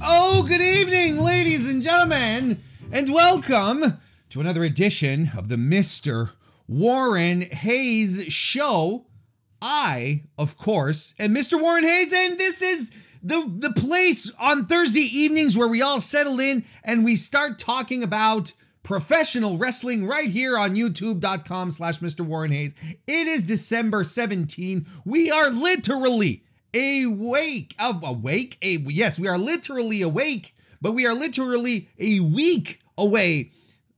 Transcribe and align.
Oh, 0.00 0.44
good 0.48 0.60
evening, 0.60 1.18
ladies 1.20 1.70
and 1.70 1.82
gentlemen, 1.82 2.60
and 2.90 3.12
welcome 3.12 3.98
to 4.30 4.40
another 4.40 4.64
edition 4.64 5.30
of 5.36 5.48
the 5.48 5.56
Mr. 5.56 6.30
Warren 6.66 7.42
Hayes 7.42 8.24
Show. 8.28 9.06
I, 9.62 10.24
of 10.36 10.56
course, 10.56 11.14
am 11.18 11.34
Mr. 11.34 11.60
Warren 11.60 11.84
Hayes, 11.84 12.12
and 12.12 12.38
this 12.38 12.62
is 12.62 12.90
the, 13.22 13.50
the 13.58 13.72
place 13.72 14.32
on 14.40 14.66
Thursday 14.66 15.00
evenings 15.00 15.56
where 15.56 15.68
we 15.68 15.82
all 15.82 16.00
settle 16.00 16.40
in 16.40 16.64
and 16.84 17.04
we 17.04 17.16
start 17.16 17.58
talking 17.58 18.02
about 18.02 18.52
professional 18.88 19.58
wrestling 19.58 20.06
right 20.06 20.30
here 20.30 20.56
on 20.56 20.74
youtube.com 20.74 21.70
slash 21.70 21.98
Mr. 21.98 22.22
Warren 22.22 22.50
Hayes. 22.52 22.74
It 23.06 23.26
is 23.26 23.44
December 23.44 24.02
17. 24.02 24.86
We 25.04 25.30
are 25.30 25.50
literally 25.50 26.42
awake 26.74 27.74
of 27.78 28.02
awake. 28.02 28.56
A, 28.62 28.78
yes, 28.78 29.18
we 29.18 29.28
are 29.28 29.36
literally 29.36 30.00
awake, 30.00 30.56
but 30.80 30.92
we 30.92 31.06
are 31.06 31.12
literally 31.12 31.90
a 31.98 32.20
week 32.20 32.80
away. 32.96 33.50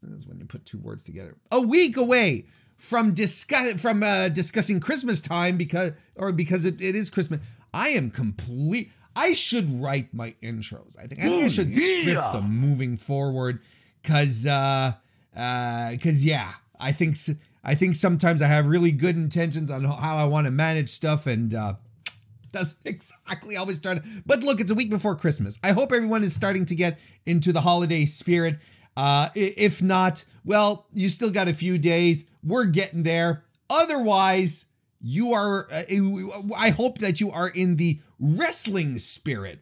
That's 0.02 0.26
when 0.26 0.40
you 0.40 0.45
put 0.45 0.64
two 0.64 0.78
words 0.78 1.04
together. 1.04 1.36
A 1.52 1.60
week 1.60 1.96
away 1.96 2.46
from 2.76 3.14
discuss 3.14 3.80
from 3.80 4.02
uh, 4.02 4.26
discussing 4.26 4.80
Christmas 4.80 5.20
time 5.20 5.56
because 5.56 5.92
or 6.16 6.32
because 6.32 6.64
it, 6.64 6.82
it 6.82 6.96
is 6.96 7.10
Christmas. 7.10 7.38
I 7.72 7.90
am 7.90 8.10
complete. 8.10 8.90
I 9.14 9.34
should 9.34 9.70
write 9.80 10.12
my 10.12 10.34
intros. 10.42 10.98
I 10.98 11.06
think 11.06 11.20
I 11.20 11.28
think 11.28 11.45
I 11.45 11.48
should 11.48 11.72
script 11.72 12.32
them 12.32 12.59
moving 12.59 12.96
forward 12.96 13.60
because 14.02 14.46
uh 14.46 14.92
uh 15.36 15.90
because 15.90 16.24
yeah 16.24 16.54
I 16.78 16.92
think 16.92 17.16
I 17.62 17.74
think 17.74 17.95
sometimes 17.95 18.43
I 18.43 18.46
have 18.46 18.66
really 18.66 18.93
good 18.93 19.16
intentions 19.16 19.70
on 19.70 19.84
how 19.84 20.16
I 20.16 20.24
want 20.24 20.46
to 20.46 20.51
manage 20.51 20.88
stuff 20.88 21.26
and 21.26 21.52
uh 21.54 21.74
doesn't 22.52 22.78
exactly 22.84 23.56
always 23.56 23.76
start. 23.76 24.02
But 24.26 24.40
look, 24.40 24.60
it's 24.60 24.71
a 24.71 24.74
week 24.74 24.90
before 24.90 25.16
Christmas. 25.16 25.59
I 25.62 25.73
hope 25.73 25.93
everyone 25.93 26.23
is 26.23 26.34
starting 26.34 26.66
to 26.66 26.74
get 26.74 26.98
into 27.26 27.52
the 27.52 27.60
holiday 27.60 28.04
spirit. 28.04 28.59
Uh, 28.96 29.28
if 29.34 29.82
not, 29.82 30.24
well, 30.45 30.87
you 30.93 31.09
still 31.09 31.30
got 31.30 31.48
a 31.48 31.54
few 31.54 31.78
days. 31.78 32.28
We're 32.43 32.65
getting 32.65 33.02
there. 33.02 33.45
Otherwise, 33.68 34.66
you 35.01 35.32
are. 35.32 35.68
Uh, 35.73 35.82
I 36.56 36.71
hope 36.71 36.98
that 36.98 37.21
you 37.21 37.30
are 37.30 37.48
in 37.48 37.76
the 37.76 38.01
wrestling 38.18 38.98
spirit 38.98 39.60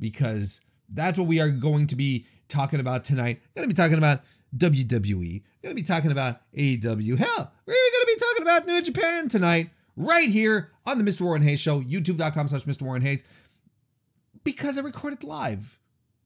because 0.00 0.60
that's 0.88 1.16
what 1.16 1.28
we 1.28 1.40
are 1.40 1.50
going 1.50 1.86
to 1.86 1.96
be 1.96 2.26
talking 2.54 2.80
about 2.80 3.04
tonight. 3.04 3.42
Going 3.54 3.68
to 3.68 3.74
be 3.74 3.76
talking 3.76 3.98
about 3.98 4.20
WWE. 4.56 5.42
Going 5.62 5.74
to 5.76 5.82
be 5.82 5.82
talking 5.82 6.12
about 6.12 6.40
AEW. 6.56 7.18
Hell, 7.18 7.52
we're 7.66 7.74
going 7.74 8.06
to 8.06 8.06
be 8.06 8.20
talking 8.20 8.42
about 8.42 8.66
New 8.66 8.80
Japan 8.80 9.28
tonight, 9.28 9.70
right 9.96 10.28
here 10.28 10.70
on 10.86 10.98
the 10.98 11.04
Mr. 11.04 11.22
Warren 11.22 11.42
Hayes 11.42 11.60
Show, 11.60 11.82
youtube.com 11.82 12.48
slash 12.48 12.64
Mr. 12.64 12.82
Warren 12.82 13.02
Hayes, 13.02 13.24
because 14.44 14.78
I 14.78 14.82
record 14.82 15.14
it 15.14 15.24
live. 15.24 15.78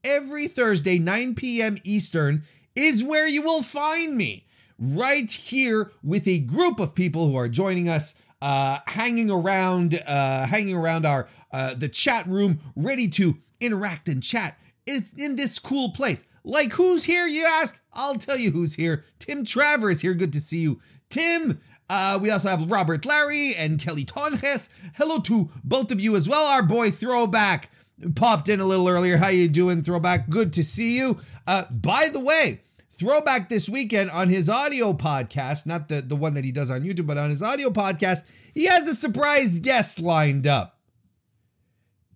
Every 0.03 0.47
Thursday, 0.47 0.99
9 0.99 1.35
p.m. 1.35 1.77
Eastern, 1.83 2.43
is 2.75 3.03
where 3.03 3.27
you 3.27 3.41
will 3.41 3.63
find 3.63 4.15
me. 4.15 4.45
Right 4.77 5.29
here 5.29 5.91
with 6.01 6.25
a 6.25 6.39
group 6.39 6.79
of 6.79 6.95
people 6.95 7.27
who 7.27 7.35
are 7.35 7.49
joining 7.49 7.89
us, 7.89 8.15
uh, 8.41 8.79
hanging 8.87 9.29
around, 9.29 10.01
uh, 10.07 10.45
hanging 10.45 10.75
around 10.75 11.05
our 11.05 11.27
uh, 11.51 11.73
the 11.73 11.89
chat 11.89 12.25
room, 12.27 12.61
ready 12.77 13.09
to 13.09 13.37
interact 13.59 14.07
and 14.07 14.23
chat. 14.23 14.57
It's 14.89 15.13
in 15.13 15.35
this 15.35 15.59
cool 15.59 15.91
place. 15.91 16.23
Like 16.43 16.73
who's 16.73 17.03
here, 17.03 17.27
you 17.27 17.45
ask? 17.45 17.79
I'll 17.93 18.15
tell 18.15 18.37
you 18.37 18.51
who's 18.51 18.73
here. 18.73 19.05
Tim 19.19 19.43
Traver 19.43 19.91
is 19.91 20.01
here. 20.01 20.15
Good 20.15 20.33
to 20.33 20.41
see 20.41 20.59
you. 20.59 20.81
Tim, 21.09 21.61
uh, 21.89 22.17
we 22.19 22.31
also 22.31 22.49
have 22.49 22.71
Robert 22.71 23.05
Larry 23.05 23.53
and 23.55 23.79
Kelly 23.79 24.03
Tonjes. 24.03 24.69
Hello 24.95 25.19
to 25.19 25.49
both 25.63 25.91
of 25.91 26.01
you 26.01 26.15
as 26.15 26.27
well. 26.27 26.47
Our 26.47 26.63
boy 26.63 26.89
Throwback 26.89 27.69
popped 28.15 28.49
in 28.49 28.59
a 28.59 28.65
little 28.65 28.87
earlier. 28.87 29.17
How 29.17 29.27
you 29.27 29.47
doing, 29.47 29.83
Throwback? 29.83 30.27
Good 30.27 30.53
to 30.53 30.63
see 30.63 30.97
you. 30.97 31.19
Uh, 31.45 31.65
by 31.69 32.09
the 32.09 32.19
way, 32.19 32.61
Throwback 32.89 33.47
this 33.47 33.69
weekend 33.69 34.09
on 34.09 34.29
his 34.29 34.49
audio 34.49 34.93
podcast, 34.93 35.67
not 35.67 35.87
the, 35.87 36.01
the 36.01 36.15
one 36.15 36.33
that 36.33 36.45
he 36.45 36.51
does 36.51 36.71
on 36.71 36.81
YouTube, 36.81 37.05
but 37.05 37.17
on 37.17 37.29
his 37.29 37.43
audio 37.43 37.69
podcast, 37.69 38.23
he 38.55 38.65
has 38.65 38.87
a 38.87 38.95
surprise 38.95 39.59
guest 39.59 39.99
lined 39.99 40.47
up. 40.47 40.79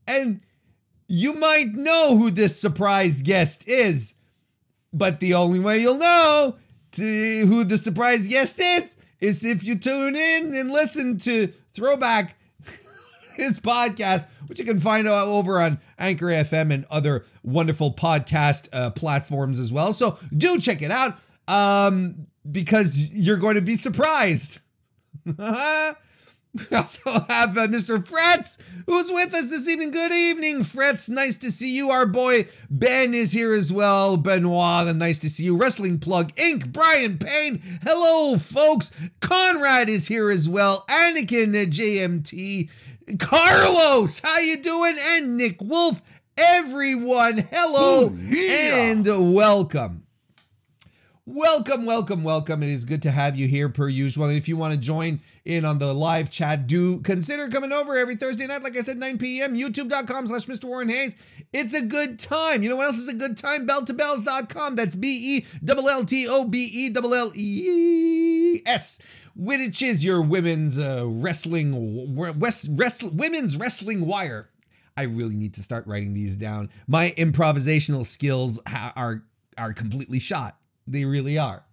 And 0.08 0.42
you 1.08 1.34
might 1.34 1.74
know 1.74 2.18
who 2.18 2.32
this 2.32 2.60
surprise 2.60 3.22
guest 3.22 3.68
is, 3.68 4.16
but 4.92 5.20
the 5.20 5.34
only 5.34 5.60
way 5.60 5.80
you'll 5.80 5.98
know 5.98 6.58
who 6.96 7.64
the 7.64 7.78
surprise 7.78 8.28
guest 8.28 8.60
is 8.60 8.96
is 9.20 9.46
if 9.46 9.64
you 9.64 9.76
tune 9.76 10.16
in 10.16 10.54
and 10.54 10.72
listen 10.72 11.18
to 11.18 11.48
Throwback, 11.74 12.36
his 13.36 13.60
podcast, 13.60 14.26
which 14.48 14.60
you 14.60 14.66
can 14.66 14.80
find 14.80 15.08
over 15.08 15.62
on 15.62 15.80
Anchor 15.98 16.28
FM 16.28 16.74
and 16.74 16.86
other 16.92 17.26
wonderful 17.42 17.94
podcast 17.94 18.68
uh, 18.74 18.90
platforms 18.92 19.60
as 19.60 19.72
well. 19.72 19.94
So 19.94 20.20
do 20.36 20.60
check 20.60 20.82
it 20.82 20.92
out 20.92 21.18
um, 21.48 22.28
because 22.50 23.14
you're 23.14 23.38
going 23.38 23.56
to 23.56 23.62
be 23.62 23.76
surprised. 23.76 24.60
We 26.54 26.78
also 26.78 27.10
have 27.10 27.58
uh, 27.58 27.68
Mr. 27.68 27.98
Fretz, 28.06 28.60
who's 28.86 29.12
with 29.12 29.34
us 29.34 29.48
this 29.50 29.68
evening. 29.68 29.90
Good 29.90 30.12
evening, 30.12 30.60
Fretz. 30.60 31.10
Nice 31.10 31.40
to 31.40 31.50
see 31.50 31.76
you. 31.76 31.90
Our 31.90 32.06
boy 32.06 32.48
Ben 32.70 33.16
is 33.16 33.32
here 33.32 33.54
as 33.54 33.74
well. 33.74 34.18
Benoit, 34.18 34.88
and 34.88 35.00
nice 35.00 35.18
to 35.20 35.32
see 35.32 35.46
you. 35.46 35.58
Wrestling 35.58 35.98
Plug 35.98 36.34
Inc. 36.36 36.72
Brian 36.72 37.18
Payne. 37.18 37.60
Hello, 37.82 38.38
folks. 38.38 38.92
Conrad 39.20 39.90
is 39.90 40.08
here 40.08 40.30
as 40.30 40.48
well. 40.48 40.86
Anakin 40.90 41.60
uh, 41.60 41.66
JMT. 41.66 42.70
Carlos, 43.18 44.20
how 44.20 44.38
you 44.38 44.58
doing? 44.58 44.98
And 45.00 45.38
Nick 45.38 45.60
Wolf. 45.60 46.02
Everyone, 46.38 47.48
hello 47.52 48.10
and 48.10 49.06
welcome. 49.36 50.03
Welcome, 51.26 51.86
welcome, 51.86 52.26
welcome. 52.26 52.64
It 52.64 52.70
is 52.70 52.84
good 52.84 53.02
to 53.04 53.12
have 53.12 53.38
you 53.38 53.48
here 53.48 53.70
per 53.70 53.88
usual. 53.88 54.26
And 54.26 54.38
if 54.38 54.50
you 54.50 54.58
want 54.58 54.74
to 54.74 54.80
join 54.80 55.22
in 55.46 55.64
on 55.64 55.80
the 55.80 55.94
live 55.94 56.30
chat, 56.30 56.68
do 56.68 57.00
consider 57.00 57.48
coming 57.48 57.72
over 57.72 57.96
every 57.96 58.18
Thursday 58.18 58.46
night, 58.46 58.62
like 58.62 58.76
I 58.76 58.82
said, 58.82 58.98
9 58.98 59.18
p.m. 59.18 59.56
YouTube.com 59.56 60.28
slash 60.28 60.48
Mr. 60.48 60.66
Warren 60.66 60.90
Hayes. 60.90 61.16
It's 61.54 61.74
a 61.74 61.82
good 61.82 62.20
time. 62.20 62.62
You 62.62 62.68
know 62.68 62.76
what 62.76 62.88
else 62.88 62.98
is 62.98 63.08
a 63.08 63.14
good 63.14 63.38
time? 63.38 63.66
Bell2Bells.com. 63.66 64.76
That's 64.76 64.98
B 64.98 65.38
E 65.38 65.46
L 65.66 65.88
L 65.88 66.04
T 66.04 66.28
O 66.28 66.46
B 66.46 66.70
E 66.74 66.92
L 66.94 67.14
L 67.14 67.32
E 67.34 68.62
S. 68.66 69.00
Which 69.34 69.82
is 69.82 70.04
your 70.04 70.22
women's 70.22 70.78
uh, 70.78 71.06
wrestling, 71.08 72.18
west, 72.18 72.76
wrestl, 72.76 73.14
women's 73.14 73.56
wrestling 73.56 74.06
wire. 74.06 74.50
I 74.98 75.04
really 75.04 75.38
need 75.38 75.54
to 75.54 75.64
start 75.64 75.88
writing 75.88 76.14
these 76.14 76.36
down. 76.36 76.70
My 76.86 77.12
improvisational 77.12 78.06
skills 78.06 78.60
ha- 78.68 78.92
are 78.98 79.24
are 79.58 79.72
completely 79.72 80.20
shot. 80.20 80.58
They 80.88 81.06
really 81.06 81.38
are. 81.38 81.66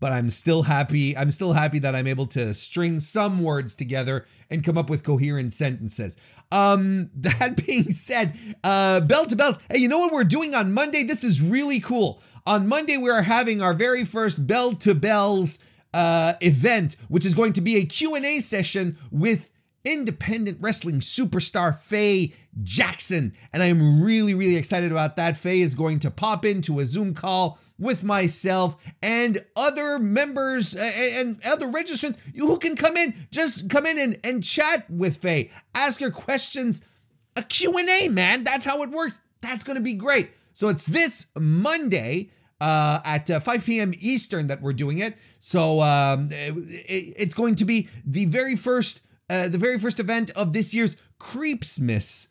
But 0.00 0.12
I'm 0.12 0.30
still 0.30 0.62
happy. 0.62 1.16
I'm 1.16 1.30
still 1.30 1.52
happy 1.52 1.78
that 1.80 1.94
I'm 1.94 2.06
able 2.06 2.26
to 2.28 2.54
string 2.54 3.00
some 3.00 3.42
words 3.42 3.74
together 3.74 4.26
and 4.48 4.64
come 4.64 4.78
up 4.78 4.88
with 4.88 5.04
coherent 5.04 5.52
sentences. 5.52 6.16
Um, 6.50 7.10
that 7.16 7.64
being 7.66 7.90
said, 7.90 8.38
uh, 8.64 9.00
Bell 9.00 9.26
to 9.26 9.36
Belles. 9.36 9.58
Hey, 9.70 9.78
you 9.78 9.88
know 9.88 9.98
what 9.98 10.12
we're 10.12 10.24
doing 10.24 10.54
on 10.54 10.72
Monday? 10.72 11.02
This 11.02 11.22
is 11.22 11.42
really 11.42 11.80
cool. 11.80 12.22
On 12.46 12.66
Monday, 12.66 12.96
we 12.96 13.10
are 13.10 13.22
having 13.22 13.60
our 13.60 13.74
very 13.74 14.04
first 14.04 14.46
Bell 14.46 14.72
to 14.72 14.94
Belles 14.94 15.58
uh, 15.92 16.34
event, 16.40 16.96
which 17.08 17.26
is 17.26 17.34
going 17.34 17.52
to 17.52 17.60
be 17.60 17.76
a 17.76 17.84
Q&A 17.84 18.40
session 18.40 18.96
with 19.10 19.50
independent 19.84 20.58
wrestling 20.60 21.00
superstar 21.00 21.78
Faye 21.78 22.34
Jackson. 22.62 23.34
And 23.52 23.62
I 23.62 23.66
am 23.66 24.02
really, 24.02 24.34
really 24.34 24.56
excited 24.56 24.90
about 24.90 25.16
that. 25.16 25.36
Faye 25.36 25.60
is 25.60 25.74
going 25.74 25.98
to 26.00 26.10
pop 26.10 26.44
into 26.44 26.80
a 26.80 26.84
Zoom 26.84 27.14
call 27.14 27.58
with 27.80 28.04
myself 28.04 28.76
and 29.02 29.44
other 29.56 29.98
members 29.98 30.76
and 30.76 31.40
other 31.44 31.66
registrants 31.66 32.18
you 32.32 32.46
who 32.46 32.58
can 32.58 32.76
come 32.76 32.96
in, 32.96 33.26
just 33.32 33.68
come 33.70 33.86
in 33.86 33.98
and, 33.98 34.20
and 34.22 34.44
chat 34.44 34.88
with 34.88 35.16
Faye, 35.16 35.50
ask 35.74 36.00
her 36.00 36.10
questions, 36.10 36.84
a 37.34 37.42
Q&A, 37.42 38.08
man. 38.08 38.44
That's 38.44 38.64
how 38.66 38.82
it 38.82 38.90
works. 38.90 39.20
That's 39.40 39.64
going 39.64 39.76
to 39.76 39.82
be 39.82 39.94
great. 39.94 40.30
So 40.52 40.68
it's 40.68 40.86
this 40.86 41.28
Monday 41.38 42.30
uh, 42.60 43.00
at 43.04 43.30
uh, 43.30 43.40
5 43.40 43.64
p.m. 43.64 43.94
Eastern 43.98 44.48
that 44.48 44.60
we're 44.60 44.74
doing 44.74 44.98
it. 44.98 45.16
So 45.38 45.80
um, 45.80 46.28
it, 46.30 47.14
it's 47.16 47.34
going 47.34 47.54
to 47.56 47.64
be 47.64 47.88
the 48.04 48.26
very 48.26 48.56
first, 48.56 49.00
uh, 49.30 49.48
the 49.48 49.58
very 49.58 49.78
first 49.78 49.98
event 49.98 50.30
of 50.36 50.52
this 50.52 50.74
year's 50.74 50.96
Creepsmas. 51.18 52.28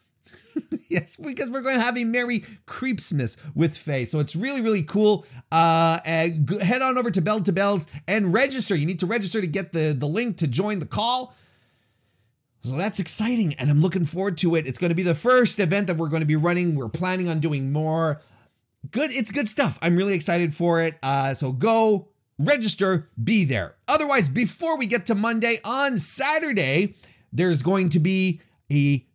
yes, 0.90 1.16
because 1.16 1.50
we're 1.50 1.62
going 1.62 1.76
to 1.76 1.82
have 1.82 1.98
a 1.98 2.04
merry 2.04 2.42
Creepsmas 2.68 3.38
with 3.56 3.76
Faye. 3.76 4.06
So 4.06 4.20
it's 4.20 4.36
really, 4.36 4.62
really 4.62 4.84
cool. 4.84 5.26
Uh, 5.52 6.00
g- 6.28 6.60
head 6.60 6.82
on 6.82 6.98
over 6.98 7.12
to 7.12 7.22
Bell 7.22 7.42
to 7.42 7.52
Belles 7.52 7.88
and 8.08 8.34
register. 8.34 8.76
You 8.76 8.86
need 8.86 9.00
to 9.00 9.06
register 9.06 9.42
to 9.42 9.48
get 9.48 9.74
the, 9.74 9.96
the 9.98 10.08
link 10.08 10.38
to 10.38 10.48
join 10.48 10.80
the 10.80 10.86
call. 10.86 11.34
So 12.62 12.76
that's 12.76 13.00
exciting, 13.00 13.54
and 13.54 13.70
I'm 13.70 13.80
looking 13.80 14.04
forward 14.04 14.38
to 14.40 14.56
it. 14.56 14.68
It's 14.68 14.78
going 14.78 14.90
to 14.90 14.96
be 14.96 15.04
the 15.04 15.16
first 15.16 15.60
event 15.62 15.88
that 15.88 15.96
we're 15.96 16.10
going 16.10 16.22
to 16.22 16.26
be 16.26 16.36
running. 16.36 16.76
We're 16.76 16.90
planning 16.90 17.30
on 17.30 17.40
doing 17.40 17.72
more. 17.72 18.22
Good, 18.92 19.12
it's 19.12 19.32
good 19.32 19.48
stuff. 19.48 19.80
I'm 19.82 19.96
really 19.96 20.14
excited 20.14 20.54
for 20.54 20.82
it. 20.82 20.98
Uh, 21.02 21.34
so 21.34 21.54
go 21.54 22.10
register, 22.38 23.10
be 23.22 23.46
there. 23.46 23.76
Otherwise, 23.88 24.30
before 24.30 24.78
we 24.78 24.88
get 24.88 25.06
to 25.06 25.16
Monday, 25.16 25.60
on 25.64 25.98
Saturday, 25.98 26.96
there's 27.32 27.62
going 27.62 27.90
to 27.90 28.00
be 28.00 28.42
a 28.72 29.06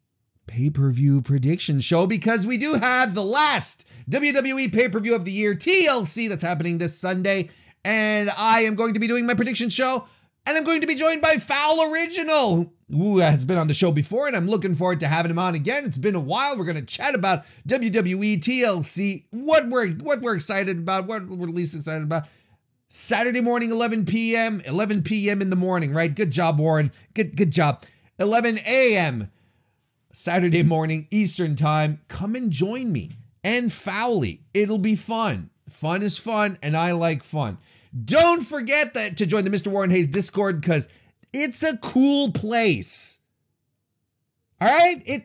pay 0.46 0.70
per 0.70 0.90
view 0.90 1.20
prediction 1.22 1.80
show 1.80 2.06
because 2.06 2.46
we 2.46 2.58
do 2.58 2.74
have 2.74 3.14
the 3.14 3.22
last 3.22 3.86
WWE 4.10 4.72
pay 4.72 4.88
per 4.88 5.00
view 5.00 5.14
of 5.14 5.24
the 5.24 5.32
year, 5.32 5.54
TLC, 5.54 6.28
that's 6.28 6.42
happening 6.42 6.78
this 6.78 6.98
Sunday. 6.98 7.50
And 7.84 8.30
I 8.36 8.62
am 8.62 8.74
going 8.74 8.94
to 8.94 9.00
be 9.00 9.06
doing 9.06 9.26
my 9.26 9.34
prediction 9.34 9.68
show. 9.68 10.06
And 10.46 10.58
I'm 10.58 10.64
going 10.64 10.82
to 10.82 10.86
be 10.86 10.94
joined 10.94 11.22
by 11.22 11.36
Foul 11.36 11.90
Original, 11.90 12.70
who 12.90 13.18
has 13.20 13.46
been 13.46 13.56
on 13.56 13.66
the 13.66 13.72
show 13.72 13.90
before, 13.90 14.26
and 14.26 14.36
I'm 14.36 14.46
looking 14.46 14.74
forward 14.74 15.00
to 15.00 15.08
having 15.08 15.30
him 15.30 15.38
on 15.38 15.54
again. 15.54 15.86
It's 15.86 15.96
been 15.96 16.14
a 16.14 16.20
while. 16.20 16.58
We're 16.58 16.66
going 16.66 16.76
to 16.76 16.82
chat 16.82 17.14
about 17.14 17.44
WWE, 17.66 18.38
TLC, 18.40 19.24
what 19.30 19.68
we're 19.68 19.92
what 19.92 20.20
we're 20.20 20.36
excited 20.36 20.78
about, 20.78 21.06
what 21.06 21.26
we're 21.26 21.46
least 21.46 21.74
excited 21.74 22.02
about. 22.02 22.28
Saturday 22.88 23.40
morning, 23.40 23.70
11 23.70 24.04
p.m., 24.04 24.60
11 24.66 25.02
p.m. 25.02 25.40
in 25.40 25.48
the 25.48 25.56
morning, 25.56 25.94
right? 25.94 26.14
Good 26.14 26.30
job, 26.30 26.58
Warren. 26.58 26.92
Good 27.14 27.36
good 27.36 27.50
job. 27.50 27.82
11 28.18 28.58
a.m. 28.66 29.30
Saturday 30.16 30.62
morning, 30.62 31.08
Eastern 31.10 31.56
time. 31.56 32.00
Come 32.06 32.36
and 32.36 32.52
join 32.52 32.92
me 32.92 33.10
and 33.42 33.72
Fowley. 33.72 34.42
It'll 34.54 34.78
be 34.78 34.94
fun. 34.94 35.50
Fun 35.68 36.02
is 36.02 36.18
fun, 36.18 36.56
and 36.62 36.76
I 36.76 36.92
like 36.92 37.24
fun. 37.24 37.58
Don't 38.04 38.42
forget 38.42 38.94
that 38.94 39.16
to 39.16 39.26
join 39.26 39.44
the 39.44 39.50
Mr. 39.50 39.68
Warren 39.68 39.90
Hayes 39.90 40.06
Discord 40.06 40.60
because 40.60 40.88
it's 41.32 41.64
a 41.64 41.76
cool 41.78 42.30
place. 42.30 43.18
All 44.60 44.68
right? 44.68 45.02
It 45.04 45.24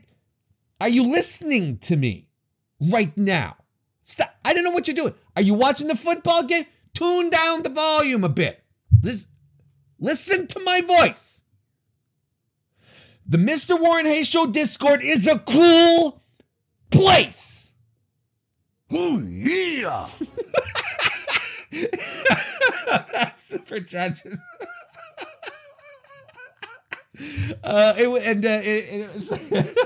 are 0.82 0.90
you 0.90 1.04
listening 1.04 1.78
to 1.80 1.96
me 1.96 2.28
right 2.80 3.16
now? 3.16 3.58
Stop. 4.02 4.34
I 4.44 4.54
don't 4.54 4.64
know 4.64 4.72
what 4.72 4.88
you're 4.88 4.96
doing. 4.96 5.14
Are 5.36 5.42
you 5.42 5.54
watching 5.54 5.88
the 5.88 5.96
football 5.96 6.44
game? 6.44 6.66
Tune 6.96 7.30
down 7.30 7.62
the 7.62 7.70
volume 7.70 8.24
a 8.24 8.30
bit. 8.30 8.64
Listen, 9.04 9.30
listen 10.00 10.48
to 10.48 10.60
my 10.62 10.82
voice. 10.82 11.39
The 13.30 13.38
Mr. 13.38 13.80
Warren 13.80 14.08
Hayes 14.08 14.28
Show 14.28 14.48
Discord 14.48 15.04
is 15.04 15.28
a 15.28 15.38
cool 15.38 16.24
place. 16.90 17.74
Oh, 18.90 19.20
yeah. 19.20 20.08
Super 23.36 23.82
chat. 23.82 24.24
Uh, 27.64 27.94
it, 27.98 28.26
and 28.26 28.46
uh, 28.46 28.62
it, 28.64 29.78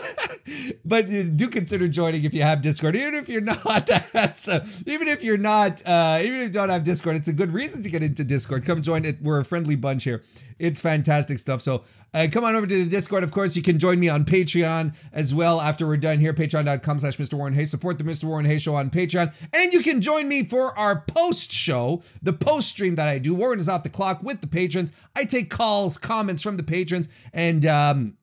but 0.85 1.07
do 1.35 1.47
consider 1.47 1.87
joining 1.87 2.23
if 2.23 2.33
you 2.33 2.41
have 2.41 2.61
Discord. 2.61 2.95
Even 2.95 3.15
if 3.15 3.29
you're 3.29 3.41
not, 3.41 3.87
that's 4.13 4.47
uh, 4.47 4.65
even 4.85 5.07
if 5.07 5.23
you're 5.23 5.37
not, 5.37 5.81
uh, 5.85 6.19
even 6.21 6.39
if 6.39 6.43
you 6.43 6.49
don't 6.49 6.69
have 6.69 6.83
Discord, 6.83 7.15
it's 7.15 7.27
a 7.27 7.33
good 7.33 7.53
reason 7.53 7.83
to 7.83 7.89
get 7.89 8.03
into 8.03 8.23
Discord. 8.23 8.65
Come 8.65 8.81
join 8.81 9.05
it. 9.05 9.21
We're 9.21 9.39
a 9.39 9.45
friendly 9.45 9.75
bunch 9.75 10.03
here. 10.03 10.23
It's 10.59 10.81
fantastic 10.81 11.39
stuff. 11.39 11.61
So 11.61 11.83
uh, 12.13 12.27
come 12.31 12.43
on 12.43 12.55
over 12.55 12.67
to 12.67 12.83
the 12.83 12.89
Discord. 12.89 13.23
Of 13.23 13.31
course, 13.31 13.55
you 13.55 13.63
can 13.63 13.79
join 13.79 13.99
me 13.99 14.07
on 14.07 14.23
Patreon 14.23 14.93
as 15.11 15.33
well 15.33 15.59
after 15.59 15.87
we're 15.87 15.97
done 15.97 16.19
here. 16.19 16.31
Patreon.com 16.31 16.99
slash 16.99 17.17
Mr. 17.17 17.33
Warren 17.33 17.55
Hayes. 17.55 17.71
Support 17.71 17.97
the 17.97 18.03
Mr. 18.03 18.25
Warren 18.25 18.45
Hayes 18.45 18.61
show 18.61 18.75
on 18.75 18.91
Patreon. 18.91 19.33
And 19.51 19.73
you 19.73 19.81
can 19.81 19.99
join 19.99 20.27
me 20.27 20.43
for 20.43 20.77
our 20.77 21.01
post 21.01 21.51
show, 21.51 22.03
the 22.21 22.33
post 22.33 22.69
stream 22.69 22.95
that 22.95 23.07
I 23.07 23.17
do. 23.17 23.33
Warren 23.33 23.59
is 23.59 23.67
off 23.67 23.81
the 23.81 23.89
clock 23.89 24.21
with 24.21 24.41
the 24.41 24.47
patrons. 24.47 24.91
I 25.15 25.25
take 25.25 25.49
calls, 25.49 25.97
comments 25.97 26.43
from 26.43 26.57
the 26.57 26.63
patrons, 26.63 27.09
and 27.31 27.65
um, 27.65 28.17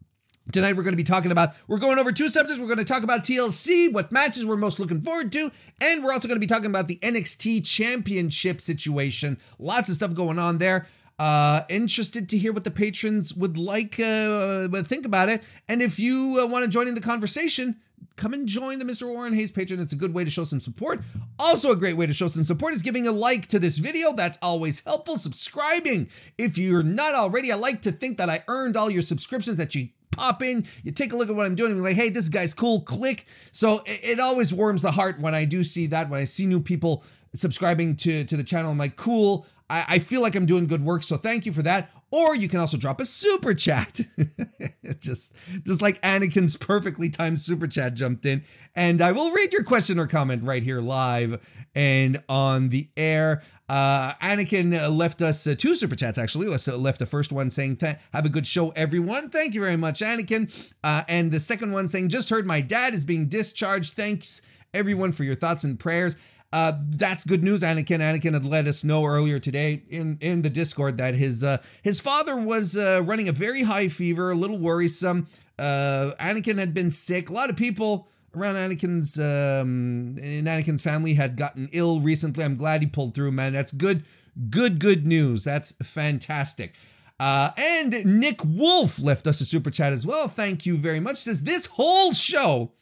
Tonight 0.52 0.75
we're 0.76 0.82
going 0.82 0.93
to 0.93 0.97
be 0.97 1.05
talking 1.05 1.31
about 1.31 1.55
we're 1.69 1.79
going 1.79 1.99
over 1.99 2.11
two 2.11 2.29
subjects. 2.29 2.58
We're 2.58 2.67
going 2.67 2.79
to 2.79 2.85
talk 2.85 3.05
about 3.05 3.23
TLC, 3.23 3.93
what 3.93 4.11
matches 4.11 4.44
we're 4.44 4.56
most 4.56 4.81
looking 4.81 5.00
forward 5.00 5.31
to, 5.32 5.52
and 5.81 6.02
we're 6.02 6.12
also 6.12 6.26
going 6.26 6.37
to 6.37 6.41
be 6.41 6.47
talking 6.47 6.67
about 6.67 6.88
the 6.88 6.97
NXT 6.97 7.64
Championship 7.64 8.61
situation. 8.61 9.38
Lots 9.58 9.88
of 9.91 9.94
stuff 9.94 10.14
going 10.14 10.38
on 10.38 10.58
there. 10.58 10.87
Uh, 11.20 11.62
interested 11.69 12.29
to 12.31 12.38
hear 12.38 12.52
what 12.52 12.64
the 12.64 12.70
patrons 12.70 13.35
would 13.35 13.58
like, 13.58 14.00
uh, 14.00 14.67
think 14.82 15.05
about 15.05 15.29
it. 15.29 15.44
And 15.69 15.82
if 15.82 16.00
you 16.00 16.41
uh, 16.41 16.46
want 16.46 16.64
to 16.64 16.70
join 16.70 16.88
in 16.88 16.94
the 16.94 17.00
conversation, 17.00 17.76
come 18.17 18.35
and 18.35 18.47
join 18.47 18.79
the 18.79 18.85
Mr. 18.85 19.08
Warren 19.08 19.32
Hayes 19.32 19.50
Patreon. 19.50 19.81
It's 19.81 19.93
a 19.93 19.97
good 19.97 20.14
way 20.14 20.25
to 20.25 20.31
show 20.31 20.44
some 20.44 20.61
support. 20.61 21.00
Also, 21.38 21.73
a 21.73 21.76
great 21.76 21.97
way 21.97 22.06
to 22.06 22.12
show 22.12 22.29
some 22.29 22.44
support 22.44 22.75
is 22.75 22.82
giving 22.82 23.06
a 23.06 23.12
like 23.12 23.47
to 23.49 23.58
this 23.58 23.79
video. 23.79 24.12
That's 24.12 24.38
always 24.43 24.85
helpful. 24.85 25.19
Subscribing 25.19 26.08
if 26.37 26.58
you're 26.58 26.82
not 26.82 27.14
already. 27.14 27.50
I 27.50 27.56
like 27.56 27.82
to 27.82 27.93
think 27.93 28.19
that 28.19 28.29
I 28.29 28.44
earned 28.49 28.76
all 28.76 28.91
your 28.91 29.02
subscriptions 29.02 29.56
that 29.56 29.75
you 29.75 29.88
pop 30.11 30.43
in, 30.43 30.67
you 30.82 30.93
take 30.93 31.12
a 31.12 31.17
look 31.17 31.31
at 31.31 31.37
what 31.37 31.47
I'm 31.47 31.55
doing, 31.55 31.70
and 31.73 31.81
be 31.81 31.82
like, 31.82 31.97
hey, 31.97 32.11
this 32.11 32.29
guy's 32.29 32.52
cool, 32.52 32.81
click. 32.82 33.26
So 33.52 33.79
it, 33.87 34.00
it 34.03 34.20
always 34.20 34.53
warms 34.53 34.82
the 34.82 34.91
heart 34.91 35.20
when 35.20 35.35
I 35.35 35.44
do 35.44 35.64
see 35.64 35.87
that, 35.87 36.11
when 36.11 36.20
I 36.20 36.25
see 36.25 36.46
new 36.46 36.61
people 36.61 37.05
subscribing 37.35 37.96
to, 37.96 38.25
to 38.25 38.37
the 38.37 38.44
channel. 38.44 38.70
I'm 38.70 38.79
like, 38.79 38.96
cool. 38.96 39.46
I, 39.69 39.85
I 39.88 39.99
feel 39.99 40.20
like 40.20 40.35
I'm 40.35 40.46
doing 40.46 40.67
good 40.67 40.85
work, 40.85 41.05
so 41.05 41.17
thank 41.17 41.46
you 41.46 41.53
for 41.53 41.62
that. 41.62 41.91
Or 42.12 42.35
you 42.35 42.49
can 42.49 42.59
also 42.59 42.77
drop 42.77 43.01
a 43.01 43.05
super 43.07 43.55
chat. 43.55 44.01
just 44.99 45.33
just 45.65 45.81
like 45.81 46.01
Anakin's 46.03 46.57
perfectly 46.57 47.09
timed 47.09 47.39
super 47.39 47.69
chat 47.69 47.95
jumped 47.95 48.27
in. 48.27 48.43
And 48.75 49.01
I 49.01 49.12
will 49.12 49.31
read 49.33 49.53
your 49.53 49.62
question 49.62 49.99
or 49.99 50.07
comment 50.07 50.43
right 50.43 50.62
here 50.62 50.81
live 50.81 51.41
and 51.75 52.23
on 52.29 52.71
the 52.71 52.89
air. 52.97 53.43
Uh, 53.69 54.15
Anakin 54.15 54.97
left 54.97 55.23
us 55.23 55.47
uh, 55.47 55.55
two 55.57 55.77
super 55.77 55.95
chats 55.95 56.19
actually. 56.19 56.49
Let's 56.49 56.67
uh, 56.67 56.77
left 56.77 56.99
the 56.99 57.07
first 57.07 57.31
one 57.31 57.51
saying, 57.51 57.79
"Have 58.13 58.27
a 58.27 58.29
good 58.29 58.47
show, 58.47 58.71
everyone." 58.71 59.31
Thank 59.31 59.55
you 59.55 59.61
very 59.61 59.77
much, 59.77 60.01
Anakin. 60.01 60.53
Uh, 60.83 61.03
and 61.09 61.31
the 61.31 61.39
second 61.39 61.71
one 61.71 61.87
saying, 61.87 62.09
"Just 62.09 62.31
heard 62.31 62.45
my 62.45 62.61
dad 62.61 62.95
is 62.95 63.05
being 63.05 63.29
discharged. 63.29 63.95
Thanks 63.95 64.43
everyone 64.75 65.13
for 65.13 65.23
your 65.23 65.37
thoughts 65.37 65.63
and 65.63 65.79
prayers." 65.79 66.17
Uh, 66.52 66.73
that's 66.91 67.25
good 67.25 67.44
news. 67.44 67.62
Anakin 67.62 68.00
Anakin 68.00 68.32
had 68.32 68.44
let 68.44 68.67
us 68.67 68.82
know 68.82 69.05
earlier 69.05 69.38
today 69.38 69.82
in 69.88 70.19
in 70.20 70.43
the 70.43 70.50
Discord 70.50 70.99
that 70.99 71.14
his 71.14 71.44
uh, 71.44 71.58
his 71.82 72.00
father 72.00 72.35
was 72.37 72.76
uh, 72.76 73.02
running 73.05 73.29
a 73.29 73.32
very 73.32 73.62
high 73.62 73.88
fever, 73.88 74.31
a 74.31 74.35
little 74.35 74.58
worrisome. 74.58 75.29
Uh, 75.58 76.12
Anakin 76.19 76.58
had 76.58 76.75
been 76.75 76.91
sick. 76.91 77.29
A 77.29 77.32
lot 77.32 77.50
of 77.50 77.56
people 77.56 78.08
around 78.35 78.56
Anakin's 78.56 79.19
um, 79.19 80.17
in 80.19 80.44
Anakin's 80.44 80.82
family 80.82 81.14
had 81.14 81.37
gotten 81.37 81.69
ill 81.73 82.00
recently. 82.00 82.44
I'm 82.44 82.56
glad 82.56 82.82
he 82.82 82.88
pulled 82.88 83.14
through, 83.14 83.32
man. 83.32 83.53
That's 83.53 83.73
good, 83.73 84.05
good, 84.49 84.81
good 84.81 85.06
news. 85.06 85.44
That's 85.44 85.73
fantastic. 85.82 86.75
Uh, 87.20 87.50
and 87.58 88.05
Nick 88.06 88.43
Wolf 88.44 89.00
left 89.00 89.26
us 89.26 89.41
a 89.41 89.44
super 89.44 89.70
chat 89.70 89.93
as 89.93 90.06
well. 90.06 90.26
Thank 90.26 90.64
you 90.64 90.76
very 90.76 91.00
much. 91.00 91.19
Says 91.19 91.43
this 91.43 91.67
whole 91.67 92.12
show 92.12 92.73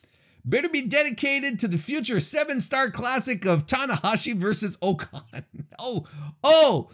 better 0.44 0.68
be 0.68 0.82
dedicated 0.82 1.58
to 1.58 1.68
the 1.68 1.78
future 1.78 2.20
seven 2.20 2.60
star 2.60 2.90
classic 2.90 3.44
of 3.46 3.66
Tanahashi 3.66 4.34
versus 4.34 4.78
O-Khan. 4.82 5.22
Oh, 5.80 6.08
oh, 6.42 6.90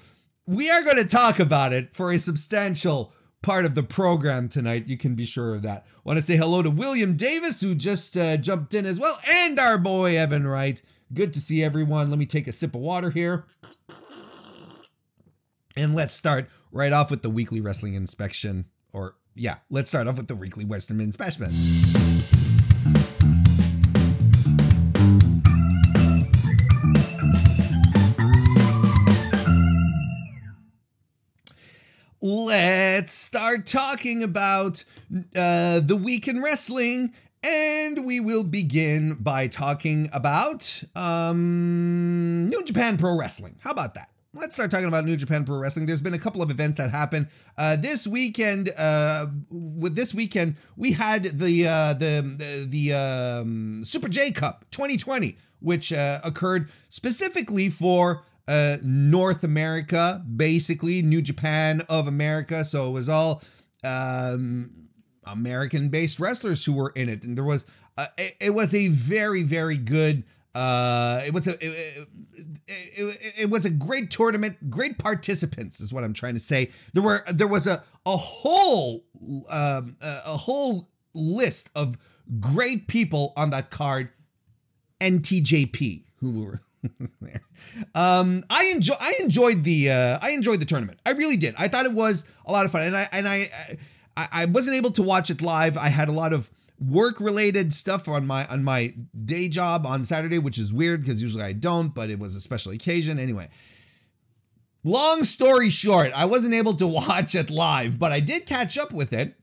we 0.46 0.70
are 0.70 0.82
going 0.82 0.98
to 0.98 1.06
talk 1.06 1.40
about 1.40 1.72
it 1.72 1.94
for 1.94 2.12
a 2.12 2.18
substantial 2.18 3.14
part 3.40 3.64
of 3.64 3.74
the 3.74 3.82
program 3.82 4.48
tonight. 4.48 4.88
You 4.88 4.98
can 4.98 5.14
be 5.14 5.24
sure 5.24 5.54
of 5.54 5.62
that. 5.62 5.86
Want 6.04 6.18
to 6.18 6.22
say 6.22 6.36
hello 6.36 6.60
to 6.62 6.68
William 6.68 7.16
Davis, 7.16 7.62
who 7.62 7.74
just 7.74 8.14
uh, 8.16 8.36
jumped 8.36 8.74
in 8.74 8.84
as 8.84 9.00
well, 9.00 9.18
and 9.26 9.58
our 9.58 9.78
boy 9.78 10.18
Evan 10.18 10.46
Wright. 10.46 10.82
Good 11.12 11.32
to 11.34 11.40
see 11.40 11.62
everyone. 11.62 12.10
Let 12.10 12.18
me 12.18 12.26
take 12.26 12.46
a 12.46 12.52
sip 12.52 12.74
of 12.74 12.80
water 12.80 13.10
here. 13.10 13.46
And 15.76 15.94
let's 15.94 16.14
start 16.14 16.48
right 16.72 16.92
off 16.92 17.10
with 17.10 17.22
the 17.22 17.30
weekly 17.30 17.60
wrestling 17.60 17.94
inspection. 17.94 18.66
Or, 18.92 19.16
yeah, 19.34 19.56
let's 19.70 19.90
start 19.90 20.06
off 20.06 20.16
with 20.16 20.28
the 20.28 20.36
weekly 20.36 20.64
Western 20.64 21.00
inspection. 21.00 21.52
Let's 33.04 33.12
start 33.12 33.66
talking 33.66 34.22
about 34.22 34.82
uh, 35.36 35.78
the 35.78 36.00
week 36.02 36.26
in 36.26 36.40
wrestling. 36.40 37.12
And 37.42 38.06
we 38.06 38.18
will 38.18 38.44
begin 38.44 39.18
by 39.20 39.46
talking 39.46 40.08
about 40.14 40.82
um, 40.96 42.48
New 42.48 42.64
Japan 42.64 42.96
Pro 42.96 43.18
Wrestling. 43.18 43.56
How 43.60 43.72
about 43.72 43.92
that? 43.96 44.08
Let's 44.32 44.54
start 44.54 44.70
talking 44.70 44.88
about 44.88 45.04
New 45.04 45.18
Japan 45.18 45.44
Pro 45.44 45.58
Wrestling. 45.58 45.84
There's 45.84 46.00
been 46.00 46.14
a 46.14 46.18
couple 46.18 46.40
of 46.40 46.50
events 46.50 46.78
that 46.78 46.90
happened 46.92 47.28
uh, 47.58 47.76
this 47.76 48.06
weekend. 48.06 48.70
Uh, 48.74 49.26
with 49.50 49.94
this 49.96 50.14
weekend, 50.14 50.56
we 50.74 50.92
had 50.92 51.24
the 51.24 51.66
uh, 51.68 51.92
the 51.92 52.22
the, 52.38 52.66
the 52.66 52.94
um, 52.94 53.84
Super 53.84 54.08
J 54.08 54.32
Cup 54.32 54.64
2020, 54.70 55.36
which 55.60 55.92
uh, 55.92 56.20
occurred 56.24 56.70
specifically 56.88 57.68
for 57.68 58.22
uh, 58.46 58.76
North 58.82 59.44
America, 59.44 60.24
basically 60.36 61.02
New 61.02 61.22
Japan 61.22 61.82
of 61.88 62.06
America. 62.06 62.64
So 62.64 62.88
it 62.88 62.92
was 62.92 63.08
all 63.08 63.42
um, 63.84 64.88
American-based 65.24 66.20
wrestlers 66.20 66.64
who 66.64 66.72
were 66.72 66.92
in 66.94 67.08
it, 67.08 67.24
and 67.24 67.36
there 67.36 67.44
was 67.44 67.64
uh, 67.96 68.06
it, 68.18 68.34
it, 68.40 68.50
was 68.50 68.74
a 68.74 68.88
very 68.88 69.42
very 69.42 69.78
good. 69.78 70.24
Uh, 70.54 71.20
it 71.26 71.32
was 71.32 71.48
a 71.48 71.52
it, 71.64 72.08
it, 72.66 73.32
it, 73.42 73.50
was 73.50 73.64
a 73.64 73.70
great 73.70 74.10
tournament, 74.10 74.70
great 74.70 74.98
participants 74.98 75.80
is 75.80 75.92
what 75.92 76.04
I'm 76.04 76.12
trying 76.12 76.34
to 76.34 76.40
say. 76.40 76.70
There 76.92 77.02
were 77.02 77.24
there 77.32 77.48
was 77.48 77.66
a 77.66 77.82
a 78.06 78.16
whole 78.16 79.04
um, 79.50 79.96
a 80.00 80.36
whole 80.36 80.88
list 81.14 81.70
of 81.74 81.96
great 82.40 82.88
people 82.88 83.32
on 83.36 83.50
that 83.50 83.70
card. 83.70 84.10
NTJP 85.00 86.04
who 86.20 86.40
were 86.40 86.60
um, 87.94 88.44
I 88.50 88.70
enjoy 88.74 88.94
I 89.00 89.14
enjoyed 89.20 89.64
the 89.64 89.90
uh, 89.90 90.18
I 90.20 90.30
enjoyed 90.30 90.60
the 90.60 90.66
tournament. 90.66 91.00
I 91.04 91.10
really 91.10 91.36
did. 91.36 91.54
I 91.58 91.68
thought 91.68 91.86
it 91.86 91.92
was 91.92 92.28
a 92.46 92.52
lot 92.52 92.64
of 92.64 92.72
fun, 92.72 92.82
and 92.82 92.96
I 92.96 93.06
and 93.12 93.28
I 93.28 93.50
I, 94.16 94.28
I 94.32 94.44
wasn't 94.46 94.76
able 94.76 94.90
to 94.92 95.02
watch 95.02 95.30
it 95.30 95.42
live. 95.42 95.76
I 95.76 95.88
had 95.88 96.08
a 96.08 96.12
lot 96.12 96.32
of 96.32 96.50
work 96.80 97.20
related 97.20 97.72
stuff 97.72 98.08
on 98.08 98.26
my 98.26 98.46
on 98.46 98.64
my 98.64 98.94
day 99.24 99.48
job 99.48 99.86
on 99.86 100.04
Saturday, 100.04 100.38
which 100.38 100.58
is 100.58 100.72
weird 100.72 101.00
because 101.00 101.22
usually 101.22 101.44
I 101.44 101.52
don't, 101.52 101.94
but 101.94 102.10
it 102.10 102.18
was 102.18 102.36
a 102.36 102.40
special 102.40 102.72
occasion 102.72 103.18
anyway. 103.18 103.48
Long 104.86 105.24
story 105.24 105.70
short, 105.70 106.12
I 106.14 106.26
wasn't 106.26 106.54
able 106.54 106.74
to 106.74 106.86
watch 106.86 107.34
it 107.34 107.50
live, 107.50 107.98
but 107.98 108.12
I 108.12 108.20
did 108.20 108.46
catch 108.46 108.76
up 108.76 108.92
with 108.92 109.12
it 109.12 109.34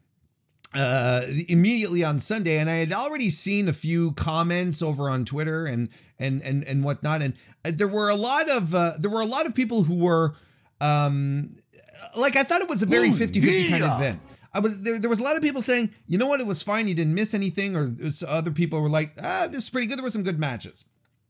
uh 0.73 1.23
immediately 1.49 2.03
on 2.03 2.19
Sunday 2.19 2.57
and 2.57 2.69
I 2.69 2.75
had 2.75 2.93
already 2.93 3.29
seen 3.29 3.67
a 3.67 3.73
few 3.73 4.13
comments 4.13 4.81
over 4.81 5.09
on 5.09 5.25
Twitter 5.25 5.65
and 5.65 5.89
and 6.17 6.41
and 6.41 6.63
and 6.63 6.83
whatnot 6.83 7.21
and 7.21 7.33
uh, 7.65 7.71
there 7.73 7.87
were 7.87 8.09
a 8.09 8.15
lot 8.15 8.49
of 8.49 8.73
uh, 8.73 8.93
there 8.97 9.11
were 9.11 9.21
a 9.21 9.25
lot 9.25 9.45
of 9.45 9.53
people 9.53 9.83
who 9.83 10.03
were 10.03 10.35
um 10.79 11.55
like 12.15 12.35
I 12.35 12.43
thought 12.43 12.61
it 12.61 12.69
was 12.69 12.81
a 12.81 12.85
very 12.85 13.09
50-50 13.09 13.69
kind 13.69 13.83
of 13.83 13.99
event. 13.99 14.19
I 14.53 14.59
was 14.59 14.81
there, 14.81 14.99
there 14.99 15.09
was 15.09 15.19
a 15.19 15.23
lot 15.23 15.35
of 15.37 15.41
people 15.41 15.61
saying, 15.61 15.91
"You 16.07 16.17
know 16.17 16.27
what? 16.27 16.41
It 16.41 16.45
was 16.45 16.61
fine. 16.61 16.87
You 16.87 16.93
didn't 16.95 17.13
miss 17.13 17.33
anything." 17.33 17.75
Or 17.75 17.95
other 18.27 18.51
people 18.51 18.81
were 18.81 18.89
like, 18.89 19.13
"Ah, 19.23 19.47
this 19.49 19.63
is 19.63 19.69
pretty 19.69 19.87
good. 19.87 19.97
There 19.97 20.03
were 20.03 20.09
some 20.09 20.23
good 20.23 20.39
matches." 20.39 20.83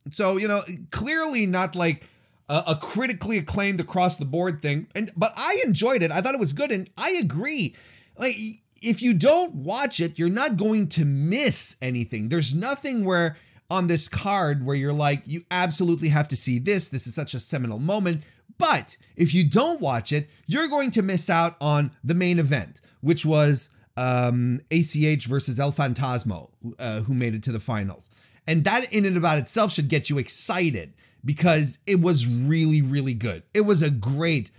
So, 0.10 0.38
you 0.38 0.48
know, 0.48 0.64
clearly 0.90 1.46
not 1.46 1.76
like 1.76 2.04
a, 2.50 2.64
a 2.68 2.76
critically 2.76 3.38
acclaimed 3.38 3.80
across 3.80 4.18
the 4.18 4.26
board 4.26 4.62
thing. 4.62 4.88
And 4.96 5.12
but 5.16 5.32
I 5.38 5.62
enjoyed 5.66 6.02
it. 6.02 6.12
I 6.12 6.22
thought 6.22 6.34
it 6.34 6.40
was 6.40 6.54
good 6.54 6.72
and 6.72 6.90
I 6.98 7.12
agree. 7.12 7.76
Like 8.18 8.36
if 8.82 9.02
you 9.02 9.14
don't 9.14 9.54
watch 9.54 10.00
it, 10.00 10.18
you're 10.18 10.30
not 10.30 10.58
going 10.58 10.88
to 10.90 11.06
miss 11.06 11.78
anything. 11.82 12.30
There's 12.30 12.56
nothing 12.56 13.06
where 13.06 13.38
on 13.70 13.88
this 13.88 14.10
card 14.10 14.66
where 14.66 14.76
you're 14.76 14.92
like, 14.92 15.22
you 15.26 15.46
absolutely 15.50 16.10
have 16.10 16.28
to 16.28 16.36
see 16.36 16.60
this. 16.60 16.90
This 16.90 17.08
is 17.08 17.16
such 17.16 17.34
a 17.34 17.40
seminal 17.40 17.80
moment. 17.80 18.24
But 18.58 18.98
if 19.16 19.34
you 19.34 19.48
don't 19.48 19.80
watch 19.80 20.12
it, 20.12 20.30
you're 20.46 20.68
going 20.68 20.92
to 20.92 21.02
miss 21.02 21.30
out 21.30 21.56
on 21.62 21.92
the 22.04 22.14
main 22.14 22.38
event, 22.38 22.82
which 23.00 23.26
was 23.26 23.70
um, 23.98 24.62
ACH 24.72 25.26
versus 25.26 25.60
El 25.60 25.72
Phantasmo, 25.72 26.50
uh, 26.78 27.02
who 27.02 27.14
made 27.14 27.34
it 27.34 27.44
to 27.44 27.52
the 27.52 27.60
finals. 27.60 28.10
And 28.48 28.64
that, 28.66 28.92
in 28.92 29.06
and 29.06 29.18
about 29.18 29.38
itself, 29.38 29.72
should 29.72 29.88
get 29.88 30.10
you 30.10 30.18
excited 30.18 30.94
because 31.24 31.80
it 31.86 32.02
was 32.02 32.28
really, 32.28 32.82
really 32.82 33.14
good. 33.14 33.44
It 33.54 33.62
was 33.62 33.84
a 33.84 33.90
great 33.90 34.52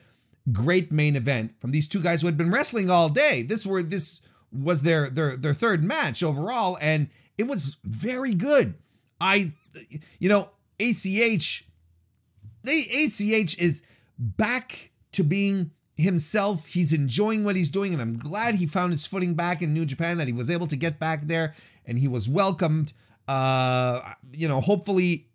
great 0.50 0.90
main 0.90 1.14
event 1.14 1.54
from 1.60 1.70
these 1.70 1.86
two 1.86 2.00
guys 2.00 2.20
who 2.20 2.26
had 2.26 2.36
been 2.36 2.50
wrestling 2.50 2.90
all 2.90 3.08
day. 3.08 3.42
This 3.42 3.64
were 3.64 3.82
this 3.82 4.20
was 4.52 4.82
their 4.82 5.08
their 5.08 5.36
their 5.36 5.54
third 5.54 5.84
match 5.84 6.22
overall, 6.22 6.78
and 6.80 7.08
it 7.38 7.44
was 7.44 7.76
very 7.84 8.34
good. 8.34 8.74
I, 9.20 9.52
you 10.18 10.28
know, 10.28 10.50
ACH, 10.80 11.64
they 12.64 12.80
ACH 12.80 13.58
is 13.58 13.82
back 14.18 14.90
to 15.12 15.22
being 15.22 15.70
himself. 15.96 16.66
He's 16.66 16.92
enjoying 16.92 17.44
what 17.44 17.56
he's 17.56 17.70
doing, 17.70 17.92
and 17.92 18.02
I'm 18.02 18.18
glad 18.18 18.56
he 18.56 18.66
found 18.66 18.92
his 18.92 19.06
footing 19.06 19.34
back 19.34 19.62
in 19.62 19.72
New 19.72 19.86
Japan. 19.86 20.18
That 20.18 20.26
he 20.26 20.32
was 20.32 20.50
able 20.50 20.66
to 20.66 20.76
get 20.76 20.98
back 20.98 21.22
there, 21.22 21.54
and 21.86 21.98
he 21.98 22.08
was 22.08 22.28
welcomed. 22.28 22.92
Uh, 23.28 24.14
you 24.32 24.48
know, 24.48 24.60
hopefully, 24.60 25.28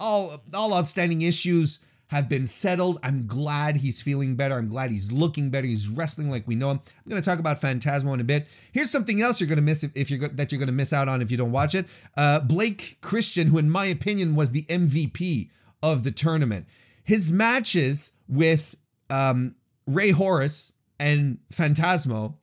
all 0.00 0.42
all 0.52 0.74
outstanding 0.74 1.22
issues 1.22 1.78
have 2.10 2.28
been 2.28 2.44
settled. 2.44 2.98
I'm 3.04 3.28
glad 3.28 3.76
he's 3.76 4.02
feeling 4.02 4.34
better. 4.34 4.58
I'm 4.58 4.68
glad 4.68 4.90
he's 4.90 5.12
looking 5.12 5.48
better. 5.48 5.68
He's 5.68 5.88
wrestling 5.88 6.28
like 6.28 6.46
we 6.46 6.56
know 6.56 6.72
him. 6.72 6.80
I'm 6.84 7.08
going 7.08 7.22
to 7.22 7.28
talk 7.28 7.38
about 7.38 7.60
Phantasmo 7.60 8.12
in 8.14 8.20
a 8.20 8.24
bit. 8.24 8.48
Here's 8.72 8.90
something 8.90 9.22
else 9.22 9.40
you're 9.40 9.46
going 9.46 9.58
to 9.58 9.62
miss 9.62 9.84
if, 9.84 9.92
if 9.94 10.10
you're 10.10 10.28
that 10.28 10.50
you're 10.50 10.58
going 10.58 10.66
to 10.66 10.72
miss 10.72 10.92
out 10.92 11.06
on 11.06 11.22
if 11.22 11.30
you 11.30 11.36
don't 11.36 11.52
watch 11.52 11.72
it. 11.72 11.86
Uh, 12.16 12.40
Blake 12.40 12.98
Christian, 13.00 13.46
who 13.46 13.58
in 13.58 13.70
my 13.70 13.84
opinion 13.84 14.34
was 14.34 14.50
the 14.50 14.64
MVP 14.64 15.50
of 15.84 16.02
the 16.02 16.10
tournament, 16.10 16.66
his 17.04 17.30
matches 17.30 18.10
with 18.28 18.74
um, 19.08 19.54
Rey 19.86 20.10
Horus 20.10 20.72
and 20.98 21.38
Phantasmo 21.52 22.34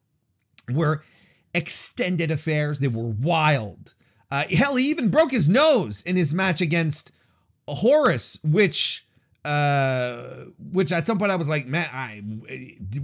were 0.72 1.04
extended 1.54 2.32
affairs. 2.32 2.80
They 2.80 2.88
were 2.88 3.10
wild. 3.10 3.96
Uh, 4.32 4.46
hell, 4.50 4.78
he 4.78 4.90
even 4.90 5.10
broke 5.10 5.32
his 5.32 5.50
nose 5.50 6.02
in 6.04 6.16
his 6.16 6.34
match 6.34 6.62
against 6.62 7.12
Horus, 7.68 8.40
which 8.46 9.07
uh, 9.48 10.44
which 10.60 10.92
at 10.92 11.08
some 11.08 11.18
point 11.18 11.32
I 11.32 11.38
was 11.38 11.48
like, 11.48 11.68
man, 11.68 11.88
I 11.94 12.22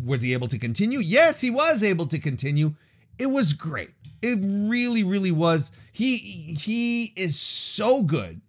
was 0.04 0.22
he 0.22 0.34
able 0.34 0.50
to 0.50 0.60
continue? 0.60 1.00
Yes, 1.00 1.40
he 1.40 1.50
was 1.50 1.82
able 1.82 2.06
to 2.08 2.20
continue. 2.20 2.76
It 3.18 3.28
was 3.28 3.54
great. 3.54 3.92
It 4.22 4.40
really, 4.44 5.04
really 5.04 5.32
was. 5.32 5.72
He 5.94 6.18
he 6.18 7.14
is 7.16 7.40
so 7.40 8.04
good. 8.04 8.42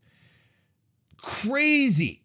Crazy 1.23 2.25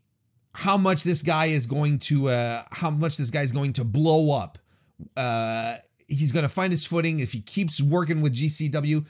how 0.54 0.76
much 0.76 1.04
this 1.04 1.22
guy 1.22 1.46
is 1.46 1.68
going 1.68 2.00
to 2.00 2.30
uh 2.30 2.64
how 2.72 2.90
much 2.90 3.18
this 3.18 3.30
guy 3.30 3.44
is 3.44 3.52
going 3.52 3.74
to 3.74 3.84
blow 3.84 4.36
up. 4.36 4.58
Uh 5.16 5.76
he's 6.08 6.32
going 6.32 6.44
to 6.44 6.50
find 6.50 6.74
his 6.74 6.88
footing 6.88 7.20
if 7.20 7.34
he 7.34 7.42
keeps 7.42 7.80
working 7.80 8.22
with 8.22 8.34
GCW. 8.34 9.06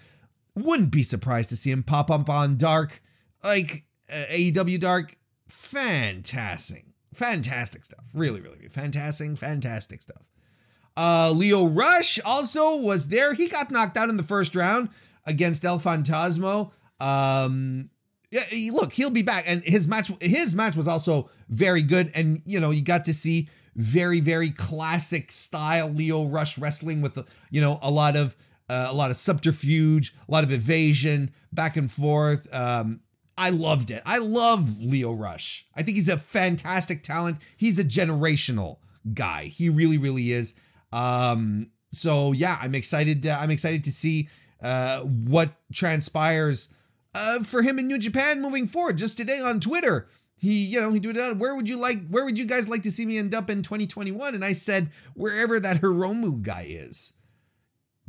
Wouldn't 0.55 0.91
be 0.91 1.03
surprised 1.03 1.47
to 1.49 1.55
see 1.55 1.71
him 1.71 1.83
pop 1.83 2.11
up 2.11 2.29
on 2.29 2.57
Dark 2.57 3.01
like 3.45 3.85
uh, 4.11 4.25
AEW 4.29 4.77
Dark 4.81 5.15
fantastic. 5.49 6.85
Fantastic 7.13 7.83
stuff. 7.83 8.05
Really, 8.13 8.39
really 8.39 8.67
fantastic, 8.69 9.37
fantastic 9.37 10.01
stuff. 10.01 10.23
Uh, 10.95 11.31
Lio 11.33 11.67
Rush 11.67 12.19
also 12.23 12.75
was 12.75 13.07
there. 13.07 13.33
He 13.33 13.47
got 13.47 13.71
knocked 13.71 13.97
out 13.97 14.09
in 14.09 14.17
the 14.17 14.23
first 14.23 14.55
round 14.55 14.89
against 15.25 15.65
El 15.65 15.79
Phantasmo. 15.79 16.71
Um, 16.99 17.89
yeah, 18.31 18.43
look, 18.71 18.93
he'll 18.93 19.09
be 19.09 19.23
back, 19.23 19.45
and 19.47 19.63
his 19.63 19.87
match, 19.87 20.11
his 20.21 20.53
match 20.53 20.75
was 20.75 20.87
also 20.87 21.29
very 21.47 21.81
good, 21.81 22.11
and 22.13 22.41
you 22.45 22.59
know, 22.59 22.69
you 22.71 22.83
got 22.83 23.05
to 23.05 23.13
see 23.13 23.49
very, 23.75 24.19
very 24.19 24.51
classic 24.51 25.31
style 25.31 25.87
Lio 25.87 26.25
Rush 26.25 26.57
wrestling 26.57 27.01
with, 27.01 27.17
you 27.49 27.61
know, 27.61 27.79
a 27.81 27.89
lot 27.89 28.15
of 28.15 28.35
uh, 28.69 28.87
a 28.89 28.93
lot 28.93 29.09
of 29.09 29.17
subterfuge, 29.17 30.13
a 30.27 30.31
lot 30.31 30.43
of 30.43 30.51
evasion, 30.51 31.31
back 31.51 31.75
and 31.75 31.89
forth. 31.89 32.53
Um, 32.53 32.99
I 33.39 33.51
loved 33.51 33.89
it. 33.89 34.03
I 34.05 34.17
love 34.17 34.83
Lio 34.83 35.13
Rush. 35.13 35.65
I 35.73 35.81
think 35.81 35.95
he's 35.95 36.09
a 36.09 36.17
fantastic 36.17 37.03
talent. 37.03 37.37
He's 37.55 37.79
a 37.79 37.85
generational 37.85 38.79
guy. 39.13 39.45
He 39.45 39.69
really, 39.69 39.97
really 39.97 40.33
is. 40.33 40.53
Um, 40.91 41.71
so 41.93 42.33
yeah, 42.33 42.59
I'm 42.61 42.75
excited. 42.75 43.25
Uh, 43.25 43.37
I'm 43.39 43.49
excited 43.49 43.85
to 43.85 43.93
see 43.93 44.27
uh, 44.61 44.99
what 45.03 45.53
transpires 45.71 46.73
uh, 47.15 47.39
for 47.43 47.61
him 47.61 47.79
in 47.79 47.87
New 47.87 47.97
Japan 47.97 48.41
moving 48.41 48.67
forward. 48.67 48.97
Just 48.97 49.15
today 49.15 49.39
on 49.39 49.61
Twitter, 49.61 50.09
he, 50.35 50.65
you 50.65 50.81
know, 50.81 50.91
he 50.91 50.99
tweeted 50.99 51.21
out, 51.21 51.37
"Where 51.37 51.55
would 51.55 51.69
you 51.69 51.77
like? 51.77 52.09
Where 52.09 52.25
would 52.25 52.37
you 52.37 52.45
guys 52.45 52.67
like 52.67 52.83
to 52.83 52.91
see 52.91 53.05
me 53.05 53.17
end 53.17 53.33
up 53.33 53.49
in 53.49 53.63
2021?" 53.63 54.35
And 54.35 54.43
I 54.43 54.51
said, 54.51 54.91
"Wherever 55.15 55.61
that 55.61 55.81
Hiromu 55.81 56.41
guy 56.41 56.67
is." 56.69 57.13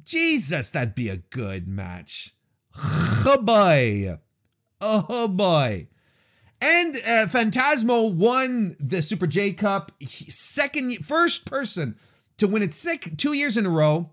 Jesus, 0.02 0.72
that'd 0.72 0.96
be 0.96 1.08
a 1.08 1.18
good 1.18 1.68
match. 1.68 2.34
Bye. 3.42 4.18
Oh 4.80 5.28
boy. 5.28 5.88
And 6.62 6.96
uh, 6.96 7.26
Phantasmo 7.26 8.12
won 8.12 8.76
the 8.78 9.00
Super 9.00 9.26
J 9.26 9.52
Cup, 9.52 9.92
second, 10.02 11.04
first 11.04 11.46
person 11.46 11.96
to 12.37 12.46
win 12.46 12.62
it 12.62 12.75
sick 12.75 13.16
two 13.16 13.32
years 13.32 13.56
in 13.56 13.64
a 13.64 13.70
row. 13.70 14.10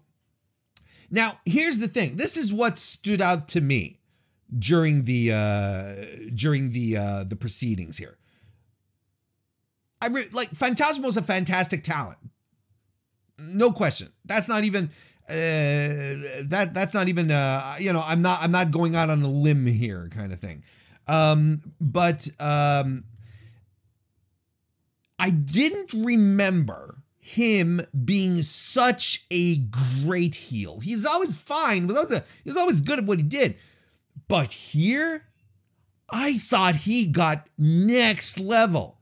Now, 1.10 1.40
here's 1.46 1.80
the 1.80 1.88
thing. 1.88 2.18
This 2.18 2.38
is 2.38 2.54
what 2.54 2.78
stood 2.78 3.22
out 3.22 3.48
to 3.50 3.62
me 3.62 4.00
during 4.58 5.04
the 5.04 5.32
uh, 5.34 5.96
during 6.34 6.72
the 6.72 6.98
uh, 6.98 7.24
the 7.26 7.36
proceedings 7.36 7.98
here. 7.98 8.18
I 10.02 10.08
re- 10.08 10.30
like 10.32 10.52
Phantasmo 10.52 11.08
is 11.08 11.18
a 11.18 11.22
fantastic 11.22 11.84
talent, 11.84 12.20
no 13.40 13.72
question. 13.72 14.10
That's 14.26 14.48
not 14.48 14.64
even 14.64 14.90
uh, 15.30 16.44
that 16.44 16.70
that's 16.74 16.94
not 16.94 17.10
even 17.10 17.32
uh, 17.32 17.76
you 17.80 17.92
know 17.92 18.04
I'm 18.06 18.22
not 18.22 18.42
I'm 18.42 18.52
not 18.52 18.72
going 18.72 18.96
out 18.96 19.10
on 19.10 19.22
a 19.22 19.28
limb 19.28 19.66
here 19.66 20.10
kind 20.12 20.32
of 20.32 20.40
thing. 20.40 20.64
Um, 21.08 21.62
but 21.80 22.28
um, 22.40 23.06
I 25.20 25.30
didn't 25.30 25.94
remember 25.94 26.98
him 27.20 27.82
being 28.06 28.42
such 28.44 29.26
a 29.30 29.58
great 29.58 30.36
heel. 30.36 30.80
He's 30.80 31.06
always 31.06 31.36
fine. 31.36 31.88
Was 31.88 31.98
always 31.98 32.12
a, 32.12 32.24
he 32.44 32.50
was 32.50 32.58
always 32.58 32.82
good 32.82 33.00
at 33.00 33.06
what 33.06 33.18
he 33.18 33.24
did. 33.24 33.58
But 34.30 34.54
here, 34.54 35.24
I 36.10 36.38
thought 36.38 36.76
he 36.76 37.06
got 37.06 37.50
next 37.58 38.40
level. 38.40 39.00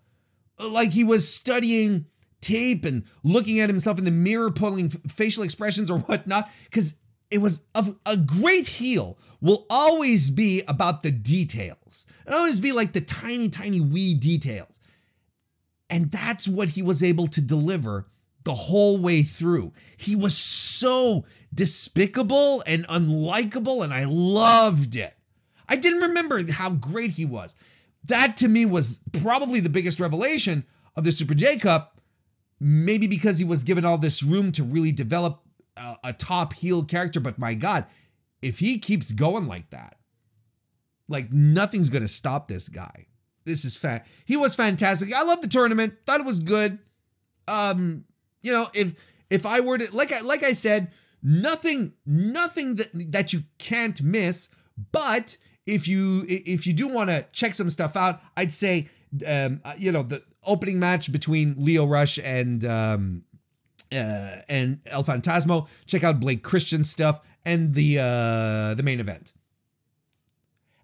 Like 0.59 0.91
he 0.91 1.03
was 1.03 1.31
studying 1.31 2.07
tape 2.45 2.85
and 2.85 3.03
looking 3.23 3.59
at 3.59 3.69
himself 3.69 3.97
in 3.97 4.05
the 4.05 4.11
mirror, 4.11 4.51
pulling 4.51 4.89
facial 4.89 5.43
expressions 5.43 5.89
or 5.89 5.99
whatnot, 5.99 6.49
because 6.65 6.95
it 7.31 7.39
was 7.39 7.61
a, 7.73 7.85
a 8.05 8.17
great 8.17 8.67
heel 8.67 9.17
will 9.41 9.65
always 9.69 10.29
be 10.29 10.63
about 10.67 11.01
the 11.01 11.11
details. 11.11 12.05
it 12.25 12.33
always 12.33 12.59
be 12.59 12.71
like 12.71 12.93
the 12.93 13.01
tiny, 13.01 13.49
tiny 13.49 13.79
wee 13.79 14.13
details. 14.13 14.79
And 15.89 16.11
that's 16.11 16.47
what 16.47 16.69
he 16.69 16.81
was 16.81 17.03
able 17.03 17.27
to 17.27 17.41
deliver 17.41 18.07
the 18.43 18.53
whole 18.53 18.97
way 18.97 19.21
through. 19.23 19.73
He 19.97 20.15
was 20.15 20.35
so 20.35 21.25
despicable 21.53 22.63
and 22.65 22.87
unlikable, 22.87 23.83
and 23.83 23.93
I 23.93 24.05
loved 24.07 24.95
it. 24.95 25.15
I 25.67 25.75
didn't 25.75 26.01
remember 26.01 26.51
how 26.51 26.69
great 26.69 27.11
he 27.11 27.25
was. 27.25 27.55
that 28.05 28.37
to 28.37 28.47
me 28.47 28.65
was 28.65 28.99
probably 29.21 29.59
the 29.59 29.69
biggest 29.69 29.99
revelation 29.99 30.63
of 30.95 31.03
the 31.03 31.11
Super 31.11 31.33
J 31.33 31.57
Cup. 31.57 31.94
Maybe 32.59 33.07
because 33.07 33.37
he 33.37 33.45
was 33.45 33.63
given 33.63 33.85
all 33.85 33.97
this 33.97 34.23
room 34.23 34.51
to 34.53 34.63
really 34.63 34.91
develop 34.91 35.41
a, 35.77 35.95
a 36.05 36.13
top 36.13 36.53
heel 36.53 36.83
character. 36.83 37.19
But 37.19 37.37
my 37.37 37.53
God, 37.53 37.85
if 38.41 38.59
he 38.59 38.79
keeps 38.79 39.11
going 39.11 39.47
like 39.47 39.69
that, 39.71 39.97
like 41.07 41.31
nothing's 41.31 41.89
gonna 41.89 42.07
stop 42.07 42.47
this 42.47 42.69
guy. 42.69 43.07
This 43.43 43.63
is 43.63 43.75
fat. 43.75 44.07
He 44.25 44.35
was 44.35 44.55
fantastic. 44.55 45.13
I 45.13 45.23
love 45.23 45.41
the 45.41 45.47
tournament. 45.47 45.95
Thought 46.05 46.21
it 46.21 46.25
was 46.25 46.39
good. 46.39 46.79
Um, 47.47 48.05
you 48.41 48.51
know, 48.51 48.67
if 48.73 48.95
if 49.29 49.45
I 49.45 49.59
were 49.59 49.77
to 49.77 49.95
like 49.95 50.11
I 50.11 50.21
like 50.21 50.43
I 50.43 50.53
said, 50.53 50.91
nothing 51.21 51.93
nothing 52.05 52.75
that 52.75 52.89
that 53.11 53.33
you 53.33 53.43
can't 53.59 54.01
miss. 54.01 54.49
But 54.91 55.37
if 55.65 55.87
you 55.87 56.25
if 56.27 56.65
you 56.65 56.73
do 56.73 56.87
want 56.87 57.09
to 57.09 57.25
check 57.31 57.53
some 57.53 57.69
stuff 57.69 57.95
out, 57.95 58.21
I'd 58.35 58.53
say 58.53 58.89
um, 59.27 59.61
uh, 59.63 59.73
you 59.77 59.91
know 59.91 60.03
the 60.03 60.23
opening 60.45 60.79
match 60.79 61.11
between 61.11 61.55
Lio 61.57 61.85
Rush 61.85 62.19
and 62.19 62.63
um, 62.65 63.23
uh, 63.91 64.41
and 64.47 64.79
El 64.85 65.03
Phantasmo. 65.03 65.67
Check 65.85 66.03
out 66.03 66.19
Blake 66.19 66.43
Christian 66.43 66.83
stuff 66.83 67.21
and 67.45 67.73
the 67.73 67.99
uh, 67.99 68.73
the 68.75 68.83
main 68.83 68.99
event. 68.99 69.33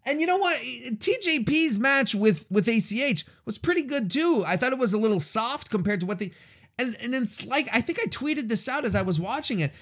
And 0.06 0.20
you 0.20 0.25
know 0.25 0.38
what? 0.38 0.60
TJP's 0.60 1.77
match 1.77 2.15
with 2.15 2.46
with 2.50 2.68
ACH 2.68 3.25
was 3.46 3.58
pretty 3.58 3.84
good 3.84 4.10
too. 4.10 4.44
I 4.46 4.58
thought 4.58 4.74
it 4.74 4.80
was 4.80 4.94
a 4.94 4.98
little 4.98 5.20
soft 5.20 5.70
compared 5.70 6.00
to 6.01 6.06
what 6.06 6.20
they 6.20 6.32
and 6.80 6.96
and 7.01 7.13
it's 7.13 7.46
like 7.46 7.68
I 7.72 7.82
think 7.82 8.00
I 8.00 8.06
tweeted 8.06 8.48
this 8.48 8.68
out 8.68 8.86
as 8.86 8.96
I 8.96 9.01
was 9.01 9.20
watching 9.20 9.60
it. 9.60 9.74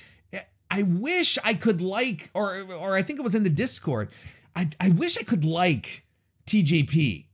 I 0.72 0.84
wish 0.84 1.40
I 1.44 1.56
could 1.56 1.82
like 1.82 2.30
or 2.34 2.62
or 2.74 2.96
I 2.96 3.02
think 3.02 3.20
it 3.20 3.24
was 3.24 3.36
in 3.36 3.44
the 3.44 3.50
Discord. 3.50 4.10
I 4.56 4.70
I 4.80 4.90
wish 4.90 5.18
I 5.18 5.24
could 5.24 5.46
like 5.46 6.06
TJP 6.46 7.26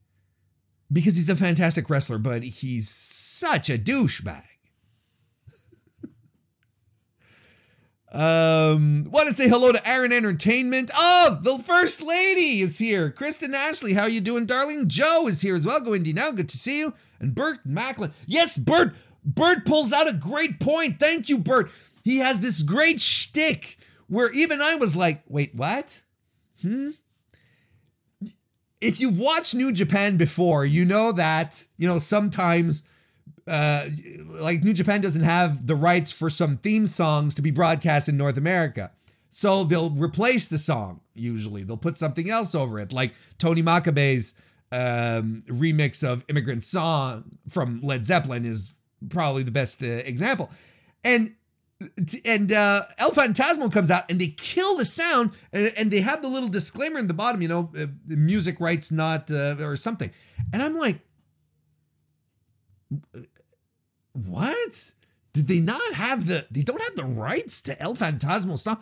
because 0.95 1.17
he's 1.17 1.29
a 1.29 1.35
fantastic 1.35 1.89
wrestler, 1.89 2.17
but 2.17 2.41
he's 2.41 2.89
such 2.89 3.69
a 3.69 3.77
douchebag. 3.77 4.43
Um, 8.11 9.09
want 9.11 9.27
to 9.27 9.33
say 9.33 9.49
hello 9.49 9.73
to 9.73 9.85
Aaron 9.85 10.13
Entertainment. 10.13 10.89
Oh, 10.95 11.37
the 11.41 11.61
first 11.61 12.01
lady 12.01 12.61
is 12.61 12.77
here. 12.77 13.11
Kristen 13.11 13.53
Ashley, 13.53 13.91
how 13.91 14.03
are 14.03 14.09
you 14.09 14.21
doing, 14.21 14.45
darling? 14.45 14.87
Joe 14.87 15.27
is 15.27 15.41
here 15.41 15.53
as 15.53 15.65
well. 15.65 15.81
Go 15.81 15.93
Indy 15.93 16.13
now. 16.13 16.31
Good 16.31 16.47
to 16.47 16.57
see 16.57 16.79
you. 16.79 16.93
And 17.19 17.35
Bert 17.35 17.65
Macklin. 17.65 18.13
Yes, 18.25 18.57
Bert. 18.57 18.95
Bert 19.25 19.65
pulls 19.65 19.91
out 19.91 20.07
a 20.07 20.13
great 20.13 20.61
point. 20.61 20.97
Thank 20.97 21.27
you, 21.27 21.37
Bert. 21.37 21.69
He 22.05 22.19
has 22.19 22.39
this 22.39 22.61
great 22.61 23.01
shtick 23.01 23.77
where 24.07 24.31
even 24.31 24.61
I 24.61 24.75
was 24.75 24.95
like, 24.95 25.21
wait, 25.27 25.53
what? 25.53 26.01
Hmm? 26.61 26.91
If 28.85 28.99
you've 28.99 29.19
watched 29.19 29.55
New 29.55 29.71
Japan 29.71 30.17
before, 30.17 30.65
you 30.65 30.85
know 30.85 31.11
that, 31.11 31.65
you 31.77 31.87
know, 31.87 31.99
sometimes 31.99 32.83
uh, 33.47 33.87
like 34.27 34.63
New 34.63 34.73
Japan 34.73 35.01
doesn't 35.01 35.23
have 35.23 35.67
the 35.67 35.75
rights 35.75 36.11
for 36.11 36.29
some 36.29 36.57
theme 36.57 36.87
songs 36.87 37.35
to 37.35 37.41
be 37.41 37.51
broadcast 37.51 38.07
in 38.09 38.17
North 38.17 38.37
America. 38.37 38.91
So 39.29 39.63
they'll 39.63 39.89
replace 39.89 40.47
the 40.47 40.57
song 40.57 41.01
usually. 41.13 41.63
They'll 41.63 41.77
put 41.77 41.97
something 41.97 42.29
else 42.29 42.55
over 42.55 42.79
it, 42.79 42.93
like 42.93 43.13
Togi 43.37 43.63
Makabe's 43.63 44.35
um, 44.71 45.43
remix 45.47 46.03
of 46.03 46.23
Immigrant 46.29 46.63
Song 46.63 47.25
from 47.49 47.81
Led 47.81 48.05
Zeppelin 48.05 48.45
is 48.45 48.71
probably 49.09 49.43
the 49.43 49.51
best 49.51 49.83
uh, 49.83 49.87
example. 49.87 50.49
And 51.03 51.35
and 52.23 52.51
uh, 52.51 52.83
El 52.97 53.11
Phantasmo 53.11 53.71
comes 53.71 53.91
out 53.91 54.09
and 54.09 54.19
they 54.19 54.27
kill 54.27 54.77
the 54.77 54.85
sound 54.85 55.31
and, 55.51 55.73
and 55.75 55.91
they 55.91 56.01
have 56.01 56.21
the 56.21 56.29
little 56.29 56.49
disclaimer 56.49 56.99
in 56.99 57.07
the 57.07 57.13
bottom, 57.13 57.41
you 57.41 57.47
know, 57.47 57.71
uh, 57.77 57.87
music 58.07 58.59
rights 58.59 58.91
not 58.91 59.29
uh, 59.29 59.55
or 59.59 59.75
something. 59.75 60.11
And 60.53 60.63
I'm 60.63 60.77
like, 60.77 60.99
what? 64.13 64.91
Did 65.33 65.47
they 65.49 65.59
not 65.59 65.93
have 65.95 66.27
the? 66.27 66.47
They 66.49 66.61
don't 66.61 66.81
have 66.81 66.95
the 66.95 67.03
rights 67.03 67.59
to 67.61 67.79
El 67.81 67.95
Phantasmo 67.95 68.57
song. 68.57 68.77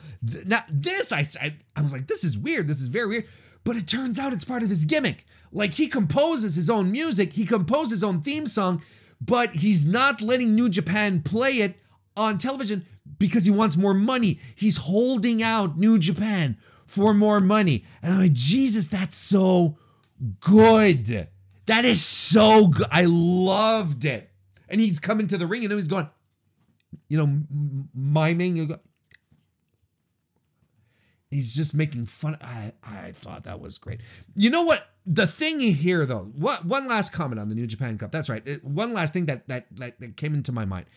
Now 0.45 0.59
this, 0.69 1.11
I, 1.11 1.25
I, 1.41 1.55
I 1.75 1.81
was 1.81 1.93
like, 1.93 2.05
this 2.05 2.23
is 2.23 2.37
weird. 2.37 2.67
This 2.67 2.79
is 2.79 2.87
very 2.87 3.07
weird. 3.07 3.25
But 3.63 3.75
it 3.75 3.87
turns 3.87 4.19
out 4.19 4.33
it's 4.33 4.45
part 4.45 4.61
of 4.61 4.69
his 4.69 4.85
gimmick. 4.85 5.25
Like 5.51 5.73
he 5.73 5.87
composes 5.87 6.55
his 6.55 6.69
own 6.69 6.91
music, 6.91 7.33
he 7.33 7.45
composes 7.45 7.91
his 7.91 8.03
own 8.03 8.21
theme 8.21 8.45
song, 8.45 8.83
but 9.19 9.53
he's 9.53 9.87
not 9.87 10.21
letting 10.21 10.53
New 10.53 10.69
Japan 10.69 11.21
play 11.21 11.53
it 11.53 11.75
on 12.15 12.37
television 12.37 12.85
because 13.19 13.45
he 13.45 13.51
wants 13.51 13.77
more 13.77 13.93
money. 13.93 14.39
He's 14.55 14.77
holding 14.77 15.41
out 15.41 15.77
New 15.77 15.99
Japan 15.99 16.57
for 16.85 17.13
more 17.13 17.39
money. 17.39 17.85
And 18.01 18.13
I'm 18.13 18.19
like, 18.21 18.33
Jesus, 18.33 18.87
that's 18.87 19.15
so 19.15 19.77
good. 20.39 21.27
That 21.65 21.85
is 21.85 22.03
so 22.03 22.67
good. 22.67 22.87
I 22.91 23.05
loved 23.07 24.05
it 24.05 24.29
and 24.73 24.81
he's 24.81 24.99
coming 24.99 25.27
to 25.27 25.37
the 25.37 25.45
ring 25.45 25.63
and 25.63 25.71
he's 25.71 25.87
going, 25.87 26.09
you 27.07 27.17
know, 27.17 27.43
miming. 27.93 28.75
He's 31.29 31.55
just 31.55 31.75
making 31.75 32.05
fun. 32.05 32.37
I 32.41 32.73
I 32.83 33.11
thought 33.11 33.43
that 33.43 33.59
was 33.59 33.77
great. 33.77 34.01
You 34.35 34.49
know 34.49 34.63
what? 34.63 34.89
The 35.05 35.27
thing 35.27 35.59
here, 35.59 36.05
though, 36.05 36.31
what 36.35 36.65
one 36.65 36.87
last 36.87 37.11
comment 37.13 37.39
on 37.39 37.49
the 37.49 37.55
New 37.55 37.67
Japan 37.67 37.99
Cup. 37.99 38.11
That's 38.11 38.29
right. 38.29 38.63
One 38.63 38.93
last 38.93 39.13
thing 39.13 39.27
that 39.27 39.47
that 39.47 39.67
that, 39.77 39.99
that 39.99 40.17
came 40.17 40.33
into 40.33 40.51
my 40.51 40.65
mind. 40.65 40.87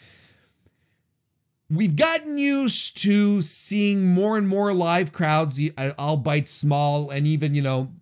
We've 1.68 1.96
gotten 1.96 2.38
used 2.38 2.96
to 3.02 3.42
seeing 3.42 4.07
more 4.07 4.38
and 4.38 4.46
more 4.46 4.72
live 4.72 5.12
crowds, 5.12 5.61
albeit 5.98 6.48
small, 6.48 7.11
and 7.11 7.26
even 7.26 7.55
you 7.55 7.62
know 7.62 7.92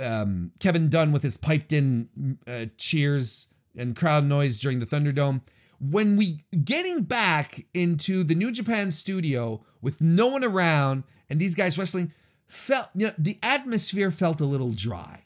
um, 0.00 0.52
Kevin 0.58 0.88
Dunn 0.88 1.12
with 1.12 1.22
his 1.22 1.36
piped 1.36 1.72
in 1.72 2.38
uh, 2.46 2.66
cheers 2.78 3.48
and 3.76 3.94
crowd 3.94 4.24
noise 4.24 4.58
during 4.58 4.80
the 4.80 4.86
Thunderdome. 4.86 5.42
When 5.80 6.16
we 6.16 6.40
getting 6.64 7.02
back 7.02 7.66
into 7.74 8.24
the 8.24 8.34
New 8.34 8.52
Japan 8.52 8.90
studio 8.90 9.64
with 9.80 10.00
no 10.00 10.26
one 10.28 10.44
around 10.44 11.04
and 11.28 11.38
these 11.38 11.54
guys 11.54 11.78
wrestling, 11.78 12.12
felt 12.46 12.88
you 12.94 13.08
know 13.08 13.14
the 13.18 13.38
atmosphere 13.42 14.10
felt 14.10 14.40
a 14.40 14.46
little 14.46 14.72
dry. 14.72 15.24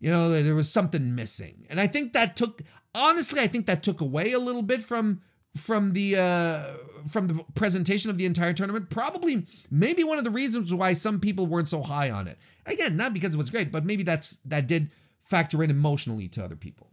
You 0.00 0.10
know 0.10 0.30
there 0.30 0.54
was 0.54 0.70
something 0.70 1.14
missing, 1.14 1.66
and 1.68 1.78
I 1.78 1.88
think 1.88 2.14
that 2.14 2.36
took 2.36 2.62
honestly 2.94 3.40
I 3.40 3.48
think 3.48 3.66
that 3.66 3.82
took 3.82 4.00
away 4.00 4.32
a 4.32 4.38
little 4.38 4.62
bit 4.62 4.82
from 4.82 5.20
from 5.56 5.92
the 5.92 6.16
uh, 6.16 6.62
from 7.08 7.28
the 7.28 7.44
presentation 7.54 8.10
of 8.10 8.18
the 8.18 8.26
entire 8.26 8.52
tournament. 8.52 8.90
Probably 8.90 9.46
maybe 9.70 10.04
one 10.04 10.18
of 10.18 10.24
the 10.24 10.30
reasons 10.30 10.72
why 10.74 10.92
some 10.92 11.20
people 11.20 11.46
weren't 11.46 11.68
so 11.68 11.82
high 11.82 12.10
on 12.10 12.28
it. 12.28 12.38
Again, 12.66 12.96
not 12.96 13.14
because 13.14 13.34
it 13.34 13.38
was 13.38 13.50
great, 13.50 13.70
but 13.70 13.84
maybe 13.84 14.02
that's 14.02 14.36
that 14.44 14.66
did 14.66 14.90
factor 15.20 15.62
in 15.62 15.70
emotionally 15.70 16.28
to 16.28 16.44
other 16.44 16.56
people. 16.56 16.90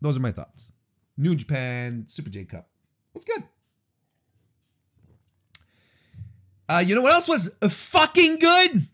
Those 0.00 0.16
are 0.16 0.20
my 0.20 0.32
thoughts. 0.32 0.72
New 1.16 1.34
Japan 1.34 2.04
Super 2.08 2.30
J 2.30 2.44
Cup 2.44 2.68
was 3.14 3.24
good. 3.24 3.44
Uh, 6.68 6.82
you 6.84 6.94
know 6.94 7.02
what 7.02 7.12
else 7.12 7.28
was 7.28 7.54
fucking 7.68 8.38
good? 8.38 8.88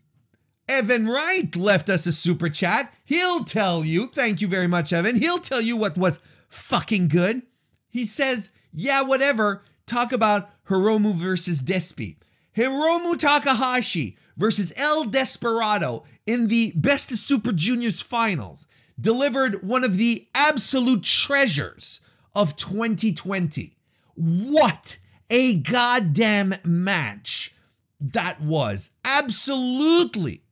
Evan 0.67 1.07
Wright 1.07 1.55
left 1.55 1.89
us 1.89 2.05
a 2.05 2.11
super 2.11 2.49
chat. 2.49 2.93
He'll 3.05 3.43
tell 3.43 3.83
you. 3.83 4.05
Thank 4.05 4.41
you 4.41 4.47
very 4.47 4.67
much, 4.67 4.93
Evan. 4.93 5.15
He'll 5.15 5.39
tell 5.39 5.61
you 5.61 5.75
what 5.75 5.97
was 5.97 6.19
fucking 6.47 7.07
good. 7.07 7.41
He 7.89 8.05
says, 8.05 8.51
yeah, 8.71 9.01
whatever. 9.01 9.63
Talk 9.85 10.11
about 10.11 10.49
Hiromu 10.67 11.13
versus 11.13 11.61
Despi. 11.61 12.17
Hiromu 12.55 13.17
Takahashi 13.17 14.17
versus 14.37 14.73
El 14.75 15.05
Desperado 15.05 16.03
in 16.25 16.47
the 16.47 16.73
Best 16.75 17.11
of 17.11 17.17
Super 17.17 17.51
Juniors 17.51 18.01
finals 18.01 18.67
delivered 18.99 19.63
one 19.63 19.83
of 19.83 19.97
the 19.97 20.27
absolute 20.35 21.03
treasures 21.03 22.01
of 22.35 22.55
2020. 22.55 23.77
What 24.15 24.97
a 25.29 25.55
goddamn 25.55 26.55
match 26.63 27.55
that 27.99 28.41
was. 28.41 28.91
Absolutely 29.05 30.43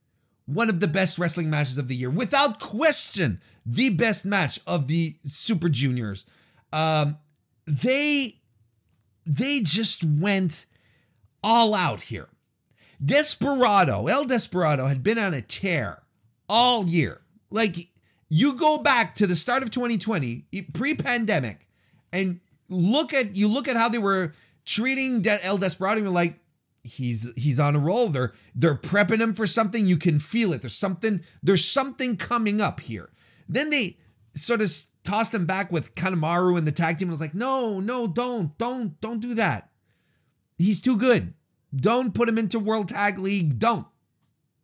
one 0.45 0.69
of 0.69 0.79
the 0.79 0.87
best 0.87 1.19
wrestling 1.19 1.49
matches 1.49 1.77
of 1.77 1.87
the 1.87 1.95
year. 1.95 2.09
Without 2.09 2.59
question, 2.59 3.41
the 3.65 3.89
best 3.89 4.25
match 4.25 4.59
of 4.65 4.87
the 4.87 5.17
Super 5.25 5.69
Juniors. 5.69 6.25
Um, 6.71 7.17
they 7.67 8.39
they 9.25 9.59
just 9.59 10.03
went 10.03 10.65
all 11.43 11.75
out 11.75 12.01
here. 12.01 12.29
Desperado, 13.03 14.07
El 14.07 14.25
Desperado 14.25 14.87
had 14.87 15.03
been 15.03 15.19
on 15.19 15.33
a 15.33 15.41
tear 15.41 16.01
all 16.49 16.87
year. 16.87 17.21
Like 17.51 17.89
you 18.29 18.53
go 18.53 18.77
back 18.77 19.13
to 19.15 19.27
the 19.27 19.35
start 19.35 19.63
of 19.63 19.69
2020, 19.69 20.45
pre-pandemic, 20.73 21.67
and 22.11 22.39
look 22.69 23.13
at 23.13 23.35
you 23.35 23.47
look 23.47 23.67
at 23.67 23.75
how 23.75 23.89
they 23.89 23.97
were 23.97 24.33
treating 24.65 25.23
El 25.27 25.57
Desperado. 25.57 26.01
You're 26.01 26.09
like, 26.09 26.39
he's 26.83 27.31
he's 27.35 27.59
on 27.59 27.75
a 27.75 27.79
roll. 27.79 28.07
They're 28.09 28.33
they're 28.55 28.75
prepping 28.75 29.19
him 29.19 29.33
for 29.33 29.45
something. 29.45 29.85
You 29.85 29.97
can 29.97 30.19
feel 30.19 30.53
it. 30.53 30.61
There's 30.61 30.75
something 30.75 31.21
there's 31.43 31.65
something 31.65 32.17
coming 32.17 32.61
up 32.61 32.79
here. 32.79 33.09
Then 33.47 33.69
they 33.69 33.97
sort 34.35 34.61
of 34.61 34.71
tossed 35.07 35.33
him 35.33 35.45
back 35.45 35.71
with 35.71 35.95
Kanemaru 35.95 36.57
and 36.57 36.67
the 36.67 36.71
tag 36.71 36.97
team. 36.97 37.07
I 37.07 37.11
was 37.11 37.21
like, 37.21 37.33
no, 37.33 37.79
no, 37.79 38.07
don't, 38.07 38.57
don't, 38.57 38.99
don't 38.99 39.21
do 39.21 39.33
that. 39.35 39.69
He's 40.57 40.81
too 40.81 40.97
good. 40.97 41.33
Don't 41.75 42.13
put 42.13 42.27
him 42.29 42.37
into 42.37 42.59
World 42.59 42.89
Tag 42.89 43.17
League. 43.17 43.57
Don't. 43.57 43.87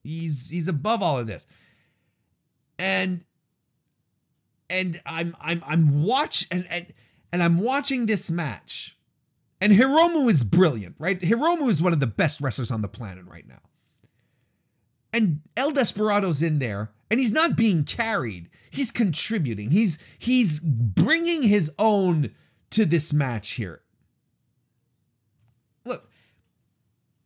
He's 0.04 0.50
he's 0.50 0.68
above 0.68 1.02
all 1.02 1.18
of 1.18 1.28
this. 1.28 1.48
and 2.78 3.24
and 4.70 5.02
I'm 5.06 5.36
I'm 5.40 5.64
I'm 5.66 6.04
watch 6.04 6.48
and 6.52 6.66
and 6.70 6.88
and 7.32 7.42
I'm 7.44 7.60
watching 7.60 8.06
this 8.06 8.30
match. 8.32 8.98
And 9.62 9.72
Hiromu 9.72 10.30
is 10.30 10.44
brilliant, 10.44 10.96
right? 11.00 11.20
Hiromu 11.20 11.70
is 11.70 11.82
one 11.82 11.94
of 11.94 12.02
the 12.02 12.08
best 12.08 12.42
wrestlers 12.42 12.70
on 12.72 12.82
the 12.82 12.90
planet 12.90 13.26
right 13.26 13.48
now. 13.48 13.62
And 15.14 15.42
El 15.56 15.72
Desperado's 15.72 16.42
in 16.42 16.58
there, 16.60 16.92
and 17.12 17.20
he's 17.20 17.32
not 17.32 17.56
being 17.56 17.84
carried. 17.84 18.50
He's 18.72 18.90
contributing. 18.90 19.70
He's 19.70 20.00
he's 20.18 20.60
bringing 20.60 21.44
his 21.44 21.72
own 21.78 22.32
to 22.72 22.86
this 22.86 23.14
match 23.14 23.52
here. 23.52 23.82
Look, 25.86 26.10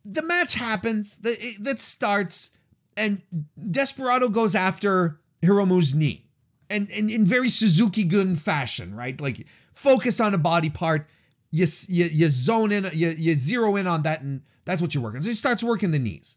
the 0.04 0.20
match 0.20 0.54
happens, 0.54 1.18
that 1.18 1.80
starts, 1.80 2.56
and 2.96 3.22
Desperado 3.70 4.28
goes 4.28 4.54
after 4.54 5.20
Hiromu's 5.42 5.94
knee. 5.94 6.26
And, 6.68 6.90
and 6.90 7.10
in 7.10 7.24
very 7.24 7.48
Suzuki 7.48 8.04
Gun 8.04 8.36
fashion, 8.36 8.94
right? 8.94 9.18
Like 9.18 9.46
focus 9.72 10.20
on 10.20 10.34
a 10.34 10.38
body 10.38 10.68
part, 10.68 11.08
you, 11.50 11.66
you, 11.88 12.04
you 12.04 12.28
zone 12.28 12.72
in, 12.72 12.90
you, 12.92 13.08
you 13.08 13.34
zero 13.36 13.76
in 13.76 13.86
on 13.86 14.02
that, 14.02 14.20
and 14.20 14.42
that's 14.66 14.82
what 14.82 14.94
you're 14.94 15.02
working. 15.02 15.22
So 15.22 15.30
he 15.30 15.34
starts 15.34 15.62
working 15.62 15.92
the 15.92 15.98
knees. 15.98 16.36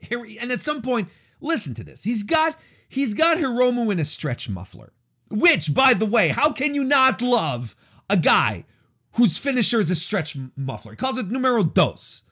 Here, 0.00 0.26
and 0.40 0.50
at 0.50 0.62
some 0.62 0.82
point, 0.82 1.08
listen 1.40 1.74
to 1.74 1.84
this. 1.84 2.04
He's 2.04 2.22
got 2.22 2.56
he's 2.88 3.14
got 3.14 3.38
Hiromu 3.38 3.90
in 3.92 3.98
a 3.98 4.04
stretch 4.04 4.48
muffler. 4.48 4.92
Which, 5.30 5.72
by 5.72 5.94
the 5.94 6.06
way, 6.06 6.28
how 6.28 6.52
can 6.52 6.74
you 6.74 6.82
not 6.82 7.22
love 7.22 7.76
a 8.08 8.16
guy 8.16 8.64
whose 9.12 9.38
finisher 9.38 9.78
is 9.78 9.90
a 9.90 9.94
stretch 9.94 10.36
muffler? 10.56 10.92
He 10.92 10.96
calls 10.96 11.18
it 11.18 11.30
numero 11.30 11.62
dos, 11.62 12.22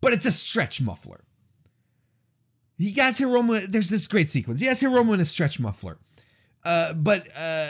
but 0.00 0.12
it's 0.14 0.24
a 0.24 0.30
stretch 0.30 0.80
muffler. 0.80 1.24
He 2.78 2.92
has 2.92 3.18
Hiromu. 3.18 3.70
There's 3.70 3.90
this 3.90 4.06
great 4.06 4.30
sequence. 4.30 4.62
He 4.62 4.66
has 4.68 4.80
Hiromu 4.80 5.12
in 5.12 5.20
a 5.20 5.24
stretch 5.24 5.60
muffler, 5.60 5.98
uh, 6.64 6.94
but 6.94 7.28
uh, 7.36 7.68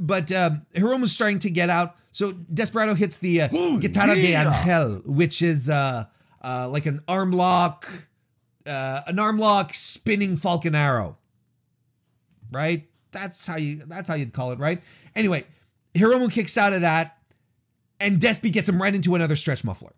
but 0.00 0.32
um, 0.32 0.62
Hiromu's 0.74 1.12
starting 1.12 1.38
to 1.40 1.50
get 1.50 1.68
out. 1.68 1.96
So 2.12 2.32
Desperado 2.32 2.94
hits 2.94 3.18
the 3.18 3.42
uh, 3.42 3.54
Ooh, 3.54 3.78
Guitarra 3.78 4.16
yeah. 4.16 4.44
de 4.44 4.50
Angel, 4.50 5.02
which 5.04 5.42
is 5.42 5.68
uh, 5.68 6.06
uh, 6.42 6.66
like 6.70 6.86
an 6.86 7.02
arm 7.06 7.32
lock, 7.32 7.86
uh, 8.66 9.02
an 9.06 9.18
arm 9.18 9.38
lock 9.38 9.74
spinning 9.74 10.36
Falcon 10.36 10.74
Arrow. 10.74 11.16
Right? 12.52 12.88
That's 13.12 13.46
how 13.46 13.56
you. 13.56 13.82
That's 13.86 14.08
how 14.08 14.14
you'd 14.14 14.32
call 14.32 14.52
it, 14.52 14.58
right? 14.58 14.80
Anyway, 15.14 15.44
Hiromu 15.94 16.30
kicks 16.30 16.56
out 16.56 16.72
of 16.72 16.82
that, 16.82 17.18
and 18.00 18.20
Despy 18.20 18.52
gets 18.52 18.68
him 18.68 18.80
right 18.80 18.94
into 18.94 19.14
another 19.14 19.36
stretch 19.36 19.64
muffler. 19.64 19.92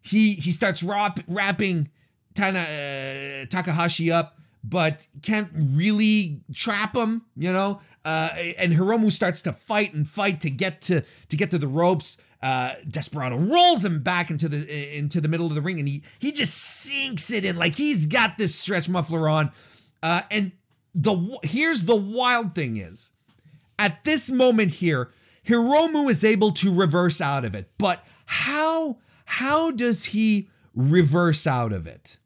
He 0.00 0.32
he 0.32 0.50
starts 0.50 0.82
rap, 0.82 1.20
wrapping 1.28 1.90
Tana, 2.34 2.60
uh, 2.60 3.46
Takahashi 3.46 4.10
up, 4.10 4.38
but 4.62 5.06
can't 5.22 5.50
really 5.54 6.40
trap 6.52 6.96
him, 6.96 7.22
you 7.36 7.52
know. 7.52 7.80
Uh, 8.04 8.30
and 8.58 8.72
Hiromu 8.72 9.10
starts 9.10 9.40
to 9.42 9.52
fight 9.52 9.94
and 9.94 10.06
fight 10.06 10.40
to 10.42 10.50
get 10.50 10.80
to 10.82 11.02
to 11.28 11.36
get 11.36 11.50
to 11.50 11.58
the 11.58 11.68
ropes. 11.68 12.20
Uh, 12.44 12.74
Desperado 12.86 13.38
rolls 13.38 13.86
him 13.86 14.02
back 14.02 14.30
into 14.30 14.50
the 14.50 14.98
into 14.98 15.18
the 15.18 15.28
middle 15.28 15.46
of 15.46 15.54
the 15.54 15.62
ring, 15.62 15.78
and 15.78 15.88
he 15.88 16.02
he 16.18 16.30
just 16.30 16.52
sinks 16.52 17.32
it 17.32 17.42
in 17.42 17.56
like 17.56 17.76
he's 17.76 18.04
got 18.04 18.36
this 18.36 18.54
stretch 18.54 18.86
muffler 18.86 19.30
on. 19.30 19.50
Uh, 20.02 20.20
and 20.30 20.52
the 20.94 21.38
here's 21.42 21.84
the 21.84 21.96
wild 21.96 22.54
thing 22.54 22.76
is, 22.76 23.12
at 23.78 24.04
this 24.04 24.30
moment 24.30 24.72
here, 24.72 25.10
Hiromu 25.48 26.10
is 26.10 26.22
able 26.22 26.52
to 26.52 26.70
reverse 26.70 27.22
out 27.22 27.46
of 27.46 27.54
it. 27.54 27.70
But 27.78 28.04
how 28.26 28.98
how 29.24 29.70
does 29.70 30.04
he 30.04 30.50
reverse 30.74 31.46
out 31.46 31.72
of 31.72 31.86
it? 31.86 32.18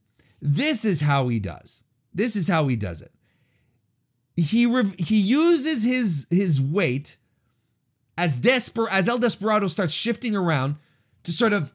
This 0.42 0.84
is 0.84 1.02
how 1.02 1.28
he 1.28 1.38
does. 1.38 1.84
This 2.12 2.34
is 2.34 2.48
how 2.48 2.66
he 2.66 2.74
does 2.74 3.02
it. 3.02 3.12
He 4.36 4.66
re- 4.66 4.96
he 4.98 5.18
uses 5.20 5.84
his 5.84 6.26
his 6.28 6.60
weight 6.60 7.18
as 8.18 8.40
Desper 8.40 8.88
as 8.90 9.08
El 9.08 9.18
Desperado 9.18 9.68
starts 9.68 9.94
shifting 9.94 10.34
around 10.34 10.76
to 11.22 11.32
sort 11.32 11.52
of 11.52 11.72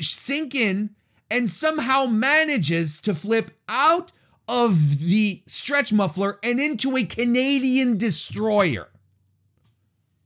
sink 0.00 0.54
in 0.54 0.90
and 1.30 1.48
somehow 1.48 2.04
manages 2.04 3.00
to 3.00 3.14
flip 3.14 3.50
out 3.68 4.12
of 4.46 5.00
the 5.00 5.42
stretch 5.46 5.94
muffler 5.94 6.38
and 6.42 6.60
into 6.60 6.94
a 6.96 7.04
Canadian 7.04 7.96
destroyer. 7.96 8.90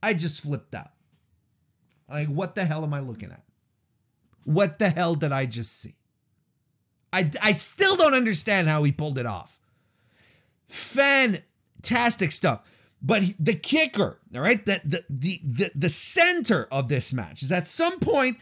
I 0.03 0.13
just 0.13 0.41
flipped 0.41 0.75
out. 0.75 0.91
Like, 2.09 2.27
what 2.27 2.55
the 2.55 2.65
hell 2.65 2.83
am 2.83 2.93
I 2.93 2.99
looking 2.99 3.31
at? 3.31 3.43
What 4.43 4.79
the 4.79 4.89
hell 4.89 5.15
did 5.15 5.31
I 5.31 5.45
just 5.45 5.79
see? 5.79 5.95
I, 7.13 7.31
I 7.41 7.53
still 7.53 7.95
don't 7.95 8.13
understand 8.13 8.67
how 8.67 8.83
he 8.83 8.91
pulled 8.91 9.17
it 9.17 9.25
off. 9.25 9.59
Fantastic 10.67 12.33
stuff. 12.33 12.69
But 13.01 13.23
the 13.39 13.53
kicker, 13.53 14.19
all 14.33 14.41
right, 14.41 14.65
that 14.65 14.89
the, 14.89 15.03
the, 15.09 15.39
the, 15.43 15.71
the 15.75 15.89
center 15.89 16.67
of 16.71 16.87
this 16.87 17.13
match 17.13 17.43
is 17.43 17.51
at 17.51 17.67
some 17.67 17.99
point, 17.99 18.37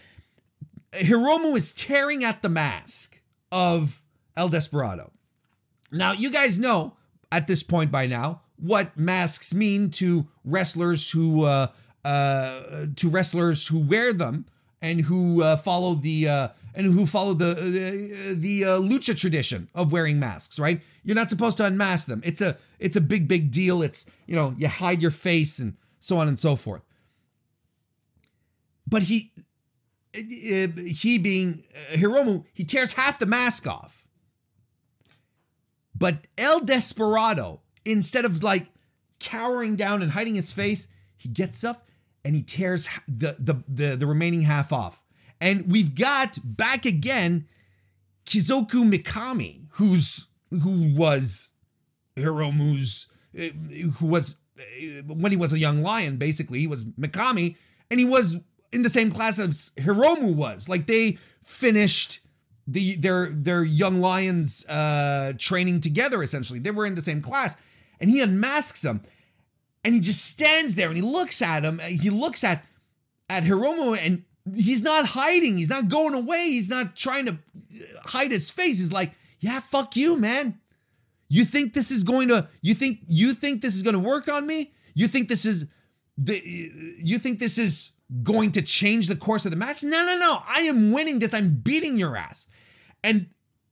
Hiromu 0.93 1.57
is 1.57 1.73
tearing 1.73 2.23
at 2.23 2.41
the 2.41 2.49
mask 2.49 3.21
of 3.51 4.01
El 4.37 4.49
Desperado. 4.49 5.11
Now, 5.91 6.13
you 6.13 6.29
guys 6.29 6.57
know 6.57 6.93
at 7.31 7.47
this 7.47 7.63
point 7.63 7.91
by 7.91 8.07
now 8.07 8.41
what 8.57 8.97
masks 8.97 9.53
mean 9.53 9.91
to 9.91 10.27
wrestlers 10.43 11.11
who 11.11 11.43
uh, 11.43 11.67
uh, 12.03 12.85
to 12.95 13.09
wrestlers 13.09 13.67
who 13.67 13.79
wear 13.79 14.13
them 14.13 14.45
and 14.81 15.01
who 15.01 15.41
uh, 15.43 15.57
follow 15.57 15.95
the 15.95 16.29
uh, 16.29 16.47
and 16.75 16.93
who 16.93 17.05
follow 17.05 17.33
the 17.33 17.51
uh, 17.51 18.33
the 18.35 18.65
uh, 18.65 18.79
lucha 18.79 19.17
tradition 19.17 19.69
of 19.73 19.91
wearing 19.91 20.19
masks. 20.19 20.59
Right? 20.59 20.81
You're 21.03 21.15
not 21.15 21.29
supposed 21.29 21.57
to 21.57 21.65
unmask 21.65 22.07
them. 22.07 22.21
It's 22.23 22.41
a 22.41 22.57
it's 22.79 22.95
a 22.95 23.01
big 23.01 23.27
big 23.27 23.51
deal. 23.51 23.81
It's 23.81 24.05
you 24.27 24.35
know 24.35 24.55
you 24.57 24.67
hide 24.67 25.01
your 25.01 25.11
face 25.11 25.59
and 25.59 25.75
so 25.99 26.17
on 26.17 26.27
and 26.27 26.39
so 26.39 26.55
forth. 26.55 26.83
But 28.88 29.03
he 29.03 29.31
he 30.13 31.17
being 31.17 31.63
Hiromu, 31.91 32.45
he 32.53 32.63
tears 32.63 32.93
half 32.93 33.19
the 33.19 33.25
mask 33.25 33.67
off. 33.67 34.07
But 35.97 36.27
El 36.38 36.59
Desperado, 36.59 37.61
instead 37.85 38.25
of 38.25 38.43
like 38.43 38.67
cowering 39.19 39.75
down 39.75 40.01
and 40.01 40.11
hiding 40.11 40.35
his 40.35 40.51
face, 40.51 40.88
he 41.15 41.29
gets 41.29 41.63
up 41.63 41.88
and 42.23 42.35
he 42.35 42.41
tears 42.41 42.89
the, 43.07 43.35
the, 43.39 43.63
the, 43.67 43.95
the 43.95 44.07
remaining 44.07 44.41
half 44.41 44.73
off. 44.73 45.04
And 45.41 45.71
we've 45.71 45.95
got 45.95 46.38
back 46.43 46.86
again 46.86 47.48
Kyosuke 48.26 48.69
Mikami, 48.69 49.65
who's 49.71 50.28
who 50.50 50.93
was 50.95 51.54
Hiromu's 52.15 53.08
eh, 53.38 53.52
who 53.98 54.06
was 54.08 54.38
eh, 54.60 55.02
when 55.06 55.32
he 55.32 55.38
was 55.38 55.54
a 55.54 55.60
young 55.60 55.82
lion, 55.82 56.17
basically, 56.17 56.60
he 56.60 56.67
was 56.67 56.86
Mikami, 56.86 57.56
and 57.91 58.00
he 58.00 58.06
was 58.06 58.38
in 58.71 58.82
the 58.82 58.89
same 58.89 59.12
class 59.12 59.38
as 59.39 59.71
Hiromu 59.78 60.34
was. 60.36 60.69
Like 60.69 60.88
they 60.88 61.17
finished 61.43 62.21
the 62.67 62.95
their 62.95 63.30
their 63.30 63.63
young 63.63 64.00
lions 64.00 64.65
uh 64.67 65.34
training 65.38 65.82
together 65.82 66.24
essentially. 66.24 66.60
They 66.60 66.71
were 66.71 66.86
in 66.86 66.95
the 66.95 67.02
same 67.02 67.21
class, 67.21 67.58
and 68.00 68.10
he 68.10 68.21
unmasks 68.21 68.84
him 68.84 69.02
and 69.86 69.93
he 69.93 70.00
just 70.00 70.26
stands 70.26 70.74
there 70.74 70.88
and 70.88 70.98
he 70.98 71.04
looks 71.04 71.43
at 71.43 71.63
him. 71.63 71.80
He 71.80 72.10
looks 72.10 72.43
at 72.43 72.65
at 73.30 73.43
Hiromu 73.43 73.98
and 73.98 74.24
he's 74.53 74.81
not 74.81 75.05
hiding. 75.05 75.58
He's 75.58 75.69
not 75.69 75.89
going 75.89 76.13
away. 76.13 76.49
He's 76.49 76.69
not 76.69 76.95
trying 76.95 77.25
to 77.25 77.38
hide 78.03 78.31
his 78.31 78.51
face. 78.51 78.77
He's 78.77 78.93
like, 78.93 79.13
"Yeah, 79.39 79.60
fuck 79.60 79.95
you, 79.95 80.17
man. 80.17 80.60
You 81.27 81.45
think 81.45 81.73
this 81.73 81.91
is 81.91 82.03
going 82.03 82.27
to 82.27 82.47
you 82.62 82.75
think 82.75 82.99
you 83.08 83.34
think 83.34 83.62
this 83.62 83.75
is 83.75 83.84
going 83.84 83.95
to 83.95 83.99
work 83.99 84.27
on 84.27 84.45
me? 84.45 84.73
You 84.93 85.08
think 85.08 85.29
this 85.29 85.45
is 85.45 85.67
the 86.17 86.41
you 87.03 87.19
think 87.19 87.39
this 87.39 87.58
is 87.58 87.91
going 88.23 88.51
to 88.51 88.62
change 88.62 89.08
the 89.08 89.15
course 89.15 89.45
of 89.45 89.51
the 89.51 89.58
match? 89.58 89.84
No, 89.84 90.05
no, 90.05 90.17
no. 90.17 90.41
I 90.47 90.62
am 90.62 90.91
winning 90.91 91.19
this. 91.19 91.34
I'm 91.34 91.55
beating 91.55 91.97
your 91.97 92.15
ass." 92.15 92.47
And 93.03 93.27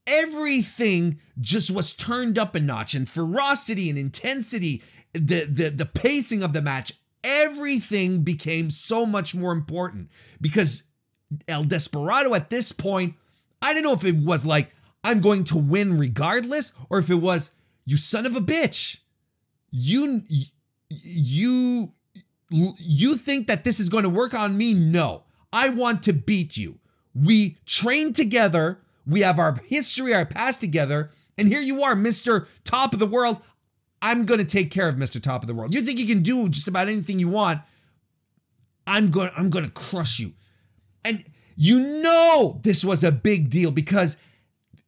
everything 0.05 1.19
just 1.39 1.71
was 1.71 1.93
turned 1.93 2.38
up 2.38 2.55
a 2.55 2.59
notch 2.59 2.93
and 2.93 3.07
ferocity 3.07 3.89
and 3.89 3.97
intensity 3.97 4.83
the 5.13 5.45
the 5.45 5.69
the 5.69 5.86
pacing 5.86 6.43
of 6.43 6.53
the 6.53 6.62
match, 6.62 6.93
everything 7.23 8.21
became 8.21 8.69
so 8.69 9.05
much 9.05 9.33
more 9.33 9.51
important 9.51 10.09
because 10.41 10.83
El 11.47 11.63
Desperado 11.63 12.33
at 12.33 12.49
this 12.49 12.71
point, 12.71 13.15
I 13.62 13.73
don't 13.73 13.83
know 13.83 13.93
if 13.93 14.03
it 14.03 14.17
was 14.17 14.45
like 14.45 14.73
I'm 15.03 15.21
going 15.21 15.43
to 15.45 15.57
win 15.57 15.97
regardless 15.97 16.73
or 16.89 16.99
if 16.99 17.09
it 17.09 17.15
was 17.15 17.51
you 17.86 17.97
son 17.97 18.25
of 18.25 18.36
a 18.36 18.41
bitch. 18.41 18.99
You 19.71 20.23
you 20.89 21.93
you 22.49 23.17
think 23.17 23.47
that 23.47 23.63
this 23.63 23.79
is 23.79 23.89
going 23.89 24.03
to 24.03 24.09
work 24.09 24.33
on 24.33 24.57
me? 24.57 24.73
No. 24.73 25.23
I 25.51 25.69
want 25.69 26.03
to 26.03 26.13
beat 26.13 26.57
you. 26.57 26.79
We 27.15 27.57
trained 27.65 28.15
together. 28.15 28.79
We 29.05 29.21
have 29.21 29.39
our 29.39 29.55
history, 29.67 30.13
our 30.13 30.25
past 30.25 30.59
together. 30.59 31.12
And 31.38 31.47
here 31.47 31.62
you 31.62 31.81
are, 31.83 31.95
Mr. 31.95 32.47
Top 32.63 32.93
of 32.93 32.99
the 32.99 33.07
World. 33.07 33.41
I'm 34.03 34.25
going 34.25 34.39
to 34.39 34.45
take 34.45 34.69
care 34.69 34.89
of 34.89 34.95
Mr. 34.95 35.19
Top 35.19 35.41
of 35.41 35.47
the 35.47 35.55
World. 35.55 35.73
You 35.73 35.81
think 35.81 35.97
you 35.97 36.05
can 36.05 36.21
do 36.21 36.49
just 36.49 36.67
about 36.67 36.89
anything 36.89 37.19
you 37.19 37.29
want? 37.29 37.61
I'm 38.85 39.09
going 39.09 39.31
I'm 39.35 39.49
going 39.49 39.63
to 39.63 39.71
crush 39.71 40.19
you. 40.19 40.33
And 41.05 41.23
you 41.55 41.79
know 41.79 42.59
this 42.63 42.83
was 42.83 43.03
a 43.03 43.11
big 43.13 43.49
deal 43.49 43.71
because 43.71 44.17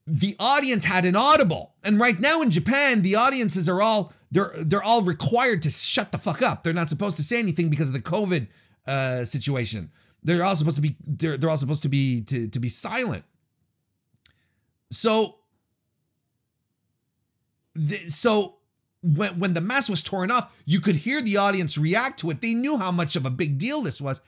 the 0.06 0.36
audience 0.38 0.84
had 0.84 1.06
an 1.06 1.16
audible. 1.16 1.74
And 1.84 1.98
right 1.98 2.20
now 2.20 2.42
in 2.42 2.52
Japan, 2.52 3.02
the 3.04 3.16
audiences 3.16 3.70
are 3.70 3.82
all 3.82 4.14
they're 4.32 4.52
they're 4.58 4.84
all 4.84 5.02
required 5.02 5.62
to 5.62 5.72
shut 5.72 6.12
the 6.12 6.18
fuck 6.18 6.42
up. 6.42 6.64
They're 6.64 6.74
not 6.74 6.90
supposed 6.90 7.16
to 7.18 7.24
say 7.24 7.40
anything 7.40 7.70
because 7.70 7.88
of 7.88 7.94
the 7.94 8.02
COVID 8.02 8.48
uh, 8.86 9.24
situation. 9.24 9.92
They're 10.24 10.44
all 10.44 10.58
supposed 10.58 10.76
to 10.76 10.82
be 10.82 10.98
they're 11.06 11.38
they're 11.38 11.50
all 11.50 11.58
supposed 11.58 11.84
to 11.84 11.90
be 11.90 12.22
to, 12.24 12.50
to 12.50 12.60
be 12.60 12.68
silent. 12.68 13.24
So 14.92 15.38
so 18.08 18.55
when 19.06 19.40
when 19.40 19.54
the 19.54 19.62
mask 19.62 19.90
was 19.90 20.02
torn 20.02 20.32
off, 20.32 20.52
you 20.66 20.80
could 20.80 20.98
hear 20.98 21.22
the 21.22 21.38
audience 21.38 21.78
react 21.78 22.20
to 22.20 22.32
it. 22.32 22.42
They 22.42 22.56
knew 22.56 22.78
how 22.78 22.92
much 22.92 23.16
of 23.16 23.26
a 23.26 23.30
big 23.30 23.58
deal 23.58 23.82
this 23.82 24.02
was. 24.02 24.20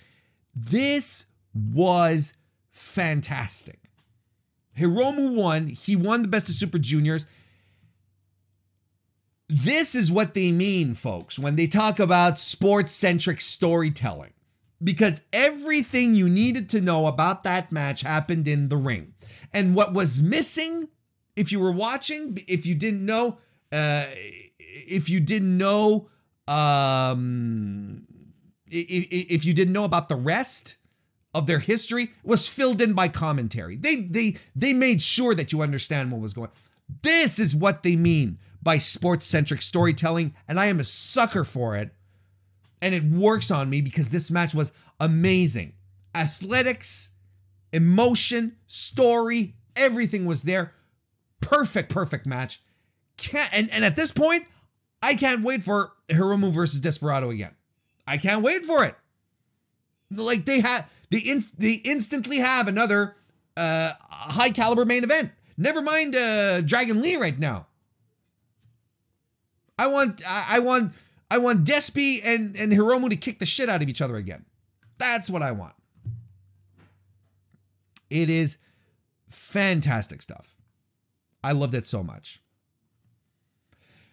This 0.55 1.25
was 1.53 2.33
fantastic. 2.71 3.79
Hiromu 4.77 5.35
won. 5.35 5.67
He 5.67 5.95
won 5.95 6.21
the 6.21 6.27
best 6.27 6.49
of 6.49 6.55
Super 6.55 6.77
Juniors. 6.77 7.25
This 9.49 9.95
is 9.95 10.11
what 10.11 10.33
they 10.33 10.51
mean, 10.51 10.93
folks, 10.93 11.39
when 11.39 11.55
they 11.55 11.67
talk 11.67 11.99
about 11.99 12.37
sports 12.37 12.91
centric 12.91 13.41
storytelling. 13.41 14.33
Because 14.83 15.23
everything 15.33 16.13
you 16.13 16.29
needed 16.29 16.69
to 16.69 16.81
know 16.81 17.07
about 17.07 17.43
that 17.43 17.71
match 17.71 18.01
happened 18.01 18.47
in 18.47 18.69
the 18.69 18.77
ring. 18.77 19.15
And 19.51 19.73
what 19.73 19.93
was 19.93 20.21
missing, 20.21 20.87
if 21.35 21.51
you 21.51 21.59
were 21.59 21.71
watching, 21.71 22.37
if 22.47 22.67
you 22.67 22.75
didn't 22.75 23.03
know, 23.03 23.39
uh, 23.71 24.05
if 24.87 25.09
you 25.09 25.19
didn't 25.19 25.57
know, 25.57 26.09
um, 26.47 28.05
if, 28.67 29.45
you 29.45 29.53
didn't 29.53 29.73
know 29.73 29.85
about 29.85 30.09
the 30.09 30.15
rest, 30.15 30.77
of 31.37 31.45
their 31.45 31.59
history 31.59 32.13
was 32.23 32.47
filled 32.47 32.81
in 32.81 32.93
by 32.93 33.07
commentary. 33.07 33.75
They 33.75 33.97
they 33.97 34.37
they 34.55 34.73
made 34.73 35.03
sure 35.03 35.35
that 35.35 35.51
you 35.51 35.61
understand 35.61 36.11
what 36.11 36.19
was 36.19 36.33
going. 36.33 36.49
This 37.03 37.37
is 37.37 37.55
what 37.55 37.83
they 37.83 37.95
mean 37.95 38.39
by 38.63 38.79
sports-centric 38.79 39.61
storytelling 39.61 40.33
and 40.47 40.59
I 40.59 40.65
am 40.65 40.79
a 40.79 40.83
sucker 40.83 41.43
for 41.43 41.77
it. 41.77 41.93
And 42.81 42.95
it 42.95 43.03
works 43.03 43.51
on 43.51 43.69
me 43.69 43.81
because 43.81 44.09
this 44.09 44.31
match 44.31 44.55
was 44.55 44.71
amazing. 44.99 45.73
Athletics, 46.15 47.11
emotion, 47.71 48.57
story, 48.65 49.55
everything 49.75 50.25
was 50.25 50.41
there. 50.41 50.73
Perfect 51.39 51.91
perfect 51.91 52.25
match. 52.25 52.63
Can't 53.17 53.53
and, 53.53 53.69
and 53.69 53.85
at 53.85 53.95
this 53.95 54.11
point, 54.11 54.45
I 55.01 55.15
can't 55.15 55.43
wait 55.43 55.63
for 55.63 55.93
Hiromu 56.09 56.51
versus 56.51 56.81
Desperado 56.81 57.29
again. 57.29 57.55
I 58.05 58.17
can't 58.17 58.41
wait 58.41 58.65
for 58.65 58.85
it. 58.85 58.95
Like 60.09 60.45
they 60.45 60.61
have 60.61 60.89
they, 61.09 61.19
inst- 61.19 61.59
they 61.59 61.73
instantly 61.73 62.37
have 62.37 62.67
another 62.67 63.15
uh, 63.55 63.91
high 64.09 64.49
caliber 64.49 64.85
main 64.85 65.03
event. 65.03 65.31
Never 65.57 65.81
mind 65.81 66.15
uh, 66.15 66.61
Dragon 66.61 67.01
Lee 67.01 67.15
right 67.17 67.37
now. 67.37 67.67
I 69.79 69.87
want 69.87 70.21
I, 70.27 70.45
I 70.49 70.59
want 70.59 70.93
I 71.29 71.37
want 71.37 71.65
Despy 71.65 72.21
and 72.23 72.55
and 72.55 72.71
Hiromu 72.71 73.09
to 73.09 73.15
kick 73.15 73.39
the 73.39 73.45
shit 73.45 73.69
out 73.69 73.81
of 73.81 73.89
each 73.89 74.01
other 74.01 74.15
again. 74.15 74.45
That's 74.97 75.29
what 75.29 75.41
I 75.41 75.51
want. 75.51 75.73
It 78.09 78.29
is 78.29 78.57
fantastic 79.29 80.21
stuff. 80.21 80.55
I 81.43 81.51
loved 81.51 81.75
it 81.75 81.85
so 81.85 82.03
much. 82.03 82.41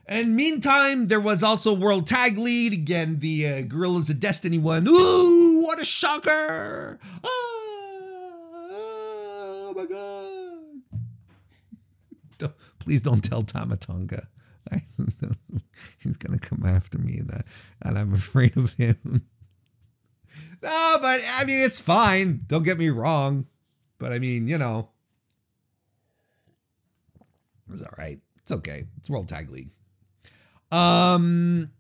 And 0.07 0.37
meantime, 0.37 1.09
there 1.09 1.21
was 1.21 1.43
also 1.43 1.75
World 1.75 2.07
Tag 2.07 2.37
League. 2.37 2.75
Again, 2.75 3.21
the 3.21 3.49
uh, 3.49 3.63
Guerrillas 3.63 4.11
of 4.11 4.21
Destiny 4.21 4.59
won. 4.59 4.87
Ooh, 4.87 5.63
what 5.63 5.81
a 5.81 5.85
shocker! 5.85 6.99
Oh, 7.23 8.69
oh 8.71 9.73
my 9.75 9.87
God. 9.87 10.13
Please 12.79 13.01
don't 13.01 13.23
tell 13.23 13.43
Tama 13.43 13.77
Tonga. 13.77 14.29
He's 15.99 16.17
to 16.17 16.39
come 16.39 16.65
after 16.67 16.99
me, 16.99 17.19
and, 17.19 17.29
that, 17.29 17.45
and 17.83 17.99
I'm 17.99 18.15
afraid 18.15 18.57
of 18.57 18.73
him. 18.73 19.27
No, 20.63 20.97
but 21.01 21.21
I 21.37 21.45
mean, 21.45 21.61
it's 21.61 21.79
fine. 21.79 22.41
Don't 22.47 22.63
get 22.63 22.79
me 22.79 22.89
wrong. 22.89 23.47
But 23.99 24.15
I 24.15 24.19
mean, 24.19 24.49
you 24.49 24.57
know, 24.57 24.89
it's 27.71 27.83
all 27.83 27.93
right. 27.99 28.19
It's 28.39 28.51
okay. 28.51 28.85
It's 28.97 29.11
World 29.11 29.29
Tag 29.29 29.51
League. 29.51 29.69
Um, 30.71 31.71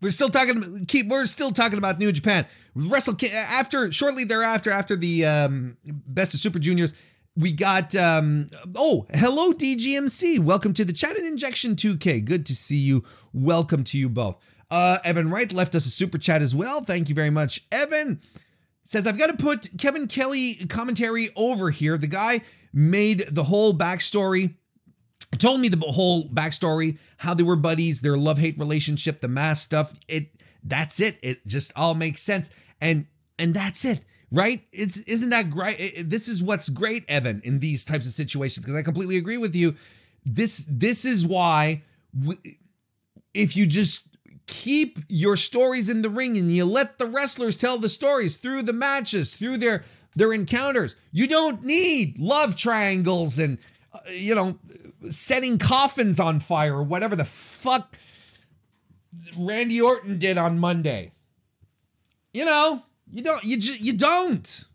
we're 0.00 0.10
still 0.10 0.28
talking. 0.28 0.84
Keep. 0.86 1.08
We're 1.08 1.26
still 1.26 1.52
talking 1.52 1.78
about 1.78 1.98
New 1.98 2.12
Japan. 2.12 2.46
Wrestle 2.74 3.16
after 3.34 3.90
shortly 3.90 4.24
thereafter, 4.24 4.70
after 4.70 4.94
the 4.96 5.24
um, 5.24 5.76
Best 5.84 6.34
of 6.34 6.40
Super 6.40 6.58
Juniors, 6.58 6.94
we 7.36 7.52
got. 7.52 7.94
Um, 7.94 8.48
oh, 8.76 9.06
hello 9.12 9.52
DGMC. 9.52 10.38
Welcome 10.38 10.74
to 10.74 10.84
the 10.84 10.92
chat 10.92 11.16
and 11.16 11.26
Injection 11.26 11.74
2K. 11.74 12.24
Good 12.24 12.46
to 12.46 12.54
see 12.54 12.76
you. 12.76 13.04
Welcome 13.32 13.84
to 13.84 13.98
you 13.98 14.08
both. 14.08 14.38
Uh, 14.70 14.98
Evan 15.04 15.30
Wright 15.30 15.52
left 15.52 15.74
us 15.74 15.86
a 15.86 15.90
super 15.90 16.18
chat 16.18 16.42
as 16.42 16.54
well. 16.54 16.82
Thank 16.82 17.08
you 17.08 17.14
very 17.14 17.30
much, 17.30 17.62
Evan. 17.72 18.20
Says 18.84 19.06
I've 19.06 19.18
got 19.18 19.30
to 19.30 19.36
put 19.36 19.70
Kevin 19.78 20.06
Kelly 20.06 20.54
commentary 20.68 21.30
over 21.36 21.70
here. 21.70 21.96
The 21.96 22.06
guy 22.06 22.42
made 22.72 23.24
the 23.30 23.44
whole 23.44 23.72
backstory 23.72 24.54
told 25.38 25.60
me 25.60 25.68
the 25.68 25.78
whole 25.78 26.28
backstory, 26.28 26.98
how 27.18 27.34
they 27.34 27.42
were 27.42 27.56
buddies, 27.56 28.00
their 28.00 28.16
love 28.16 28.38
hate 28.38 28.58
relationship, 28.58 29.20
the 29.20 29.28
mask 29.28 29.64
stuff. 29.64 29.94
It 30.08 30.30
that's 30.62 31.00
it. 31.00 31.18
It 31.22 31.46
just 31.46 31.72
all 31.76 31.94
makes 31.94 32.22
sense, 32.22 32.50
and 32.80 33.06
and 33.38 33.54
that's 33.54 33.84
it, 33.84 34.00
right? 34.30 34.62
It's 34.72 34.98
isn't 34.98 35.30
that 35.30 35.50
great? 35.50 36.08
This 36.10 36.28
is 36.28 36.42
what's 36.42 36.68
great, 36.68 37.04
Evan, 37.08 37.40
in 37.44 37.60
these 37.60 37.84
types 37.84 38.06
of 38.06 38.12
situations 38.12 38.64
because 38.64 38.76
I 38.78 38.82
completely 38.82 39.16
agree 39.16 39.38
with 39.38 39.54
you. 39.54 39.74
This 40.24 40.66
this 40.68 41.04
is 41.04 41.24
why 41.26 41.82
we, 42.12 42.36
if 43.34 43.56
you 43.56 43.66
just 43.66 44.08
keep 44.46 44.98
your 45.08 45.36
stories 45.36 45.88
in 45.88 46.02
the 46.02 46.10
ring 46.10 46.36
and 46.36 46.50
you 46.50 46.64
let 46.64 46.98
the 46.98 47.06
wrestlers 47.06 47.56
tell 47.56 47.78
the 47.78 47.88
stories 47.88 48.36
through 48.36 48.62
the 48.62 48.72
matches, 48.72 49.34
through 49.34 49.58
their 49.58 49.84
their 50.14 50.32
encounters, 50.32 50.96
you 51.12 51.26
don't 51.26 51.62
need 51.64 52.18
love 52.18 52.56
triangles 52.56 53.38
and 53.38 53.58
uh, 53.92 53.98
you 54.10 54.34
know 54.34 54.58
setting 55.10 55.58
coffins 55.58 56.20
on 56.20 56.40
fire 56.40 56.74
or 56.74 56.82
whatever 56.82 57.16
the 57.16 57.24
fuck 57.24 57.96
Randy 59.38 59.80
Orton 59.80 60.18
did 60.18 60.38
on 60.38 60.58
Monday. 60.58 61.12
You 62.32 62.44
know, 62.44 62.82
you 63.10 63.22
don't 63.22 63.44
you 63.44 63.56
you 63.56 63.96
don't. 63.96 64.66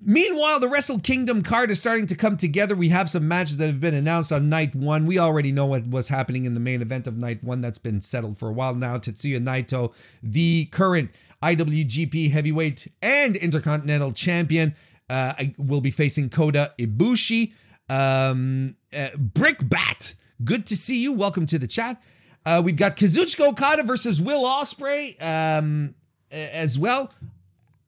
Meanwhile, 0.00 0.60
the 0.60 0.68
Wrestle 0.68 1.00
Kingdom 1.00 1.42
card 1.42 1.70
is 1.72 1.80
starting 1.80 2.06
to 2.06 2.14
come 2.14 2.36
together. 2.36 2.76
We 2.76 2.90
have 2.90 3.10
some 3.10 3.26
matches 3.26 3.56
that 3.56 3.66
have 3.66 3.80
been 3.80 3.94
announced 3.94 4.30
on 4.30 4.48
night 4.48 4.74
one. 4.74 5.06
We 5.06 5.18
already 5.18 5.50
know 5.50 5.66
what 5.66 5.88
was 5.88 6.08
happening 6.08 6.44
in 6.44 6.54
the 6.54 6.60
main 6.60 6.82
event 6.82 7.08
of 7.08 7.16
night 7.16 7.42
one. 7.42 7.60
That's 7.60 7.78
been 7.78 8.00
settled 8.00 8.38
for 8.38 8.48
a 8.48 8.52
while 8.52 8.76
now. 8.76 8.98
Tetsuya 8.98 9.40
Naito, 9.40 9.92
the 10.22 10.66
current 10.66 11.10
IWGP 11.42 12.30
Heavyweight 12.30 12.88
and 13.02 13.34
Intercontinental 13.36 14.12
Champion, 14.12 14.76
uh, 15.10 15.34
will 15.56 15.80
be 15.80 15.90
facing 15.90 16.30
Kota 16.30 16.72
Ibushi. 16.78 17.52
Um, 17.88 18.76
uh, 18.92 19.08
Brickbat, 19.16 20.14
good 20.44 20.66
to 20.66 20.76
see 20.76 21.02
you. 21.02 21.12
Welcome 21.12 21.46
to 21.46 21.58
the 21.58 21.66
chat. 21.66 22.00
Uh, 22.44 22.62
we've 22.64 22.76
got 22.76 22.96
Kazuchika 22.96 23.48
Okada 23.48 23.82
versus 23.82 24.22
Will 24.22 24.44
Ospreay 24.44 25.16
um, 25.22 25.94
as 26.30 26.78
well. 26.78 27.12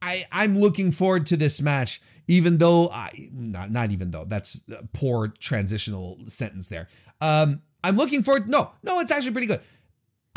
I 0.03 0.27
I'm 0.33 0.59
looking 0.59 0.91
forward 0.91 1.27
to 1.27 1.37
this 1.37 1.61
match, 1.61 2.01
even 2.29 2.59
though 2.59 2.89
I 2.89 3.11
not 3.33 3.71
not 3.71 3.91
even 3.91 4.11
though 4.11 4.25
that's 4.25 4.63
poor 4.93 5.29
transitional 5.29 6.19
sentence 6.27 6.69
there. 6.69 6.89
Um, 7.21 7.63
I'm 7.83 7.97
looking 7.97 8.23
forward. 8.23 8.49
No, 8.49 8.71
no, 8.83 9.01
it's 9.01 9.11
actually 9.11 9.33
pretty 9.33 9.47
good. 9.47 9.61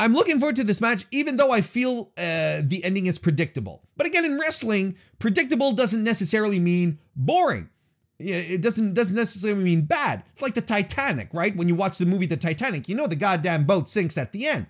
I'm 0.00 0.12
looking 0.12 0.38
forward 0.38 0.56
to 0.56 0.64
this 0.64 0.80
match, 0.80 1.06
even 1.10 1.36
though 1.36 1.52
I 1.52 1.60
feel 1.60 2.12
uh, 2.18 2.62
the 2.62 2.82
ending 2.82 3.06
is 3.06 3.18
predictable. 3.18 3.82
But 3.96 4.06
again, 4.06 4.24
in 4.24 4.38
wrestling, 4.38 4.96
predictable 5.18 5.72
doesn't 5.72 6.02
necessarily 6.02 6.58
mean 6.58 6.98
boring. 7.14 7.70
It 8.18 8.62
doesn't 8.62 8.94
doesn't 8.94 9.16
necessarily 9.16 9.62
mean 9.62 9.82
bad. 9.82 10.22
It's 10.32 10.42
like 10.42 10.54
the 10.54 10.60
Titanic, 10.60 11.28
right? 11.32 11.54
When 11.54 11.68
you 11.68 11.74
watch 11.74 11.98
the 11.98 12.06
movie 12.06 12.26
The 12.26 12.36
Titanic, 12.36 12.88
you 12.88 12.94
know 12.94 13.06
the 13.08 13.16
goddamn 13.16 13.64
boat 13.64 13.88
sinks 13.88 14.16
at 14.16 14.32
the 14.32 14.46
end. 14.46 14.66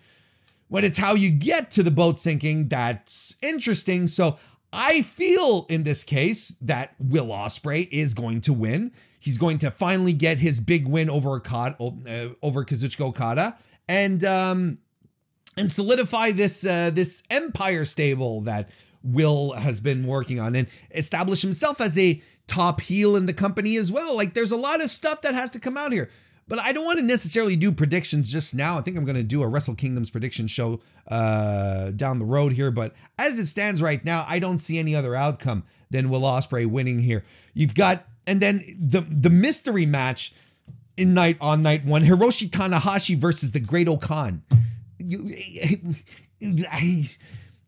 When 0.68 0.82
it's 0.82 0.98
how 0.98 1.14
you 1.14 1.30
get 1.30 1.70
to 1.72 1.82
the 1.82 1.90
boat 1.90 2.18
sinking 2.18 2.68
that's 2.68 3.36
interesting. 3.42 4.08
So 4.08 4.38
I 4.72 5.02
feel 5.02 5.66
in 5.68 5.84
this 5.84 6.04
case 6.04 6.56
that 6.62 6.94
Will 6.98 7.28
Ospreay 7.28 7.88
is 7.92 8.14
going 8.14 8.40
to 8.42 8.52
win. 8.52 8.92
He's 9.20 9.38
going 9.38 9.58
to 9.58 9.70
finally 9.70 10.14
get 10.14 10.38
his 10.38 10.60
big 10.60 10.88
win 10.88 11.08
over 11.08 11.36
Okada, 11.36 11.76
uh, 11.80 12.28
over 12.42 12.64
Kazuchika 12.64 13.02
Okada, 13.06 13.56
and 13.88 14.24
um, 14.24 14.78
and 15.56 15.70
solidify 15.70 16.30
this 16.30 16.64
uh, 16.66 16.90
this 16.90 17.22
empire 17.30 17.84
stable 17.84 18.40
that 18.42 18.68
Will 19.02 19.52
has 19.52 19.80
been 19.80 20.06
working 20.06 20.40
on 20.40 20.54
and 20.54 20.68
establish 20.90 21.42
himself 21.42 21.80
as 21.80 21.98
a 21.98 22.22
top 22.46 22.80
heel 22.80 23.16
in 23.16 23.26
the 23.26 23.32
company 23.32 23.76
as 23.76 23.90
well. 23.90 24.16
Like 24.16 24.34
there's 24.34 24.52
a 24.52 24.56
lot 24.56 24.82
of 24.82 24.90
stuff 24.90 25.22
that 25.22 25.34
has 25.34 25.50
to 25.50 25.60
come 25.60 25.76
out 25.76 25.92
here. 25.92 26.10
But 26.46 26.58
I 26.58 26.72
don't 26.72 26.84
want 26.84 26.98
to 26.98 27.04
necessarily 27.04 27.56
do 27.56 27.72
predictions 27.72 28.30
just 28.30 28.54
now. 28.54 28.76
I 28.76 28.82
think 28.82 28.98
I'm 28.98 29.06
going 29.06 29.16
to 29.16 29.22
do 29.22 29.42
a 29.42 29.48
Wrestle 29.48 29.74
Kingdoms 29.74 30.10
prediction 30.10 30.46
show 30.46 30.80
uh, 31.08 31.90
down 31.92 32.18
the 32.18 32.26
road 32.26 32.52
here. 32.52 32.70
But 32.70 32.94
as 33.18 33.38
it 33.38 33.46
stands 33.46 33.80
right 33.80 34.04
now, 34.04 34.26
I 34.28 34.40
don't 34.40 34.58
see 34.58 34.78
any 34.78 34.94
other 34.94 35.14
outcome 35.14 35.64
than 35.90 36.10
Will 36.10 36.20
Ospreay 36.20 36.66
winning 36.66 36.98
here. 36.98 37.24
You've 37.54 37.74
got 37.74 38.04
and 38.26 38.40
then 38.40 38.64
the 38.78 39.00
the 39.00 39.30
mystery 39.30 39.86
match 39.86 40.34
in 40.96 41.14
night 41.14 41.36
on 41.40 41.62
night 41.62 41.84
one, 41.84 42.02
Hiroshi 42.02 42.48
Tanahashi 42.48 43.16
versus 43.16 43.52
the 43.52 43.60
Great 43.60 43.88
O-Khan. 43.88 44.42
You, 45.06 45.30
I, 46.70 47.04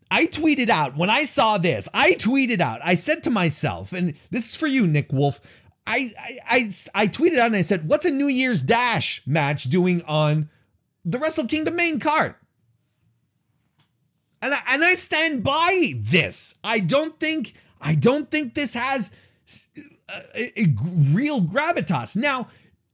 I 0.09 0.25
tweeted 0.25 0.69
out 0.69 0.95
when 0.97 1.09
I 1.09 1.25
saw 1.25 1.57
this. 1.57 1.89
I 1.93 2.13
tweeted 2.13 2.61
out. 2.61 2.79
I 2.83 2.95
said 2.95 3.23
to 3.23 3.29
myself, 3.29 3.93
and 3.93 4.13
this 4.31 4.49
is 4.49 4.55
for 4.55 4.67
you, 4.67 4.87
Nick 4.87 5.11
Wolf. 5.11 5.39
I 5.85 6.11
I 6.19 6.39
I, 6.47 6.69
I 6.95 7.07
tweeted 7.07 7.37
out 7.37 7.47
and 7.47 7.55
I 7.55 7.61
said, 7.61 7.87
"What's 7.87 8.05
a 8.05 8.11
New 8.11 8.27
Year's 8.27 8.61
Dash 8.61 9.21
match 9.25 9.65
doing 9.65 10.01
on 10.07 10.49
the 11.05 11.19
Wrestle 11.19 11.47
Kingdom 11.47 11.75
main 11.75 11.99
card?" 11.99 12.35
And 14.41 14.53
I, 14.53 14.59
and 14.69 14.83
I 14.83 14.95
stand 14.95 15.43
by 15.43 15.93
this. 15.95 16.55
I 16.63 16.79
don't 16.79 17.19
think 17.19 17.53
I 17.81 17.95
don't 17.95 18.29
think 18.29 18.53
this 18.53 18.73
has 18.73 19.15
uh, 20.09 20.19
a, 20.35 20.61
a 20.61 20.75
real 21.11 21.41
gravitas. 21.41 22.15
Now, 22.15 22.47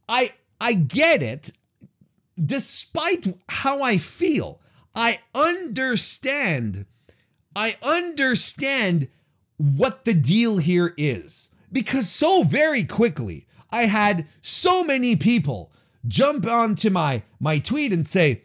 I 0.08 0.34
I 0.60 0.73
get 0.73 1.21
it. 1.21 1.51
Despite 2.43 3.38
how 3.50 3.82
I 3.82 3.98
feel, 3.98 4.60
I 4.96 5.19
understand. 5.36 6.86
I 7.56 7.76
understand 7.84 9.08
what 9.58 10.06
the 10.06 10.13
deal 10.13 10.58
here 10.58 10.93
is 10.98 11.50
because 11.72 12.10
so 12.10 12.43
very 12.43 12.84
quickly 12.84 13.48
I 13.72 13.84
had 13.86 14.28
so 14.41 14.84
many 14.84 15.15
people 15.15 15.72
jump 16.08 16.46
onto 16.48 16.89
my 16.89 17.24
my 17.39 17.60
tweet 17.60 17.93
and 17.93 18.06
say, 18.06 18.43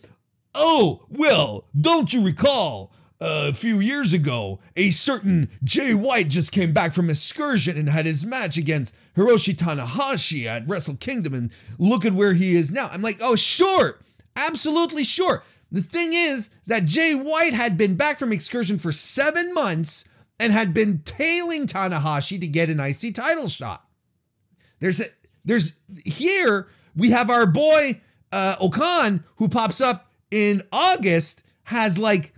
"Oh, 0.55 1.07
well, 1.09 1.67
don't 1.79 2.13
you 2.13 2.25
recall 2.25 2.93
a 3.21 3.53
few 3.53 3.81
years 3.81 4.13
ago, 4.13 4.61
a 4.77 4.91
certain 4.91 5.51
Jay 5.65 5.93
White 5.95 6.29
just 6.29 6.53
came 6.53 6.73
back 6.73 6.93
from 6.93 7.11
excursion 7.11 7.77
and 7.77 7.89
had 7.89 8.07
his 8.07 8.25
match 8.25 8.57
against 8.57 8.97
Hiroshi 9.17 9.55
Tanahashi 9.55 10.47
at 10.47 10.69
Wrestle 10.69 10.97
Kingdom, 10.97 11.35
and 11.35 11.53
look 11.79 12.05
at 12.05 12.13
where 12.13 12.35
he 12.35 12.55
is 12.55 12.71
now. 12.71 12.89
I'm 12.93 13.03
like, 13.03 13.19
oh, 13.21 13.35
sure, 13.35 13.99
absolutely 14.37 15.05
sure. 15.05 15.43
The 15.71 15.83
thing 15.83 16.15
is 16.15 16.51
that 16.67 16.85
Jay 16.85 17.15
White 17.15 17.55
had 17.55 17.77
been 17.77 17.97
back 17.97 18.19
from 18.19 18.33
excursion 18.33 18.79
for 18.79 18.93
seven 18.93 19.53
months 19.53 20.09
and 20.41 20.53
had 20.53 20.73
been 20.73 21.01
tailing 21.01 21.67
Tanahashi 21.67 22.41
to 22.41 22.47
get 22.47 22.71
an 22.71 22.81
IC 22.81 23.15
title 23.15 23.49
shot. 23.49 23.85
There's 24.81 25.01
a 25.01 25.07
there's 25.45 25.79
here 26.05 26.69
we 26.95 27.11
have 27.11 27.31
our 27.31 27.47
boy 27.47 28.01
uh, 28.31 28.57
O-Khan 28.61 29.25
who 29.37 29.49
pops 29.49 29.81
up 29.81 30.11
in 30.31 30.63
August 30.73 31.43
has 31.65 31.99
like 31.99 32.33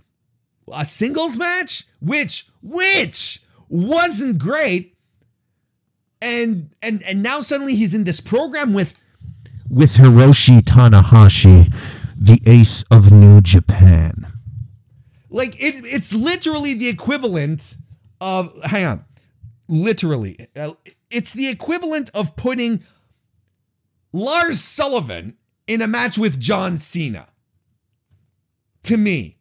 a 0.73 0.85
singles 0.85 1.37
match, 1.37 1.85
which 1.99 2.45
which 2.61 3.39
wasn't 3.69 4.37
great, 4.37 4.97
and 6.21 6.73
and 6.81 7.03
and 7.03 7.23
now 7.23 7.41
suddenly 7.41 7.75
he's 7.75 7.93
in 7.93 8.03
this 8.03 8.19
program 8.19 8.73
with 8.73 8.93
with 9.69 9.93
Hiroshi 9.95 10.61
Tanahashi, 10.61 11.73
the 12.15 12.41
ace 12.45 12.83
of 12.91 13.11
New 13.11 13.41
Japan. 13.41 14.27
Like 15.29 15.55
it, 15.55 15.85
it's 15.85 16.13
literally 16.13 16.73
the 16.73 16.89
equivalent 16.89 17.75
of 18.19 18.51
hang 18.63 18.85
on, 18.85 19.05
literally, 19.67 20.47
uh, 20.55 20.73
it's 21.09 21.33
the 21.33 21.47
equivalent 21.47 22.11
of 22.13 22.35
putting 22.35 22.83
Lars 24.13 24.59
Sullivan 24.59 25.37
in 25.67 25.81
a 25.81 25.87
match 25.87 26.17
with 26.17 26.39
John 26.39 26.77
Cena. 26.77 27.27
To 28.83 28.97
me, 28.97 29.37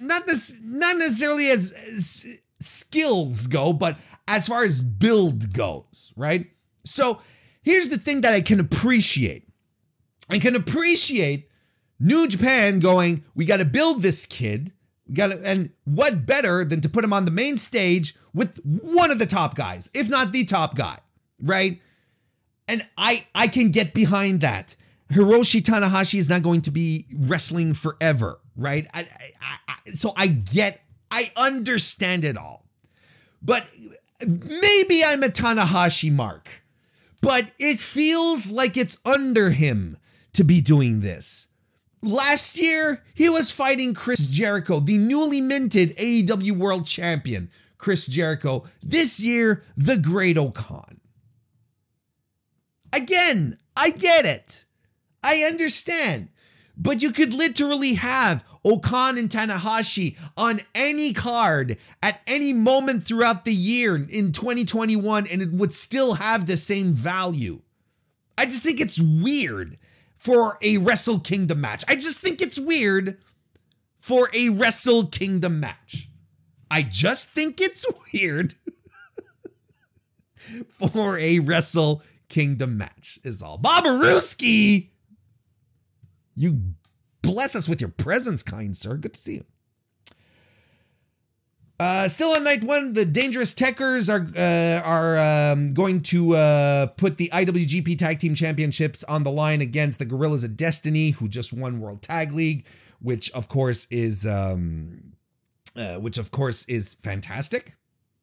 not 0.00 0.26
this 0.26 0.58
not 0.62 0.96
necessarily 0.96 1.48
as, 1.48 1.72
as 1.72 2.26
skills 2.60 3.46
go, 3.46 3.72
but 3.72 3.96
as 4.28 4.46
far 4.48 4.64
as 4.64 4.80
build 4.80 5.52
goes, 5.52 6.12
right? 6.16 6.50
So 6.84 7.20
here's 7.62 7.88
the 7.88 7.98
thing 7.98 8.22
that 8.22 8.32
I 8.32 8.40
can 8.40 8.60
appreciate. 8.60 9.48
I 10.28 10.38
can 10.38 10.56
appreciate 10.56 11.48
New 11.98 12.28
Japan 12.28 12.80
going, 12.80 13.24
we 13.34 13.44
got 13.44 13.58
to 13.58 13.64
build 13.64 14.02
this 14.02 14.26
kid. 14.26 14.72
We 15.08 15.14
got 15.14 15.28
to, 15.28 15.40
and 15.44 15.70
what 15.84 16.26
better 16.26 16.64
than 16.64 16.80
to 16.80 16.88
put 16.88 17.04
him 17.04 17.12
on 17.12 17.24
the 17.24 17.30
main 17.30 17.56
stage 17.58 18.14
with 18.34 18.58
one 18.64 19.10
of 19.10 19.18
the 19.18 19.26
top 19.26 19.54
guys, 19.54 19.88
if 19.94 20.08
not 20.08 20.32
the 20.32 20.44
top 20.44 20.74
guy, 20.74 20.98
right? 21.40 21.80
And 22.68 22.86
I 22.98 23.26
I 23.34 23.46
can 23.46 23.70
get 23.70 23.94
behind 23.94 24.40
that. 24.40 24.74
Hiroshi 25.12 25.62
Tanahashi 25.62 26.18
is 26.18 26.28
not 26.28 26.42
going 26.42 26.62
to 26.62 26.72
be 26.72 27.06
wrestling 27.16 27.74
forever, 27.74 28.40
right? 28.56 28.86
I, 28.92 29.00
I, 29.40 29.56
I, 29.68 29.90
so 29.92 30.12
I 30.16 30.26
get, 30.26 30.82
I 31.10 31.32
understand 31.36 32.24
it 32.24 32.36
all. 32.36 32.64
But 33.42 33.66
maybe 34.26 35.04
I'm 35.04 35.22
a 35.22 35.28
Tanahashi 35.28 36.12
mark, 36.12 36.64
but 37.20 37.52
it 37.58 37.80
feels 37.80 38.50
like 38.50 38.76
it's 38.76 38.98
under 39.04 39.50
him 39.50 39.96
to 40.32 40.44
be 40.44 40.60
doing 40.60 41.00
this. 41.00 41.48
Last 42.02 42.58
year, 42.58 43.02
he 43.14 43.28
was 43.28 43.50
fighting 43.50 43.94
Chris 43.94 44.28
Jericho, 44.28 44.80
the 44.80 44.98
newly 44.98 45.40
minted 45.40 45.96
AEW 45.96 46.52
World 46.52 46.86
Champion, 46.86 47.50
Chris 47.78 48.06
Jericho. 48.06 48.64
This 48.82 49.20
year, 49.20 49.64
the 49.76 49.96
Great 49.96 50.38
O-Khan. 50.38 51.00
Again, 52.92 53.58
I 53.76 53.90
get 53.90 54.24
it. 54.24 54.64
I 55.22 55.42
understand. 55.42 56.28
But 56.76 57.02
you 57.02 57.12
could 57.12 57.34
literally 57.34 57.94
have 57.94 58.44
O-Khan 58.66 59.16
and 59.16 59.30
Tanahashi 59.30 60.16
on 60.36 60.60
any 60.74 61.12
card 61.12 61.78
at 62.02 62.20
any 62.26 62.52
moment 62.52 63.06
throughout 63.06 63.44
the 63.44 63.54
year 63.54 63.94
in 63.94 64.32
2021, 64.32 65.28
and 65.28 65.40
it 65.40 65.52
would 65.52 65.72
still 65.72 66.14
have 66.14 66.46
the 66.46 66.56
same 66.56 66.92
value. 66.92 67.60
I 68.36 68.44
just 68.44 68.64
think 68.64 68.80
it's 68.80 69.00
weird 69.00 69.78
for 70.18 70.58
a 70.62 70.78
Wrestle 70.78 71.20
Kingdom 71.20 71.60
match. 71.60 71.84
I 71.88 71.94
just 71.94 72.18
think 72.18 72.42
it's 72.42 72.58
weird 72.58 73.16
for 74.00 74.30
a 74.34 74.48
Wrestle 74.48 75.06
Kingdom 75.06 75.60
match. 75.60 76.08
I 76.68 76.82
just 76.82 77.30
think 77.30 77.60
it's 77.60 77.86
weird 78.12 78.56
for 80.92 81.16
a 81.18 81.38
Wrestle 81.38 82.02
Kingdom 82.28 82.76
match, 82.76 83.20
is 83.22 83.40
all. 83.42 83.58
Bobarooski! 83.58 84.88
You 86.34 86.60
bless 87.26 87.56
us 87.56 87.68
with 87.68 87.80
your 87.80 87.90
presence, 87.90 88.42
kind 88.42 88.76
sir. 88.76 88.96
Good 88.96 89.14
to 89.14 89.20
see 89.20 89.34
you. 89.34 89.44
Uh, 91.78 92.08
still 92.08 92.30
on 92.30 92.42
night 92.42 92.64
one, 92.64 92.94
the 92.94 93.04
Dangerous 93.04 93.52
Tekkers 93.52 94.08
are 94.08 94.26
uh, 94.34 94.80
are 94.82 95.52
um, 95.52 95.74
going 95.74 96.00
to 96.04 96.34
uh, 96.34 96.86
put 96.86 97.18
the 97.18 97.28
IWGP 97.34 97.98
Tag 97.98 98.18
Team 98.18 98.34
Championships 98.34 99.04
on 99.04 99.24
the 99.24 99.30
line 99.30 99.60
against 99.60 99.98
the 99.98 100.06
Gorillas 100.06 100.42
of 100.42 100.56
Destiny, 100.56 101.10
who 101.10 101.28
just 101.28 101.52
won 101.52 101.80
World 101.80 102.00
Tag 102.00 102.32
League, 102.32 102.64
which 103.00 103.30
of 103.32 103.48
course 103.48 103.86
is 103.90 104.24
um, 104.24 105.12
uh, 105.76 105.96
which 105.96 106.16
of 106.16 106.30
course 106.30 106.64
is 106.64 106.94
fantastic. 106.94 107.74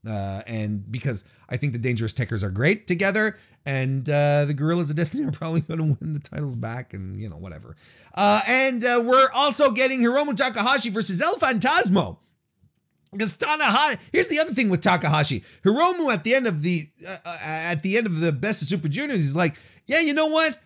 Uh, 0.07 0.41
and 0.47 0.91
because 0.91 1.23
I 1.49 1.57
think 1.57 1.73
the 1.73 1.79
Dangerous 1.79 2.13
Tekkers 2.13 2.43
are 2.43 2.49
great 2.49 2.87
together, 2.87 3.37
and 3.65 4.07
uh, 4.09 4.45
the 4.45 4.53
Gorillas 4.53 4.89
of 4.89 4.95
Destiny 4.95 5.25
are 5.27 5.31
probably 5.31 5.61
going 5.61 5.77
to 5.79 5.97
win 5.99 6.13
the 6.13 6.19
titles 6.19 6.55
back, 6.55 6.93
and 6.93 7.19
you 7.19 7.29
know 7.29 7.37
whatever. 7.37 7.75
Uh, 8.13 8.41
and 8.47 8.83
uh, 8.83 9.01
we're 9.03 9.29
also 9.33 9.71
getting 9.71 10.01
Hiromu 10.01 10.35
Takahashi 10.35 10.89
versus 10.89 11.21
El 11.21 11.35
Phantasmo. 11.35 12.17
Because 13.11 13.37
Tanahashi, 13.37 13.99
here's 14.11 14.27
the 14.27 14.39
other 14.39 14.53
thing 14.53 14.69
with 14.69 14.81
Takahashi. 14.81 15.43
Hiromu 15.63 16.11
at 16.11 16.23
the 16.23 16.33
end 16.33 16.47
of 16.47 16.63
the 16.63 16.87
uh, 17.07 17.15
uh, 17.25 17.37
at 17.41 17.83
the 17.83 17.97
end 17.97 18.07
of 18.07 18.19
the 18.19 18.31
Best 18.31 18.61
of 18.61 18.67
Super 18.67 18.87
Juniors, 18.87 19.19
he's 19.19 19.35
like, 19.35 19.55
yeah, 19.85 19.99
you 19.99 20.13
know 20.13 20.27
what? 20.27 20.59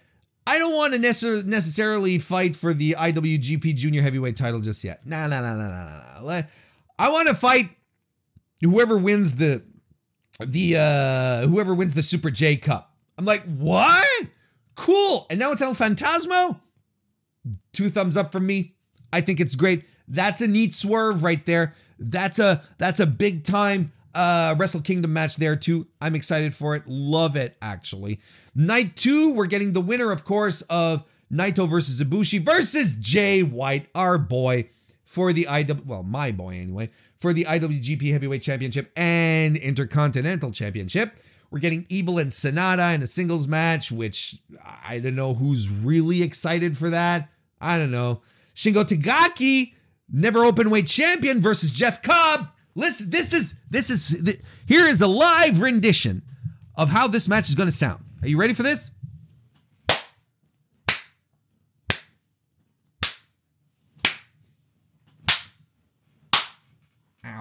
I 0.47 0.57
don't 0.59 0.73
want 0.73 0.93
to 0.93 0.99
necess- 0.99 1.43
necessarily 1.43 2.19
fight 2.19 2.55
for 2.55 2.73
the 2.73 2.93
IWGP 2.97 3.75
Junior 3.75 4.01
Heavyweight 4.01 4.37
title 4.37 4.61
just 4.61 4.81
yet. 4.81 5.05
Nah, 5.05 5.27
nah, 5.27 5.41
nah, 5.41 5.57
nah, 5.57 5.67
nah, 5.67 6.23
nah. 6.23 6.41
I 6.97 7.11
want 7.11 7.27
to 7.27 7.35
fight 7.35 7.69
whoever 8.61 8.97
wins 8.97 9.35
the 9.35 9.63
the 10.39 10.75
uh 10.77 11.47
whoever 11.47 11.73
wins 11.73 11.93
the 11.93 12.03
Super 12.03 12.29
J 12.29 12.55
Cup. 12.55 12.93
I'm 13.17 13.25
like, 13.25 13.43
what? 13.43 14.05
Cool. 14.75 15.25
And 15.29 15.39
now 15.39 15.51
it's 15.51 15.61
El 15.61 15.73
Phantasmo. 15.73 16.59
Two 17.73 17.89
thumbs 17.89 18.15
up 18.15 18.31
from 18.31 18.45
me. 18.45 18.75
I 19.11 19.21
think 19.21 19.39
it's 19.39 19.55
great. 19.55 19.85
That's 20.07 20.41
a 20.41 20.47
neat 20.47 20.75
swerve 20.75 21.23
right 21.23 21.43
there. 21.45 21.73
That's 21.99 22.39
a 22.39 22.63
that's 22.77 22.99
a 22.99 23.07
big 23.07 23.43
time 23.43 23.91
uh 24.13 24.55
Wrestle 24.57 24.81
Kingdom 24.81 25.13
match 25.13 25.37
there 25.37 25.55
too. 25.55 25.87
I'm 25.99 26.15
excited 26.15 26.53
for 26.53 26.75
it. 26.75 26.83
Love 26.85 27.35
it 27.35 27.57
actually. 27.61 28.19
Night 28.55 28.95
2, 28.95 29.33
we're 29.33 29.47
getting 29.47 29.73
the 29.73 29.81
winner 29.81 30.11
of 30.11 30.25
course 30.25 30.61
of 30.63 31.03
Naito 31.31 31.67
versus 31.67 32.01
Ibushi 32.01 32.39
versus 32.45 32.95
Jay 32.99 33.43
White, 33.43 33.87
our 33.95 34.17
boy 34.17 34.69
for 35.03 35.33
the 35.33 35.45
IW 35.45 35.85
well, 35.85 36.03
my 36.03 36.31
boy 36.31 36.55
anyway, 36.55 36.89
for 37.17 37.33
the 37.33 37.43
IWGP 37.45 38.11
Heavyweight 38.11 38.41
Championship 38.41 38.91
and 38.95 39.57
Intercontinental 39.57 40.51
Championship. 40.51 41.17
We're 41.49 41.59
getting 41.59 41.85
Evil 41.89 42.19
and 42.19 42.29
Sanada 42.29 42.93
in 42.93 43.01
a 43.01 43.07
singles 43.07 43.47
match, 43.47 43.91
which 43.91 44.37
I 44.87 44.99
don't 44.99 45.15
know 45.15 45.33
who's 45.33 45.69
really 45.69 46.21
excited 46.21 46.77
for 46.77 46.89
that. 46.89 47.29
I 47.61 47.77
don't 47.77 47.91
know. 47.91 48.21
Shingo 48.55 48.83
Takagi, 48.83 49.73
never 50.11 50.39
open 50.39 50.69
weight 50.69 50.87
champion 50.87 51.41
versus 51.41 51.71
Jeff 51.71 52.01
Cobb. 52.01 52.49
Listen, 52.75 53.09
this 53.09 53.33
is 53.33 53.59
this 53.69 53.89
is 53.89 54.35
here 54.65 54.87
is 54.87 55.01
a 55.01 55.07
live 55.07 55.61
rendition 55.61 56.21
of 56.75 56.89
how 56.89 57.07
this 57.07 57.27
match 57.27 57.49
is 57.49 57.55
going 57.55 57.69
to 57.69 57.75
sound. 57.75 58.03
Are 58.21 58.27
you 58.27 58.39
ready 58.39 58.53
for 58.53 58.63
this? 58.63 58.91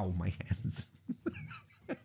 Ow, 0.07 0.13
my 0.17 0.33
hands. 0.47 0.93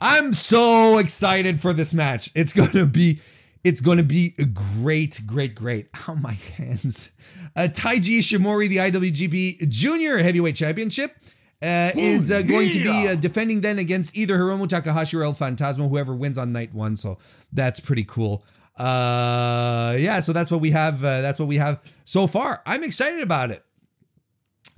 I'm 0.00 0.32
so 0.32 0.98
excited 0.98 1.60
for 1.60 1.72
this 1.72 1.94
match. 1.94 2.30
It's 2.34 2.52
going 2.52 2.70
to 2.70 2.86
be 2.86 3.20
it's 3.62 3.80
to 3.80 4.02
be 4.02 4.30
great, 4.30 5.22
great, 5.26 5.54
great. 5.54 5.88
Ow, 6.06 6.14
my 6.16 6.32
hands. 6.32 7.12
Uh, 7.56 7.68
Taiji 7.72 8.18
Ishimori, 8.18 8.68
the 8.68 8.76
IWGP 8.76 9.68
Junior 9.68 10.18
Heavyweight 10.18 10.56
Championship, 10.56 11.16
uh, 11.62 11.90
is 11.96 12.30
uh, 12.30 12.42
going 12.42 12.68
to 12.70 12.82
be 12.82 13.08
uh, 13.08 13.14
defending 13.14 13.62
then 13.62 13.78
against 13.78 14.14
either 14.16 14.36
Hiromu 14.36 14.68
Takahashi 14.68 15.16
or 15.16 15.22
El 15.22 15.32
Phantasmo, 15.32 15.88
whoever 15.88 16.14
wins 16.14 16.36
on 16.36 16.52
night 16.52 16.74
one. 16.74 16.96
So 16.96 17.18
that's 17.52 17.80
pretty 17.80 18.04
cool. 18.04 18.44
Uh, 18.76 19.96
yeah, 19.98 20.20
so 20.20 20.32
that's 20.34 20.50
what 20.50 20.60
we 20.60 20.70
have. 20.70 21.02
Uh, 21.02 21.22
that's 21.22 21.38
what 21.38 21.48
we 21.48 21.56
have 21.56 21.80
so 22.04 22.26
far. 22.26 22.60
I'm 22.66 22.84
excited 22.84 23.22
about 23.22 23.50
it. 23.50 23.64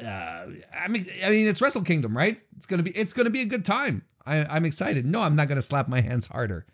Uh, 0.05 0.47
I 0.79 0.89
mean, 0.89 1.07
I 1.25 1.31
mean, 1.31 1.47
it's 1.47 1.61
Wrestle 1.61 1.83
Kingdom, 1.83 2.17
right? 2.17 2.41
It's 2.57 2.67
gonna 2.67 2.83
be, 2.83 2.91
it's 2.91 3.13
gonna 3.13 3.31
be 3.31 3.43
a 3.43 3.47
good 3.47 3.65
time. 3.65 4.05
I, 4.27 4.45
I'm 4.45 4.65
excited. 4.65 5.07
No, 5.07 5.21
I'm 5.21 5.37
not 5.37 5.49
gonna 5.49 5.63
slap 5.63 5.89
my 5.89 6.01
hands 6.01 6.27
harder. 6.27 6.67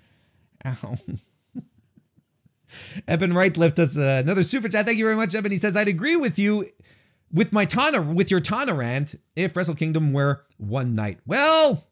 Ow. 0.66 0.97
Eben 3.09 3.33
Wright 3.33 3.57
left 3.57 3.79
us 3.79 3.99
uh, 3.99 4.23
another 4.25 4.43
super 4.45 4.68
chat. 4.68 4.87
Thank 4.87 4.99
you 4.99 5.05
very 5.05 5.16
much, 5.16 5.35
Eben. 5.35 5.53
He 5.53 5.59
says, 5.59 5.77
I'd 5.77 5.89
agree 5.89 6.16
with 6.16 6.39
you 6.39 6.66
with 7.33 7.53
my 7.53 7.64
Tana, 7.64 8.03
with 8.03 8.31
your 8.31 8.41
Tana 8.41 8.75
rant 8.75 9.14
if 9.35 9.57
Wrestle 9.57 9.75
Kingdom 9.75 10.12
were 10.12 10.45
one 10.57 10.95
night. 10.95 11.18
Well, 11.27 11.87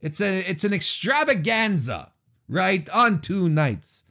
it's 0.00 0.20
a 0.20 0.38
it's 0.40 0.64
an 0.64 0.72
extravaganza, 0.72 2.12
right? 2.48 2.88
On 2.90 3.20
two 3.20 3.48
nights. 3.48 4.04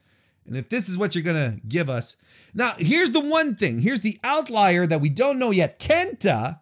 And 0.46 0.58
if 0.58 0.70
this 0.70 0.90
is 0.90 0.98
what 0.98 1.16
you're 1.16 1.24
gonna 1.24 1.58
give 1.68 1.90
us. 1.90 2.18
Now, 2.54 2.74
here's 2.78 3.12
the 3.12 3.20
one 3.20 3.56
thing. 3.56 3.80
Here's 3.80 4.02
the 4.02 4.20
outlier 4.24 4.86
that 4.86 5.02
we 5.02 5.10
don't 5.10 5.40
know 5.40 5.52
yet. 5.52 5.80
Kenta, 5.80 6.60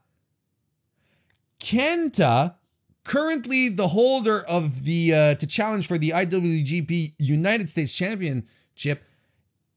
Kenta, 1.60 2.56
currently 3.04 3.70
the 3.70 3.88
holder 3.88 4.42
of 4.42 4.84
the 4.84 5.14
uh, 5.14 5.36
to 5.36 5.48
challenge 5.48 5.88
for 5.88 5.98
the 5.98 6.12
IWGP 6.12 7.14
United 7.18 7.70
States 7.70 7.96
Championship, 7.96 9.04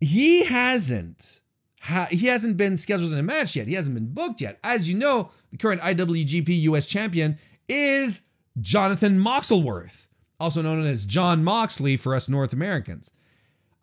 he 0.00 0.44
hasn't 0.44 1.40
ha- 1.80 2.08
he 2.10 2.26
hasn't 2.26 2.56
been 2.56 2.76
scheduled 2.76 3.12
in 3.12 3.18
a 3.18 3.22
match 3.22 3.56
yet. 3.56 3.68
He 3.68 3.74
hasn't 3.74 3.94
been 3.94 4.12
booked 4.12 4.40
yet. 4.40 4.58
As 4.62 4.88
you 4.88 4.96
know, 4.96 5.30
the 5.50 5.56
current 5.56 5.80
IWGP 5.80 6.48
US 6.62 6.86
champion 6.86 7.38
is 7.68 8.22
Jonathan 8.60 9.18
Moxelworth, 9.18 10.06
also 10.38 10.62
known 10.62 10.84
as 10.84 11.04
John 11.04 11.42
Moxley 11.42 11.96
for 11.96 12.14
us 12.14 12.28
North 12.28 12.52
Americans. 12.52 13.12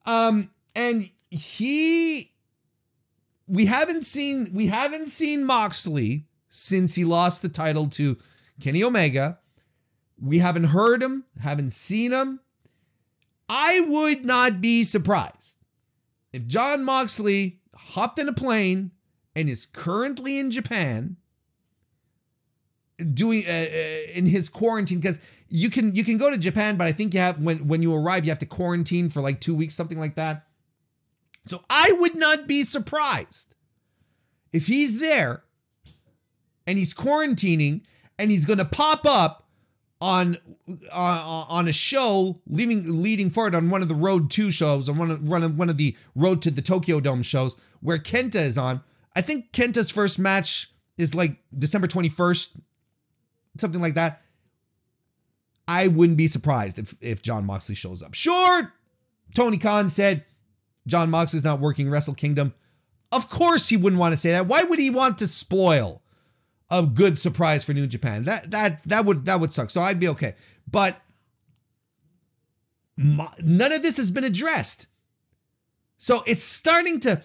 Um, 0.05 0.51
and 0.75 1.09
he 1.29 2.31
we 3.47 3.65
haven't 3.65 4.03
seen 4.03 4.51
we 4.53 4.67
haven't 4.67 5.07
seen 5.07 5.43
Moxley 5.43 6.25
since 6.49 6.95
he 6.95 7.03
lost 7.03 7.41
the 7.41 7.49
title 7.49 7.87
to 7.87 8.17
Kenny 8.59 8.83
Omega. 8.83 9.39
We 10.21 10.39
haven't 10.39 10.65
heard 10.65 11.01
him, 11.01 11.25
haven't 11.41 11.71
seen 11.71 12.11
him. 12.11 12.41
I 13.47 13.79
would 13.79 14.25
not 14.25 14.61
be 14.61 14.83
surprised 14.83 15.57
if 16.33 16.45
John 16.45 16.83
Moxley 16.83 17.59
hopped 17.73 18.19
in 18.19 18.27
a 18.27 18.33
plane 18.33 18.91
and 19.35 19.49
is 19.49 19.65
currently 19.65 20.37
in 20.37 20.51
Japan 20.51 21.17
doing 23.13 23.43
uh, 23.47 23.51
uh, 23.51 24.11
in 24.13 24.25
his 24.25 24.49
quarantine 24.49 24.99
because 24.99 25.19
you 25.47 25.69
can 25.69 25.95
you 25.95 26.03
can 26.03 26.17
go 26.17 26.29
to 26.29 26.37
Japan 26.37 26.75
but 26.75 26.85
I 26.85 26.91
think 26.91 27.13
you 27.13 27.19
have 27.21 27.41
when 27.41 27.67
when 27.67 27.81
you 27.81 27.95
arrive 27.95 28.25
you 28.25 28.31
have 28.31 28.39
to 28.39 28.45
quarantine 28.45 29.09
for 29.09 29.21
like 29.21 29.39
2 29.39 29.55
weeks 29.55 29.73
something 29.73 29.99
like 29.99 30.15
that. 30.15 30.45
So 31.45 31.63
I 31.69 31.95
would 31.99 32.15
not 32.15 32.47
be 32.47 32.63
surprised 32.63 33.55
if 34.53 34.67
he's 34.67 34.99
there 34.99 35.43
and 36.67 36.77
he's 36.77 36.93
quarantining 36.93 37.81
and 38.17 38.29
he's 38.29 38.45
going 38.45 38.59
to 38.59 38.65
pop 38.65 39.05
up 39.05 39.47
on 40.01 40.37
uh, 40.91 41.45
on 41.49 41.67
a 41.67 41.71
show 41.71 42.41
leading 42.47 43.01
leading 43.01 43.29
forward 43.29 43.55
on 43.55 43.69
one 43.69 43.81
of 43.81 43.89
the 43.89 43.95
Road 43.95 44.31
2 44.31 44.51
shows 44.51 44.87
on 44.87 44.97
one 44.97 45.11
of 45.11 45.27
one 45.27 45.43
of 45.43 45.57
one 45.57 45.69
of 45.69 45.77
the 45.77 45.95
Road 46.15 46.41
to 46.43 46.51
the 46.51 46.61
Tokyo 46.61 46.99
Dome 46.99 47.21
shows 47.21 47.57
where 47.81 47.97
Kenta 47.97 48.35
is 48.35 48.57
on. 48.57 48.81
I 49.15 49.21
think 49.21 49.51
Kenta's 49.51 49.91
first 49.91 50.19
match 50.19 50.71
is 50.97 51.15
like 51.15 51.37
December 51.57 51.87
21st, 51.87 52.59
something 53.57 53.81
like 53.81 53.95
that. 53.95 54.21
I 55.67 55.87
wouldn't 55.87 56.17
be 56.17 56.27
surprised 56.27 56.79
if 56.79 56.95
if 57.01 57.21
John 57.21 57.45
Moxley 57.45 57.75
shows 57.75 58.01
up. 58.01 58.13
Sure, 58.13 58.73
Tony 59.35 59.57
Khan 59.57 59.89
said 59.89 60.23
John 60.87 61.09
Moxley's 61.09 61.43
not 61.43 61.59
working 61.59 61.89
Wrestle 61.89 62.13
Kingdom. 62.13 62.53
Of 63.11 63.29
course 63.29 63.69
he 63.69 63.77
wouldn't 63.77 63.99
want 63.99 64.13
to 64.13 64.17
say 64.17 64.31
that. 64.31 64.47
Why 64.47 64.63
would 64.63 64.79
he 64.79 64.89
want 64.89 65.17
to 65.19 65.27
spoil 65.27 66.01
a 66.69 66.83
good 66.83 67.17
surprise 67.17 67.63
for 67.63 67.73
New 67.73 67.87
Japan? 67.87 68.23
That 68.23 68.51
that 68.51 68.83
that 68.83 69.05
would 69.05 69.25
that 69.25 69.39
would 69.39 69.53
suck. 69.53 69.69
So 69.69 69.81
I'd 69.81 69.99
be 69.99 70.09
okay. 70.09 70.35
But 70.69 70.99
my, 72.97 73.29
none 73.41 73.71
of 73.71 73.81
this 73.81 73.97
has 73.97 74.11
been 74.11 74.23
addressed. 74.23 74.87
So 75.97 76.23
it's 76.27 76.43
starting 76.43 76.99
to 77.01 77.21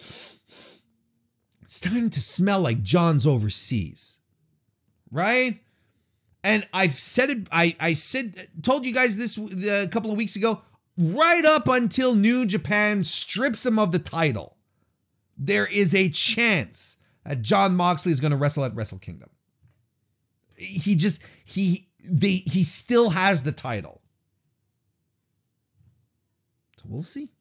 starting 1.67 2.09
to 2.09 2.21
smell 2.21 2.59
like 2.59 2.81
John's 2.81 3.27
overseas. 3.27 4.19
Right? 5.11 5.59
And 6.43 6.67
I've 6.73 6.93
said 6.93 7.29
it 7.29 7.47
I 7.51 7.75
I 7.79 7.93
said 7.93 8.49
told 8.63 8.85
you 8.85 8.93
guys 8.93 9.17
this 9.17 9.37
a 9.37 9.87
couple 9.87 10.11
of 10.11 10.17
weeks 10.17 10.35
ago 10.35 10.61
right 10.97 11.45
up 11.45 11.67
until 11.67 12.15
New 12.15 12.45
Japan 12.45 13.03
strips 13.03 13.65
him 13.65 13.77
of 13.77 13.91
the 13.91 13.99
title, 13.99 14.57
there 15.37 15.67
is 15.67 15.93
a 15.93 16.09
chance 16.09 16.97
that 17.25 17.41
John 17.41 17.75
Moxley 17.75 18.11
is 18.11 18.19
going 18.19 18.31
to 18.31 18.37
wrestle 18.37 18.63
at 18.63 18.75
Wrestle 18.75 18.99
Kingdom. 18.99 19.29
He 20.55 20.95
just 20.95 21.21
he 21.43 21.89
they 22.03 22.43
he 22.45 22.63
still 22.63 23.09
has 23.09 23.43
the 23.43 23.51
title. 23.51 24.01
So 26.77 26.85
we'll 26.87 27.01
see. 27.01 27.31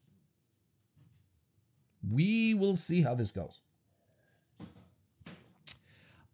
We 2.10 2.54
will 2.54 2.76
see 2.76 3.02
how 3.02 3.14
this 3.14 3.30
goes. 3.30 3.60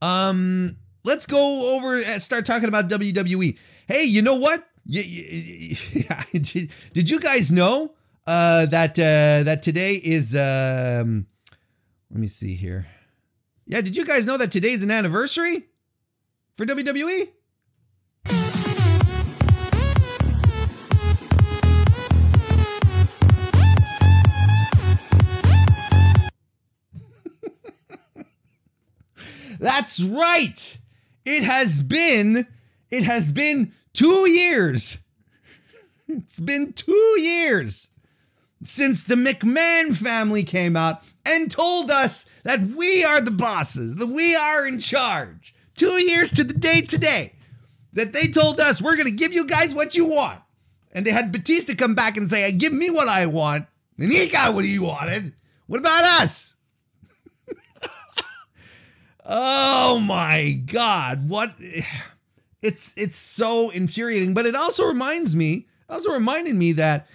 Um, 0.02 0.78
let's 1.04 1.26
go 1.26 1.76
over 1.76 1.96
and 1.96 2.22
start 2.22 2.46
talking 2.46 2.68
about 2.68 2.88
WWE. 2.88 3.58
Hey, 3.86 4.04
you 4.04 4.22
know 4.22 4.36
what? 4.36 4.64
Yeah, 4.90 6.22
did, 6.32 6.70
did 6.92 7.10
you 7.10 7.20
guys 7.20 7.52
know 7.52 7.94
uh, 8.26 8.66
that 8.66 8.98
uh, 8.98 9.44
that 9.44 9.62
today 9.62 9.94
is? 9.94 10.34
Um, 10.34 11.26
let 12.10 12.20
me 12.20 12.26
see 12.26 12.56
here. 12.56 12.86
Yeah, 13.66 13.82
did 13.82 13.96
you 13.96 14.04
guys 14.04 14.26
know 14.26 14.36
that 14.36 14.50
today 14.50 14.72
is 14.72 14.82
an 14.82 14.90
anniversary 14.90 15.68
for 16.56 16.66
WWE? 16.66 17.28
That's 29.60 30.02
right. 30.02 30.78
It 31.24 31.44
has 31.44 31.80
been 31.80 32.48
it 32.90 33.04
has 33.04 33.30
been 33.30 33.72
2 34.00 34.30
years. 34.30 35.00
It's 36.08 36.40
been 36.40 36.72
2 36.72 36.92
years 37.20 37.90
since 38.64 39.04
the 39.04 39.14
McMahon 39.14 39.94
family 39.94 40.42
came 40.42 40.74
out 40.74 41.02
and 41.26 41.50
told 41.50 41.90
us 41.90 42.24
that 42.42 42.60
we 42.60 43.04
are 43.04 43.20
the 43.20 43.30
bosses, 43.30 43.96
that 43.96 44.06
we 44.06 44.34
are 44.34 44.66
in 44.66 44.80
charge. 44.80 45.54
2 45.74 45.86
years 46.02 46.30
to 46.30 46.44
the 46.44 46.54
day 46.54 46.80
today 46.80 47.34
that 47.92 48.14
they 48.14 48.26
told 48.26 48.58
us 48.58 48.80
we're 48.80 48.96
going 48.96 49.04
to 49.04 49.12
give 49.12 49.34
you 49.34 49.46
guys 49.46 49.74
what 49.74 49.94
you 49.94 50.06
want. 50.06 50.40
And 50.92 51.04
they 51.04 51.10
had 51.10 51.30
Batista 51.30 51.74
come 51.74 51.94
back 51.94 52.16
and 52.16 52.26
say, 52.26 52.50
"Give 52.52 52.72
me 52.72 52.88
what 52.88 53.06
I 53.06 53.26
want." 53.26 53.66
And 53.98 54.10
he 54.10 54.28
got 54.28 54.54
what 54.54 54.64
he 54.64 54.78
wanted. 54.78 55.34
What 55.66 55.80
about 55.80 56.22
us? 56.22 56.54
Oh 59.32 60.00
my 60.00 60.52
god, 60.66 61.28
what 61.28 61.54
it's 62.62 62.94
it's 62.96 63.16
so 63.16 63.70
infuriating, 63.70 64.34
but 64.34 64.46
it 64.46 64.54
also 64.54 64.86
reminds 64.86 65.34
me, 65.34 65.66
also 65.88 66.12
reminded 66.12 66.54
me 66.54 66.72
that 66.72 67.06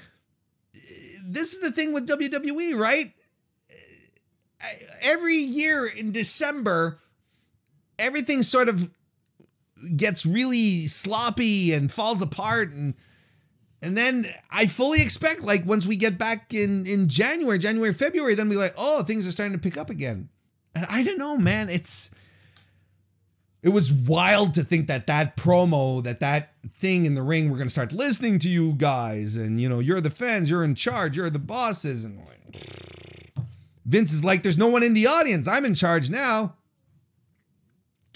uh, 0.75 0.79
this 1.23 1.53
is 1.53 1.61
the 1.61 1.71
thing 1.71 1.93
with 1.93 2.07
WWE, 2.07 2.75
right? 2.75 3.13
Uh, 4.61 4.67
every 5.01 5.35
year 5.35 5.85
in 5.85 6.11
December, 6.11 6.99
everything 7.99 8.43
sort 8.43 8.69
of 8.69 8.89
gets 9.95 10.25
really 10.25 10.87
sloppy 10.87 11.73
and 11.73 11.91
falls 11.91 12.21
apart 12.21 12.71
and 12.71 12.95
and 13.81 13.95
then 13.95 14.25
I 14.49 14.65
fully 14.65 15.01
expect 15.03 15.41
like 15.41 15.63
once 15.63 15.85
we 15.85 15.95
get 15.95 16.17
back 16.17 16.55
in 16.55 16.87
in 16.87 17.07
January, 17.07 17.59
January, 17.59 17.93
February, 17.93 18.33
then 18.33 18.49
we 18.49 18.55
like, 18.55 18.73
oh, 18.77 19.03
things 19.03 19.27
are 19.27 19.31
starting 19.31 19.53
to 19.53 19.61
pick 19.61 19.77
up 19.77 19.91
again. 19.91 20.29
And 20.73 20.87
I 20.89 21.03
don't 21.03 21.19
know, 21.19 21.37
man. 21.37 21.69
It's 21.69 22.09
it 23.65 23.73
was 23.73 23.91
wild 23.91 24.53
to 24.53 24.63
think 24.63 24.85
that 24.85 25.07
that 25.07 25.35
promo, 25.35 26.03
that 26.03 26.19
that 26.19 26.51
thing 26.75 27.07
in 27.07 27.15
the 27.15 27.23
ring, 27.23 27.49
we're 27.49 27.57
going 27.57 27.67
to 27.67 27.73
start 27.73 27.91
listening 27.91 28.37
to 28.37 28.47
you 28.47 28.73
guys. 28.73 29.35
And, 29.35 29.59
you 29.59 29.67
know, 29.67 29.79
you're 29.79 29.99
the 29.99 30.11
fans, 30.11 30.51
you're 30.51 30.63
in 30.63 30.75
charge, 30.75 31.17
you're 31.17 31.31
the 31.31 31.39
bosses. 31.39 32.05
And 32.05 32.21
Vince 33.83 34.13
is 34.13 34.23
like, 34.23 34.43
there's 34.43 34.59
no 34.59 34.67
one 34.67 34.83
in 34.83 34.93
the 34.93 35.07
audience. 35.07 35.47
I'm 35.47 35.65
in 35.65 35.73
charge 35.73 36.11
now. 36.11 36.53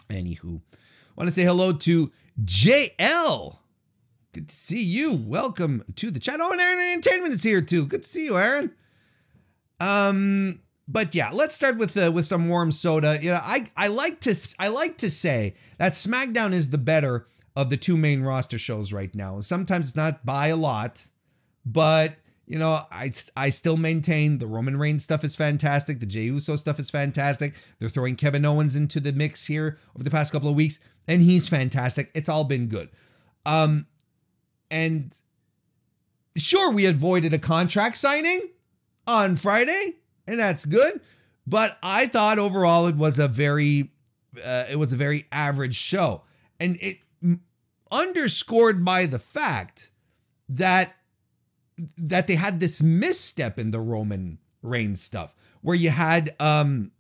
Anywho, 0.10 0.62
want 1.16 1.28
to 1.28 1.32
say 1.32 1.46
hello 1.46 1.74
to 1.74 2.12
JL. 2.46 3.58
Good 4.34 4.50
to 4.50 4.56
see 4.56 4.84
you. 4.84 5.14
Welcome 5.14 5.84
to 5.96 6.12
the 6.12 6.20
chat. 6.20 6.38
Oh, 6.40 6.52
and 6.52 6.62
Aaron 6.62 6.80
Entertainment 6.80 7.34
is 7.34 7.42
here 7.42 7.62
too. 7.62 7.88
Good 7.88 8.04
to 8.04 8.08
see 8.08 8.26
you, 8.26 8.38
Aaron. 8.38 8.76
Um, 9.80 10.60
but 10.92 11.14
yeah, 11.14 11.30
let's 11.32 11.54
start 11.54 11.78
with 11.78 11.96
uh, 11.96 12.12
with 12.12 12.26
some 12.26 12.50
warm 12.50 12.72
soda. 12.72 13.20
You 13.22 13.32
know, 13.32 13.40
I 13.42 13.68
I 13.78 13.88
like 13.88 14.20
to 14.22 14.36
I 14.58 14.70
like 14.70 14.98
to 14.98 15.12
say 15.12 15.54
that 15.78 15.94
SmackDown 15.94 16.52
is 16.52 16.72
the 16.72 16.80
better 16.80 17.28
of 17.56 17.70
the 17.70 17.78
two 17.78 17.96
main 17.96 18.24
roster 18.24 18.58
shows 18.58 18.92
right 18.92 19.14
now. 19.14 19.40
Sometimes 19.40 19.90
it's 19.90 19.96
not 19.96 20.26
by 20.26 20.48
a 20.48 20.56
lot, 20.56 21.06
but 21.64 22.16
you 22.48 22.58
know, 22.58 22.80
I 22.92 23.12
I 23.38 23.52
still 23.52 23.78
maintain 23.78 24.40
the 24.40 24.48
Roman 24.48 24.78
Reigns 24.78 25.04
stuff 25.04 25.24
is 25.24 25.36
fantastic. 25.36 26.00
The 26.00 26.08
Jey 26.08 26.24
Uso 26.24 26.56
stuff 26.56 26.80
is 26.80 26.90
fantastic. 26.90 27.54
They're 27.78 27.88
throwing 27.88 28.16
Kevin 28.16 28.44
Owens 28.44 28.76
into 28.76 29.00
the 29.00 29.14
mix 29.14 29.46
here 29.46 29.78
over 29.96 30.04
the 30.04 30.10
past 30.10 30.32
couple 30.32 30.50
of 30.50 30.56
weeks, 30.56 30.80
and 31.08 31.22
he's 31.22 31.48
fantastic. 31.48 32.10
It's 32.16 32.28
all 32.30 32.46
been 32.46 32.66
good. 32.66 32.90
Um, 33.46 33.86
and 34.72 35.16
sure, 36.36 36.72
we 36.72 36.88
avoided 36.88 37.32
a 37.32 37.40
contract 37.40 37.98
signing 37.98 38.50
on 39.06 39.36
Friday 39.36 39.99
and 40.30 40.40
that's 40.40 40.66
good. 40.66 41.02
But 41.48 41.78
I 41.82 42.08
thought 42.08 42.38
overall 42.38 42.88
it 42.88 42.96
was 42.96 43.18
a 43.18 43.28
very, 43.28 43.92
uh, 44.44 44.66
it 44.70 44.78
was 44.78 44.94
a 44.94 44.98
very 44.98 45.26
average 45.32 45.76
show, 45.76 46.22
and 46.60 46.78
it 46.80 47.00
underscored 47.92 48.86
by 48.86 49.06
the 49.06 49.20
fact 49.20 49.92
that 50.48 50.96
that 51.98 52.28
they 52.28 52.36
had 52.36 52.60
this 52.60 52.84
misstep 52.84 53.58
in 53.58 53.72
the 53.72 53.80
Roman 53.80 54.38
Reigns 54.62 55.02
stuff, 55.02 55.34
where 55.62 55.76
you 55.76 55.90
had 55.90 56.36
um, 56.40 56.92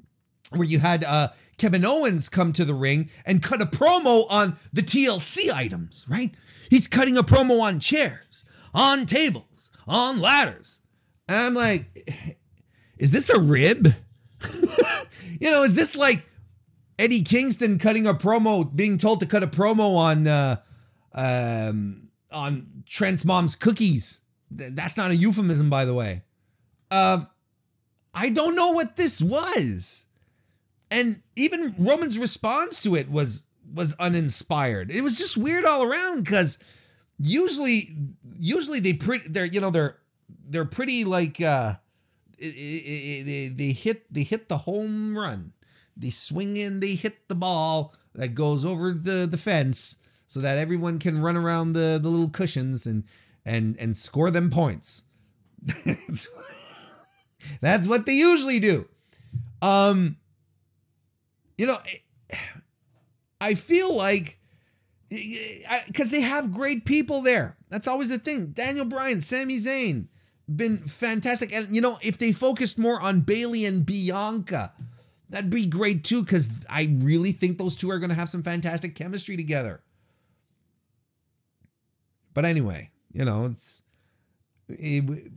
where 0.51 0.67
you 0.67 0.79
had 0.79 1.03
uh 1.03 1.29
Kevin 1.59 1.85
Owens 1.85 2.29
come 2.29 2.53
to 2.53 2.65
the 2.65 2.73
ring 2.73 3.09
and 3.25 3.43
cut 3.43 3.61
a 3.61 3.65
promo 3.65 4.25
on 4.31 4.57
the 4.73 4.81
TLC 4.81 5.53
items, 5.53 6.05
right? 6.09 6.33
He's 6.69 6.87
cutting 6.87 7.17
a 7.17 7.23
promo 7.23 7.61
on 7.61 7.79
chairs, 7.79 8.45
on 8.73 9.05
tables, 9.05 9.69
on 9.87 10.19
ladders. 10.19 10.79
And 11.27 11.37
I'm 11.37 11.53
like, 11.53 12.38
is 12.99 13.11
this 13.11 13.29
a 13.29 13.39
rib? 13.39 13.95
you 15.39 15.49
know, 15.49 15.63
is 15.63 15.73
this 15.73 15.95
like 15.95 16.25
Eddie 16.99 17.21
Kingston 17.21 17.79
cutting 17.79 18.05
a 18.05 18.13
promo, 18.13 18.75
being 18.75 18.97
told 18.97 19.21
to 19.21 19.25
cut 19.25 19.41
a 19.41 19.47
promo 19.47 19.95
on 19.97 20.27
uh, 20.27 20.57
um, 21.13 22.09
on 22.31 22.83
Trent's 22.85 23.25
mom's 23.25 23.55
cookies? 23.55 24.19
That's 24.51 24.97
not 24.97 25.11
a 25.11 25.15
euphemism, 25.15 25.69
by 25.69 25.85
the 25.85 25.93
way. 25.93 26.23
Uh, 26.91 27.25
I 28.13 28.29
don't 28.29 28.55
know 28.55 28.71
what 28.71 28.97
this 28.97 29.21
was, 29.21 30.05
and 30.91 31.21
even 31.35 31.75
Roman's 31.77 32.19
response 32.19 32.81
to 32.83 32.95
it 32.95 33.09
was 33.09 33.47
was 33.73 33.93
uninspired. 33.99 34.91
It 34.91 35.01
was 35.01 35.17
just 35.17 35.37
weird 35.37 35.63
all 35.63 35.83
around 35.83 36.23
because 36.23 36.57
usually, 37.19 37.95
usually 38.39 38.79
they 38.79 38.93
pretty 38.93 39.29
they're 39.29 39.45
you 39.45 39.61
know 39.61 39.69
they're 39.69 39.97
they're 40.49 40.65
pretty 40.65 41.05
like 41.05 41.39
uh 41.39 41.75
they, 42.39 43.75
hit 43.77 44.11
they 44.13 44.23
hit 44.23 44.49
the 44.49 44.59
home 44.59 45.17
run. 45.17 45.53
They 45.95 46.09
swing 46.09 46.55
in, 46.55 46.79
they 46.79 46.95
hit 46.95 47.27
the 47.27 47.35
ball 47.35 47.93
that 48.15 48.29
goes 48.29 48.63
over 48.63 48.93
the, 48.93 49.27
the 49.29 49.37
fence 49.37 49.97
so 50.27 50.39
that 50.39 50.57
everyone 50.57 50.99
can 50.99 51.21
run 51.21 51.35
around 51.35 51.73
the, 51.73 51.99
the 52.01 52.09
little 52.09 52.29
cushions 52.29 52.85
and 52.85 53.03
and 53.45 53.77
and 53.79 53.97
score 53.97 54.31
them 54.31 54.49
points. 54.49 55.03
That's 57.61 57.87
what 57.87 58.05
they 58.05 58.13
usually 58.13 58.59
do. 58.59 58.87
Um 59.61 60.17
you 61.57 61.65
know, 61.65 61.77
I 63.41 63.55
feel 63.55 63.95
like 63.95 64.39
because 65.09 66.11
they 66.11 66.21
have 66.21 66.53
great 66.53 66.85
people 66.85 67.21
there. 67.21 67.57
That's 67.69 67.87
always 67.87 68.09
the 68.09 68.19
thing. 68.19 68.47
Daniel 68.47 68.85
Bryan, 68.85 69.21
Sami 69.21 69.57
Zayn, 69.57 70.07
been 70.55 70.79
fantastic. 70.79 71.53
And 71.53 71.73
you 71.73 71.81
know, 71.81 71.99
if 72.01 72.17
they 72.17 72.31
focused 72.31 72.79
more 72.79 72.99
on 72.99 73.21
Bayley 73.21 73.65
and 73.65 73.85
Bianca, 73.85 74.73
that'd 75.29 75.49
be 75.49 75.65
great 75.65 76.03
too, 76.03 76.23
because 76.23 76.49
I 76.69 76.89
really 76.99 77.31
think 77.31 77.57
those 77.57 77.75
two 77.75 77.91
are 77.91 77.99
going 77.99 78.09
to 78.09 78.15
have 78.15 78.29
some 78.29 78.43
fantastic 78.43 78.95
chemistry 78.95 79.37
together. 79.37 79.81
But 82.33 82.45
anyway, 82.45 82.89
you 83.11 83.25
know, 83.25 83.45
it's 83.45 83.81
it, 84.69 85.31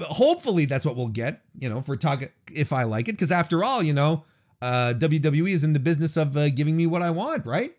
hopefully 0.00 0.64
that's 0.64 0.84
what 0.84 0.96
we'll 0.96 1.08
get. 1.08 1.42
You 1.58 1.68
know, 1.68 1.78
if 1.78 1.88
we're 1.88 1.96
talking, 1.96 2.28
if 2.52 2.72
I 2.72 2.84
like 2.84 3.08
it, 3.08 3.12
because 3.12 3.32
after 3.32 3.64
all, 3.64 3.82
you 3.82 3.92
know, 3.92 4.24
uh, 4.60 4.94
WWE 4.96 5.48
is 5.48 5.64
in 5.64 5.72
the 5.72 5.80
business 5.80 6.16
of 6.16 6.36
uh, 6.36 6.50
giving 6.50 6.76
me 6.76 6.86
what 6.86 7.02
I 7.02 7.10
want, 7.10 7.46
right? 7.46 7.74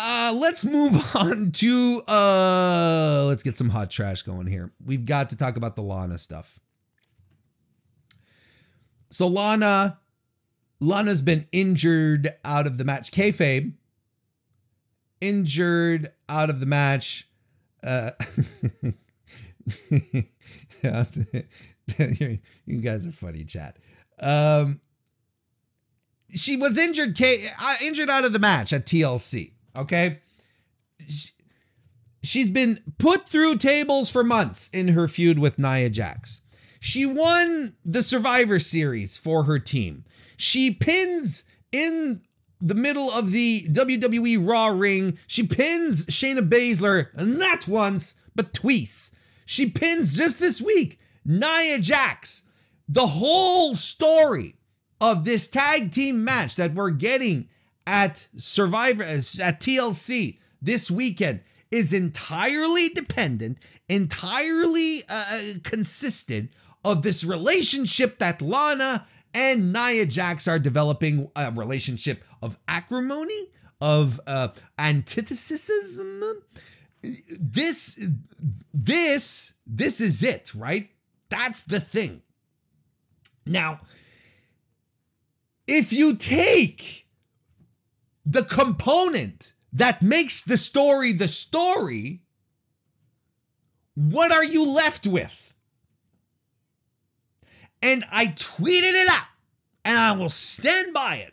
Uh, 0.00 0.32
let's 0.38 0.64
move 0.64 0.94
on 1.16 1.50
to 1.50 2.00
uh 2.06 3.24
let's 3.26 3.42
get 3.42 3.58
some 3.58 3.68
hot 3.68 3.90
trash 3.90 4.22
going 4.22 4.46
here. 4.46 4.70
We've 4.84 5.04
got 5.04 5.30
to 5.30 5.36
talk 5.36 5.56
about 5.56 5.74
the 5.74 5.82
Lana 5.82 6.18
stuff. 6.18 6.60
So 9.10 9.26
Lana 9.26 9.98
Lana's 10.78 11.20
been 11.20 11.48
injured 11.50 12.28
out 12.44 12.68
of 12.68 12.78
the 12.78 12.84
match. 12.84 13.10
Kayfabe 13.10 13.72
injured 15.20 16.12
out 16.28 16.48
of 16.48 16.60
the 16.60 16.66
match. 16.66 17.28
Uh, 17.82 18.12
you 19.90 20.28
guys 22.80 23.04
are 23.04 23.12
funny, 23.12 23.44
chat. 23.44 23.78
Um, 24.20 24.80
she 26.32 26.56
was 26.56 26.78
injured, 26.78 27.16
K, 27.16 27.48
uh, 27.60 27.76
injured 27.82 28.10
out 28.10 28.24
of 28.24 28.32
the 28.32 28.38
match 28.38 28.72
at 28.72 28.86
TLC. 28.86 29.54
Okay. 29.78 30.20
She's 32.22 32.50
been 32.50 32.82
put 32.98 33.28
through 33.28 33.56
tables 33.56 34.10
for 34.10 34.24
months 34.24 34.68
in 34.72 34.88
her 34.88 35.08
feud 35.08 35.38
with 35.38 35.58
Nia 35.58 35.88
Jax. 35.88 36.42
She 36.80 37.06
won 37.06 37.76
the 37.84 38.02
Survivor 38.02 38.58
Series 38.58 39.16
for 39.16 39.44
her 39.44 39.58
team. 39.58 40.04
She 40.36 40.72
pins 40.72 41.44
in 41.72 42.22
the 42.60 42.74
middle 42.74 43.10
of 43.10 43.30
the 43.30 43.66
WWE 43.68 44.46
Raw 44.46 44.66
ring. 44.68 45.18
She 45.26 45.46
pins 45.46 46.06
Shayna 46.06 46.48
Baszler, 46.48 47.14
not 47.16 47.68
once, 47.68 48.20
but 48.34 48.52
twice. 48.52 49.12
She 49.46 49.70
pins 49.70 50.16
just 50.16 50.40
this 50.40 50.60
week 50.60 51.00
Nia 51.24 51.78
Jax. 51.78 52.42
The 52.88 53.06
whole 53.06 53.74
story 53.74 54.56
of 55.00 55.24
this 55.24 55.46
tag 55.48 55.92
team 55.92 56.24
match 56.24 56.56
that 56.56 56.74
we're 56.74 56.90
getting 56.90 57.48
at 57.88 58.28
Survivor 58.36 59.02
at 59.02 59.22
TLC 59.60 60.36
this 60.60 60.90
weekend 60.90 61.40
is 61.70 61.94
entirely 61.94 62.90
dependent, 62.90 63.58
entirely 63.88 65.02
uh, 65.08 65.40
consistent 65.64 66.50
of 66.84 67.02
this 67.02 67.24
relationship 67.24 68.18
that 68.18 68.42
Lana 68.42 69.06
and 69.32 69.72
Nia 69.72 70.04
Jax 70.04 70.46
are 70.46 70.58
developing 70.58 71.30
a 71.34 71.50
relationship 71.50 72.22
of 72.42 72.58
acrimony, 72.68 73.48
of 73.80 74.20
uh, 74.26 74.48
antithesis. 74.78 75.98
This, 77.40 78.06
this, 78.74 79.54
this 79.66 80.00
is 80.02 80.22
it, 80.22 80.54
right? 80.54 80.90
That's 81.30 81.64
the 81.64 81.80
thing. 81.80 82.20
Now, 83.46 83.80
if 85.66 85.90
you 85.92 86.16
take 86.16 87.07
the 88.28 88.42
component 88.42 89.54
that 89.72 90.02
makes 90.02 90.42
the 90.42 90.58
story 90.58 91.12
the 91.12 91.28
story, 91.28 92.20
what 93.94 94.30
are 94.30 94.44
you 94.44 94.68
left 94.68 95.06
with? 95.06 95.54
And 97.80 98.04
I 98.12 98.26
tweeted 98.26 98.92
it 98.92 99.08
out 99.08 99.26
and 99.84 99.96
I 99.96 100.12
will 100.12 100.28
stand 100.28 100.92
by 100.92 101.16
it. 101.16 101.32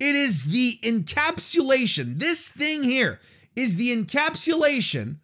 It 0.00 0.16
is 0.16 0.46
the 0.46 0.80
encapsulation. 0.82 2.18
This 2.18 2.48
thing 2.48 2.82
here 2.82 3.20
is 3.54 3.76
the 3.76 3.96
encapsulation 3.96 5.18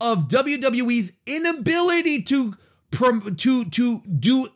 of 0.00 0.28
WWE's 0.28 1.18
inability 1.26 2.22
to 2.24 2.56
to 2.90 3.64
to 3.64 4.00
do 4.00 4.48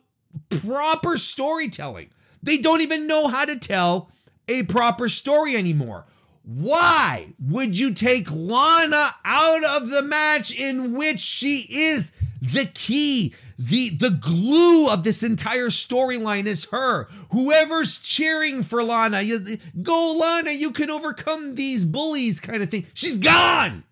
proper 0.49 1.17
storytelling. 1.17 2.09
They 2.41 2.57
don't 2.57 2.81
even 2.81 3.07
know 3.07 3.27
how 3.29 3.45
to 3.45 3.57
tell 3.57 4.11
a 4.47 4.63
proper 4.63 5.09
story 5.09 5.55
anymore. 5.55 6.05
Why 6.43 7.27
would 7.39 7.77
you 7.77 7.93
take 7.93 8.27
Lana 8.29 9.11
out 9.23 9.63
of 9.63 9.89
the 9.89 10.01
match 10.01 10.53
in 10.53 10.93
which 10.93 11.19
she 11.19 11.65
is 11.69 12.11
the 12.43 12.65
key, 12.65 13.33
the 13.57 13.89
the 13.91 14.09
glue 14.09 14.89
of 14.89 15.05
this 15.05 15.23
entire 15.23 15.69
storyline 15.69 16.45
is 16.45 16.65
her. 16.71 17.07
Whoever's 17.31 17.99
cheering 17.99 18.63
for 18.63 18.83
Lana, 18.83 19.21
you, 19.21 19.39
go 19.81 20.17
Lana, 20.19 20.51
you 20.51 20.71
can 20.71 20.91
overcome 20.91 21.55
these 21.55 21.85
bullies 21.85 22.41
kind 22.41 22.61
of 22.61 22.69
thing. 22.69 22.85
She's 22.93 23.17
gone. 23.17 23.85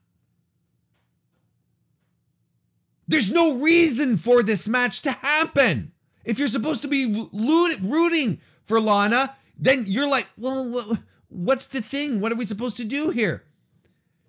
There's 3.07 3.31
no 3.31 3.55
reason 3.55 4.17
for 4.17 4.43
this 4.43 4.67
match 4.67 5.01
to 5.03 5.11
happen. 5.11 5.93
If 6.25 6.37
you're 6.37 6.47
supposed 6.49 6.81
to 6.81 6.87
be 6.89 7.29
rooting 7.31 8.39
for 8.65 8.81
Lana, 8.81 9.35
then 9.61 9.85
you're 9.87 10.09
like, 10.09 10.27
well, 10.37 10.97
what's 11.29 11.67
the 11.67 11.81
thing? 11.81 12.19
What 12.19 12.31
are 12.31 12.35
we 12.35 12.45
supposed 12.45 12.77
to 12.77 12.83
do 12.83 13.11
here? 13.11 13.43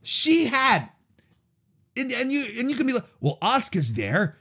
She 0.02 0.46
had, 0.46 0.90
and, 1.96 2.12
and 2.12 2.30
you 2.30 2.44
and 2.58 2.70
you 2.70 2.76
can 2.76 2.86
be 2.86 2.92
like, 2.92 3.06
well, 3.20 3.38
Asuka's 3.40 3.94
there. 3.94 4.36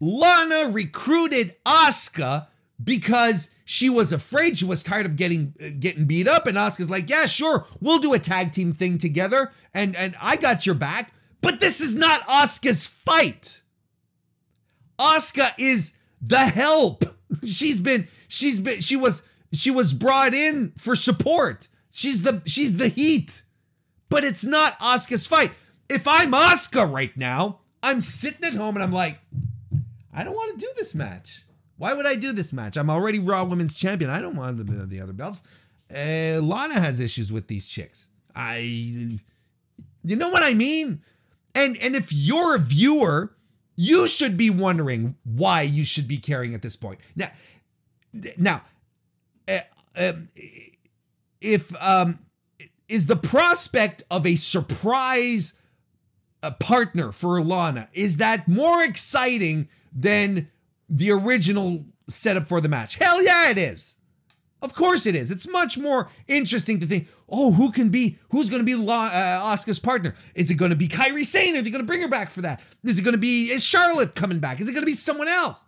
Lana 0.00 0.70
recruited 0.70 1.54
Asuka 1.64 2.48
because 2.82 3.54
she 3.64 3.90
was 3.90 4.12
afraid 4.12 4.56
she 4.56 4.64
was 4.64 4.82
tired 4.82 5.06
of 5.06 5.16
getting 5.16 5.54
getting 5.78 6.06
beat 6.06 6.26
up 6.26 6.46
and 6.46 6.56
Asuka's 6.56 6.90
like, 6.90 7.08
"Yeah, 7.08 7.26
sure. 7.26 7.66
We'll 7.80 7.98
do 7.98 8.14
a 8.14 8.18
tag 8.18 8.52
team 8.52 8.72
thing 8.72 8.98
together 8.98 9.52
and 9.74 9.94
and 9.94 10.16
I 10.20 10.36
got 10.36 10.66
your 10.66 10.74
back." 10.74 11.12
But 11.42 11.60
this 11.60 11.80
is 11.80 11.94
not 11.94 12.22
Asuka's 12.22 12.86
fight. 12.86 13.60
Asuka 14.98 15.52
is 15.58 15.96
the 16.20 16.38
help. 16.38 17.04
She's 17.46 17.80
been 17.80 18.08
she's 18.28 18.58
been 18.60 18.80
she 18.80 18.96
was 18.96 19.26
she 19.52 19.70
was 19.70 19.92
brought 19.92 20.34
in 20.34 20.72
for 20.76 20.94
support. 20.94 21.68
She's 21.90 22.22
the 22.22 22.42
she's 22.46 22.76
the 22.76 22.88
heat. 22.88 23.42
But 24.08 24.24
it's 24.24 24.44
not 24.44 24.78
Asuka's 24.80 25.26
fight. 25.26 25.52
If 25.88 26.06
I'm 26.08 26.32
Asuka 26.32 26.90
right 26.92 27.16
now, 27.16 27.60
I'm 27.82 28.00
sitting 28.00 28.44
at 28.44 28.54
home 28.54 28.76
and 28.76 28.82
I'm 28.82 28.92
like, 28.92 29.18
I 30.12 30.24
don't 30.24 30.34
want 30.34 30.58
to 30.58 30.66
do 30.66 30.70
this 30.76 30.94
match. 30.94 31.44
Why 31.78 31.94
would 31.94 32.06
I 32.06 32.16
do 32.16 32.32
this 32.32 32.52
match? 32.52 32.76
I'm 32.76 32.90
already 32.90 33.18
Raw 33.18 33.44
Women's 33.44 33.76
Champion. 33.76 34.10
I 34.10 34.20
don't 34.20 34.36
want 34.36 34.58
the, 34.58 34.86
the 34.86 35.00
other 35.00 35.12
belts. 35.12 35.42
Uh, 35.90 36.40
Lana 36.42 36.78
has 36.78 37.00
issues 37.00 37.32
with 37.32 37.46
these 37.46 37.66
chicks. 37.66 38.08
I, 38.34 38.58
you 38.58 40.16
know 40.16 40.28
what 40.28 40.42
I 40.42 40.54
mean? 40.54 41.02
And 41.54 41.76
and 41.78 41.96
if 41.96 42.12
you're 42.12 42.54
a 42.54 42.58
viewer, 42.58 43.34
you 43.76 44.06
should 44.06 44.36
be 44.36 44.50
wondering 44.50 45.16
why 45.24 45.62
you 45.62 45.84
should 45.84 46.06
be 46.06 46.18
caring 46.18 46.54
at 46.54 46.62
this 46.62 46.76
point. 46.76 47.00
Now, 47.16 47.30
now, 48.36 48.62
um, 50.00 50.28
if 51.40 51.74
um, 51.82 52.18
is 52.88 53.06
the 53.06 53.16
prospect 53.16 54.02
of 54.10 54.26
a 54.26 54.34
surprise 54.34 55.58
uh, 56.42 56.50
partner 56.52 57.12
for 57.12 57.40
Lana 57.40 57.88
is 57.92 58.16
that 58.16 58.48
more 58.48 58.82
exciting 58.82 59.68
than 59.92 60.48
the 60.88 61.10
original 61.12 61.84
setup 62.08 62.48
for 62.48 62.60
the 62.60 62.68
match? 62.68 62.96
Hell 62.96 63.22
yeah, 63.22 63.50
it 63.50 63.58
is. 63.58 63.98
Of 64.62 64.74
course 64.74 65.06
it 65.06 65.14
is. 65.14 65.30
It's 65.30 65.48
much 65.48 65.78
more 65.78 66.10
interesting 66.28 66.80
to 66.80 66.86
think, 66.86 67.08
oh, 67.28 67.52
who 67.52 67.72
can 67.72 67.88
be, 67.88 68.18
who's 68.30 68.50
going 68.50 68.60
to 68.60 68.66
be 68.66 68.74
La, 68.74 69.10
uh, 69.12 69.56
partner? 69.82 70.14
Is 70.34 70.50
it 70.50 70.56
going 70.56 70.70
to 70.70 70.76
be 70.76 70.88
Kairi 70.88 71.24
Sane? 71.24 71.56
Are 71.56 71.62
they 71.62 71.70
going 71.70 71.82
to 71.82 71.86
bring 71.86 72.02
her 72.02 72.08
back 72.08 72.30
for 72.30 72.42
that? 72.42 72.60
Is 72.84 72.98
it 72.98 73.02
going 73.02 73.12
to 73.12 73.18
be, 73.18 73.50
is 73.50 73.64
Charlotte 73.64 74.14
coming 74.14 74.38
back? 74.38 74.60
Is 74.60 74.68
it 74.68 74.72
going 74.72 74.82
to 74.82 74.86
be 74.86 74.92
someone 74.92 75.28
else? 75.28 75.64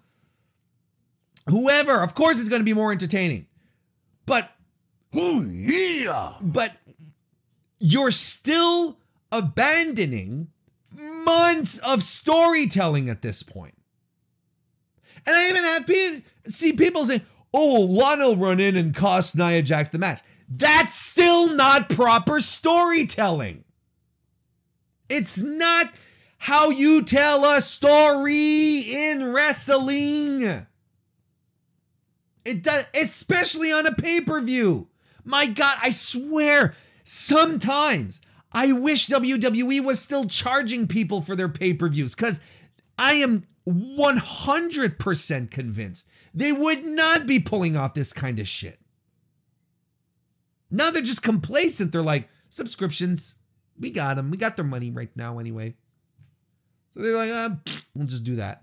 Whoever. 1.49 2.03
Of 2.03 2.14
course 2.14 2.39
it's 2.39 2.51
going 2.51 2.61
to 2.61 2.64
be 2.64 2.74
more 2.74 2.93
entertaining. 2.93 3.47
But, 4.27 4.51
oh, 5.14 5.43
yeah. 5.43 6.35
But 6.41 6.73
you're 7.79 8.11
still 8.11 8.99
abandoning 9.31 10.49
months 10.93 11.79
of 11.79 12.03
storytelling 12.03 13.09
at 13.09 13.23
this 13.23 13.43
point. 13.43 13.75
And 15.27 15.35
I 15.35 15.49
even 15.49 15.64
have 15.64 15.87
people 15.87 16.20
see 16.47 16.73
people 16.73 17.07
say, 17.07 17.23
"Oh, 17.55 17.81
Lana 17.83 18.29
will 18.29 18.37
run 18.37 18.61
in 18.61 18.77
and 18.77 18.95
cost 18.95 19.37
Nia 19.37 19.62
Jax 19.62 19.89
the 19.91 19.99
match." 19.99 20.20
That's 20.49 20.95
still 20.95 21.49
not 21.55 21.89
proper 21.89 22.41
storytelling. 22.41 23.64
It's 25.09 25.41
not 25.41 25.93
how 26.39 26.70
you 26.70 27.03
tell 27.03 27.45
a 27.45 27.61
story 27.61 28.81
in 28.81 29.33
wrestling. 29.33 30.66
It 32.45 32.62
does, 32.62 32.86
especially 32.95 33.72
on 33.72 33.86
a 33.86 33.95
pay 33.95 34.20
per 34.20 34.40
view. 34.40 34.88
My 35.24 35.47
God, 35.47 35.76
I 35.82 35.90
swear, 35.90 36.74
sometimes 37.05 38.20
I 38.53 38.72
wish 38.72 39.07
WWE 39.07 39.84
was 39.84 40.01
still 40.01 40.26
charging 40.26 40.88
people 40.88 41.20
for 41.20 41.36
their 41.36 41.49
pay 41.49 41.74
per 41.74 41.88
views 41.88 42.14
because 42.14 42.40
I 42.99 43.14
am 43.14 43.45
100% 43.66 45.51
convinced 45.51 46.11
they 46.34 46.53
would 46.53 46.84
not 46.84 47.26
be 47.26 47.38
pulling 47.38 47.76
off 47.76 47.95
this 47.95 48.12
kind 48.12 48.38
of 48.38 48.49
shit. 48.49 48.78
Now 50.70 50.90
they're 50.90 51.03
just 51.03 51.22
complacent. 51.22 51.93
They're 51.93 52.03
like, 52.03 52.28
subscriptions, 52.49 53.38
we 53.78 53.90
got 53.90 54.16
them. 54.16 54.30
We 54.30 54.36
got 54.38 54.57
their 54.57 54.64
money 54.64 54.90
right 54.90 55.11
now 55.14 55.38
anyway. 55.38 55.74
So 56.90 57.01
they're 57.01 57.16
like, 57.16 57.30
uh, 57.30 57.51
we'll 57.95 58.07
just 58.07 58.24
do 58.24 58.36
that. 58.36 58.62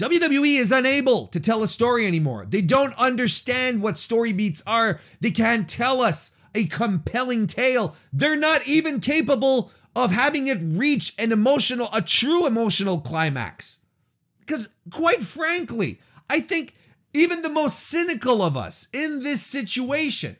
WWE 0.00 0.58
is 0.58 0.72
unable 0.72 1.26
to 1.26 1.38
tell 1.38 1.62
a 1.62 1.68
story 1.68 2.06
anymore. 2.06 2.46
They 2.48 2.62
don't 2.62 2.98
understand 2.98 3.82
what 3.82 3.98
story 3.98 4.32
beats 4.32 4.62
are. 4.66 4.98
They 5.20 5.30
can't 5.30 5.68
tell 5.68 6.00
us 6.00 6.34
a 6.54 6.64
compelling 6.64 7.46
tale. 7.46 7.94
They're 8.10 8.34
not 8.34 8.66
even 8.66 9.00
capable 9.00 9.70
of 9.94 10.10
having 10.10 10.46
it 10.46 10.58
reach 10.62 11.14
an 11.18 11.32
emotional, 11.32 11.90
a 11.94 12.00
true 12.00 12.46
emotional 12.46 13.00
climax. 13.00 13.80
Because, 14.40 14.74
quite 14.90 15.22
frankly, 15.22 16.00
I 16.30 16.40
think 16.40 16.74
even 17.12 17.42
the 17.42 17.50
most 17.50 17.78
cynical 17.78 18.42
of 18.42 18.56
us 18.56 18.88
in 18.94 19.22
this 19.22 19.42
situation 19.42 20.36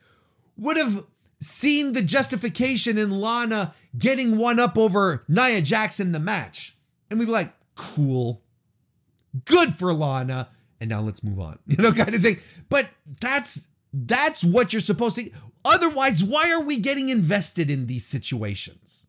would 0.56 0.78
have 0.78 1.04
seen 1.38 1.92
the 1.92 2.02
justification 2.02 2.96
in 2.96 3.10
Lana 3.10 3.74
getting 3.98 4.38
one 4.38 4.58
up 4.58 4.78
over 4.78 5.22
Nia 5.28 5.60
Jax 5.60 6.00
in 6.00 6.12
the 6.12 6.18
match. 6.18 6.74
And 7.10 7.18
we'd 7.18 7.26
be 7.26 7.32
like, 7.32 7.52
cool. 7.74 8.40
Good 9.44 9.74
for 9.74 9.92
Lana. 9.92 10.48
And 10.80 10.90
now 10.90 11.00
let's 11.00 11.22
move 11.22 11.40
on. 11.40 11.58
You 11.66 11.76
know, 11.76 11.92
kind 11.92 12.14
of 12.14 12.22
thing. 12.22 12.38
But 12.68 12.88
that's 13.20 13.68
that's 13.92 14.44
what 14.44 14.72
you're 14.72 14.80
supposed 14.80 15.16
to. 15.16 15.30
Otherwise, 15.64 16.22
why 16.22 16.50
are 16.52 16.62
we 16.62 16.78
getting 16.78 17.08
invested 17.08 17.70
in 17.70 17.86
these 17.86 18.06
situations? 18.06 19.08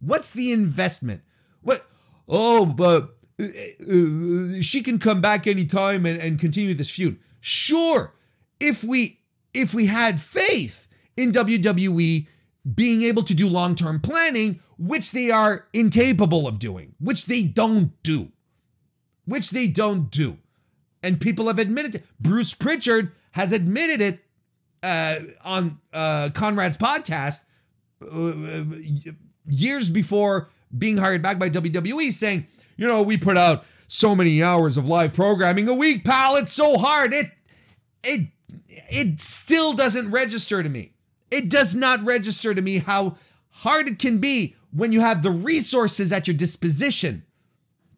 What's 0.00 0.30
the 0.30 0.52
investment? 0.52 1.22
What? 1.62 1.86
Oh, 2.28 2.64
but 2.66 3.16
uh, 3.40 3.44
uh, 3.44 4.60
she 4.62 4.82
can 4.82 4.98
come 4.98 5.20
back 5.20 5.46
anytime 5.46 6.06
and, 6.06 6.18
and 6.20 6.38
continue 6.38 6.74
this 6.74 6.90
feud. 6.90 7.18
Sure, 7.40 8.14
if 8.60 8.82
we 8.82 9.20
if 9.52 9.74
we 9.74 9.86
had 9.86 10.20
faith 10.20 10.86
in 11.16 11.32
WWE 11.32 12.26
being 12.74 13.02
able 13.02 13.22
to 13.22 13.34
do 13.34 13.48
long-term 13.48 14.00
planning, 14.00 14.60
which 14.78 15.12
they 15.12 15.30
are 15.30 15.68
incapable 15.72 16.48
of 16.48 16.58
doing, 16.58 16.94
which 16.98 17.26
they 17.26 17.42
don't 17.42 17.92
do, 18.02 18.32
which 19.26 19.50
they 19.50 19.66
don't 19.66 20.10
do, 20.10 20.38
and 21.02 21.20
people 21.20 21.46
have 21.48 21.58
admitted 21.58 21.96
it. 21.96 22.06
Bruce 22.20 22.54
Pritchard 22.54 23.12
has 23.32 23.52
admitted 23.52 24.00
it 24.00 24.20
uh, 24.82 25.16
on 25.44 25.78
uh, 25.92 26.30
Conrad's 26.32 26.76
podcast 26.76 27.44
uh, 28.02 28.64
years 29.46 29.90
before 29.90 30.48
being 30.76 30.96
hired 30.96 31.22
back 31.22 31.38
by 31.38 31.50
WWE, 31.50 32.12
saying, 32.12 32.46
you 32.76 32.86
know, 32.86 33.02
we 33.02 33.16
put 33.16 33.36
out 33.36 33.64
so 33.88 34.14
many 34.14 34.42
hours 34.42 34.76
of 34.76 34.86
live 34.86 35.14
programming 35.14 35.68
a 35.68 35.74
week, 35.74 36.04
pal. 36.04 36.36
It's 36.36 36.52
so 36.52 36.78
hard. 36.78 37.12
It 37.12 37.26
it 38.02 38.28
it 38.68 39.20
still 39.20 39.72
doesn't 39.72 40.10
register 40.10 40.62
to 40.62 40.68
me. 40.68 40.92
It 41.30 41.48
does 41.48 41.74
not 41.74 42.04
register 42.04 42.54
to 42.54 42.62
me 42.62 42.78
how 42.78 43.16
hard 43.50 43.88
it 43.88 43.98
can 43.98 44.18
be 44.18 44.54
when 44.70 44.92
you 44.92 45.00
have 45.00 45.22
the 45.22 45.30
resources 45.30 46.12
at 46.12 46.26
your 46.26 46.36
disposition 46.36 47.24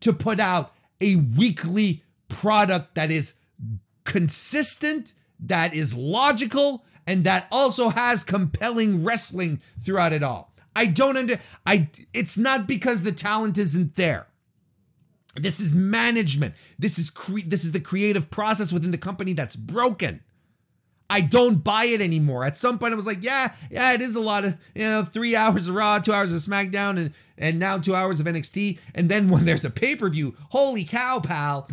to 0.00 0.12
put 0.12 0.38
out 0.40 0.72
a 1.00 1.16
weekly 1.16 2.02
product 2.28 2.94
that 2.94 3.10
is 3.10 3.34
consistent, 4.04 5.14
that 5.40 5.74
is 5.74 5.94
logical, 5.94 6.84
and 7.06 7.24
that 7.24 7.46
also 7.50 7.90
has 7.90 8.24
compelling 8.24 9.04
wrestling 9.04 9.60
throughout 9.80 10.12
it 10.12 10.22
all. 10.22 10.52
I 10.76 10.86
don't 10.86 11.16
under 11.16 11.36
I 11.66 11.88
it's 12.14 12.38
not 12.38 12.66
because 12.66 13.02
the 13.02 13.12
talent 13.12 13.58
isn't 13.58 13.96
there. 13.96 14.26
This 15.34 15.60
is 15.60 15.74
management. 15.74 16.54
This 16.78 16.98
is 16.98 17.10
cre- 17.10 17.40
this 17.46 17.64
is 17.64 17.72
the 17.72 17.80
creative 17.80 18.30
process 18.30 18.72
within 18.72 18.90
the 18.90 18.98
company 18.98 19.32
that's 19.32 19.56
broken. 19.56 20.22
I 21.10 21.22
don't 21.22 21.64
buy 21.64 21.84
it 21.84 22.00
anymore. 22.02 22.44
At 22.44 22.56
some 22.56 22.78
point, 22.78 22.92
I 22.92 22.96
was 22.96 23.06
like, 23.06 23.24
yeah, 23.24 23.54
yeah, 23.70 23.94
it 23.94 24.02
is 24.02 24.14
a 24.14 24.20
lot 24.20 24.44
of, 24.44 24.58
you 24.74 24.84
know, 24.84 25.02
three 25.02 25.34
hours 25.34 25.66
of 25.66 25.74
Raw, 25.74 25.98
two 25.98 26.12
hours 26.12 26.32
of 26.34 26.40
SmackDown, 26.40 26.98
and, 26.98 27.14
and 27.38 27.58
now 27.58 27.78
two 27.78 27.94
hours 27.94 28.20
of 28.20 28.26
NXT. 28.26 28.78
And 28.94 29.08
then 29.08 29.30
when 29.30 29.46
there's 29.46 29.64
a 29.64 29.70
pay 29.70 29.96
per 29.96 30.08
view, 30.10 30.36
holy 30.50 30.84
cow, 30.84 31.20
pal. 31.20 31.68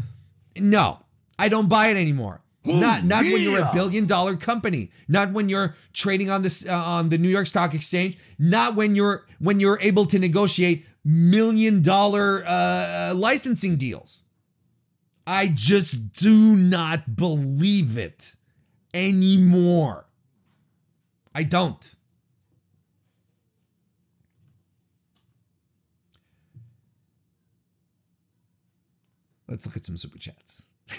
No, 0.57 0.99
I 1.37 1.49
don't 1.49 1.67
buy 1.67 1.87
it 1.87 1.97
anymore. 1.97 2.41
Oh, 2.67 2.79
not 2.79 3.03
not 3.03 3.25
yeah. 3.25 3.33
when 3.33 3.41
you're 3.41 3.59
a 3.59 3.69
billion 3.73 4.05
dollar 4.05 4.35
company. 4.35 4.89
Not 5.07 5.31
when 5.31 5.49
you're 5.49 5.75
trading 5.93 6.29
on 6.29 6.41
this 6.41 6.65
uh, 6.65 6.73
on 6.73 7.09
the 7.09 7.17
New 7.17 7.29
York 7.29 7.47
Stock 7.47 7.73
Exchange. 7.73 8.17
Not 8.39 8.75
when 8.75 8.95
you're 8.95 9.25
when 9.39 9.59
you're 9.59 9.79
able 9.81 10.05
to 10.07 10.17
negotiate 10.17 10.85
million 11.03 11.81
dollar 11.81 12.43
uh, 12.47 13.13
licensing 13.15 13.75
deals. 13.75 14.23
I 15.27 15.47
just 15.47 16.13
do 16.13 16.55
not 16.55 17.15
believe 17.15 17.97
it 17.97 18.35
anymore. 18.95 20.07
I 21.35 21.43
don't. 21.43 21.95
Let's 29.47 29.65
look 29.65 29.77
at 29.77 29.85
some 29.85 29.97
super 29.97 30.17
chats. 30.17 30.65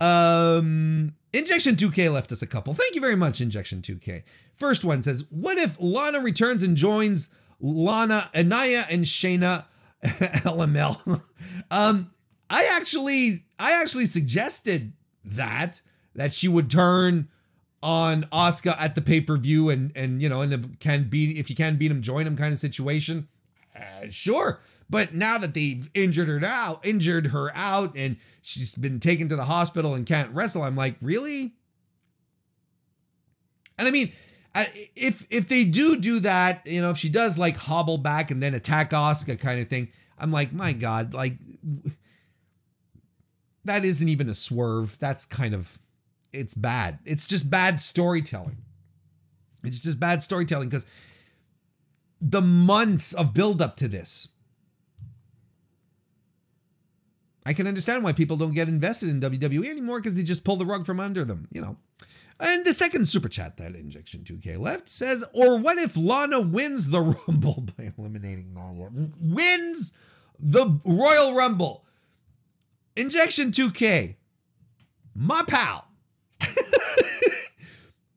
um, 0.00 1.14
Injection 1.32 1.76
2K 1.76 2.12
left 2.12 2.30
us 2.30 2.42
a 2.42 2.46
couple. 2.46 2.74
Thank 2.74 2.94
you 2.94 3.00
very 3.00 3.16
much, 3.16 3.40
Injection 3.40 3.80
2K. 3.80 4.24
First 4.54 4.84
one 4.84 5.02
says, 5.02 5.24
"What 5.30 5.56
if 5.56 5.80
Lana 5.80 6.20
returns 6.20 6.62
and 6.62 6.76
joins 6.76 7.30
Lana, 7.58 8.28
Anaya, 8.36 8.84
and 8.90 9.06
Shayna 9.06 9.64
LML?" 10.04 11.22
um, 11.70 12.12
I 12.50 12.70
actually, 12.76 13.44
I 13.58 13.80
actually 13.80 14.06
suggested 14.06 14.92
that 15.24 15.82
that 16.14 16.32
she 16.32 16.48
would 16.48 16.70
turn 16.70 17.28
on 17.82 18.22
Asuka 18.24 18.76
at 18.78 18.94
the 18.94 19.02
pay 19.02 19.20
per 19.20 19.36
view 19.36 19.70
and 19.70 19.92
and 19.96 20.22
you 20.22 20.28
know 20.28 20.40
and 20.40 20.78
can 20.80 21.04
beat 21.04 21.38
if 21.38 21.50
you 21.50 21.56
can 21.56 21.76
beat 21.76 21.90
him, 21.90 22.02
join 22.02 22.26
him 22.26 22.36
kind 22.36 22.52
of 22.52 22.58
situation. 22.58 23.28
Uh, 23.74 24.08
sure, 24.10 24.60
but 24.90 25.14
now 25.14 25.38
that 25.38 25.54
they've 25.54 25.88
injured 25.94 26.28
her 26.28 26.40
out, 26.44 26.86
injured 26.86 27.28
her 27.28 27.50
out, 27.54 27.96
and 27.96 28.16
she's 28.42 28.74
been 28.74 29.00
taken 29.00 29.28
to 29.28 29.36
the 29.36 29.46
hospital 29.46 29.94
and 29.94 30.04
can't 30.04 30.30
wrestle, 30.34 30.62
I'm 30.62 30.76
like, 30.76 30.96
really? 31.00 31.54
And 33.78 33.88
I 33.88 33.90
mean, 33.90 34.12
if 34.94 35.26
if 35.30 35.48
they 35.48 35.64
do 35.64 35.96
do 35.96 36.20
that, 36.20 36.66
you 36.66 36.82
know, 36.82 36.90
if 36.90 36.98
she 36.98 37.08
does 37.08 37.38
like 37.38 37.56
hobble 37.56 37.98
back 37.98 38.30
and 38.30 38.42
then 38.42 38.54
attack 38.54 38.90
Asuka 38.90 39.40
kind 39.40 39.60
of 39.60 39.68
thing, 39.68 39.88
I'm 40.18 40.30
like, 40.30 40.52
my 40.52 40.72
God, 40.72 41.14
like 41.14 41.34
that 43.64 43.84
isn't 43.84 44.08
even 44.08 44.28
a 44.28 44.34
swerve. 44.34 44.98
That's 44.98 45.24
kind 45.24 45.54
of 45.54 45.78
it's 46.32 46.54
bad. 46.54 46.98
It's 47.04 47.26
just 47.26 47.50
bad 47.50 47.78
storytelling. 47.78 48.58
It's 49.62 49.80
just 49.80 50.00
bad 50.00 50.22
storytelling 50.22 50.68
because 50.68 50.86
the 52.20 52.40
months 52.40 53.12
of 53.12 53.34
build 53.34 53.60
up 53.60 53.76
to 53.76 53.88
this 53.88 54.28
I 57.44 57.52
can 57.52 57.66
understand 57.66 58.04
why 58.04 58.12
people 58.12 58.36
don't 58.36 58.54
get 58.54 58.68
invested 58.68 59.08
in 59.08 59.20
WWE 59.20 59.68
anymore 59.68 60.00
because 60.00 60.14
they 60.14 60.22
just 60.22 60.44
pull 60.44 60.56
the 60.56 60.66
rug 60.66 60.86
from 60.86 61.00
under 61.00 61.24
them, 61.24 61.48
you 61.50 61.60
know. 61.60 61.76
And 62.38 62.64
the 62.64 62.72
second 62.72 63.08
super 63.08 63.28
chat 63.28 63.56
that 63.56 63.74
Injection 63.74 64.20
2K 64.20 64.58
left 64.58 64.88
says, 64.88 65.24
or 65.32 65.58
what 65.58 65.78
if 65.78 65.96
Lana 65.96 66.40
wins 66.40 66.90
the 66.90 67.00
Rumble 67.28 67.66
by 67.76 67.92
eliminating 67.96 68.54
Nia? 68.54 68.90
Wins 69.20 69.92
the 70.38 70.80
Royal 70.84 71.34
Rumble. 71.34 71.84
Injection 72.96 73.50
2K, 73.50 74.16
my 75.14 75.42
pal. 75.46 75.86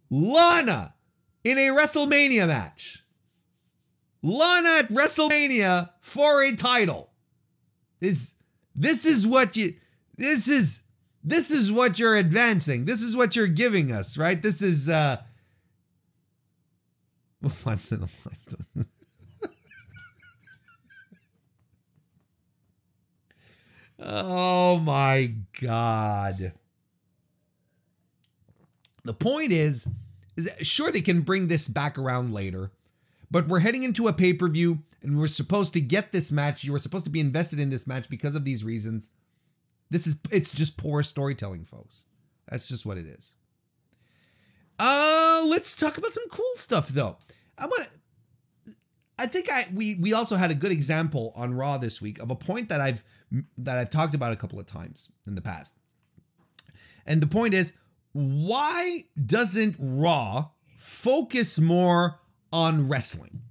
Lana 0.09 0.93
in 1.43 1.57
a 1.57 1.67
WrestleMania 1.67 2.47
match. 2.47 3.03
Lana 4.21 4.69
at 4.79 4.87
WrestleMania 4.89 5.91
for 6.01 6.43
a 6.43 6.55
title 6.55 7.11
is 8.01 8.33
this 8.75 9.05
is 9.05 9.25
what 9.25 9.55
you 9.55 9.75
this 10.17 10.47
is 10.47 10.83
this 11.23 11.51
is 11.51 11.71
what 11.71 11.99
you're 11.99 12.15
advancing. 12.15 12.85
This 12.85 13.01
is 13.01 13.15
what 13.15 13.35
you're 13.35 13.47
giving 13.47 13.91
us, 13.91 14.17
right? 14.17 14.41
This 14.41 14.61
is 14.61 14.89
uh 14.89 15.21
once 17.65 17.91
in 17.91 17.99
a 18.03 18.09
lifetime. 18.25 18.89
Oh 24.05 24.77
my 24.77 25.33
god. 25.61 26.53
The 29.03 29.13
point 29.13 29.51
is 29.51 29.87
is 30.35 30.45
that 30.45 30.65
sure 30.65 30.91
they 30.91 31.01
can 31.01 31.21
bring 31.21 31.47
this 31.47 31.67
back 31.67 31.97
around 31.97 32.33
later, 32.33 32.71
but 33.31 33.47
we're 33.47 33.59
heading 33.59 33.83
into 33.83 34.07
a 34.07 34.13
pay-per-view 34.13 34.79
and 35.01 35.17
we're 35.17 35.27
supposed 35.27 35.73
to 35.73 35.81
get 35.81 36.11
this 36.11 36.31
match. 36.31 36.63
You 36.63 36.71
were 36.71 36.79
supposed 36.79 37.05
to 37.05 37.11
be 37.11 37.19
invested 37.19 37.59
in 37.59 37.69
this 37.69 37.87
match 37.87 38.09
because 38.09 38.35
of 38.35 38.43
these 38.43 38.63
reasons. 38.63 39.11
This 39.89 40.07
is 40.07 40.19
it's 40.31 40.51
just 40.51 40.77
poor 40.77 41.03
storytelling, 41.03 41.63
folks. 41.63 42.05
That's 42.49 42.67
just 42.67 42.85
what 42.85 42.97
it 42.97 43.05
is. 43.05 43.35
Uh, 44.77 45.43
let's 45.45 45.75
talk 45.75 45.97
about 45.97 46.13
some 46.13 46.27
cool 46.29 46.51
stuff 46.55 46.89
though. 46.89 47.17
I 47.57 47.65
want 47.65 47.83
to 47.83 47.89
I 49.17 49.27
think 49.27 49.51
I 49.51 49.65
we 49.73 49.95
we 49.95 50.13
also 50.13 50.35
had 50.35 50.51
a 50.51 50.55
good 50.55 50.71
example 50.71 51.31
on 51.35 51.53
Raw 51.53 51.77
this 51.77 52.01
week 52.01 52.19
of 52.19 52.29
a 52.29 52.35
point 52.35 52.69
that 52.69 52.81
I've 52.81 53.03
that 53.57 53.77
I've 53.77 53.89
talked 53.89 54.15
about 54.15 54.33
a 54.33 54.37
couple 54.37 54.59
of 54.59 54.65
times 54.65 55.11
in 55.25 55.35
the 55.35 55.41
past. 55.41 55.77
And 57.05 57.21
the 57.21 57.27
point 57.27 57.53
is, 57.53 57.73
why 58.13 59.05
doesn't 59.23 59.75
Raw 59.79 60.49
focus 60.75 61.59
more 61.59 62.19
on 62.51 62.87
wrestling? 62.87 63.41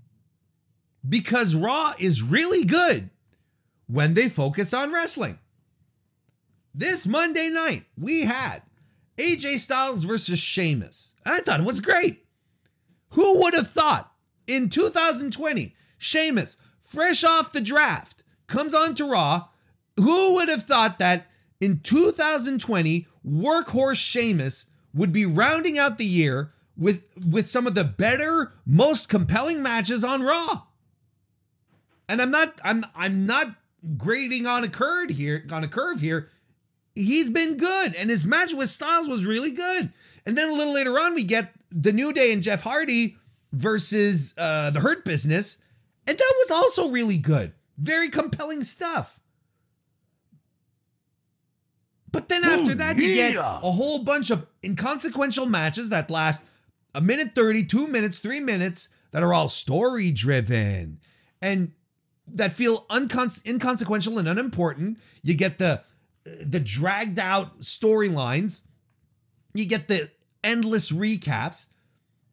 because 1.09 1.55
Raw 1.55 1.93
is 1.99 2.23
really 2.23 2.65
good 2.65 3.11
when 3.87 4.15
they 4.15 4.29
focus 4.29 4.73
on 4.73 4.93
wrestling. 4.93 5.39
This 6.75 7.07
Monday 7.07 7.51
night, 7.51 7.85
we 7.99 8.23
had 8.23 8.63
AJ 9.19 9.59
Styles 9.59 10.05
versus 10.05 10.39
Sheamus. 10.39 11.15
I 11.25 11.41
thought 11.41 11.61
it 11.61 11.67
was 11.67 11.81
great. 11.81 12.25
Who 13.11 13.41
would 13.41 13.55
have 13.55 13.69
thought 13.69 14.13
in 14.47 14.69
2020, 14.69 15.77
Sheamus, 15.99 16.57
fresh 16.81 17.23
off 17.23 17.53
the 17.53 17.61
draft, 17.61 18.25
comes 18.47 18.75
on 18.75 18.95
to 18.97 19.09
Raw? 19.09 19.49
Who 19.97 20.35
would 20.35 20.49
have 20.49 20.63
thought 20.63 20.99
that 20.99 21.27
in 21.61 21.81
2020, 21.81 23.07
workhorse 23.27 23.97
Sheamus 23.97 24.67
would 24.93 25.13
be 25.13 25.27
rounding 25.27 25.79
out 25.79 25.99
the 25.99 26.07
year 26.07 26.53
with, 26.77 27.05
with 27.29 27.49
some 27.49 27.67
of 27.67 27.75
the 27.75 27.85
better, 27.85 28.53
most 28.67 29.09
compelling 29.09 29.63
matches 29.63 30.05
on 30.05 30.23
Raw? 30.23 30.63
and 32.09 32.21
I'm 32.21 32.31
not 32.31 32.61
I'm 32.63 32.85
I'm 32.95 33.27
not 33.27 33.55
grading 33.97 34.47
on 34.47 34.65
a 34.65 34.69
curve 34.69 35.11
here 35.11 35.45
on 35.51 35.65
a 35.65 35.69
curve 35.69 36.01
here. 36.01 36.31
He's 36.95 37.31
been 37.31 37.57
good, 37.57 37.95
and 37.97 38.09
his 38.09 38.25
match 38.25 38.55
with 38.55 38.69
Styles 38.69 39.09
was 39.09 39.27
really 39.27 39.51
good. 39.51 39.93
And 40.25 40.39
then 40.39 40.49
a 40.49 40.53
little 40.53 40.73
later 40.73 40.93
on, 40.93 41.15
we 41.15 41.25
get 41.25 41.53
the 41.71 41.93
New 41.93 42.13
Day 42.13 42.33
and 42.33 42.41
Jeff 42.41 42.63
Hardy 42.63 43.17
versus 43.53 44.33
uh, 44.39 44.71
the 44.71 44.81
Hurt 44.81 45.05
Business, 45.05 45.63
and 46.07 46.17
that 46.17 46.35
was 46.39 46.51
also 46.51 46.91
really 46.91 47.19
good. 47.19 47.53
Very 47.77 48.09
compelling 48.09 48.63
stuff. 48.63 49.19
But 52.15 52.29
then 52.29 52.45
after 52.45 52.71
Ooh, 52.71 52.75
that, 52.77 52.97
you 52.97 53.09
yeah. 53.09 53.33
get 53.33 53.37
a 53.39 53.73
whole 53.73 54.05
bunch 54.05 54.31
of 54.31 54.47
inconsequential 54.63 55.47
matches 55.47 55.89
that 55.89 56.09
last 56.09 56.45
a 56.95 57.01
minute 57.01 57.35
30, 57.35 57.65
two 57.65 57.89
minutes, 57.89 58.21
three 58.21 58.39
minutes 58.39 58.89
that 59.11 59.25
are 59.25 59.35
all 59.35 59.49
story 59.49 60.13
driven. 60.13 61.01
And 61.43 61.73
that 62.29 62.53
feel 62.53 62.87
inconsequential 62.89 64.17
and 64.17 64.29
unimportant. 64.29 64.99
You 65.25 65.35
get 65.35 65.59
the 65.59 65.83
the 66.25 66.61
dragged 66.61 67.19
out 67.19 67.61
storylines. 67.63 68.63
You 69.53 69.67
get 69.67 69.89
the 69.89 70.09
endless 70.45 70.93
recaps. 70.93 71.67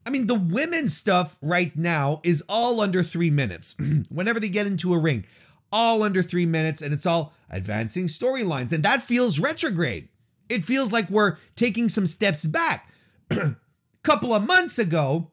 I 0.05 0.11
mean, 0.11 0.27
the 0.27 0.35
women's 0.35 0.95
stuff 0.95 1.37
right 1.41 1.75
now 1.75 2.21
is 2.23 2.43
all 2.47 2.81
under 2.81 3.01
three 3.01 3.31
minutes. 3.31 3.75
Whenever 4.09 4.39
they 4.39 4.49
get 4.49 4.67
into 4.67 4.93
a 4.93 4.99
ring, 4.99 5.25
all 5.71 6.03
under 6.03 6.21
three 6.21 6.45
minutes, 6.45 6.81
and 6.81 6.93
it's 6.93 7.05
all 7.05 7.33
advancing 7.49 8.07
storylines. 8.07 8.71
And 8.71 8.83
that 8.83 9.03
feels 9.03 9.39
retrograde. 9.39 10.09
It 10.49 10.65
feels 10.65 10.91
like 10.91 11.09
we're 11.09 11.37
taking 11.55 11.89
some 11.89 12.07
steps 12.07 12.45
back. 12.45 12.89
A 13.31 13.55
couple 14.03 14.33
of 14.33 14.45
months 14.45 14.77
ago, 14.77 15.31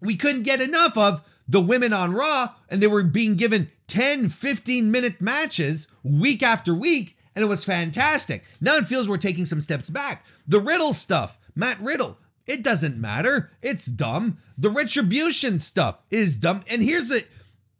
we 0.00 0.16
couldn't 0.16 0.42
get 0.42 0.60
enough 0.60 0.96
of 0.96 1.22
the 1.46 1.60
women 1.60 1.92
on 1.92 2.12
Raw, 2.12 2.54
and 2.68 2.82
they 2.82 2.86
were 2.86 3.02
being 3.02 3.34
given 3.34 3.70
10, 3.88 4.28
15 4.28 4.90
minute 4.90 5.20
matches 5.20 5.88
week 6.02 6.42
after 6.42 6.74
week, 6.74 7.16
and 7.34 7.44
it 7.44 7.48
was 7.48 7.64
fantastic. 7.64 8.44
Now 8.60 8.76
it 8.76 8.86
feels 8.86 9.08
we're 9.08 9.16
taking 9.16 9.46
some 9.46 9.60
steps 9.60 9.90
back. 9.90 10.24
The 10.46 10.60
Riddle 10.60 10.92
stuff, 10.92 11.38
Matt 11.54 11.80
Riddle, 11.80 12.18
it 12.46 12.62
doesn't 12.62 13.00
matter. 13.00 13.50
It's 13.62 13.86
dumb. 13.86 14.38
The 14.56 14.70
retribution 14.70 15.58
stuff 15.58 16.02
is 16.10 16.36
dumb. 16.36 16.62
And 16.70 16.82
here's 16.82 17.10
a 17.12 17.20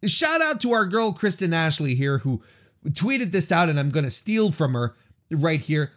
shout 0.05 0.41
out 0.41 0.61
to 0.61 0.71
our 0.71 0.85
girl 0.85 1.13
Kristen 1.13 1.53
Ashley 1.53 1.95
here 1.95 2.19
who 2.19 2.41
tweeted 2.89 3.31
this 3.31 3.51
out, 3.51 3.69
and 3.69 3.79
I'm 3.79 3.91
going 3.91 4.05
to 4.05 4.11
steal 4.11 4.51
from 4.51 4.73
her 4.73 4.95
right 5.29 5.61
here. 5.61 5.91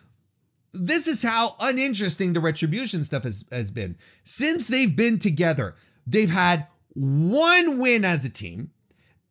This 0.73 1.07
is 1.07 1.23
how 1.23 1.57
uninteresting 1.61 2.33
the 2.33 2.41
retribution 2.41 3.05
stuff 3.05 3.23
has, 3.23 3.47
has 3.53 3.71
been. 3.71 3.97
Since 4.25 4.67
they've 4.67 4.95
been 4.95 5.19
together, 5.19 5.77
they've 6.07 6.31
had 6.31 6.67
one 6.95 7.79
win 7.79 8.05
as 8.05 8.25
a 8.25 8.31
team. 8.31 8.71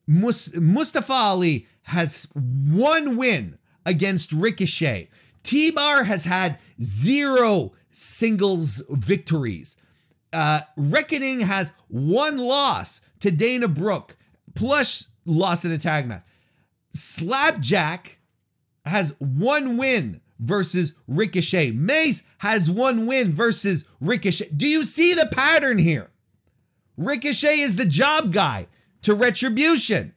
Mus- 0.07 0.55
Mustafa 0.55 1.13
Ali 1.13 1.67
has 1.83 2.27
one 2.33 3.17
win 3.17 3.57
against 3.85 4.31
Ricochet. 4.31 5.09
T 5.43 5.71
Bar 5.71 6.05
has 6.05 6.23
had 6.23 6.59
zero 6.81 7.73
singles 7.91 8.81
victories. 8.89 9.77
Uh, 10.31 10.61
Reckoning 10.75 11.41
has 11.41 11.73
one 11.89 12.37
loss 12.37 13.01
to 13.19 13.29
Dana 13.29 13.67
Brooke, 13.67 14.15
plus 14.55 15.09
lost 15.25 15.65
in 15.65 15.71
a 15.71 15.77
tag 15.77 16.07
match. 16.07 16.23
Slapjack 16.93 18.19
has 18.85 19.15
one 19.19 19.77
win 19.77 20.21
versus 20.39 20.93
Ricochet. 21.07 21.71
Mace 21.71 22.23
has 22.39 22.69
one 22.69 23.05
win 23.05 23.31
versus 23.31 23.85
Ricochet. 24.01 24.49
Do 24.55 24.67
you 24.67 24.83
see 24.83 25.13
the 25.13 25.29
pattern 25.31 25.77
here? 25.77 26.09
Ricochet 26.97 27.59
is 27.59 27.75
the 27.75 27.85
job 27.85 28.33
guy 28.33 28.67
to 29.01 29.15
Retribution. 29.15 30.13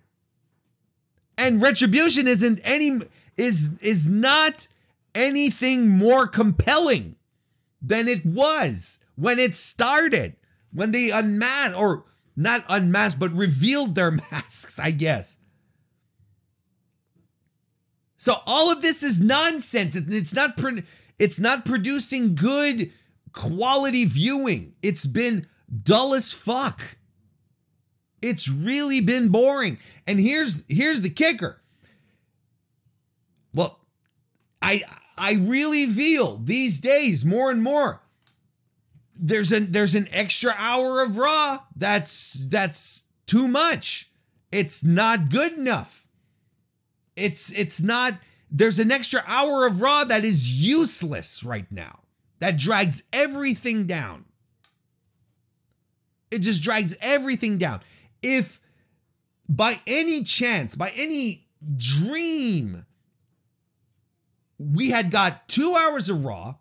And 1.39 1.63
Retribution 1.63 2.27
isn't 2.27 2.61
any 2.65 3.01
is 3.37 3.79
is 3.81 4.09
not 4.09 4.69
anything 5.15 5.89
more 5.89 6.27
compelling 6.27 7.17
than 7.81 8.09
it 8.09 8.25
was 8.25 9.05
when 9.15 9.39
it 9.39 9.55
started. 9.55 10.37
When 10.73 10.93
they 10.93 11.11
unmasked 11.11 11.77
or 11.77 12.05
not 12.37 12.65
unmasked 12.69 13.19
but 13.19 13.33
revealed 13.33 13.95
their 13.95 14.11
masks, 14.33 14.79
I 14.79 14.91
guess. 14.91 15.39
So 18.19 18.37
all 18.47 18.73
of 18.73 18.83
this 18.83 19.03
is 19.03 19.21
nonsense. 19.21 19.95
It's 19.95 20.35
not 20.35 20.59
it's 21.19 21.39
not 21.39 21.65
producing 21.65 22.35
good 22.35 22.91
quality 23.33 24.05
viewing. 24.05 24.75
It's 24.83 25.07
been 25.07 25.47
dull 25.83 26.15
as 26.15 26.33
fuck. 26.33 26.97
It's 28.23 28.49
really 28.49 29.01
been 29.01 29.29
boring. 29.29 29.79
And 30.07 30.19
here's 30.19 30.65
here's 30.69 31.03
the 31.03 31.11
kicker. 31.11 31.61
Well, 33.55 33.79
I 34.61 34.83
I 35.17 35.35
really 35.35 35.87
feel 35.87 36.39
these 36.39 36.81
days 36.81 37.25
more 37.25 37.51
and 37.51 37.63
more 37.63 38.03
there's 39.19 39.53
an 39.53 39.73
there's 39.73 39.95
an 39.95 40.09
extra 40.11 40.55
hour 40.57 41.03
of 41.03 41.17
raw 41.17 41.59
that's 41.75 42.35
that's 42.49 43.05
too 43.27 43.49
much. 43.49 44.11
It's 44.53 44.85
not 44.85 45.29
good 45.29 45.53
enough. 45.53 46.07
It's 47.17 47.51
it's 47.53 47.81
not 47.81 48.15
there's 48.51 48.79
an 48.79 48.93
extra 48.93 49.23
hour 49.27 49.67
of 49.67 49.81
raw 49.81 50.05
that 50.05 50.25
is 50.25 50.63
useless 50.63 51.43
right 51.43 51.71
now. 51.71 52.01
That 52.39 52.57
drags 52.57 53.03
everything 53.13 53.87
down. 53.87 54.27
It 56.31 56.41
just 56.41 56.63
drags 56.63 56.97
everything 57.01 57.59
down. 57.59 57.81
If 58.23 58.61
by 59.49 59.81
any 59.87 60.23
chance, 60.23 60.75
by 60.75 60.93
any 60.97 61.47
dream, 61.77 62.85
we 64.59 64.91
had 64.91 65.11
got 65.11 65.49
two 65.49 65.75
hours 65.75 66.09
of 66.09 66.25
Raw 66.25 66.57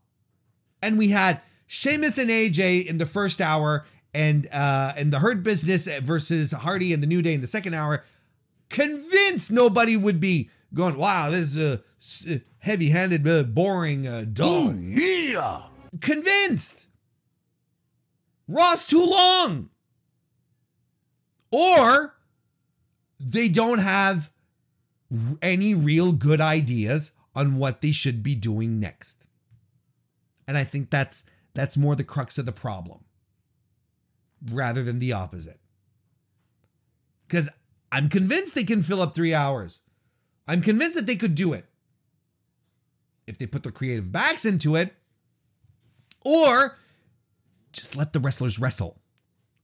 and 0.81 0.97
we 0.97 1.09
had 1.09 1.41
Sheamus 1.75 2.17
and 2.17 2.29
AJ 2.29 2.85
in 2.85 2.99
the 2.99 3.05
first 3.05 3.41
hour 3.41 3.85
and 4.13 4.47
uh 4.53 4.93
and 4.97 5.11
the 5.11 5.19
Hurt 5.19 5.43
Business 5.43 5.87
versus 5.99 6.51
Hardy 6.53 6.93
and 6.93 7.03
the 7.03 7.07
New 7.07 7.21
Day 7.21 7.33
in 7.33 7.41
the 7.41 7.47
second 7.47 7.73
hour, 7.73 8.05
convinced 8.69 9.51
nobody 9.51 9.97
would 9.97 10.19
be 10.19 10.49
going, 10.73 10.97
wow, 10.97 11.29
this 11.29 11.55
is 11.55 12.27
a 12.27 12.41
heavy-handed, 12.59 13.27
uh, 13.27 13.43
boring, 13.43 14.07
uh, 14.07 14.25
dull. 14.31 14.69
Oh, 14.69 14.73
yeah. 14.73 15.63
Convinced. 16.01 16.87
Raw's 18.47 18.85
too 18.85 19.05
long. 19.05 19.69
Or 21.51 22.15
they 23.19 23.47
don't 23.47 23.79
have 23.79 24.31
any 25.41 25.73
real 25.73 26.11
good 26.11 26.41
ideas 26.41 27.11
on 27.33 27.57
what 27.57 27.81
they 27.81 27.91
should 27.91 28.21
be 28.23 28.35
doing 28.35 28.79
next. 28.79 29.25
And 30.47 30.57
I 30.57 30.63
think 30.63 30.89
that's 30.89 31.25
that's 31.55 31.75
more 31.75 31.95
the 31.95 32.03
crux 32.03 32.37
of 32.37 32.45
the 32.45 32.51
problem 32.51 32.99
rather 34.51 34.83
than 34.83 34.99
the 34.99 35.13
opposite. 35.13 35.59
Cuz 37.27 37.49
I'm 37.91 38.09
convinced 38.09 38.53
they 38.53 38.63
can 38.63 38.83
fill 38.83 39.01
up 39.01 39.15
3 39.15 39.33
hours. 39.33 39.81
I'm 40.47 40.61
convinced 40.61 40.95
that 40.95 41.07
they 41.07 41.15
could 41.15 41.33
do 41.33 41.53
it. 41.53 41.65
If 43.25 43.39
they 43.39 43.47
put 43.47 43.63
their 43.63 43.71
creative 43.71 44.11
backs 44.11 44.45
into 44.45 44.75
it 44.75 44.95
or 46.23 46.77
just 47.71 47.95
let 47.95 48.13
the 48.13 48.19
wrestlers 48.19 48.59
wrestle. 48.59 49.01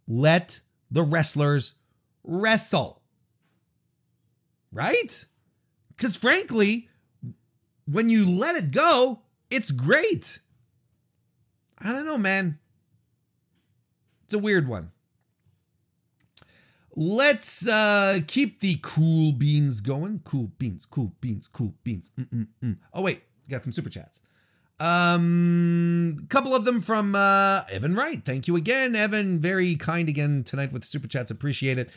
Let 0.07 0.61
the 0.89 1.03
wrestlers 1.03 1.75
wrestle. 2.23 3.01
Right? 4.71 5.25
Because 5.89 6.15
frankly, 6.15 6.89
when 7.85 8.09
you 8.09 8.25
let 8.25 8.55
it 8.55 8.71
go, 8.71 9.21
it's 9.49 9.71
great. 9.71 10.39
I 11.83 11.91
don't 11.91 12.05
know, 12.05 12.17
man. 12.17 12.59
It's 14.25 14.33
a 14.33 14.39
weird 14.39 14.67
one. 14.67 14.91
Let's 16.95 17.67
uh 17.67 18.19
keep 18.27 18.59
the 18.59 18.77
cool 18.81 19.31
beans 19.31 19.79
going. 19.79 20.21
Cool 20.23 20.51
beans, 20.57 20.85
cool 20.85 21.13
beans, 21.21 21.47
cool 21.47 21.73
beans. 21.83 22.11
Mm-mm-mm. 22.19 22.77
Oh 22.93 23.01
wait, 23.01 23.23
got 23.49 23.63
some 23.63 23.71
super 23.71 23.89
chats. 23.89 24.21
Um, 24.81 26.17
a 26.23 26.27
couple 26.27 26.55
of 26.55 26.65
them 26.65 26.81
from 26.81 27.13
uh, 27.13 27.61
Evan 27.71 27.93
Wright. 27.93 28.19
Thank 28.25 28.47
you 28.47 28.55
again, 28.55 28.95
Evan. 28.95 29.37
Very 29.37 29.75
kind 29.75 30.09
again 30.09 30.43
tonight 30.43 30.73
with 30.73 30.83
super 30.83 31.07
chats. 31.07 31.29
Appreciate 31.29 31.77
it. 31.77 31.89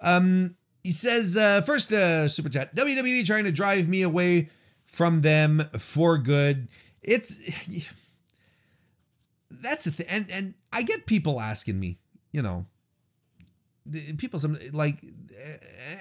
Um, 0.00 0.54
he 0.84 0.92
says 0.92 1.36
uh, 1.36 1.62
first 1.62 1.92
uh, 1.92 2.28
super 2.28 2.48
chat: 2.48 2.74
WWE 2.76 3.26
trying 3.26 3.44
to 3.44 3.52
drive 3.52 3.88
me 3.88 4.02
away 4.02 4.50
from 4.86 5.22
them 5.22 5.64
for 5.78 6.16
good. 6.16 6.68
It's 7.02 7.38
that's 9.50 9.84
the 9.84 9.90
thing, 9.90 10.06
and 10.08 10.30
and 10.30 10.54
I 10.72 10.82
get 10.82 11.06
people 11.06 11.40
asking 11.40 11.78
me, 11.80 11.98
you 12.32 12.42
know, 12.42 12.66
people 14.16 14.38
some 14.38 14.58
like, 14.72 15.02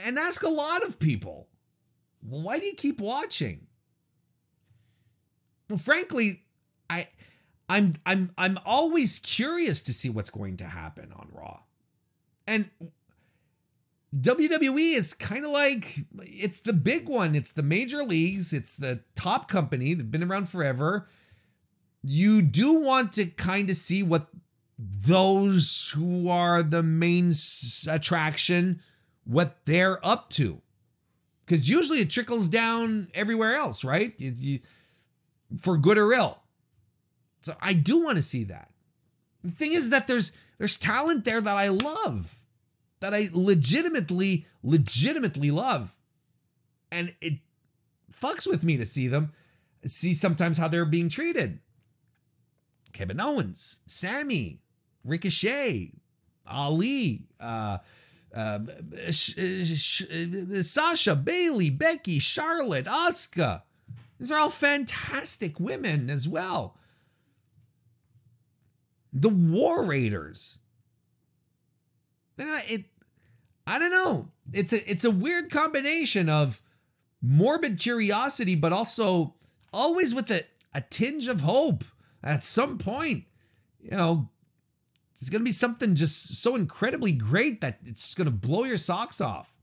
and 0.05 0.17
ask 0.17 0.43
a 0.43 0.49
lot 0.49 0.83
of 0.83 0.99
people, 0.99 1.47
well, 2.21 2.41
why 2.41 2.59
do 2.59 2.65
you 2.65 2.75
keep 2.75 2.99
watching? 2.99 3.67
Well, 5.69 5.77
frankly, 5.77 6.43
I 6.89 7.07
I'm 7.69 7.95
I'm 8.05 8.31
I'm 8.37 8.59
always 8.65 9.19
curious 9.19 9.81
to 9.83 9.93
see 9.93 10.09
what's 10.09 10.29
going 10.29 10.57
to 10.57 10.65
happen 10.65 11.11
on 11.15 11.29
Raw. 11.31 11.61
And 12.45 12.69
WWE 14.15 14.93
is 14.95 15.13
kind 15.13 15.43
of 15.43 15.51
like 15.51 16.05
it's 16.21 16.61
the 16.61 16.73
big 16.73 17.09
one. 17.09 17.35
It's 17.35 17.51
the 17.51 17.63
major 17.63 18.03
leagues, 18.03 18.53
it's 18.53 18.75
the 18.75 19.01
top 19.15 19.49
company. 19.49 19.93
They've 19.93 20.09
been 20.09 20.23
around 20.23 20.49
forever. 20.49 21.07
You 22.07 22.41
do 22.41 22.73
want 22.73 23.13
to 23.13 23.25
kind 23.25 23.69
of 23.69 23.75
see 23.75 24.01
what 24.01 24.27
those 24.79 25.91
who 25.95 26.29
are 26.29 26.63
the 26.63 26.83
main 26.83 27.33
attraction 27.89 28.81
what 29.25 29.57
they're 29.65 30.05
up 30.05 30.29
to. 30.29 30.61
Cuz 31.47 31.67
usually 31.67 31.99
it 31.99 32.09
trickles 32.09 32.47
down 32.47 33.09
everywhere 33.13 33.55
else, 33.55 33.83
right? 33.83 34.13
You, 34.17 34.33
you, 34.35 34.59
for 35.59 35.77
good 35.77 35.97
or 35.97 36.13
ill. 36.13 36.39
So 37.41 37.55
I 37.61 37.73
do 37.73 38.03
want 38.03 38.17
to 38.17 38.23
see 38.23 38.43
that. 38.45 38.71
The 39.43 39.51
thing 39.51 39.73
is 39.73 39.89
that 39.89 40.07
there's 40.07 40.31
there's 40.57 40.77
talent 40.77 41.25
there 41.25 41.41
that 41.41 41.57
I 41.57 41.67
love, 41.67 42.45
that 42.99 43.13
I 43.13 43.27
legitimately, 43.31 44.45
legitimately 44.63 45.51
love. 45.51 45.97
And 46.91 47.13
it 47.21 47.39
fucks 48.11 48.47
with 48.47 48.63
me 48.63 48.77
to 48.77 48.85
see 48.85 49.07
them, 49.07 49.33
see 49.85 50.13
sometimes 50.13 50.57
how 50.57 50.67
they're 50.67 50.85
being 50.85 51.09
treated. 51.09 51.59
Kevin 52.97 53.19
Owens, 53.19 53.77
Sami, 53.85 54.57
Ricochet, 55.03 55.91
Ali, 56.47 57.27
uh, 57.39 57.77
uh, 58.35 58.59
Sasha, 59.11 61.15
Bayley, 61.15 61.69
Becky, 61.69 62.17
Charlotte, 62.17 62.85
Asuka. 62.85 63.61
These 64.19 64.31
are 64.31 64.39
all 64.39 64.49
fantastic 64.49 65.59
women 65.59 66.09
as 66.09 66.27
well. 66.27 66.75
The 69.13 69.29
War 69.29 69.85
Raiders. 69.85 70.59
Not, 72.35 72.63
It, 72.67 72.85
I 73.67 73.77
don't 73.77 73.91
know. 73.91 74.29
It's 74.53 74.73
a 74.73 74.89
it's 74.89 75.03
a 75.03 75.11
weird 75.11 75.51
combination 75.51 76.29
of 76.29 76.63
morbid 77.21 77.77
curiosity, 77.77 78.55
but 78.55 78.73
also 78.73 79.35
always 79.71 80.15
with 80.15 80.31
a, 80.31 80.45
a 80.73 80.81
tinge 80.81 81.27
of 81.27 81.41
hope. 81.41 81.83
At 82.23 82.43
some 82.43 82.77
point, 82.77 83.25
you 83.79 83.91
know, 83.91 84.29
it's 85.13 85.29
gonna 85.29 85.43
be 85.43 85.51
something 85.51 85.95
just 85.95 86.35
so 86.35 86.55
incredibly 86.55 87.11
great 87.11 87.61
that 87.61 87.79
it's 87.85 88.03
just 88.03 88.17
gonna 88.17 88.31
blow 88.31 88.63
your 88.63 88.77
socks 88.77 89.21
off. 89.21 89.53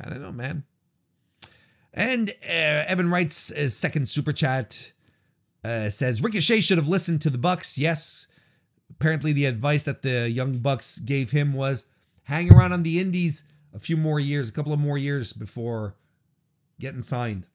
I 0.00 0.10
don't 0.10 0.22
know, 0.22 0.32
man. 0.32 0.64
And 1.92 2.30
uh, 2.42 2.84
Evan 2.88 3.10
writes 3.10 3.52
a 3.52 3.70
second 3.70 4.08
super 4.08 4.32
chat 4.32 4.92
uh, 5.64 5.88
says 5.88 6.22
Ricochet 6.22 6.60
should 6.60 6.76
have 6.76 6.88
listened 6.88 7.22
to 7.22 7.30
the 7.30 7.38
Bucks. 7.38 7.78
Yes, 7.78 8.28
apparently 8.90 9.32
the 9.32 9.46
advice 9.46 9.84
that 9.84 10.02
the 10.02 10.30
young 10.30 10.58
Bucks 10.58 10.98
gave 10.98 11.30
him 11.30 11.54
was 11.54 11.86
hang 12.24 12.52
around 12.52 12.72
on 12.72 12.82
the 12.82 13.00
Indies 13.00 13.44
a 13.72 13.78
few 13.78 13.96
more 13.96 14.20
years, 14.20 14.48
a 14.48 14.52
couple 14.52 14.72
of 14.72 14.78
more 14.78 14.98
years 14.98 15.32
before 15.32 15.94
getting 16.78 17.00
signed. 17.00 17.46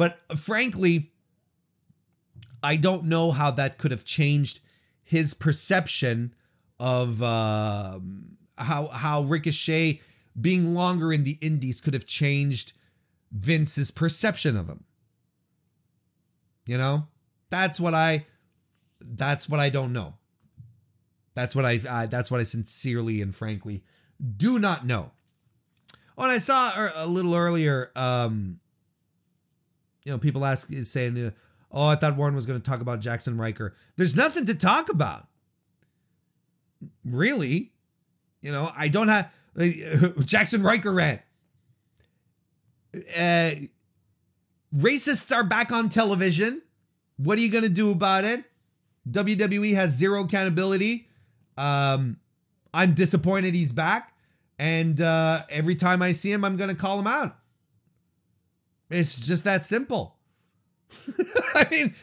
But 0.00 0.18
frankly, 0.34 1.12
I 2.62 2.76
don't 2.76 3.04
know 3.04 3.32
how 3.32 3.50
that 3.50 3.76
could 3.76 3.90
have 3.90 4.02
changed 4.02 4.60
his 5.02 5.34
perception 5.34 6.32
of 6.78 7.22
uh, 7.22 8.00
how 8.56 8.86
how 8.86 9.20
Ricochet 9.20 10.00
being 10.40 10.72
longer 10.72 11.12
in 11.12 11.24
the 11.24 11.36
Indies 11.42 11.82
could 11.82 11.92
have 11.92 12.06
changed 12.06 12.72
Vince's 13.30 13.90
perception 13.90 14.56
of 14.56 14.70
him. 14.70 14.84
You 16.64 16.78
know, 16.78 17.08
that's 17.50 17.78
what 17.78 17.92
I 17.92 18.24
that's 19.02 19.50
what 19.50 19.60
I 19.60 19.68
don't 19.68 19.92
know. 19.92 20.14
That's 21.34 21.54
what 21.54 21.66
I 21.66 21.78
uh, 21.86 22.06
that's 22.06 22.30
what 22.30 22.40
I 22.40 22.44
sincerely 22.44 23.20
and 23.20 23.34
frankly 23.34 23.84
do 24.38 24.58
not 24.58 24.86
know. 24.86 25.10
Oh, 26.16 26.22
and 26.22 26.32
I 26.32 26.38
saw 26.38 26.90
a 26.96 27.06
little 27.06 27.34
earlier, 27.34 27.90
um, 27.94 28.59
you 30.10 30.16
know, 30.16 30.18
people 30.18 30.44
ask 30.44 30.72
saying, 30.72 31.32
"Oh, 31.70 31.86
I 31.86 31.94
thought 31.94 32.16
Warren 32.16 32.34
was 32.34 32.44
going 32.44 32.60
to 32.60 32.70
talk 32.70 32.80
about 32.80 33.00
Jaxson 33.00 33.38
Ryker." 33.38 33.76
There's 33.96 34.16
nothing 34.16 34.44
to 34.46 34.56
talk 34.56 34.88
about, 34.88 35.28
really. 37.04 37.70
You 38.42 38.50
know, 38.50 38.70
I 38.76 38.88
don't 38.88 39.06
have 39.06 39.32
like, 39.54 39.70
Jaxson 40.26 40.64
Ryker 40.64 40.92
rant. 40.92 41.20
Uh, 42.92 43.52
racists 44.74 45.32
are 45.32 45.44
back 45.44 45.70
on 45.70 45.88
television. 45.88 46.62
What 47.16 47.38
are 47.38 47.42
you 47.42 47.50
going 47.50 47.62
to 47.62 47.70
do 47.70 47.92
about 47.92 48.24
it? 48.24 48.42
WWE 49.08 49.76
has 49.76 49.90
zero 49.90 50.24
accountability. 50.24 51.06
Um, 51.56 52.18
I'm 52.74 52.94
disappointed 52.94 53.54
he's 53.54 53.70
back. 53.70 54.12
And 54.58 55.00
uh, 55.00 55.42
every 55.50 55.76
time 55.76 56.02
I 56.02 56.10
see 56.12 56.32
him, 56.32 56.44
I'm 56.44 56.56
going 56.56 56.70
to 56.70 56.76
call 56.76 56.98
him 56.98 57.06
out. 57.06 57.36
It's 58.90 59.18
just 59.18 59.44
that 59.44 59.64
simple. 59.64 60.16
I 61.54 61.66
mean, 61.70 61.94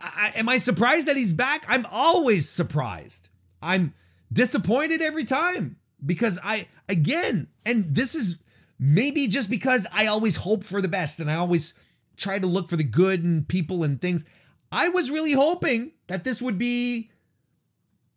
I, 0.00 0.32
am 0.36 0.48
I 0.48 0.58
surprised 0.58 1.08
that 1.08 1.16
he's 1.16 1.32
back? 1.32 1.64
I'm 1.68 1.86
always 1.90 2.48
surprised. 2.48 3.28
I'm 3.62 3.94
disappointed 4.32 5.00
every 5.00 5.24
time 5.24 5.76
because 6.04 6.38
I, 6.44 6.68
again, 6.88 7.48
and 7.64 7.94
this 7.94 8.14
is 8.14 8.42
maybe 8.78 9.26
just 9.26 9.48
because 9.48 9.86
I 9.92 10.06
always 10.06 10.36
hope 10.36 10.64
for 10.64 10.82
the 10.82 10.88
best 10.88 11.20
and 11.20 11.30
I 11.30 11.36
always 11.36 11.78
try 12.16 12.38
to 12.38 12.46
look 12.46 12.68
for 12.68 12.76
the 12.76 12.84
good 12.84 13.24
in 13.24 13.44
people 13.44 13.82
and 13.82 14.00
things. 14.00 14.24
I 14.70 14.88
was 14.88 15.10
really 15.10 15.32
hoping 15.32 15.92
that 16.08 16.24
this 16.24 16.42
would 16.42 16.58
be 16.58 17.10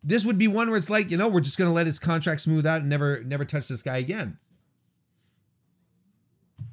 this 0.02 0.24
would 0.24 0.38
be 0.38 0.48
one 0.48 0.68
where 0.68 0.78
it's 0.78 0.88
like, 0.88 1.10
you 1.10 1.16
know, 1.16 1.28
we're 1.28 1.40
just 1.40 1.58
going 1.58 1.68
to 1.68 1.74
let 1.74 1.86
his 1.86 1.98
contract 1.98 2.40
smooth 2.40 2.66
out 2.66 2.80
and 2.80 2.90
never 2.90 3.22
never 3.24 3.44
touch 3.44 3.68
this 3.68 3.82
guy 3.82 3.98
again. 3.98 4.38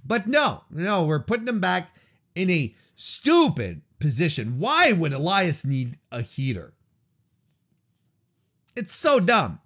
But 0.07 0.25
no, 0.25 0.63
no, 0.71 1.05
we're 1.05 1.19
putting 1.19 1.47
him 1.47 1.59
back 1.59 1.93
in 2.33 2.49
a 2.49 2.73
stupid 2.95 3.81
position. 3.99 4.57
Why 4.57 4.93
would 4.93 5.11
Elias 5.11 5.65
need 5.65 5.97
a 6.11 6.21
heater? 6.21 6.73
It's 8.75 8.93
so 8.93 9.19
dumb. 9.19 9.59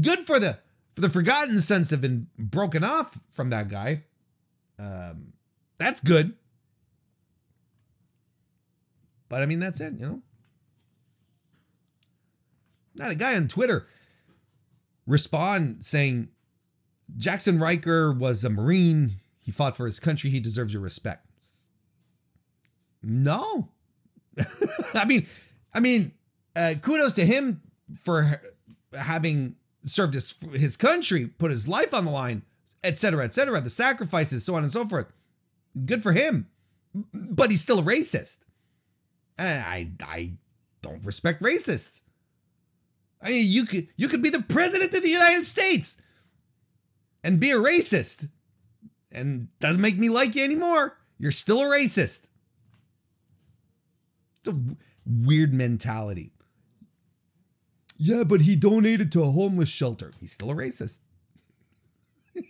Good 0.00 0.20
for 0.20 0.40
the 0.40 0.58
for 0.94 1.02
the 1.02 1.08
Forgotten 1.08 1.60
Sons 1.60 1.90
have 1.90 2.00
been 2.00 2.26
broken 2.38 2.82
off 2.82 3.18
from 3.30 3.50
that 3.50 3.68
guy. 3.68 4.02
Um, 4.78 5.34
that's 5.78 6.00
good. 6.00 6.34
But 9.28 9.42
I 9.42 9.46
mean, 9.46 9.60
that's 9.60 9.80
it, 9.80 9.94
you 9.94 10.06
know. 10.06 10.22
Not 12.94 13.10
a 13.10 13.14
guy 13.14 13.36
on 13.36 13.48
Twitter 13.48 13.86
respond 15.06 15.84
saying 15.84 16.28
Jaxson 17.18 17.60
Ryker 17.60 18.12
was 18.12 18.44
a 18.44 18.50
Marine. 18.50 19.12
He 19.38 19.50
fought 19.50 19.76
for 19.76 19.86
his 19.86 20.00
country. 20.00 20.30
He 20.30 20.40
deserves 20.40 20.72
your 20.72 20.82
respect. 20.82 21.26
No. 23.02 23.68
I 24.94 25.04
mean, 25.04 25.26
I 25.74 25.80
mean, 25.80 26.12
uh, 26.54 26.74
kudos 26.80 27.14
to 27.14 27.26
him 27.26 27.62
for 28.00 28.40
having 28.98 29.56
served 29.84 30.14
his 30.14 30.34
his 30.52 30.76
country, 30.76 31.26
put 31.26 31.50
his 31.50 31.66
life 31.66 31.92
on 31.92 32.04
the 32.04 32.10
line, 32.10 32.42
etc., 32.84 33.24
etc. 33.24 33.60
The 33.60 33.70
sacrifices, 33.70 34.44
so 34.44 34.54
on 34.54 34.62
and 34.62 34.72
so 34.72 34.86
forth. 34.86 35.12
Good 35.84 36.02
for 36.02 36.12
him, 36.12 36.48
but 37.12 37.50
he's 37.50 37.60
still 37.60 37.80
a 37.80 37.82
racist. 37.82 38.44
And 39.38 39.60
I 39.60 39.90
I 40.00 40.32
don't 40.82 41.04
respect 41.04 41.42
racists. 41.42 42.02
I 43.20 43.30
mean, 43.30 43.44
you 43.46 43.64
could 43.64 43.88
you 43.96 44.08
could 44.08 44.22
be 44.22 44.30
the 44.30 44.42
president 44.42 44.94
of 44.94 45.02
the 45.02 45.08
United 45.08 45.46
States 45.46 46.00
and 47.24 47.40
be 47.40 47.50
a 47.50 47.56
racist, 47.56 48.28
and 49.10 49.48
doesn't 49.58 49.80
make 49.80 49.98
me 49.98 50.08
like 50.08 50.34
you 50.34 50.44
anymore. 50.44 50.98
You're 51.18 51.32
still 51.32 51.60
a 51.60 51.64
racist. 51.64 52.26
It's 54.38 54.48
a 54.48 54.58
weird 55.06 55.54
mentality. 55.54 56.32
Yeah, 57.96 58.24
but 58.24 58.40
he 58.40 58.56
donated 58.56 59.12
to 59.12 59.22
a 59.22 59.30
homeless 59.30 59.68
shelter. 59.68 60.12
He's 60.18 60.32
still 60.32 60.50
a 60.50 60.54
racist. 60.54 61.00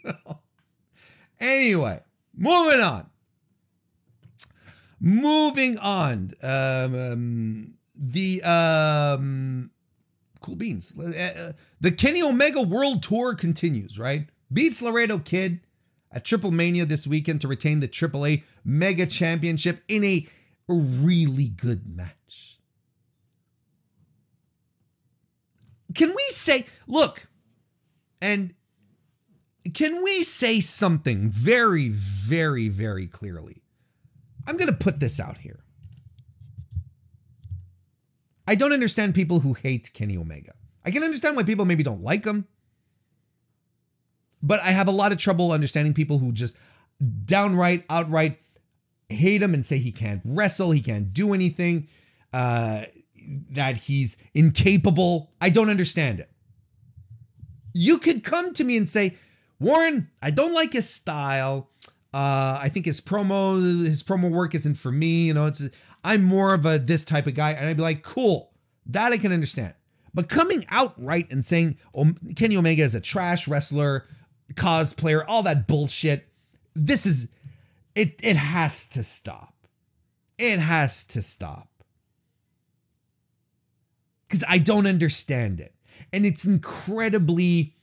Anyway, 1.43 2.01
moving 2.37 2.81
on. 2.81 3.11
Moving 5.01 5.77
on. 5.79 6.31
Um, 6.41 6.95
um, 6.95 7.75
the 7.97 8.43
um, 8.45 9.70
cool 10.41 10.55
beans. 10.55 10.95
Uh, 10.97 11.33
uh, 11.37 11.53
the 11.81 11.91
Kenny 11.91 12.23
Omega 12.23 12.62
World 12.62 13.03
Tour 13.03 13.35
continues. 13.35 13.99
Right, 13.99 14.29
beats 14.53 14.83
Laredo 14.83 15.19
Kid 15.19 15.61
at 16.11 16.25
Triple 16.25 16.51
Mania 16.51 16.85
this 16.85 17.07
weekend 17.07 17.41
to 17.41 17.49
retain 17.49 17.81
the 17.81 17.89
AAA 17.89 18.43
Mega 18.65 19.07
Championship 19.07 19.83
in 19.89 20.05
a 20.05 20.27
really 20.69 21.49
good 21.49 21.87
match. 21.87 22.59
Can 25.95 26.11
we 26.11 26.25
say, 26.29 26.67
look, 26.87 27.29
and 28.21 28.55
can 29.75 30.03
we 30.03 30.23
say 30.23 30.61
something 30.61 31.31
very, 31.31 31.89
very, 31.89 32.69
very 32.69 33.07
clearly? 33.07 33.63
I'm 34.47 34.57
going 34.57 34.71
to 34.71 34.77
put 34.77 35.01
this 35.01 35.21
out 35.21 35.39
here. 35.39 35.61
I 38.47 38.55
don't 38.55 38.73
understand 38.73 39.15
people 39.15 39.41
who 39.41 39.55
hate 39.55 39.93
Kenny 39.93 40.17
Omega. 40.17 40.53
I 40.85 40.91
can 40.91 41.05
understand 41.05 41.37
why 41.37 41.45
people 41.45 41.65
maybe 41.65 41.85
don't 41.85 42.03
like 42.03 42.25
him. 42.25 42.49
But 44.43 44.61
I 44.61 44.70
have 44.70 44.88
a 44.88 44.93
lot 44.93 45.12
of 45.12 45.18
trouble 45.18 45.53
understanding 45.53 45.95
people 45.95 46.18
who 46.18 46.32
just 46.32 46.57
downright, 47.24 47.84
outright 47.88 48.38
hate 49.09 49.43
him 49.43 49.55
and 49.55 49.64
say 49.64 49.78
he 49.78 49.93
can't 49.93 50.22
wrestle, 50.24 50.70
he 50.70 50.80
can't 50.80 51.12
do 51.12 51.34
anything, 51.34 51.88
uh, 52.32 52.82
that 53.51 53.78
he's 53.78 54.16
incapable. 54.34 55.30
I 55.40 55.51
don't 55.51 55.70
understand 55.70 56.20
it. 56.20 56.30
You 57.74 57.99
could 57.99 58.24
come 58.24 58.53
to 58.55 58.64
me 58.64 58.76
and 58.76 58.88
say, 58.88 59.16
Warren, 59.59 60.11
I 60.20 60.30
don't 60.30 60.53
like 60.53 60.72
his 60.72 60.88
style. 60.88 61.70
Uh, 62.12 62.59
I 62.61 62.68
think 62.68 62.84
his 62.84 63.01
promo 63.01 63.84
his 63.84 64.03
promo 64.03 64.30
work 64.30 64.55
isn't 64.55 64.74
for 64.74 64.93
me. 64.93 65.26
You 65.26 65.34
know, 65.34 65.47
it's 65.47 65.62
I'm 66.05 66.24
more 66.24 66.53
of 66.53 66.66
a 66.66 66.78
this 66.78 67.05
type 67.05 67.26
of 67.26 67.34
guy, 67.34 67.53
and 67.53 67.68
I'd 67.68 67.76
be 67.76 67.82
like, 67.82 68.03
cool, 68.03 68.53
that 68.86 69.12
I 69.12 69.16
can 69.16 69.32
understand. 69.32 69.74
But 70.12 70.28
coming 70.28 70.66
out 70.68 70.95
right 71.03 71.30
and 71.30 71.43
saying 71.43 71.78
oh, 71.95 72.12
Kenny 72.36 72.57
Omega 72.57 72.82
is 72.82 72.95
a 72.95 73.01
trash 73.01 73.49
wrestler, 73.49 74.07
cosplayer, 74.55 75.25
all 75.27 75.43
that 75.43 75.67
bullshit, 75.67 76.29
this 76.75 77.07
is 77.07 77.31
it. 77.95 78.19
It 78.23 78.37
has 78.37 78.87
to 78.91 79.03
stop. 79.03 79.55
It 80.39 80.59
has 80.59 81.05
to 81.05 81.23
stop 81.23 81.69
because 84.27 84.45
I 84.49 84.59
don't 84.59 84.87
understand 84.87 85.61
it, 85.61 85.75
and 86.13 86.25
it's 86.25 86.45
incredibly 86.45 87.75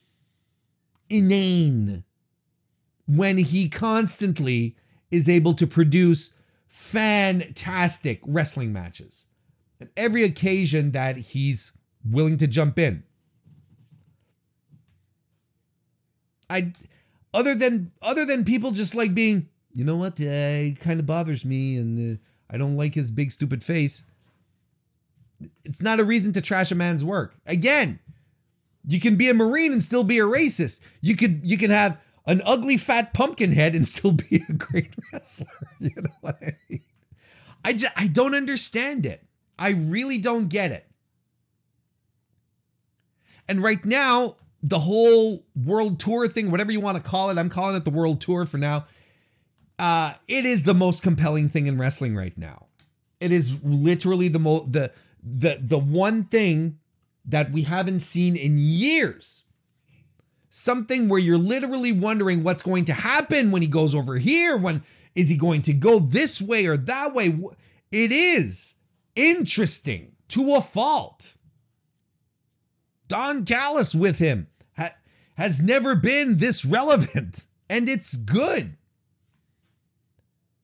inane 1.10 2.04
when 3.06 3.38
he 3.38 3.70
constantly 3.70 4.76
is 5.12 5.30
able 5.30 5.54
to 5.54 5.68
produce 5.68 6.34
fantastic 6.68 8.20
wrestling 8.26 8.74
matches 8.74 9.26
at 9.82 9.90
every 9.96 10.24
occasion 10.24 10.92
that 10.92 11.18
he's 11.18 11.72
willing 12.04 12.38
to 12.38 12.48
jump 12.48 12.78
in. 12.78 13.04
I 16.50 16.74
other 17.34 17.56
than 17.56 17.92
other 18.02 18.26
than 18.26 18.44
people 18.46 18.72
just 18.72 18.96
like 18.96 19.14
being, 19.14 19.50
you 19.74 19.84
know 19.84 19.98
what, 19.98 20.14
uh, 20.20 20.26
it 20.26 20.80
kind 20.80 21.00
of 21.00 21.06
bothers 21.06 21.46
me 21.46 21.78
and 21.78 22.18
uh, 22.18 22.20
I 22.50 22.58
don't 22.58 22.78
like 22.78 22.96
his 22.96 23.12
big 23.12 23.32
stupid 23.32 23.64
face. 23.64 24.04
It's 25.64 25.82
not 25.82 26.00
a 26.00 26.04
reason 26.04 26.34
to 26.34 26.42
trash 26.42 26.72
a 26.72 26.76
man's 26.76 27.06
work. 27.06 27.36
Again, 27.46 28.00
you 28.86 29.00
can 29.00 29.16
be 29.16 29.30
a 29.30 29.34
marine 29.34 29.72
and 29.72 29.84
still 29.84 30.04
be 30.04 30.20
a 30.20 30.24
racist. 30.24 30.82
You 31.02 31.16
could 31.16 31.42
you 31.44 31.58
can 31.58 31.72
have 31.72 32.00
an 32.26 32.42
ugly 32.46 32.78
fat 32.78 33.14
pumpkin 33.14 33.52
head 33.52 33.76
and 33.76 33.86
still 33.88 34.12
be 34.12 34.42
a 34.50 34.54
great 34.54 34.94
wrestler. 35.12 35.48
You 35.80 35.92
know 35.96 36.14
what 36.22 36.38
I 36.42 36.56
mean? 36.70 36.82
I 37.64 37.74
just, 37.74 37.94
I 37.98 38.08
don't 38.08 38.36
understand 38.36 39.06
it. 39.06 39.24
I 39.58 39.70
really 39.70 40.18
don't 40.18 40.50
get 40.50 40.72
it. 40.72 40.86
And 43.48 43.64
right 43.64 43.84
now, 43.86 44.36
the 44.62 44.80
whole 44.80 45.46
world 45.56 46.00
tour 46.00 46.28
thing, 46.28 46.52
whatever 46.52 46.72
you 46.72 46.80
want 46.80 46.98
to 46.98 47.04
call 47.04 47.30
it, 47.30 47.38
I'm 47.38 47.50
calling 47.50 47.76
it 47.76 47.86
the 47.86 47.92
world 47.92 48.22
tour 48.22 48.46
for 48.46 48.58
now. 48.58 48.86
Uh, 49.78 50.14
it 50.28 50.46
is 50.46 50.64
the 50.64 50.74
most 50.74 51.02
compelling 51.02 51.50
thing 51.50 51.68
in 51.68 51.78
wrestling 51.78 52.16
right 52.16 52.38
now. 52.38 52.68
It 53.20 53.32
is 53.32 53.64
literally 53.64 54.28
the 54.28 54.40
mo 54.40 54.60
the 54.70 54.92
the 55.24 55.60
the 55.62 55.80
one 55.80 56.26
thing 56.26 56.80
that 57.26 57.52
we 57.52 57.64
haven't 57.64 58.02
seen 58.02 58.36
in 58.36 58.58
years. 58.58 59.44
Something 60.50 61.08
where 61.08 61.20
you're 61.20 61.38
literally 61.38 61.92
wondering 61.92 62.44
what's 62.44 62.64
going 62.64 62.86
to 62.86 62.94
happen 62.94 63.52
when 63.52 63.62
he 63.62 63.68
goes 63.68 63.94
over 63.94 64.18
here. 64.18 64.58
When 64.58 64.84
is 65.16 65.30
he 65.30 65.38
going 65.38 65.62
to 65.64 65.74
go 65.74 66.00
this 66.00 66.42
way 66.42 66.66
or 66.66 66.76
that 66.76 67.14
way? 67.14 67.40
It 67.92 68.12
is 68.12 68.76
interesting 69.16 70.14
to 70.30 70.56
a 70.56 70.62
fault. 70.62 71.36
Don 73.10 73.44
Callis 73.44 73.94
with 73.94 74.20
him 74.20 74.48
ha- 74.78 74.96
has 75.36 75.62
never 75.62 75.96
been 75.96 76.38
this 76.38 76.64
relevant, 76.64 77.46
and 77.70 77.90
it's 77.90 78.16
good. 78.16 78.78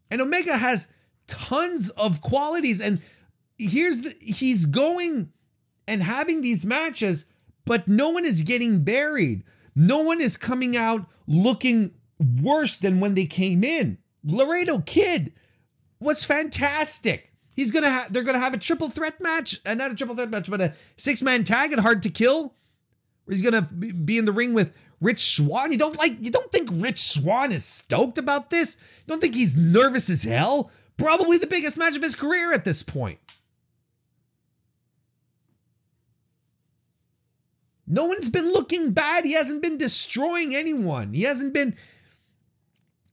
And 0.10 0.22
Omega 0.22 0.56
has 0.56 0.88
tons 1.28 1.90
of 1.90 2.22
qualities, 2.22 2.80
and 2.80 3.02
here's 3.58 3.98
the 3.98 4.16
he's 4.22 4.66
going 4.66 5.34
and 5.88 6.02
having 6.02 6.42
these 6.42 6.66
matches, 6.66 7.26
but 7.66 7.88
no 7.88 8.10
one 8.10 8.24
is 8.24 8.42
getting 8.42 8.84
buried. 8.84 9.44
No 9.76 10.00
one 10.00 10.22
is 10.22 10.38
coming 10.38 10.78
out 10.78 11.06
looking 11.28 11.94
worse 12.20 12.78
than 12.78 13.00
when 13.00 13.16
they 13.16 13.26
came 13.26 13.64
in. 13.64 13.98
Laredo 14.24 14.80
Kid 14.80 15.34
was 16.00 16.24
fantastic. 16.24 17.32
He's 17.56 17.72
gonna 17.72 17.90
have 17.90 18.12
they're 18.12 18.24
gonna 18.24 18.40
have 18.40 18.54
a 18.54 18.58
triple 18.58 18.90
threat 18.90 19.22
match, 19.22 19.60
uh, 19.66 19.74
not 19.74 19.92
a 19.92 19.96
triple 19.96 20.16
threat 20.16 20.30
match, 20.30 20.50
but 20.50 20.62
a 20.62 20.74
six 20.98 21.22
man 21.22 21.44
tag 21.44 21.72
and 21.72 21.82
Hard 21.82 22.04
to 22.04 22.10
Kill. 22.10 22.54
He's 23.30 23.42
gonna 23.42 23.62
be 23.62 24.18
in 24.18 24.26
the 24.26 24.32
ring 24.32 24.54
with 24.54 24.76
Rich 25.02 25.36
Swann. 25.36 25.72
You 25.72 25.78
don't 25.78 25.98
like 25.98 26.14
you 26.20 26.32
don't 26.32 26.52
think 26.52 26.70
Rich 26.72 27.00
Swann 27.00 27.52
is 27.52 27.64
stoked 27.64 28.18
about 28.18 28.50
this? 28.50 28.78
You 29.06 29.12
don't 29.12 29.22
think 29.22 29.36
he's 29.36 29.56
nervous 29.56 30.10
as 30.10 30.24
hell? 30.24 30.70
Probably 30.98 31.38
the 31.38 31.48
biggest 31.48 31.78
match 31.78 31.96
of 31.96 32.04
his 32.04 32.16
career 32.16 32.54
at 32.54 32.66
this 32.66 32.84
point. 32.84 33.20
No 37.88 38.06
one's 38.06 38.30
been 38.30 38.52
looking 38.52 38.92
bad. 38.92 39.26
He 39.26 39.34
hasn't 39.34 39.62
been 39.62 39.78
destroying 39.78 40.56
anyone. 40.56 41.14
He 41.14 41.24
hasn't 41.24 41.54
been. 41.54 41.76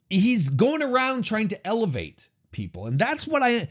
He's 0.08 0.48
going 0.48 0.82
around 0.82 1.24
trying 1.24 1.48
to 1.48 1.66
elevate 1.66 2.28
people. 2.52 2.86
And 2.86 2.98
that's 2.98 3.26
what 3.26 3.42
I. 3.42 3.68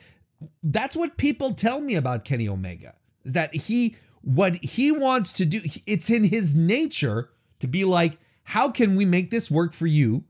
That's 0.64 0.96
what 0.96 1.18
people 1.18 1.54
tell 1.54 1.82
me 1.82 1.96
about 1.96 2.26
Kenny 2.26 2.48
Omega. 2.48 2.96
Is 3.24 3.34
that 3.34 3.54
he. 3.54 3.96
What 4.24 4.58
he 4.58 4.92
wants 4.92 5.34
to 5.34 5.46
do, 5.46 5.62
it's 5.88 6.12
in 6.12 6.26
his 6.26 6.54
nature 6.54 7.32
to 7.60 7.66
be 7.66 7.84
like, 7.84 8.20
how 8.44 8.70
can 8.70 8.96
we 8.96 9.04
make 9.04 9.32
this 9.32 9.50
work 9.50 9.74
for 9.74 9.88
you, 9.88 10.26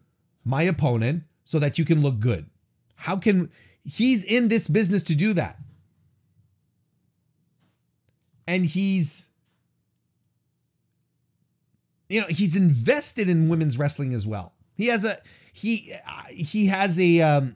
my 0.45 0.63
opponent, 0.63 1.23
so 1.43 1.59
that 1.59 1.77
you 1.77 1.83
can 1.83 2.01
look 2.01 2.19
good? 2.19 2.49
How 2.95 3.17
can. 3.17 3.51
He's 3.83 4.23
in 4.23 4.47
this 4.47 4.69
business 4.69 5.03
to 5.03 5.13
do 5.15 5.33
that. 5.33 5.57
And 8.47 8.65
he's 8.65 9.31
you 12.11 12.21
know 12.21 12.27
he's 12.27 12.55
invested 12.55 13.29
in 13.29 13.49
women's 13.49 13.77
wrestling 13.77 14.13
as 14.13 14.27
well. 14.27 14.53
He 14.75 14.87
has 14.87 15.05
a 15.05 15.19
he 15.53 15.93
he 16.29 16.67
has 16.67 16.99
a 16.99 17.21
um 17.21 17.55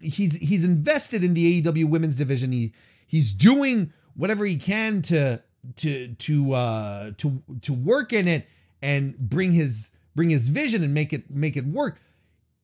he's 0.00 0.36
he's 0.36 0.64
invested 0.64 1.22
in 1.24 1.34
the 1.34 1.62
AEW 1.62 1.86
women's 1.86 2.16
division. 2.16 2.52
He 2.52 2.72
he's 3.06 3.32
doing 3.32 3.92
whatever 4.14 4.44
he 4.44 4.56
can 4.56 5.02
to 5.02 5.40
to 5.76 6.14
to 6.14 6.52
uh 6.52 7.10
to 7.18 7.42
to 7.62 7.72
work 7.72 8.12
in 8.12 8.28
it 8.28 8.48
and 8.82 9.16
bring 9.18 9.52
his 9.52 9.90
bring 10.14 10.30
his 10.30 10.48
vision 10.48 10.82
and 10.82 10.94
make 10.94 11.12
it 11.12 11.30
make 11.30 11.56
it 11.56 11.66
work. 11.66 12.00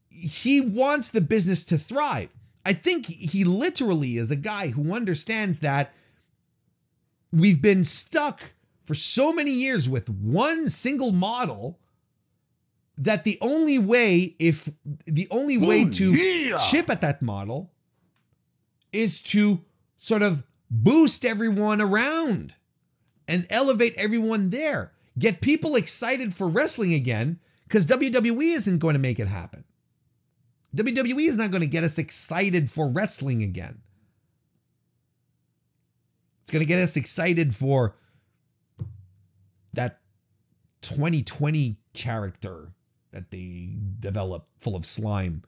He 0.08 0.60
wants 0.60 1.10
the 1.10 1.20
business 1.20 1.64
to 1.64 1.78
thrive. 1.78 2.30
I 2.64 2.72
think 2.72 3.06
he 3.06 3.44
literally 3.44 4.16
is 4.16 4.30
a 4.30 4.36
guy 4.36 4.68
who 4.68 4.92
understands 4.92 5.60
that 5.60 5.94
we've 7.32 7.62
been 7.62 7.84
stuck 7.84 8.40
for 8.84 8.94
so 8.94 9.32
many 9.32 9.52
years 9.52 9.88
with 9.88 10.08
one 10.08 10.68
single 10.68 11.12
model 11.12 11.78
that 12.98 13.24
the 13.24 13.38
only 13.40 13.78
way 13.78 14.34
if 14.38 14.70
the 15.06 15.28
only 15.30 15.58
way 15.58 15.88
to 15.90 16.14
yeah. 16.14 16.56
chip 16.56 16.88
at 16.88 17.00
that 17.02 17.20
model 17.20 17.72
is 18.92 19.20
to 19.20 19.60
sort 19.98 20.22
of 20.22 20.42
boost 20.70 21.24
everyone 21.24 21.80
around 21.80 22.54
and 23.28 23.46
elevate 23.50 23.94
everyone 23.96 24.50
there. 24.50 24.92
Get 25.18 25.40
people 25.40 25.76
excited 25.76 26.34
for 26.34 26.48
wrestling 26.48 26.94
again 26.94 27.38
because 27.64 27.86
WWE 27.86 28.54
isn't 28.54 28.78
going 28.78 28.94
to 28.94 29.00
make 29.00 29.18
it 29.18 29.28
happen. 29.28 29.64
WWE 30.74 31.28
is 31.28 31.36
not 31.36 31.50
going 31.50 31.62
to 31.62 31.68
get 31.68 31.84
us 31.84 31.98
excited 31.98 32.70
for 32.70 32.88
wrestling 32.88 33.42
again. 33.42 33.80
It's 36.42 36.50
going 36.50 36.60
to 36.60 36.66
get 36.66 36.78
us 36.78 36.96
excited 36.96 37.54
for 37.54 37.96
that 39.72 40.00
2020 40.82 41.78
character 41.92 42.72
that 43.16 43.30
they 43.30 43.70
develop 43.98 44.46
full 44.58 44.76
of 44.76 44.84
slime. 44.84 45.42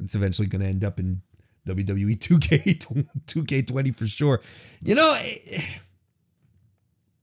It's 0.00 0.16
eventually 0.16 0.48
going 0.48 0.60
to 0.60 0.66
end 0.66 0.84
up 0.84 0.98
in 0.98 1.22
WWE 1.68 2.18
2K 2.18 3.06
2K20 3.26 3.96
for 3.96 4.08
sure. 4.08 4.40
You 4.82 4.96
know, 4.96 5.16
eh, 5.16 5.62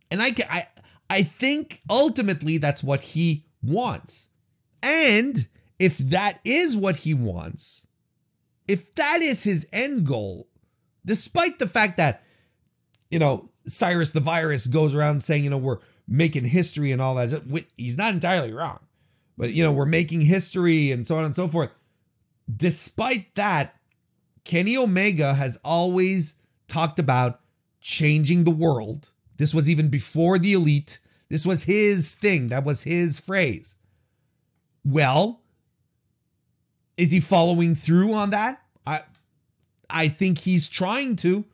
and 0.10 0.22
I 0.22 0.34
I 0.50 0.68
I 1.10 1.24
think 1.24 1.82
ultimately 1.90 2.58
that's 2.58 2.82
what 2.82 3.02
he 3.02 3.46
wants. 3.62 4.30
And 4.82 5.48
if 5.80 5.98
that 5.98 6.40
is 6.46 6.78
what 6.78 6.98
he 6.98 7.14
wants, 7.14 7.88
if 8.70 8.96
that 8.96 9.22
is 9.22 9.44
his 9.44 9.68
end 9.74 10.06
goal, 10.06 10.48
despite 11.06 11.60
the 11.60 11.68
fact 11.68 11.98
that 11.98 12.24
you 13.10 13.20
know, 13.20 13.50
Cyrus 13.66 14.12
the 14.12 14.22
virus 14.22 14.68
goes 14.68 14.96
around 14.96 15.24
saying, 15.24 15.44
you 15.44 15.50
know, 15.50 15.58
we're 15.58 15.80
making 16.08 16.46
history 16.46 16.94
and 16.94 17.02
all 17.02 17.16
that. 17.16 17.44
He's 17.76 17.98
not 17.98 18.14
entirely 18.14 18.54
wrong, 18.54 18.80
but 19.38 19.52
you 19.52 19.64
know, 19.64 19.72
we're 19.72 19.86
making 19.86 20.22
history 20.22 20.92
and 20.92 21.06
so 21.06 21.18
on 21.18 21.26
and 21.26 21.36
so 21.36 21.48
forth. 21.48 21.70
Despite 22.54 23.36
that, 23.36 23.76
Kenny 24.44 24.78
Omega 24.78 25.34
has 25.34 25.60
always 25.64 26.36
talked 26.68 27.00
about 27.00 27.42
changing 27.82 28.44
the 28.44 28.52
world. 28.52 29.10
This 29.38 29.54
was 29.54 29.70
even 29.70 29.90
before 29.90 30.40
the 30.40 30.54
elite. 30.54 31.00
This 31.30 31.46
was 31.46 31.64
his 31.64 32.16
thing. 32.16 32.48
That 32.48 32.64
was 32.64 32.84
his 32.84 33.20
phrase. 33.20 33.76
Well, 34.84 35.42
is 36.96 37.12
he 37.12 37.20
following 37.20 37.76
through 37.76 38.14
on 38.14 38.32
that? 38.32 38.62
I 38.86 39.02
I 39.90 40.08
think 40.08 40.40
he's 40.40 40.68
trying 40.68 41.16
to. 41.18 41.46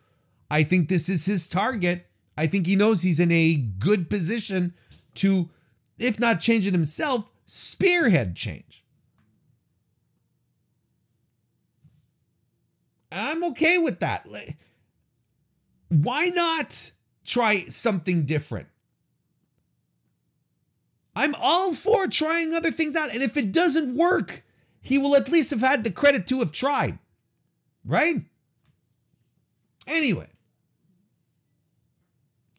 I 0.49 0.63
think 0.63 0.87
this 0.87 1.09
is 1.09 1.25
his 1.25 1.47
target. 1.47 2.05
I 2.37 2.47
think 2.47 2.67
he 2.67 2.75
knows 2.75 3.01
he's 3.01 3.19
in 3.19 3.31
a 3.31 3.55
good 3.55 4.09
position 4.09 4.73
to, 5.15 5.49
if 5.99 6.19
not 6.19 6.39
change 6.39 6.67
it 6.67 6.73
himself, 6.73 7.31
spearhead 7.45 8.35
change. 8.35 8.83
I'm 13.11 13.43
okay 13.45 13.77
with 13.77 13.99
that. 13.99 14.27
Why 15.89 16.27
not 16.27 16.91
try 17.23 17.65
something 17.65 18.25
different? 18.25 18.67
I'm 21.15 21.35
all 21.35 21.73
for 21.73 22.07
trying 22.07 22.55
other 22.55 22.71
things 22.71 22.95
out. 22.95 23.11
And 23.11 23.21
if 23.21 23.37
it 23.37 23.51
doesn't 23.51 23.95
work, 23.95 24.43
he 24.81 24.97
will 24.97 25.15
at 25.15 25.29
least 25.29 25.51
have 25.51 25.61
had 25.61 25.83
the 25.83 25.91
credit 25.91 26.25
to 26.27 26.39
have 26.39 26.51
tried. 26.51 26.97
Right? 27.85 28.23
Anyway, 29.85 30.33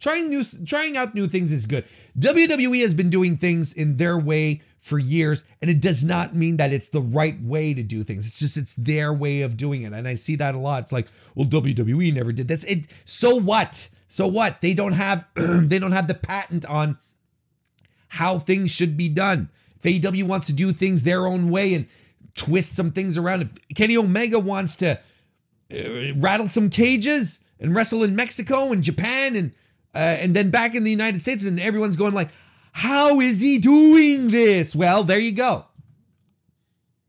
Trying 0.04 0.28
new 0.28 0.44
trying 0.66 0.98
out 0.98 1.14
new 1.14 1.26
things 1.26 1.50
is 1.50 1.64
good. 1.64 1.86
WWE 2.18 2.82
has 2.82 2.92
been 2.92 3.08
doing 3.08 3.38
things 3.38 3.72
in 3.72 3.96
their 3.96 4.18
way 4.18 4.60
for 4.84 4.98
years 4.98 5.44
and 5.62 5.70
it 5.70 5.80
does 5.80 6.04
not 6.04 6.34
mean 6.34 6.58
that 6.58 6.70
it's 6.70 6.90
the 6.90 7.00
right 7.00 7.40
way 7.40 7.72
to 7.72 7.82
do 7.82 8.04
things. 8.04 8.26
It's 8.26 8.38
just 8.38 8.58
it's 8.58 8.74
their 8.74 9.14
way 9.14 9.40
of 9.40 9.56
doing 9.56 9.80
it. 9.80 9.94
And 9.94 10.06
I 10.06 10.14
see 10.14 10.36
that 10.36 10.54
a 10.54 10.58
lot. 10.58 10.82
It's 10.82 10.92
like, 10.92 11.08
well 11.34 11.48
WWE 11.48 12.12
never 12.12 12.32
did 12.32 12.48
this. 12.48 12.64
It 12.64 12.86
so 13.06 13.34
what? 13.34 13.88
So 14.08 14.26
what? 14.26 14.60
They 14.60 14.74
don't 14.74 14.92
have 14.92 15.26
they 15.34 15.78
don't 15.78 15.92
have 15.92 16.06
the 16.06 16.12
patent 16.12 16.66
on 16.66 16.98
how 18.08 18.38
things 18.38 18.70
should 18.70 18.94
be 18.94 19.08
done. 19.08 19.48
If 19.82 20.02
AEW 20.02 20.24
wants 20.24 20.46
to 20.48 20.52
do 20.52 20.70
things 20.70 21.02
their 21.02 21.26
own 21.26 21.48
way 21.48 21.72
and 21.72 21.86
twist 22.34 22.76
some 22.76 22.90
things 22.90 23.16
around, 23.16 23.40
if 23.40 23.68
Kenny 23.74 23.96
Omega 23.96 24.38
wants 24.38 24.76
to 24.76 25.00
uh, 25.72 26.14
rattle 26.16 26.46
some 26.46 26.68
cages 26.68 27.42
and 27.58 27.74
wrestle 27.74 28.02
in 28.02 28.14
Mexico 28.14 28.70
and 28.70 28.84
Japan 28.84 29.34
and 29.34 29.52
uh, 29.94 30.18
and 30.20 30.36
then 30.36 30.50
back 30.50 30.74
in 30.74 30.84
the 30.84 30.90
United 30.90 31.22
States, 31.22 31.44
and 31.44 31.58
everyone's 31.58 31.96
going 31.96 32.12
like, 32.12 32.28
"How 32.74 33.20
is 33.20 33.40
he 33.40 33.58
doing 33.58 34.28
this?" 34.28 34.74
Well, 34.76 35.04
there 35.04 35.18
you 35.18 35.32
go. 35.32 35.66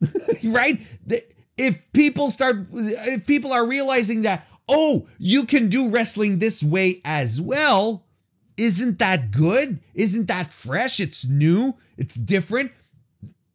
right? 0.44 0.80
If 1.58 1.92
people 1.94 2.30
start, 2.30 2.68
if 2.72 3.26
people 3.26 3.54
are 3.54 3.66
realizing 3.66 4.24
that, 4.24 4.48
oh, 4.68 5.08
you 5.18 5.46
can 5.46 5.70
do 5.70 5.90
wrestling 5.90 6.40
this 6.40 6.62
way 6.62 7.02
as 7.06 7.40
well, 7.40 8.06
isn't 8.58 9.00
that 9.00 9.32
good? 9.32 9.80
Isn't 9.94 10.28
that 10.28 10.52
fresh? 10.52 11.00
It's 11.00 11.26
new. 11.26 11.76
It's 11.98 12.16
different. 12.16 12.72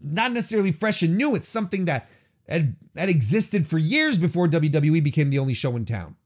Not 0.00 0.32
necessarily 0.32 0.72
fresh 0.72 1.02
and 1.02 1.16
new. 1.16 1.34
It's 1.34 1.48
something 1.48 1.84
that 1.86 2.08
that 2.46 3.08
existed 3.08 3.66
for 3.66 3.78
years 3.78 4.18
before 4.18 4.48
WWE 4.48 5.02
became 5.04 5.30
the 5.30 5.38
only 5.38 5.54
show 5.54 5.76
in 5.76 5.84
town. 5.84 6.16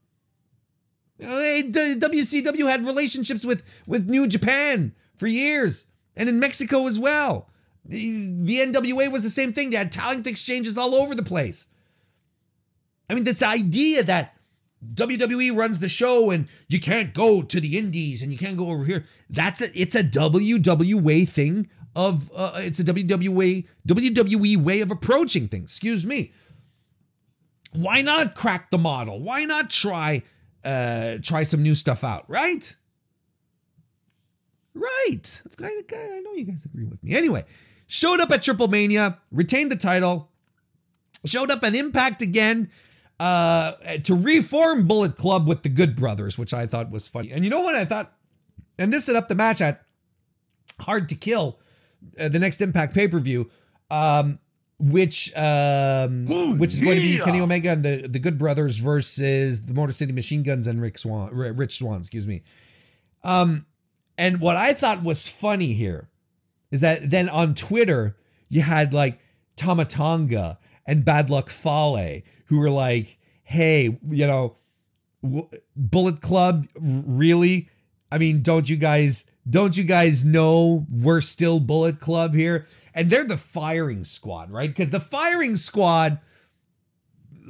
Uh, 1.22 1.26
WCW 1.26 2.68
had 2.68 2.86
relationships 2.86 3.44
with 3.44 3.62
with 3.86 4.08
New 4.08 4.26
Japan 4.26 4.94
for 5.16 5.26
years, 5.26 5.86
and 6.16 6.28
in 6.28 6.38
Mexico 6.38 6.86
as 6.86 6.98
well. 6.98 7.48
The, 7.86 8.60
NWA 8.60 9.12
was 9.12 9.22
the 9.22 9.30
same 9.30 9.52
thing. 9.52 9.70
They 9.70 9.76
had 9.76 9.92
talent 9.92 10.26
exchanges 10.26 10.78
all 10.78 10.94
over 10.94 11.14
the 11.14 11.22
place. 11.22 11.68
I 13.10 13.14
mean, 13.14 13.24
this 13.24 13.42
idea 13.42 14.02
that 14.04 14.36
WWE 14.94 15.56
runs 15.56 15.78
the 15.78 15.88
show 15.88 16.30
and 16.30 16.48
you 16.68 16.80
can't 16.80 17.14
go 17.14 17.42
to 17.42 17.60
the 17.60 17.78
indies 17.78 18.22
and 18.22 18.32
you 18.32 18.38
can't 18.38 18.56
go 18.56 18.68
over 18.68 18.84
here. 18.84 19.04
That's 19.30 19.60
a 19.62 19.78
it's 19.78 19.94
a 19.94 20.02
WWE 20.02 21.28
thing 21.28 21.68
of 21.96 22.30
uh, 22.34 22.52
it's 22.56 22.80
a 22.80 22.84
WWE 22.84 23.66
WWE 23.86 24.56
way 24.56 24.80
of 24.80 24.90
approaching 24.90 25.48
things. 25.48 25.70
Excuse 25.70 26.04
me. 26.04 26.32
Why 27.72 28.02
not 28.02 28.34
crack 28.34 28.70
the 28.70 28.78
model? 28.78 29.20
Why 29.20 29.44
not 29.44 29.70
try 29.70 30.22
uh 30.64 31.18
try 31.22 31.42
some 31.42 31.62
new 31.62 31.74
stuff 31.74 32.04
out, 32.04 32.28
right? 32.28 32.74
Right. 34.74 35.42
I 35.60 36.20
know 36.20 36.32
you 36.32 36.44
guys 36.44 36.64
agree 36.64 36.84
with 36.84 37.02
me. 37.02 37.14
Anyway, 37.14 37.44
showed 37.86 38.20
up 38.20 38.30
at 38.30 38.42
Triple 38.42 38.68
Mania, 38.68 39.18
retained 39.30 39.70
the 39.70 39.76
title, 39.76 40.30
showed 41.24 41.50
up 41.50 41.62
at 41.62 41.74
Impact 41.74 42.22
again 42.22 42.70
uh, 43.20 43.72
to 44.02 44.14
reform 44.14 44.86
Bullet 44.86 45.16
Club 45.16 45.46
with 45.46 45.62
the 45.62 45.68
Good 45.68 45.96
Brothers, 45.96 46.36
which 46.36 46.52
I 46.52 46.66
thought 46.66 46.90
was 46.90 47.06
funny. 47.06 47.30
And 47.30 47.44
you 47.44 47.50
know 47.50 47.60
what 47.60 47.74
I 47.74 47.84
thought? 47.84 48.12
And 48.78 48.92
this 48.92 49.04
set 49.04 49.16
up 49.16 49.28
the 49.28 49.34
match 49.34 49.60
at 49.60 49.82
Hard 50.80 51.08
to 51.10 51.14
Kill, 51.14 51.58
uh, 52.18 52.28
the 52.28 52.38
next 52.40 52.60
Impact 52.60 52.94
pay 52.94 53.06
per 53.06 53.20
view, 53.20 53.50
um, 53.90 54.40
which 54.80 55.32
um, 55.36 56.30
Ooh, 56.30 56.56
which 56.56 56.74
is 56.74 56.80
yeah. 56.80 56.86
going 56.86 56.96
to 56.96 57.02
be 57.02 57.18
Kenny 57.18 57.40
Omega 57.40 57.70
and 57.70 57.84
the, 57.84 58.08
the 58.08 58.18
Good 58.18 58.38
Brothers 58.38 58.78
versus 58.78 59.66
the 59.66 59.74
Motor 59.74 59.92
City 59.92 60.12
Machine 60.12 60.42
Guns 60.42 60.66
and 60.66 60.82
Rick 60.82 60.98
Swan, 60.98 61.30
Rich 61.32 61.78
Swann, 61.78 62.00
excuse 62.00 62.26
me. 62.26 62.42
Um, 63.22 63.66
and 64.16 64.40
what 64.40 64.56
I 64.56 64.72
thought 64.72 65.02
was 65.02 65.28
funny 65.28 65.72
here 65.72 66.08
is 66.70 66.80
that 66.80 67.10
then 67.10 67.28
on 67.28 67.54
Twitter 67.54 68.16
you 68.48 68.62
had 68.62 68.92
like 68.92 69.18
Tama 69.56 69.84
Tonga 69.84 70.58
and 70.86 71.04
Bad 71.04 71.30
Luck 71.30 71.50
Fale 71.50 72.22
who 72.46 72.58
were 72.58 72.70
like, 72.70 73.18
hey, 73.42 73.98
you 74.08 74.26
know, 74.26 74.56
Bullet 75.76 76.20
Club, 76.20 76.66
really? 76.76 77.68
I 78.12 78.18
mean, 78.18 78.42
don't 78.42 78.68
you 78.68 78.76
guys 78.76 79.30
don't 79.48 79.76
you 79.76 79.84
guys 79.84 80.24
know 80.24 80.86
we're 80.90 81.20
still 81.20 81.60
Bullet 81.60 82.00
Club 82.00 82.34
here? 82.34 82.66
And 82.94 83.10
they're 83.10 83.24
the 83.24 83.36
firing 83.36 84.04
squad, 84.04 84.50
right? 84.50 84.68
Because 84.68 84.90
the 84.90 85.00
firing 85.00 85.56
squad 85.56 86.20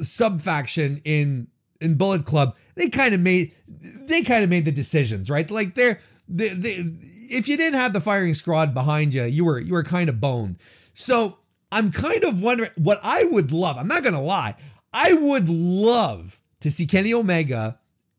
subfaction 0.01 1.01
in 1.05 1.49
in 1.81 1.95
Bullet 1.97 2.25
Club, 2.25 2.57
they 2.75 2.89
kind 2.89 3.15
of 3.15 3.21
made 3.21 3.53
they 3.69 4.23
kind 4.23 4.43
of 4.43 4.51
made 4.51 4.65
the 4.65 4.73
decisions, 4.73 5.29
right? 5.29 5.51
Like 5.51 5.75
they're 5.75 6.01
they, 6.29 6.49
they, 6.49 6.85
if 7.31 7.49
you 7.49 7.57
didn't 7.57 7.79
have 7.79 7.93
the 7.93 8.01
firing 8.01 8.35
squad 8.35 8.75
behind 8.75 9.15
you, 9.15 9.25
you 9.25 9.45
were 9.45 9.59
you 9.59 9.73
were 9.73 9.85
kind 9.85 10.09
of 10.09 10.21
boned. 10.21 10.57
So 10.95 11.39
I'm 11.73 11.91
kind 11.91 12.25
of 12.25 12.43
wondering 12.43 12.71
what 12.77 13.01
I 13.03 13.25
would 13.25 13.53
love. 13.53 13.77
I'm 13.77 13.89
not 13.89 14.05
gonna 14.05 14.23
lie. 14.23 14.55
I 14.93 15.13
would 15.13 15.49
love 15.49 16.41
to 16.61 16.71
see 16.71 16.87
Kenny 16.87 17.13
Omega 17.13 17.79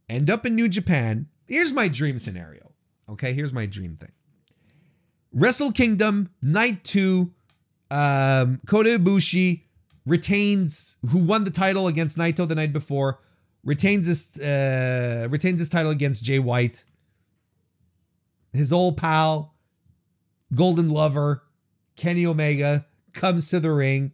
end 0.10 0.30
up 0.30 0.46
in 0.46 0.56
New 0.56 0.68
Japan. 0.68 1.28
Here's 1.48 1.74
my 1.74 1.88
dream 1.88 2.18
scenario. 2.18 2.72
Okay, 3.08 3.34
here's 3.34 3.54
my 3.54 3.66
dream 3.66 3.96
thing. 3.96 4.12
Wrestle 5.32 5.72
Kingdom, 5.72 6.30
night 6.42 6.84
two, 6.84 7.34
um, 7.92 8.62
Kota 8.66 8.98
Ibushi 8.98 9.62
retains, 10.06 10.98
who 11.10 11.20
won 11.20 11.44
the 11.44 11.52
title 11.52 11.88
against 11.88 12.18
Naito 12.18 12.48
the 12.48 12.56
night 12.56 12.74
before, 12.74 13.20
retains 13.64 14.08
this, 14.08 14.40
uh, 14.40 15.28
retains 15.30 15.60
this 15.60 15.70
title 15.70 15.92
against 15.92 16.24
Jay 16.24 16.40
White. 16.40 16.84
His 18.56 18.72
old 18.72 18.98
pal, 18.98 19.54
Golden 20.54 20.90
Lover, 20.90 21.44
Kenny 21.96 22.26
Omega 22.26 22.86
comes 23.14 23.50
to 23.50 23.60
the 23.60 23.72
ring 23.72 24.12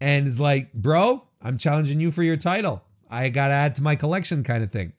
and 0.00 0.28
is 0.28 0.38
like, 0.40 0.72
bro, 0.72 1.24
I'm 1.42 1.58
challenging 1.58 2.00
you 2.00 2.10
for 2.10 2.22
your 2.22 2.36
title. 2.36 2.82
I 3.10 3.28
got 3.28 3.48
to 3.48 3.54
add 3.54 3.74
to 3.76 3.82
my 3.82 3.96
collection 3.96 4.42
kind 4.42 4.62
of 4.62 4.70
thing. 4.70 4.92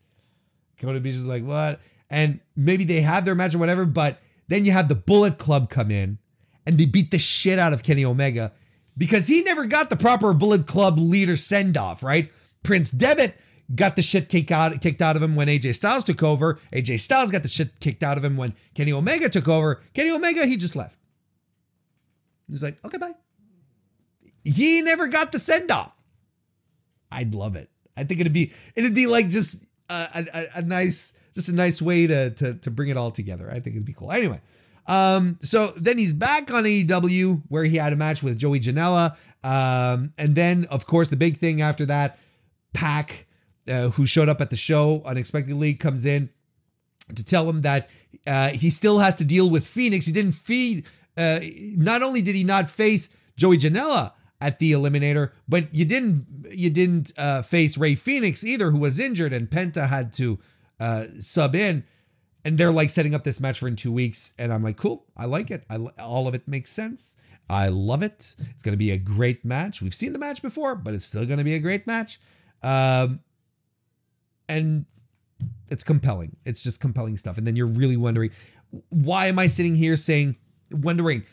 Kota 0.80 1.00
Ibushi 1.00 1.08
is 1.08 1.28
like, 1.28 1.44
what? 1.44 1.80
And 2.10 2.40
maybe 2.56 2.84
they 2.84 3.02
have 3.02 3.26
their 3.26 3.36
match 3.36 3.56
or 3.56 3.58
whatever, 3.58 3.86
but 3.86 4.20
then 4.48 4.66
you 4.66 4.72
have 4.72 4.88
the 4.88 4.96
Bullet 4.96 5.38
Club 5.38 5.70
come 5.70 5.92
in 5.92 6.20
and 6.66 6.78
they 6.78 6.86
beat 6.86 7.12
the 7.12 7.20
shit 7.20 7.60
out 7.60 7.74
of 7.74 7.84
Kenny 7.84 8.06
Omega 8.06 8.54
because 8.98 9.28
he 9.28 9.42
never 9.42 9.66
got 9.66 9.90
the 9.90 9.98
proper 9.98 10.34
Bullet 10.34 10.68
Club 10.68 10.98
leader 10.98 11.36
send 11.36 11.78
off, 11.78 12.02
right? 12.04 12.32
Prince 12.64 12.92
Devitt 12.92 13.38
got 13.76 13.95
the 13.95 14.02
shit 14.02 14.30
kicked 14.30 14.52
out, 14.52 14.80
kicked 14.81 15.02
out 15.02 15.15
of 15.15 15.22
him 15.22 15.35
when 15.35 15.48
AJ 15.48 15.76
Styles 15.76 16.03
took 16.03 16.23
over. 16.23 16.60
AJ 16.72 16.99
Styles 16.99 17.31
got 17.31 17.44
the 17.44 17.49
shit 17.49 17.80
kicked 17.80 18.03
out 18.03 18.18
of 18.18 18.23
him 18.23 18.38
when 18.38 18.53
Kenny 18.73 18.94
Omega 18.94 19.30
took 19.30 19.48
over. 19.48 19.81
Kenny 19.94 20.11
Omega, 20.11 20.45
he 20.45 20.57
just 20.57 20.76
left. 20.76 20.98
He 22.48 22.53
was 22.53 22.64
like, 22.64 22.77
okay, 22.85 22.98
bye 22.98 23.14
he 24.48 24.81
never 24.81 25.07
got 25.07 25.31
the 25.31 25.39
send 25.39 25.72
off. 25.72 25.94
I'd 27.11 27.35
love 27.35 27.56
it. 27.56 27.69
I 27.98 28.03
think 28.03 28.22
it'd 28.22 28.34
be 28.34 28.53
it'd 28.76 28.94
be 28.94 29.07
like 29.07 29.30
just 29.30 29.65
a, 29.89 30.27
a, 30.34 30.45
a, 30.60 30.61
nice 30.61 31.18
just 31.34 31.49
a 31.49 31.56
nice 31.56 31.81
way 31.81 32.07
to, 32.07 32.30
to 32.31 32.53
to 32.56 32.72
bring 32.72 32.89
it 32.89 32.98
all 32.98 33.11
together. 33.11 33.49
I 33.49 33.60
think 33.60 33.76
it'd 33.76 33.85
be 33.85 33.94
cool. 33.94 34.11
Anyway, 34.11 34.41
um, 34.85 35.38
so 35.41 35.68
then 35.76 35.98
he's 35.98 36.14
back 36.14 36.52
on 36.52 36.64
AEW 36.64 37.44
where 37.48 37.64
he 37.64 37.77
had 37.77 37.94
a 37.94 37.95
match 37.95 38.22
with 38.22 38.38
Joey 38.38 38.60
Janela, 38.60 39.15
um, 39.44 40.14
and 40.18 40.35
then 40.35 40.65
of 40.69 40.85
course 40.85 41.10
the 41.10 41.15
big 41.15 41.38
thing 41.38 41.61
after 41.61 41.85
that, 41.88 42.19
Pac, 42.73 43.26
uh, 43.69 43.89
who 43.89 44.06
showed 44.06 44.30
up 44.30 44.41
at 44.41 44.49
the 44.49 44.56
show 44.56 45.02
unexpectedly, 45.06 45.73
comes 45.73 46.06
in 46.06 46.30
to 47.15 47.23
tell 47.23 47.49
him 47.49 47.61
that 47.61 47.89
uh, 48.26 48.49
he 48.49 48.69
still 48.69 48.99
has 48.99 49.15
to 49.15 49.26
deal 49.26 49.49
with 49.49 49.64
Fénix. 49.64 50.06
He 50.06 50.11
didn't 50.11 50.34
feed. 50.34 50.85
Uh, 51.15 51.39
not 51.76 52.03
only 52.03 52.22
did 52.22 52.35
he 52.35 52.44
not 52.44 52.69
face 52.69 53.10
Joey 53.35 53.57
Janela, 53.57 54.14
at 54.39 54.60
the 54.60 54.72
eliminator 54.72 55.31
but 55.48 55.73
you 55.73 55.85
didn't 55.85 56.26
you 56.52 56.69
didn't 56.69 57.11
uh, 57.18 57.41
face 57.41 57.77
Rey 57.77 57.95
Fénix 57.95 58.44
either 58.44 58.72
who 58.72 58.77
was 58.77 58.99
injured 58.99 59.34
and 59.34 59.49
Penta 59.49 59.88
had 59.88 60.14
to 60.14 60.39
uh, 60.80 61.06
sub 61.19 61.56
in. 61.56 61.84
And 62.45 62.57
they're 62.57 62.72
like 62.72 62.89
setting 62.89 63.14
up 63.14 63.23
this 63.26 63.41
match 63.41 63.60
for 63.60 63.68
in 63.68 63.76
2 63.76 63.91
weeks. 63.91 64.34
And 64.39 64.53
I'm 64.53 64.64
like 64.64 64.77
cool. 64.77 65.06
I 65.18 65.26
like 65.26 65.52
it. 65.52 65.65
I 65.69 65.77
all 65.99 66.27
of 66.27 66.35
it 66.35 66.48
makes 66.48 66.72
sense. 66.72 67.18
I 67.49 67.69
love 67.69 68.03
it. 68.03 68.35
It's 68.52 68.64
going 68.64 68.73
to 68.73 68.77
be 68.77 68.91
a 68.91 68.98
great 68.98 69.44
match. 69.44 69.81
We've 69.81 69.94
seen 69.94 70.14
the 70.14 70.19
match 70.19 70.41
before 70.41 70.76
but 70.76 70.94
it's 70.94 71.06
still 71.06 71.26
going 71.26 71.39
to 71.39 71.44
be 71.44 71.56
a 71.56 71.60
great 71.60 71.88
match. 71.88 72.19
Um, 72.64 73.22
and 74.49 74.86
it's 75.69 75.84
compelling 75.84 76.36
it's 76.45 76.64
just 76.64 76.80
compelling 76.80 77.18
stuff 77.18 77.38
and 77.38 77.45
then 77.45 77.56
you're 77.56 77.68
really 77.68 77.98
wondering 77.98 78.32
why 78.90 79.28
am 79.28 79.38
I 79.40 79.48
sitting 79.48 79.76
here 79.76 79.95
saying 79.95 80.36
wondering 80.72 81.24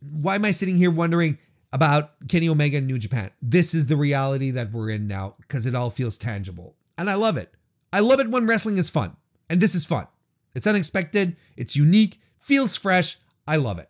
why 0.00 0.34
am 0.34 0.44
I 0.44 0.50
sitting 0.50 0.76
here 0.76 0.90
wondering 0.90 1.38
about 1.72 2.28
Kenny 2.28 2.48
Omega 2.48 2.76
and 2.76 2.86
New 2.86 2.98
Japan. 2.98 3.30
This 3.40 3.74
is 3.74 3.86
the 3.86 3.96
reality 3.96 4.50
that 4.50 4.72
we're 4.72 4.90
in 4.90 5.06
now 5.06 5.36
because 5.40 5.66
it 5.66 5.74
all 5.74 5.90
feels 5.90 6.18
tangible. 6.18 6.76
And 6.98 7.08
I 7.08 7.14
love 7.14 7.36
it. 7.36 7.52
I 7.92 8.00
love 8.00 8.20
it 8.20 8.30
when 8.30 8.46
wrestling 8.46 8.76
is 8.76 8.90
fun. 8.90 9.16
And 9.48 9.60
this 9.60 9.74
is 9.74 9.86
fun. 9.86 10.06
It's 10.54 10.66
unexpected, 10.66 11.36
it's 11.56 11.76
unique, 11.76 12.20
feels 12.38 12.76
fresh. 12.76 13.18
I 13.46 13.56
love 13.56 13.78
it. 13.78 13.88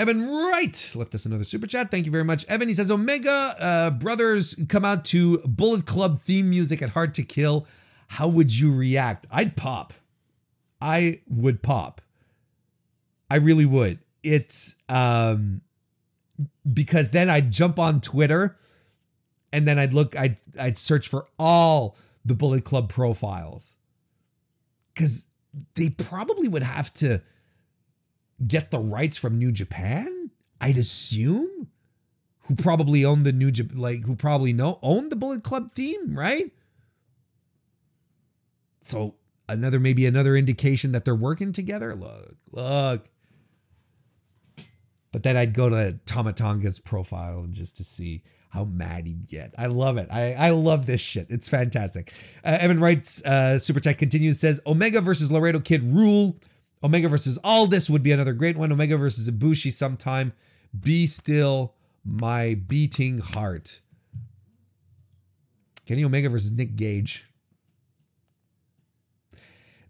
Evan 0.00 0.26
Wright 0.26 0.92
left 0.94 1.14
us 1.14 1.26
another 1.26 1.44
super 1.44 1.66
chat. 1.66 1.90
Thank 1.90 2.06
you 2.06 2.12
very 2.12 2.24
much, 2.24 2.46
Evan. 2.46 2.68
He 2.68 2.74
says 2.74 2.90
Omega 2.90 3.54
uh, 3.60 3.90
brothers 3.90 4.54
come 4.68 4.84
out 4.84 5.04
to 5.06 5.38
Bullet 5.40 5.84
Club 5.84 6.20
theme 6.20 6.48
music 6.48 6.80
at 6.80 6.90
Hard 6.90 7.12
to 7.14 7.22
Kill. 7.22 7.66
How 8.08 8.26
would 8.26 8.50
you 8.50 8.74
react? 8.74 9.26
I'd 9.30 9.56
pop. 9.56 9.92
I 10.80 11.20
would 11.28 11.62
pop. 11.62 12.00
I 13.30 13.36
really 13.36 13.66
would 13.66 13.98
it's 14.22 14.76
um 14.88 15.60
because 16.70 17.10
then 17.10 17.30
I'd 17.30 17.50
jump 17.50 17.78
on 17.78 18.00
Twitter 18.00 18.56
and 19.52 19.66
then 19.66 19.78
I'd 19.78 19.92
look 19.92 20.18
I'd 20.18 20.36
I'd 20.58 20.78
search 20.78 21.08
for 21.08 21.26
all 21.38 21.96
the 22.24 22.34
Bullet 22.34 22.64
Club 22.64 22.88
profiles. 22.88 23.76
Cuz 24.94 25.26
they 25.74 25.90
probably 25.90 26.48
would 26.48 26.62
have 26.62 26.92
to 26.94 27.22
get 28.46 28.70
the 28.70 28.78
rights 28.78 29.16
from 29.16 29.38
New 29.38 29.52
Japan, 29.52 30.30
I'd 30.60 30.78
assume, 30.78 31.68
who 32.42 32.54
probably 32.56 33.04
own 33.04 33.22
the 33.22 33.32
New 33.32 33.50
Japan 33.50 33.78
like 33.78 34.04
who 34.04 34.16
probably 34.16 34.52
know 34.52 34.78
own 34.82 35.08
the 35.08 35.16
Bullet 35.16 35.42
Club 35.42 35.70
theme, 35.72 36.16
right? 36.16 36.52
So 38.80 39.14
another 39.48 39.78
maybe 39.78 40.06
another 40.06 40.36
indication 40.36 40.92
that 40.92 41.04
they're 41.04 41.14
working 41.14 41.52
together. 41.52 41.94
Look, 41.94 42.36
look. 42.50 43.06
But 45.12 45.24
then 45.24 45.36
I'd 45.36 45.54
go 45.54 45.68
to 45.68 45.98
Tama 46.06 46.32
Tonga's 46.32 46.78
profile 46.78 47.46
just 47.50 47.76
to 47.78 47.84
see 47.84 48.22
how 48.50 48.64
mad 48.64 49.06
he'd 49.06 49.26
get. 49.26 49.54
I 49.58 49.66
love 49.66 49.96
it. 49.96 50.08
I, 50.10 50.34
I 50.34 50.50
love 50.50 50.86
this 50.86 51.00
shit. 51.00 51.26
It's 51.30 51.48
fantastic. 51.48 52.12
Uh, 52.44 52.58
Evan 52.60 52.80
writes, 52.80 53.24
uh, 53.24 53.58
Super 53.58 53.80
Chat 53.80 53.98
continues, 53.98 54.38
says 54.38 54.60
Omega 54.66 55.00
versus 55.00 55.30
Laredo 55.30 55.60
Kid 55.60 55.82
rule. 55.82 56.36
Omega 56.82 57.08
versus 57.08 57.38
Aldis 57.44 57.90
would 57.90 58.02
be 58.02 58.12
another 58.12 58.32
great 58.32 58.56
one. 58.56 58.72
Omega 58.72 58.96
versus 58.96 59.30
Ibushi 59.30 59.72
sometime. 59.72 60.32
Be 60.78 61.06
still 61.06 61.74
my 62.04 62.54
beating 62.54 63.18
heart. 63.18 63.80
Kenny 65.84 66.04
Omega 66.04 66.30
versus 66.30 66.52
Nick 66.52 66.76
Gage. 66.76 67.26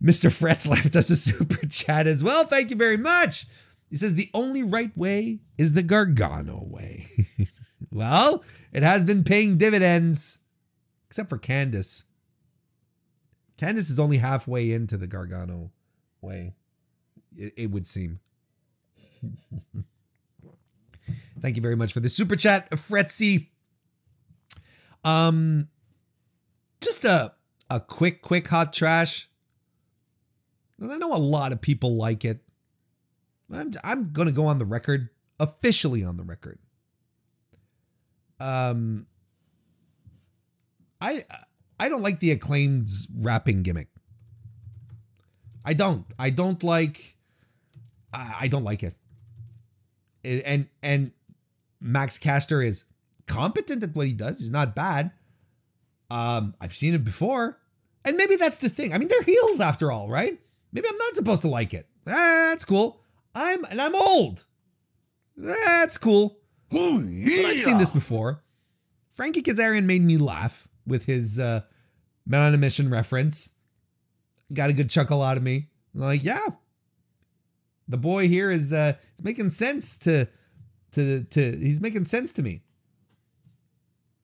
Mr. 0.02 0.30
Fretz 0.30 0.66
left 0.66 0.96
us 0.96 1.10
a 1.10 1.16
super 1.16 1.66
chat 1.66 2.06
as 2.06 2.24
well. 2.24 2.44
Thank 2.44 2.70
you 2.70 2.76
very 2.76 2.96
much. 2.96 3.46
He 3.90 3.96
says 3.96 4.14
the 4.14 4.30
only 4.32 4.62
right 4.62 4.96
way 4.96 5.40
is 5.58 5.74
the 5.74 5.82
Gargano 5.82 6.64
way. 6.64 7.08
well, 7.90 8.42
it 8.72 8.82
has 8.82 9.04
been 9.04 9.24
paying 9.24 9.58
dividends, 9.58 10.38
except 11.06 11.28
for 11.28 11.38
Candice. 11.38 12.04
Candice 13.58 13.90
is 13.90 13.98
only 13.98 14.18
halfway 14.18 14.72
into 14.72 14.96
the 14.96 15.08
Gargano 15.08 15.70
way, 16.22 16.54
it, 17.36 17.52
it 17.56 17.70
would 17.70 17.86
seem. 17.86 18.20
Thank 21.40 21.56
you 21.56 21.62
very 21.62 21.76
much 21.76 21.92
for 21.92 22.00
the 22.00 22.08
super 22.08 22.36
chat, 22.36 22.70
Fretzy. 22.70 23.48
Um, 25.04 25.68
just 26.80 27.04
a 27.04 27.32
a 27.70 27.80
quick, 27.80 28.20
quick 28.20 28.48
hot 28.48 28.72
trash. 28.72 29.28
I 30.82 30.98
know 30.98 31.14
a 31.14 31.18
lot 31.18 31.52
of 31.52 31.60
people 31.60 31.96
like 31.96 32.24
it. 32.24 32.40
I'm 33.52 33.72
I'm 33.82 34.12
gonna 34.12 34.32
go 34.32 34.46
on 34.46 34.58
the 34.58 34.64
record, 34.64 35.10
officially 35.38 36.04
on 36.04 36.16
the 36.16 36.24
record. 36.24 36.58
Um, 38.38 39.06
I 41.00 41.24
I 41.78 41.88
don't 41.88 42.02
like 42.02 42.20
the 42.20 42.30
acclaimed's 42.30 43.08
rapping 43.14 43.62
gimmick. 43.62 43.88
I 45.64 45.74
don't. 45.74 46.06
I 46.18 46.30
don't 46.30 46.62
like. 46.62 47.16
I, 48.12 48.48
don't 48.48 48.64
like 48.64 48.82
it. 48.82 48.94
And 50.24 50.68
and 50.82 51.12
Max 51.80 52.18
Caster 52.18 52.62
is 52.62 52.84
competent 53.26 53.82
at 53.82 53.94
what 53.94 54.06
he 54.06 54.12
does. 54.12 54.40
He's 54.40 54.50
not 54.50 54.74
bad. 54.74 55.12
Um, 56.10 56.54
I've 56.60 56.74
seen 56.74 56.94
it 56.94 57.04
before, 57.04 57.58
and 58.04 58.16
maybe 58.16 58.36
that's 58.36 58.58
the 58.58 58.68
thing. 58.68 58.92
I 58.92 58.98
mean, 58.98 59.08
they're 59.08 59.22
heels 59.22 59.60
after 59.60 59.92
all, 59.92 60.08
right? 60.08 60.38
Maybe 60.72 60.88
I'm 60.88 60.98
not 60.98 61.14
supposed 61.14 61.42
to 61.42 61.48
like 61.48 61.72
it. 61.72 61.86
that's 62.04 62.64
cool. 62.64 63.00
I'm 63.34 63.64
and 63.64 63.80
I'm 63.80 63.94
old. 63.94 64.44
That's 65.36 65.96
cool. 65.96 66.38
Oh, 66.72 67.00
yeah. 67.00 67.48
I've 67.48 67.60
seen 67.60 67.78
this 67.78 67.90
before. 67.90 68.42
Frankie 69.12 69.42
Kazarian 69.42 69.84
made 69.84 70.02
me 70.02 70.16
laugh 70.18 70.68
with 70.86 71.04
his 71.06 71.38
uh, 71.38 71.62
Man 72.26 72.42
on 72.42 72.54
a 72.54 72.58
Mission 72.58 72.90
reference. 72.90 73.50
Got 74.52 74.70
a 74.70 74.72
good 74.72 74.90
chuckle 74.90 75.22
out 75.22 75.36
of 75.36 75.42
me. 75.42 75.68
I'm 75.94 76.00
like, 76.00 76.24
yeah, 76.24 76.46
the 77.90 77.98
boy 77.98 78.28
here 78.28 78.50
is 78.50 78.72
uh, 78.72 78.94
it's 79.12 79.24
making 79.24 79.50
sense 79.50 79.98
to 79.98 80.28
to 80.92 81.24
to 81.24 81.56
he's 81.58 81.80
making 81.80 82.04
sense 82.04 82.32
to 82.34 82.42
me. 82.42 82.62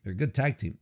They're 0.03 0.13
a 0.13 0.17
good 0.17 0.35
tag 0.35 0.57
team. 0.57 0.79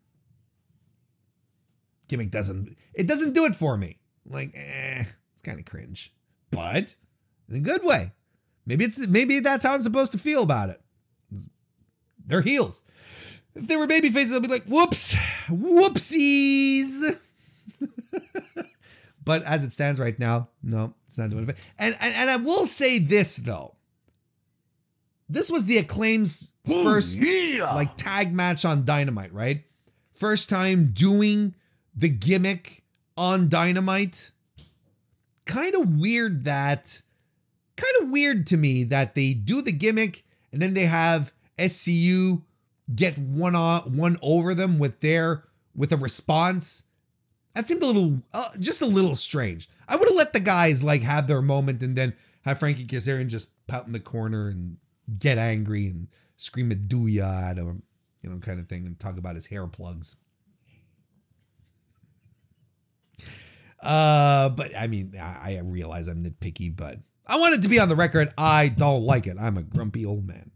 Gimmick 2.08 2.30
doesn't 2.30 2.76
it 2.92 3.06
doesn't 3.08 3.32
do 3.32 3.46
it 3.46 3.54
for 3.54 3.76
me. 3.78 3.98
Like, 4.26 4.52
eh, 4.54 5.04
it's 5.32 5.42
kind 5.42 5.58
of 5.58 5.64
cringe, 5.64 6.12
but 6.50 6.94
in 7.48 7.56
a 7.56 7.60
good 7.60 7.82
way. 7.84 8.12
Maybe 8.66 8.84
it's 8.84 9.06
maybe 9.08 9.40
that's 9.40 9.64
how 9.64 9.74
I'm 9.74 9.82
supposed 9.82 10.12
to 10.12 10.18
feel 10.18 10.42
about 10.42 10.70
it. 10.70 10.80
They're 12.26 12.42
heels. 12.42 12.82
If 13.54 13.66
they 13.68 13.76
were 13.76 13.86
baby 13.86 14.10
faces, 14.10 14.36
I'd 14.36 14.42
be 14.42 14.48
like, 14.48 14.64
whoops, 14.64 15.14
whoopsies. 15.46 17.18
but 19.24 19.42
as 19.44 19.64
it 19.64 19.72
stands 19.72 19.98
right 20.00 20.18
now, 20.18 20.48
no, 20.62 20.94
it's 21.06 21.18
not 21.18 21.30
doing 21.30 21.48
it. 21.48 21.56
And, 21.78 21.96
and 22.00 22.14
and 22.14 22.30
I 22.30 22.36
will 22.36 22.66
say 22.66 22.98
this 22.98 23.36
though. 23.36 23.74
This 25.28 25.50
was 25.50 25.64
the 25.64 25.78
acclaims 25.78 26.52
Oh, 26.66 26.82
first 26.84 27.18
yeah. 27.20 27.74
like 27.74 27.96
tag 27.96 28.32
match 28.32 28.64
on 28.64 28.84
Dynamite, 28.86 29.32
right? 29.34 29.64
First 30.14 30.48
time 30.48 30.92
doing 30.92 31.54
the 31.94 32.08
gimmick 32.08 32.84
on 33.16 33.48
Dynamite. 33.48 34.30
Kind 35.44 35.74
of 35.74 35.98
weird 35.98 36.44
that 36.44 37.02
kind 37.76 37.92
of 38.02 38.10
weird 38.10 38.46
to 38.46 38.56
me 38.56 38.84
that 38.84 39.14
they 39.14 39.34
do 39.34 39.60
the 39.60 39.72
gimmick 39.72 40.24
and 40.52 40.62
then 40.62 40.72
they 40.74 40.86
have 40.86 41.32
SCU 41.58 42.42
get 42.94 43.18
one 43.18 43.54
on 43.54 43.96
one 43.96 44.18
over 44.22 44.54
them 44.54 44.78
with 44.78 45.00
their 45.00 45.44
with 45.74 45.92
a 45.92 45.96
response. 45.96 46.84
That 47.54 47.68
seemed 47.68 47.82
a 47.82 47.86
little 47.86 48.22
uh, 48.32 48.50
just 48.58 48.82
a 48.82 48.86
little 48.86 49.14
strange. 49.14 49.68
I 49.88 49.96
would 49.96 50.08
have 50.08 50.16
let 50.16 50.32
the 50.32 50.40
guys 50.40 50.82
like 50.82 51.02
have 51.02 51.26
their 51.26 51.42
moment 51.42 51.82
and 51.82 51.96
then 51.96 52.14
have 52.42 52.58
Frankie 52.58 52.84
Kazarian 52.84 53.28
just 53.28 53.50
pout 53.66 53.86
in 53.86 53.92
the 53.92 54.00
corner 54.00 54.48
and 54.48 54.76
get 55.18 55.38
angry 55.38 55.86
and 55.86 56.08
scream 56.36 56.72
a 56.72 56.74
dooyah 56.74 57.50
at 57.50 57.56
him, 57.56 57.82
you 58.22 58.30
know, 58.30 58.38
kind 58.38 58.58
of 58.58 58.68
thing, 58.68 58.86
and 58.86 58.98
talk 58.98 59.18
about 59.18 59.36
his 59.36 59.46
hair 59.46 59.66
plugs. 59.66 60.16
Uh, 63.80 64.48
but 64.48 64.76
I 64.76 64.86
mean, 64.86 65.14
I, 65.20 65.56
I 65.56 65.60
realize 65.62 66.08
I'm 66.08 66.24
nitpicky, 66.24 66.74
but 66.74 66.98
I 67.26 67.38
want 67.38 67.54
it 67.54 67.62
to 67.62 67.68
be 67.68 67.78
on 67.78 67.88
the 67.88 67.96
record. 67.96 68.32
I 68.36 68.68
don't 68.68 69.02
like 69.02 69.26
it. 69.26 69.36
I'm 69.38 69.58
a 69.58 69.62
grumpy 69.62 70.04
old 70.04 70.26
man. 70.26 70.50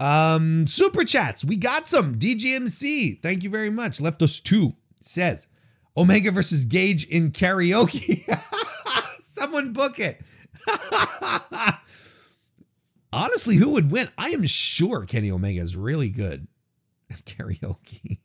Um, 0.00 0.66
super 0.66 1.04
chats. 1.04 1.44
We 1.44 1.56
got 1.56 1.86
some. 1.86 2.18
DGMC. 2.18 3.22
Thank 3.22 3.44
you 3.44 3.50
very 3.50 3.70
much. 3.70 4.00
Left 4.00 4.22
us 4.22 4.40
two. 4.40 4.74
Says 5.00 5.48
Omega 5.96 6.30
versus 6.30 6.64
Gage 6.64 7.06
in 7.06 7.30
karaoke. 7.30 8.24
Someone 9.20 9.72
book 9.72 9.98
it. 9.98 10.20
Honestly, 13.12 13.56
who 13.56 13.70
would 13.70 13.92
win? 13.92 14.08
I 14.18 14.30
am 14.30 14.44
sure 14.46 15.04
Kenny 15.04 15.30
Omega 15.30 15.60
is 15.60 15.76
really 15.76 16.08
good 16.08 16.48
at 17.10 17.24
karaoke. 17.24 18.18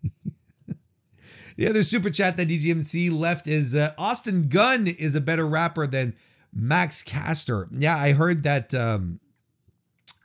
the 1.58 1.68
other 1.70 1.84
super 1.84 2.10
chat 2.10 2.38
that 2.38 2.48
DGMC 2.48 3.12
left 3.12 3.48
is 3.48 3.76
uh, 3.76 3.94
Austin 3.98 4.50
Gunn 4.50 4.88
is 4.88 5.14
a 5.14 5.22
better 5.22 5.46
rapper 5.46 5.86
than 5.86 6.16
Max 6.52 7.04
Caster. 7.04 7.68
Yeah, 7.72 7.98
I 7.98 8.14
heard 8.14 8.41
that. 8.44 8.74
Um, 8.74 9.20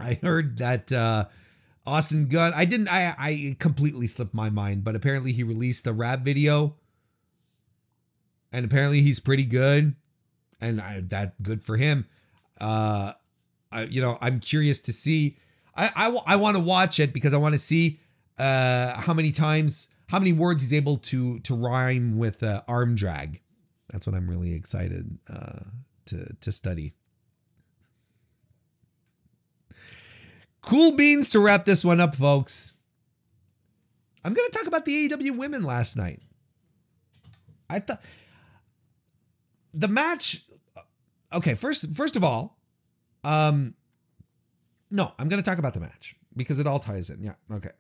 I 0.01 0.15
heard 0.15 0.57
that 0.59 0.91
uh, 0.91 1.27
Austin 1.87 2.29
Gunn. 2.29 2.53
I 2.57 2.65
didn't. 2.65 2.89
I 2.89 3.15
I 3.19 3.57
completely 3.59 4.07
slipped 4.07 4.33
my 4.33 4.49
mind, 4.49 4.85
but 4.85 4.97
apparently 4.97 5.33
he 5.33 5.43
released 5.43 5.87
a 5.87 5.93
rap 5.93 6.21
video, 6.21 6.77
and 8.55 8.65
apparently 8.65 9.03
he's 9.03 9.19
pretty 9.19 9.45
good, 9.45 9.97
and 10.61 10.81
I, 10.81 11.01
that 11.09 11.43
good 11.43 11.65
for 11.65 11.77
him. 11.77 12.07
Uh, 12.61 13.13
I, 13.73 13.83
you 13.83 14.01
know, 14.01 14.17
I'm 14.21 14.39
curious 14.39 14.79
to 14.83 14.93
see. 14.93 15.37
I 15.77 15.91
I, 15.97 16.35
I 16.35 16.37
want 16.37 16.57
to 16.57 16.63
watch 16.63 17.01
it 17.01 17.13
because 17.13 17.35
I 17.35 17.37
want 17.37 17.55
to 17.55 17.59
see 17.59 17.99
uh 18.39 18.95
how 19.01 19.13
many 19.13 19.33
times, 19.33 19.89
how 20.09 20.21
many 20.21 20.33
words 20.33 20.63
he's 20.63 20.73
able 20.73 20.99
to 20.99 21.41
to 21.41 21.55
rhyme 21.55 22.17
with 22.17 22.43
uh, 22.45 22.63
arm 22.69 22.95
drag. 22.95 23.41
That's 23.91 24.07
what 24.07 24.15
I'm 24.15 24.31
really 24.31 24.55
excited 24.55 25.19
uh, 25.29 25.65
to 26.07 26.37
to 26.41 26.53
study. 26.53 26.95
Cool 30.63 30.93
beans 30.93 31.31
to 31.33 31.41
wrap 31.41 31.65
this 31.67 31.85
one 31.85 32.01
up, 32.01 32.15
folks. 32.15 32.73
I'm 34.25 34.33
going 34.33 34.49
to 34.51 34.57
talk 34.57 34.67
about 34.67 34.87
the 34.87 35.09
AEW 35.09 35.37
women 35.37 35.63
last 35.63 35.97
night. 35.97 36.23
I 37.69 37.81
thought 37.81 38.01
the 39.75 39.89
match. 39.89 40.43
Okay, 41.33 41.55
first 41.55 41.95
first 41.95 42.17
of 42.17 42.25
all, 42.25 42.59
um, 43.25 43.75
no, 44.91 45.13
I'm 45.19 45.29
going 45.29 45.43
to 45.43 45.49
talk 45.49 45.59
about 45.59 45.75
the 45.75 45.81
match 45.81 46.15
because 46.37 46.59
it 46.59 46.67
all 46.67 46.79
ties 46.79 47.11
in. 47.11 47.23
Yeah, 47.23 47.35
okay. 47.51 47.71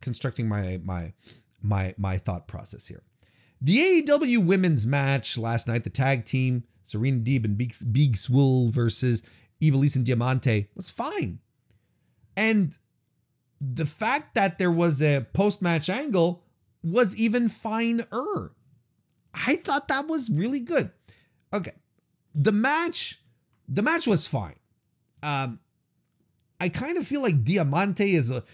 Constructing 0.00 0.48
my 0.48 0.80
my 0.84 1.12
my 1.62 1.94
my 1.96 2.18
thought 2.18 2.48
process 2.48 2.86
here. 2.86 3.02
The 3.60 4.02
AEW 4.02 4.44
women's 4.44 4.86
match 4.86 5.36
last 5.36 5.68
night, 5.68 5.84
the 5.84 5.90
tag 5.90 6.24
team 6.24 6.64
Serena 6.82 7.18
Deeb 7.18 7.44
and 7.44 7.56
Big, 7.56 7.74
Big 7.92 8.16
Swole 8.16 8.70
versus 8.70 9.22
Ivelisse 9.62 9.96
and 9.96 10.04
Diamante 10.04 10.68
was 10.74 10.90
fine. 10.90 11.38
And 12.36 12.76
the 13.60 13.86
fact 13.86 14.34
that 14.34 14.58
there 14.58 14.70
was 14.70 15.02
a 15.02 15.26
post 15.32 15.62
match 15.62 15.88
angle 15.88 16.44
was 16.82 17.14
even 17.16 17.48
finer. 17.48 18.52
I 19.34 19.56
thought 19.56 19.88
that 19.88 20.08
was 20.08 20.30
really 20.30 20.60
good. 20.60 20.90
Okay. 21.52 21.72
The 22.34 22.52
match, 22.52 23.20
the 23.68 23.82
match 23.82 24.06
was 24.06 24.26
fine. 24.26 24.56
Um, 25.22 25.60
I 26.60 26.68
kind 26.68 26.98
of 26.98 27.06
feel 27.06 27.22
like 27.22 27.44
Diamante 27.44 28.14
is 28.14 28.30
a 28.30 28.44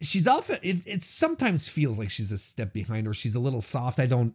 she's 0.00 0.26
often 0.26 0.58
it, 0.62 0.78
it 0.86 1.02
sometimes 1.02 1.68
feels 1.68 1.98
like 1.98 2.10
she's 2.10 2.32
a 2.32 2.38
step 2.38 2.72
behind 2.72 3.06
or 3.06 3.14
she's 3.14 3.34
a 3.34 3.40
little 3.40 3.60
soft. 3.60 4.00
I 4.00 4.06
don't 4.06 4.34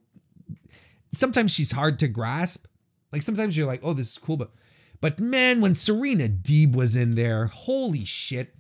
sometimes 1.12 1.52
she's 1.52 1.72
hard 1.72 2.00
to 2.00 2.08
grasp. 2.08 2.68
Like 3.12 3.22
sometimes 3.22 3.58
you're 3.58 3.68
like, 3.68 3.82
oh, 3.84 3.94
this 3.94 4.12
is 4.12 4.18
cool, 4.18 4.38
but 4.38 4.52
but 5.00 5.20
man, 5.20 5.62
when 5.62 5.76
Serena 5.76 6.28
Deeb 6.28 6.76
was 6.76 6.96
in 6.96 7.16
there, 7.16 7.48
holy 7.48 8.06
shit. 8.06 8.56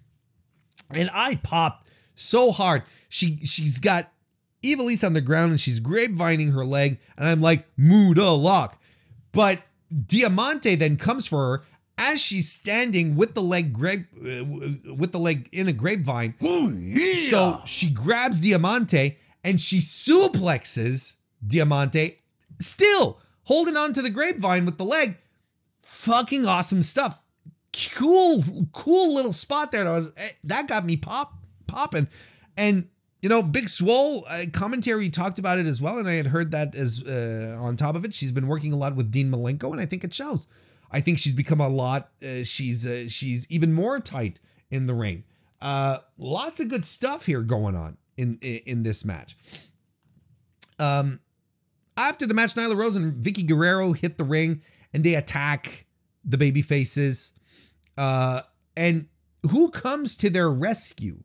And 0.89 1.09
I 1.13 1.35
popped 1.35 1.89
so 2.15 2.51
hard. 2.51 2.83
She 3.09 3.37
she's 3.37 3.79
got 3.79 4.11
Ivelisse 4.63 5.05
on 5.05 5.13
the 5.13 5.21
ground 5.21 5.51
and 5.51 5.59
she's 5.59 5.79
grapevining 5.79 6.51
her 6.51 6.65
leg, 6.65 6.99
and 7.17 7.27
I'm 7.27 7.41
like, 7.41 7.67
mood 7.77 8.17
a 8.17 8.31
lock. 8.31 8.81
But 9.37 9.61
Diamante 10.07 10.73
then 10.73 10.97
comes 10.97 11.27
for 11.27 11.37
her 11.37 11.63
as 11.95 12.19
she's 12.19 12.51
standing 12.51 13.15
with 13.15 13.35
the 13.35 13.41
leg 13.43 13.71
grape 13.71 14.07
uh, 14.15 14.43
with 14.95 15.11
the 15.11 15.19
leg 15.19 15.47
in 15.51 15.67
a 15.67 15.73
grapevine. 15.73 16.33
Oh, 16.41 16.69
yeah. 16.69 17.29
So 17.29 17.61
she 17.65 17.91
grabs 17.91 18.39
Diamante 18.39 19.15
and 19.43 19.61
she 19.61 19.77
suplexes 19.77 21.17
Diamante, 21.45 22.17
still 22.59 23.19
holding 23.43 23.77
on 23.77 23.93
to 23.93 24.01
the 24.01 24.09
grapevine 24.09 24.65
with 24.65 24.79
the 24.79 24.85
leg. 24.85 25.17
Fucking 25.83 26.47
awesome 26.47 26.81
stuff. 26.81 27.21
Cool, 27.93 28.43
cool 28.73 29.13
little 29.13 29.33
spot 29.33 29.71
there. 29.71 29.83
That 29.83 29.91
was 29.91 30.13
eh, 30.17 30.29
that 30.45 30.67
got 30.67 30.83
me 30.83 30.97
pop 30.97 31.33
popping, 31.67 32.07
and 32.57 32.89
you 33.21 33.29
know, 33.29 33.41
Big 33.41 33.67
Swole 33.67 34.25
uh, 34.29 34.43
commentary 34.53 35.09
talked 35.09 35.39
about 35.39 35.57
it 35.57 35.65
as 35.65 35.81
well, 35.81 35.97
and 35.97 36.07
I 36.07 36.13
had 36.13 36.27
heard 36.27 36.51
that 36.51 36.75
as 36.75 37.03
uh, 37.03 37.57
on 37.59 37.75
top 37.75 37.95
of 37.95 38.05
it, 38.05 38.13
she's 38.13 38.31
been 38.31 38.47
working 38.47 38.73
a 38.73 38.77
lot 38.77 38.95
with 38.95 39.11
Dean 39.11 39.31
Malenko, 39.31 39.71
and 39.71 39.81
I 39.81 39.85
think 39.85 40.03
it 40.03 40.13
shows. 40.13 40.47
I 40.91 41.01
think 41.01 41.17
she's 41.17 41.33
become 41.33 41.59
a 41.59 41.67
lot. 41.67 42.09
Uh, 42.21 42.43
she's 42.43 42.85
uh, 42.85 43.09
she's 43.09 43.49
even 43.49 43.73
more 43.73 43.99
tight 43.99 44.39
in 44.69 44.85
the 44.85 44.93
ring. 44.93 45.23
Uh, 45.61 45.99
lots 46.17 46.59
of 46.59 46.69
good 46.69 46.85
stuff 46.85 47.25
here 47.25 47.41
going 47.41 47.75
on 47.75 47.97
in 48.15 48.37
in, 48.41 48.61
in 48.65 48.83
this 48.83 49.03
match. 49.03 49.35
Um, 50.79 51.19
after 51.97 52.27
the 52.27 52.33
match, 52.33 52.53
Nyla 52.53 52.75
Rose 52.75 52.95
and 52.95 53.13
Vickie 53.13 53.47
Guerrero 53.47 53.93
hit 53.93 54.17
the 54.17 54.23
ring 54.23 54.61
and 54.93 55.03
they 55.03 55.15
attack 55.15 55.87
the 56.23 56.37
baby 56.37 56.61
faces. 56.61 57.33
Uh, 57.97 58.41
and 58.75 59.07
who 59.49 59.71
comes 59.71 60.15
to 60.17 60.29
their 60.29 60.51
rescue? 60.51 61.23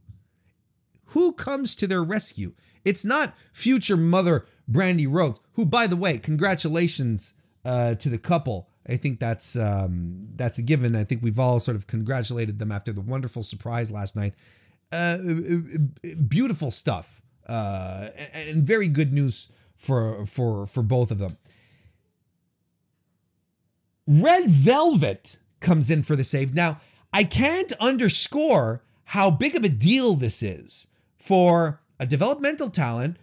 Who 1.12 1.32
comes 1.32 1.76
to 1.76 1.86
their 1.86 2.02
rescue? 2.02 2.54
It's 2.84 3.04
not 3.04 3.34
future 3.52 3.96
mother 3.96 4.46
Brandi 4.70 5.06
Rhodes, 5.08 5.40
who, 5.52 5.66
by 5.66 5.86
the 5.86 5.96
way, 5.96 6.18
congratulations 6.18 7.34
uh, 7.64 7.94
to 7.96 8.08
the 8.08 8.18
couple. 8.18 8.68
I 8.88 8.96
think 8.96 9.20
that's 9.20 9.54
um, 9.54 10.28
that's 10.34 10.58
a 10.58 10.62
given. 10.62 10.96
I 10.96 11.04
think 11.04 11.22
we've 11.22 11.38
all 11.38 11.60
sort 11.60 11.76
of 11.76 11.86
congratulated 11.86 12.58
them 12.58 12.72
after 12.72 12.92
the 12.92 13.00
wonderful 13.00 13.42
surprise 13.42 13.90
last 13.90 14.16
night. 14.16 14.34
Uh, 14.90 15.18
beautiful 16.28 16.70
stuff 16.70 17.22
uh, 17.46 18.08
and, 18.34 18.48
and 18.48 18.62
very 18.66 18.88
good 18.88 19.12
news 19.12 19.48
for 19.76 20.24
for 20.26 20.66
for 20.66 20.82
both 20.82 21.10
of 21.10 21.18
them. 21.18 21.36
Red 24.06 24.50
Velvet 24.50 25.38
comes 25.60 25.90
in 25.90 26.02
for 26.02 26.16
the 26.16 26.24
save. 26.24 26.54
Now, 26.54 26.80
I 27.12 27.24
can't 27.24 27.72
underscore 27.78 28.82
how 29.04 29.30
big 29.30 29.54
of 29.54 29.62
a 29.62 29.68
deal 29.68 30.14
this 30.14 30.42
is 30.42 30.88
for 31.22 31.80
a 32.00 32.06
developmental 32.06 32.68
talent, 32.68 33.16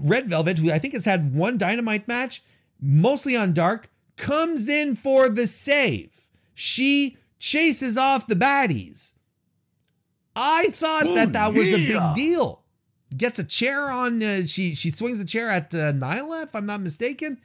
Red 0.00 0.28
Velvet, 0.28 0.58
who 0.58 0.72
I 0.72 0.78
think 0.78 0.94
has 0.94 1.04
had 1.04 1.32
one 1.32 1.56
dynamite 1.58 2.08
match, 2.08 2.42
mostly 2.80 3.36
on 3.36 3.52
dark, 3.52 3.88
comes 4.16 4.68
in 4.68 4.96
for 4.96 5.28
the 5.28 5.46
save. 5.46 6.28
She 6.54 7.18
chases 7.38 7.96
off 7.96 8.26
the 8.26 8.34
baddies. 8.34 9.12
I 10.34 10.68
thought 10.72 11.14
that 11.14 11.32
that 11.34 11.54
was 11.54 11.72
a 11.72 11.86
big 11.86 12.14
deal. 12.14 12.62
Gets 13.16 13.38
a 13.38 13.44
chair 13.44 13.90
on. 13.90 14.22
Uh, 14.22 14.44
she 14.46 14.74
she 14.74 14.90
swings 14.90 15.20
the 15.20 15.24
chair 15.24 15.48
at 15.48 15.72
uh, 15.72 15.92
Nyla, 15.92 16.44
if 16.44 16.54
I'm 16.54 16.66
not 16.66 16.80
mistaken 16.80 17.38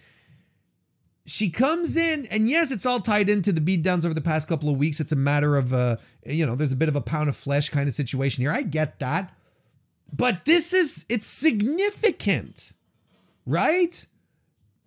she 1.25 1.49
comes 1.49 1.95
in, 1.95 2.25
and 2.27 2.49
yes, 2.49 2.71
it's 2.71 2.85
all 2.85 2.99
tied 2.99 3.29
into 3.29 3.53
the 3.53 3.61
beatdowns 3.61 4.03
over 4.03 4.13
the 4.13 4.21
past 4.21 4.47
couple 4.47 4.69
of 4.69 4.77
weeks. 4.77 4.99
It's 4.99 5.11
a 5.11 5.15
matter 5.15 5.55
of, 5.55 5.73
uh, 5.73 5.97
you 6.25 6.45
know, 6.45 6.55
there's 6.55 6.71
a 6.71 6.75
bit 6.75 6.89
of 6.89 6.95
a 6.95 7.01
pound 7.01 7.29
of 7.29 7.35
flesh 7.35 7.69
kind 7.69 7.87
of 7.87 7.93
situation 7.93 8.41
here. 8.41 8.51
I 8.51 8.63
get 8.63 8.99
that. 8.99 9.33
But 10.13 10.45
this 10.45 10.73
is, 10.73 11.05
it's 11.09 11.27
significant, 11.27 12.73
right? 13.45 14.05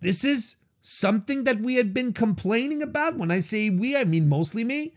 This 0.01 0.23
is 0.23 0.57
something 0.81 1.45
that 1.45 1.57
we 1.57 1.75
had 1.75 1.93
been 1.93 2.13
complaining 2.13 2.83
about. 2.83 3.17
When 3.17 3.31
I 3.31 3.39
say 3.39 3.69
we, 3.69 3.97
I 3.97 4.03
mean 4.03 4.29
mostly 4.29 4.63
me. 4.63 4.93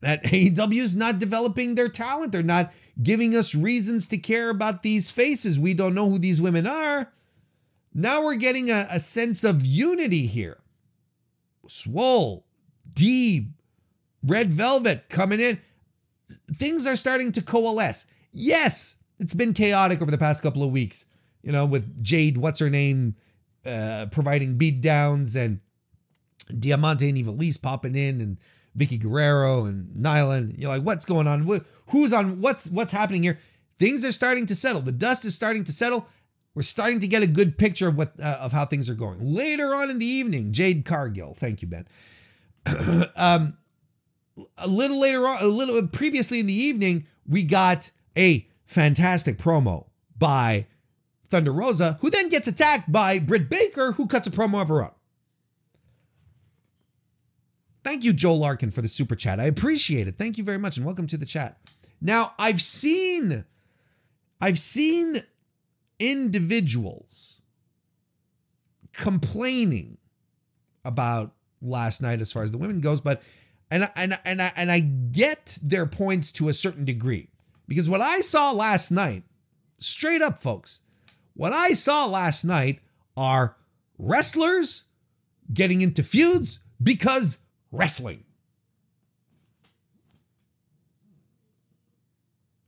That 0.00 0.24
AEW 0.24 0.82
is 0.82 0.96
not 0.96 1.18
developing 1.18 1.74
their 1.74 1.88
talent. 1.88 2.32
They're 2.32 2.42
not 2.42 2.72
giving 3.02 3.36
us 3.36 3.54
reasons 3.54 4.08
to 4.08 4.18
care 4.18 4.50
about 4.50 4.82
these 4.82 5.10
faces. 5.10 5.60
We 5.60 5.74
don't 5.74 5.94
know 5.94 6.08
who 6.10 6.18
these 6.18 6.40
women 6.40 6.66
are. 6.66 7.12
Now 7.94 8.24
we're 8.24 8.36
getting 8.36 8.70
a, 8.70 8.86
a 8.90 8.98
sense 8.98 9.44
of 9.44 9.64
unity 9.64 10.26
here. 10.26 10.58
Swole, 11.66 12.44
Deeb, 12.92 13.48
Red 14.22 14.52
Velvet 14.52 15.08
coming 15.08 15.40
in. 15.40 15.60
Things 16.54 16.86
are 16.86 16.96
starting 16.96 17.32
to 17.32 17.42
coalesce. 17.42 18.06
Yes, 18.32 18.95
it's 19.18 19.34
been 19.34 19.52
chaotic 19.52 20.02
over 20.02 20.10
the 20.10 20.18
past 20.18 20.42
couple 20.42 20.62
of 20.62 20.70
weeks, 20.70 21.06
you 21.42 21.52
know, 21.52 21.66
with 21.66 22.02
Jade, 22.02 22.36
what's 22.38 22.60
her 22.60 22.70
name, 22.70 23.16
uh, 23.64 24.06
providing 24.10 24.56
beat 24.56 24.80
downs 24.80 25.36
and 25.36 25.60
Diamante 26.58 27.08
and 27.08 27.18
Ivelisse 27.18 27.60
popping 27.60 27.96
in 27.96 28.20
and 28.20 28.38
Vickie 28.78 29.00
Guerrero 29.00 29.64
and 29.64 29.88
Nyla. 29.96 30.38
And 30.38 30.58
you're 30.58 30.68
like, 30.68 30.82
what's 30.82 31.06
going 31.06 31.26
on? 31.26 31.48
Who's 31.88 32.12
on? 32.12 32.40
What's 32.40 32.70
what's 32.70 32.92
happening 32.92 33.22
here? 33.22 33.38
Things 33.78 34.04
are 34.04 34.12
starting 34.12 34.46
to 34.46 34.54
settle. 34.54 34.82
The 34.82 34.92
dust 34.92 35.24
is 35.24 35.34
starting 35.34 35.64
to 35.64 35.72
settle 35.72 36.06
we're 36.56 36.62
starting 36.62 37.00
to 37.00 37.06
get 37.06 37.22
a 37.22 37.26
good 37.26 37.58
picture 37.58 37.86
of 37.86 37.98
what 37.98 38.18
uh, 38.18 38.38
of 38.40 38.50
how 38.50 38.64
things 38.64 38.88
are 38.88 38.94
going. 38.94 39.18
Later 39.20 39.74
on 39.74 39.90
in 39.90 39.98
the 39.98 40.06
evening, 40.06 40.52
Jade 40.52 40.86
Cargill, 40.86 41.34
thank 41.34 41.60
you, 41.60 41.68
Ben. 41.68 41.86
um, 43.14 43.58
a 44.56 44.66
little 44.66 44.98
later 44.98 45.28
on, 45.28 45.42
a 45.42 45.46
little 45.46 45.86
previously 45.86 46.40
in 46.40 46.46
the 46.46 46.54
evening, 46.54 47.06
we 47.28 47.44
got 47.44 47.90
a 48.16 48.48
fantastic 48.66 49.38
promo 49.38 49.86
by 50.18 50.66
Thunder 51.28 51.52
Rosa, 51.52 51.98
who 52.00 52.10
then 52.10 52.28
gets 52.28 52.46
attacked 52.46 52.90
by 52.90 53.18
Britt 53.18 53.48
Baker, 53.48 53.92
who 53.92 54.06
cuts 54.06 54.26
a 54.26 54.30
promo 54.30 54.62
of 54.62 54.68
her 54.68 54.82
own. 54.82 54.90
Thank 57.82 58.04
you, 58.04 58.12
Joel 58.12 58.38
Larkin, 58.38 58.70
for 58.70 58.82
the 58.82 58.88
super 58.88 59.14
chat. 59.14 59.38
I 59.38 59.44
appreciate 59.44 60.08
it. 60.08 60.18
Thank 60.18 60.38
you 60.38 60.44
very 60.44 60.58
much, 60.58 60.76
and 60.76 60.84
welcome 60.84 61.06
to 61.06 61.16
the 61.16 61.26
chat. 61.26 61.58
Now, 62.00 62.32
I've 62.38 62.60
seen, 62.60 63.44
I've 64.40 64.58
seen 64.58 65.22
individuals 65.98 67.40
complaining 68.92 69.98
about 70.84 71.32
last 71.62 72.02
night 72.02 72.20
as 72.20 72.32
far 72.32 72.42
as 72.42 72.52
the 72.52 72.58
women 72.58 72.80
goes 72.80 73.00
but 73.00 73.22
and 73.70 73.90
and 73.96 74.18
and 74.24 74.40
I, 74.40 74.52
and 74.56 74.70
I 74.70 74.80
get 74.80 75.58
their 75.62 75.86
points 75.86 76.32
to 76.32 76.48
a 76.48 76.54
certain 76.54 76.84
degree 76.84 77.28
because 77.68 77.88
what 77.88 78.00
I 78.00 78.20
saw 78.20 78.52
last 78.52 78.90
night 78.90 79.22
straight 79.78 80.22
up 80.22 80.42
folks 80.42 80.82
what 81.34 81.52
I 81.52 81.70
saw 81.70 82.06
last 82.06 82.44
night 82.44 82.80
are 83.16 83.56
wrestlers 83.98 84.84
getting 85.52 85.80
into 85.80 86.02
feuds 86.02 86.60
because 86.82 87.44
wrestling 87.70 88.24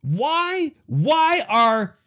why 0.02 0.72
why 0.86 1.42
are 1.48 1.98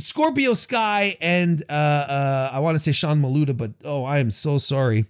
Scorpio 0.00 0.54
Sky 0.54 1.16
and 1.20 1.62
uh, 1.68 1.72
uh, 1.72 2.50
I 2.52 2.58
want 2.60 2.74
to 2.74 2.78
say 2.78 2.92
Sean 2.92 3.20
Maluta, 3.20 3.56
but 3.56 3.72
oh, 3.84 4.04
I 4.04 4.18
am 4.18 4.30
so 4.30 4.58
sorry. 4.58 5.06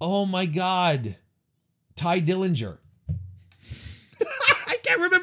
Oh 0.00 0.26
my 0.26 0.46
God, 0.46 1.16
Tye 1.96 2.20
Dillinger. 2.20 2.78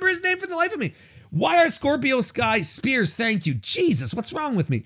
Remember 0.07 0.09
his 0.09 0.23
name 0.23 0.39
for 0.39 0.47
the 0.47 0.55
life 0.55 0.73
of 0.73 0.79
me. 0.79 0.93
Why 1.29 1.65
are 1.65 1.69
Scorpio 1.69 2.21
Sky 2.21 2.61
Spears? 2.61 3.13
Thank 3.13 3.45
you, 3.45 3.53
Jesus. 3.55 4.13
What's 4.13 4.31
wrong 4.31 4.55
with 4.55 4.69
me? 4.69 4.85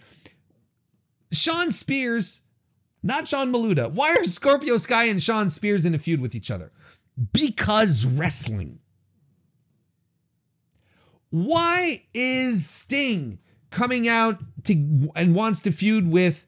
Shawn 1.32 1.72
Spears, 1.72 2.42
not 3.04 3.28
Sean 3.28 3.54
Maluta. 3.54 3.92
Why 3.92 4.16
are 4.16 4.24
Scorpio 4.24 4.78
Sky 4.78 5.06
and 5.06 5.22
Shawn 5.22 5.50
Spears 5.50 5.86
in 5.86 5.94
a 5.94 6.00
feud 6.00 6.20
with 6.20 6.34
each 6.34 6.50
other? 6.50 6.72
Because 7.32 8.06
wrestling. 8.06 8.80
Why 11.30 12.04
is 12.14 12.68
Sting 12.68 13.40
coming 13.70 14.08
out 14.08 14.40
to 14.64 15.12
and 15.16 15.36
wants 15.36 15.62
to 15.62 15.72
feud 15.72 16.12
with 16.12 16.46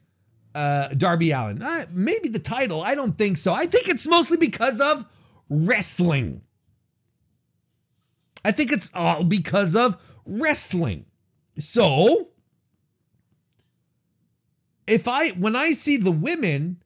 uh, 0.54 0.88
Darby 0.88 1.30
Allin? 1.30 1.62
Uh, 1.62 1.84
maybe 1.92 2.28
the 2.28 2.40
title. 2.40 2.82
I 2.82 2.94
don't 2.94 3.16
think 3.16 3.38
so. 3.38 3.52
I 3.52 3.66
think 3.66 3.88
it's 3.88 4.06
mostly 4.06 4.36
because 4.36 4.80
of 4.80 5.08
wrestling. 5.48 6.42
I 8.44 8.52
think 8.52 8.70
it's 8.72 8.90
all 8.94 9.24
because 9.24 9.74
of 9.74 9.96
wrestling. 10.26 11.06
So, 11.58 12.28
if 14.86 15.08
I 15.08 15.30
when 15.30 15.56
I 15.56 15.72
see 15.72 15.96
the 15.96 16.10
women 16.10 16.82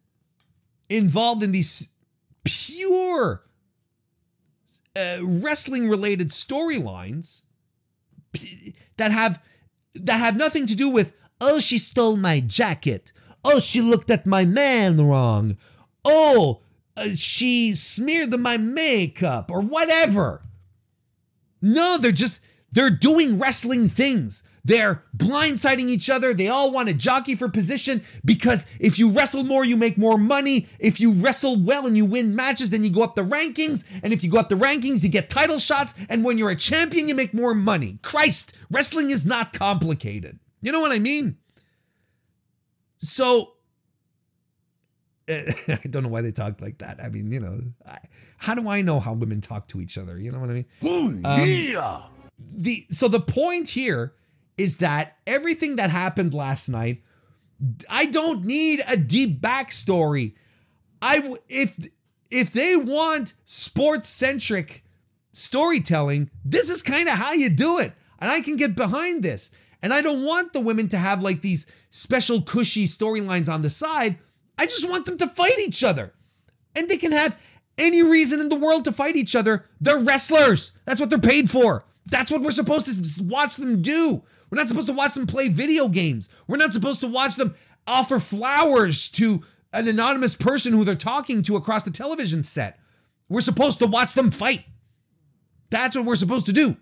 involved 0.89 1.43
in 1.43 1.53
these 1.53 1.93
pure 2.45 3.45
uh, 4.97 5.19
wrestling 5.23 5.89
related 5.89 6.31
storylines, 6.31 7.43
that 8.97 9.11
have 9.11 9.43
that 9.95 10.19
have 10.19 10.37
nothing 10.37 10.67
to 10.67 10.77
do 10.77 10.89
with 10.89 11.13
oh 11.41 11.59
she 11.59 11.79
stole 11.79 12.17
my 12.17 12.41
jacket. 12.41 13.13
Oh 13.45 13.59
she 13.59 13.81
looked 13.81 14.11
at 14.11 14.27
my 14.27 14.45
man 14.45 15.01
wrong. 15.01 15.57
Oh 16.05 16.63
uh, 16.97 17.09
she 17.15 17.75
smeared 17.75 18.39
my 18.39 18.57
makeup 18.57 19.51
or 19.51 19.61
whatever 19.61 20.43
no 21.61 21.99
they're 21.99 22.13
just 22.13 22.41
they're 22.73 22.91
doing 22.91 23.39
wrestling 23.39 23.89
things 23.89 24.43
They're 24.69 25.03
blindsiding 25.17 25.89
each 25.89 26.11
other. 26.11 26.35
They 26.35 26.49
all 26.49 26.71
want 26.71 26.89
to 26.89 26.95
jockey 26.95 27.35
for 27.35 27.49
position 27.49 28.03
because 28.23 28.67
if 28.79 28.99
you 28.99 29.11
wrestle 29.11 29.43
more, 29.43 29.65
you 29.65 29.79
make 29.79 29.97
more 29.97 30.19
money. 30.19 30.67
If 30.79 31.01
you 31.01 31.13
wrestle 31.13 31.57
well 31.59 31.87
and 31.87 31.97
you 31.97 32.05
win 32.05 32.37
matches, 32.37 32.69
then 32.69 32.85
you 32.85 32.91
go 32.91 33.03
up 33.03 33.15
the 33.15 33.23
rankings. 33.25 33.87
And 34.03 34.13
if 34.13 34.23
you 34.23 34.31
go 34.31 34.39
up 34.39 34.51
the 34.51 34.57
rankings, 34.57 35.03
you 35.03 35.09
get 35.09 35.31
title 35.31 35.59
shots. 35.59 35.95
And 36.11 36.23
when 36.23 36.37
you're 36.37 36.51
a 36.51 36.55
champion, 36.57 37.09
you 37.09 37.15
make 37.15 37.33
more 37.33 37.55
money. 37.55 37.99
Christ, 38.03 38.55
wrestling 38.71 39.09
is 39.09 39.25
not 39.25 39.55
complicated. 39.55 40.39
You 40.61 40.71
know 40.71 40.81
what 40.81 40.93
I 40.93 40.99
mean? 40.99 41.39
So, 42.99 43.55
I 45.31 45.79
don't 45.89 46.03
know 46.03 46.11
why 46.11 46.21
they 46.21 46.33
talk 46.33 46.61
like 46.61 46.79
that. 46.79 47.01
I 47.03 47.09
mean, 47.09 47.33
you 47.33 47.41
know, 47.41 47.61
how 48.39 48.55
do 48.55 48.69
I 48.69 48.83
know 48.83 49.01
how 49.01 49.13
women 49.13 49.41
talk 49.41 49.69
to 49.69 49.81
each 49.81 49.99
other? 49.99 50.19
You 50.19 50.33
know 50.33 50.39
what 50.39 50.51
I 50.51 50.55
mean? 50.55 50.67
Oh, 50.83 51.11
yeah. 51.45 52.03
the 52.39 52.87
so 52.91 53.09
the 53.09 53.21
point 53.21 53.71
here 53.71 54.15
is 54.57 54.79
that 54.79 55.17
everything 55.27 55.77
that 55.77 55.91
happened 55.91 56.33
last 56.35 56.69
night 56.69 57.03
i 57.91 58.07
don't 58.07 58.45
need 58.45 58.81
a 58.89 58.97
deep 58.97 59.41
backstory 59.41 60.35
I 61.03 61.35
if 61.49 61.77
if 62.31 62.53
they 62.53 62.77
want 62.77 63.35
sports 63.45 64.09
centric 64.09 64.85
storytelling 65.33 66.31
this 66.45 66.71
is 66.71 66.83
kind 66.83 67.09
of 67.09 67.15
how 67.15 67.33
you 67.33 67.51
do 67.51 67.79
it 67.79 67.93
and 68.21 68.31
i 68.31 68.41
can 68.41 68.57
get 68.57 68.75
behind 68.77 69.23
this 69.23 69.51
and 69.83 69.93
i 69.93 70.01
don't 70.01 70.25
want 70.25 70.53
the 70.53 70.61
women 70.61 70.89
to 70.91 70.97
have 70.99 71.23
like 71.23 71.41
these 71.41 71.67
special 71.91 72.41
cushy 72.43 72.85
storylines 72.85 73.53
on 73.53 73.63
the 73.63 73.71
side 73.71 74.19
i 74.57 74.65
just 74.67 74.89
want 74.89 75.07
them 75.07 75.19
to 75.19 75.27
fight 75.27 75.59
each 75.59 75.83
other 75.83 76.15
and 76.77 76.89
they 76.89 76.97
can 76.97 77.13
have 77.13 77.37
any 77.79 78.03
reason 78.03 78.41
in 78.41 78.49
the 78.49 78.57
world 78.57 78.85
to 78.85 78.93
fight 78.93 79.17
each 79.17 79.37
other. 79.37 79.67
They're 79.81 79.99
wrestlers. 79.99 80.73
That's 80.85 81.01
what 81.01 81.11
they're 81.11 81.19
paid 81.19 81.51
for. 81.51 81.85
That's 82.07 82.31
what 82.31 82.43
we're 82.43 82.51
supposed 82.51 82.87
to 82.87 83.25
watch 83.25 83.57
them 83.57 83.83
do. 83.83 84.23
We're 84.51 84.57
not 84.57 84.69
supposed 84.69 84.89
to 84.89 84.95
watch 84.95 85.15
them 85.15 85.27
play 85.27 85.49
video 85.49 85.89
games. 85.89 86.29
We're 86.47 86.57
not 86.57 86.73
supposed 86.73 87.01
to 87.01 87.07
watch 87.07 87.37
them 87.37 87.55
offer 87.87 88.19
flowers 88.19 89.09
to 89.11 89.43
an 89.73 89.89
anonymous 89.89 90.35
person 90.35 90.73
who 90.73 90.85
they're 90.85 90.95
talking 90.95 91.43
to 91.43 91.57
across 91.57 91.83
the 91.83 91.91
television 91.91 92.43
set. 92.43 92.79
We're 93.29 93.41
supposed 93.43 93.79
to 93.81 93.87
watch 93.87 94.15
them 94.15 94.31
fight. 94.31 94.65
That's 95.71 95.97
what 95.97 96.07
we're 96.07 96.17
supposed 96.17 96.47
to 96.47 96.53
do. 96.53 96.77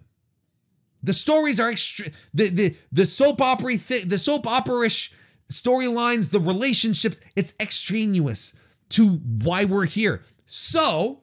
The 1.03 1.15
stories 1.15 1.61
are 1.61 1.69
extra. 1.69 2.11
The 2.33 2.49
the 2.49 2.77
the 2.93 3.07
soap 3.07 3.41
opera 3.41 3.77
thi- 3.77 4.05
the 4.05 4.19
soap 4.19 4.47
opera-ish 4.47 5.13
storylines, 5.51 6.31
the 6.31 6.41
relationships. 6.41 7.21
It's 7.35 7.55
extraneous 7.61 8.55
to 8.91 9.09
why 9.09 9.65
we're 9.65 9.87
here. 9.87 10.23
So 10.47 11.23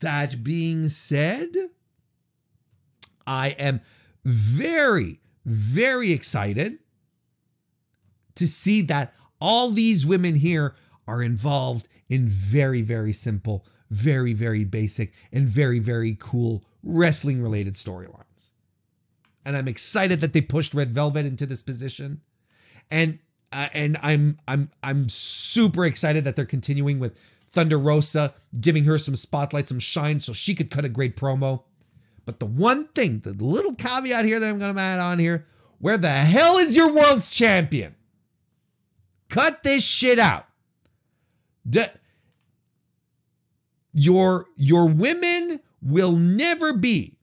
that 0.00 0.44
being 0.44 0.88
said, 0.88 1.48
I 3.26 3.50
am 3.50 3.80
very 4.24 5.20
very 5.46 6.12
excited 6.12 6.78
to 8.34 8.46
see 8.46 8.80
that 8.82 9.14
all 9.40 9.70
these 9.70 10.06
women 10.06 10.36
here 10.36 10.74
are 11.06 11.22
involved 11.22 11.86
in 12.08 12.28
very 12.28 12.82
very 12.82 13.12
simple, 13.12 13.64
very 13.90 14.32
very 14.32 14.64
basic, 14.64 15.12
and 15.32 15.48
very 15.48 15.78
very 15.78 16.16
cool 16.18 16.64
wrestling 16.82 17.42
related 17.42 17.74
storylines. 17.74 18.52
And 19.44 19.56
I'm 19.56 19.68
excited 19.68 20.20
that 20.20 20.32
they 20.32 20.40
pushed 20.40 20.74
Red 20.74 20.92
Velvet 20.92 21.26
into 21.26 21.46
this 21.46 21.62
position, 21.62 22.22
and 22.90 23.18
uh, 23.52 23.68
and 23.72 23.98
I'm 24.02 24.38
I'm 24.48 24.70
I'm 24.82 25.08
super 25.08 25.84
excited 25.84 26.24
that 26.24 26.34
they're 26.34 26.44
continuing 26.44 26.98
with 26.98 27.18
Thunder 27.54 27.78
Rosa, 27.78 28.34
giving 28.60 28.84
her 28.84 28.98
some 28.98 29.16
spotlight, 29.16 29.68
some 29.68 29.78
shine, 29.78 30.20
so 30.20 30.32
she 30.32 30.54
could 30.54 30.70
cut 30.70 30.84
a 30.84 30.88
great 30.88 31.16
promo. 31.16 31.62
But 32.26 32.40
the 32.40 32.46
one 32.46 32.88
thing, 32.88 33.20
the 33.20 33.32
little 33.32 33.74
caveat 33.74 34.24
here 34.24 34.40
that 34.40 34.48
I'm 34.48 34.58
going 34.58 34.74
to 34.74 34.80
add 34.80 34.98
on 34.98 35.18
here, 35.18 35.46
where 35.78 35.98
the 35.98 36.10
hell 36.10 36.58
is 36.58 36.76
your 36.76 36.92
world's 36.92 37.30
champion? 37.30 37.94
Cut 39.28 39.62
this 39.62 39.84
shit 39.84 40.18
out. 40.18 40.46
Your 43.92 44.46
your 44.56 44.88
women 44.88 45.60
will 45.80 46.12
never 46.12 46.72
be 46.72 47.16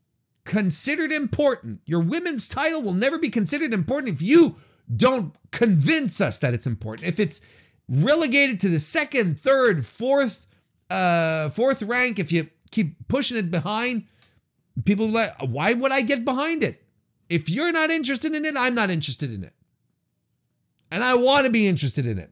considered 0.45 1.11
important. 1.11 1.81
Your 1.85 2.01
women's 2.01 2.47
title 2.47 2.81
will 2.81 2.93
never 2.93 3.17
be 3.17 3.29
considered 3.29 3.73
important 3.73 4.13
if 4.13 4.21
you 4.21 4.55
don't 4.93 5.35
convince 5.51 6.21
us 6.21 6.39
that 6.39 6.53
it's 6.53 6.67
important. 6.67 7.07
If 7.07 7.19
it's 7.19 7.41
relegated 7.91 8.59
to 8.61 8.69
the 8.69 8.79
second, 8.79 9.39
third, 9.39 9.85
fourth, 9.85 10.47
uh, 10.89 11.49
fourth 11.49 11.83
rank, 11.83 12.17
if 12.17 12.31
you 12.31 12.49
keep 12.71 13.07
pushing 13.09 13.37
it 13.37 13.51
behind, 13.51 14.05
people 14.85 15.09
like, 15.09 15.29
why 15.41 15.73
would 15.73 15.91
I 15.91 16.01
get 16.01 16.23
behind 16.23 16.63
it? 16.63 16.83
If 17.29 17.49
you're 17.49 17.71
not 17.71 17.91
interested 17.91 18.33
in 18.33 18.45
it, 18.45 18.55
I'm 18.57 18.73
not 18.73 18.89
interested 18.89 19.33
in 19.33 19.43
it. 19.43 19.53
And 20.89 21.03
I 21.03 21.15
want 21.15 21.45
to 21.45 21.51
be 21.51 21.67
interested 21.67 22.05
in 22.07 22.17
it. 22.17 22.31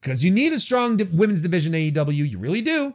Because 0.00 0.24
you 0.24 0.30
need 0.30 0.52
a 0.52 0.58
strong 0.58 1.00
women's 1.12 1.42
division 1.42 1.72
AEW. 1.72 2.30
You 2.30 2.38
really 2.38 2.60
do. 2.60 2.94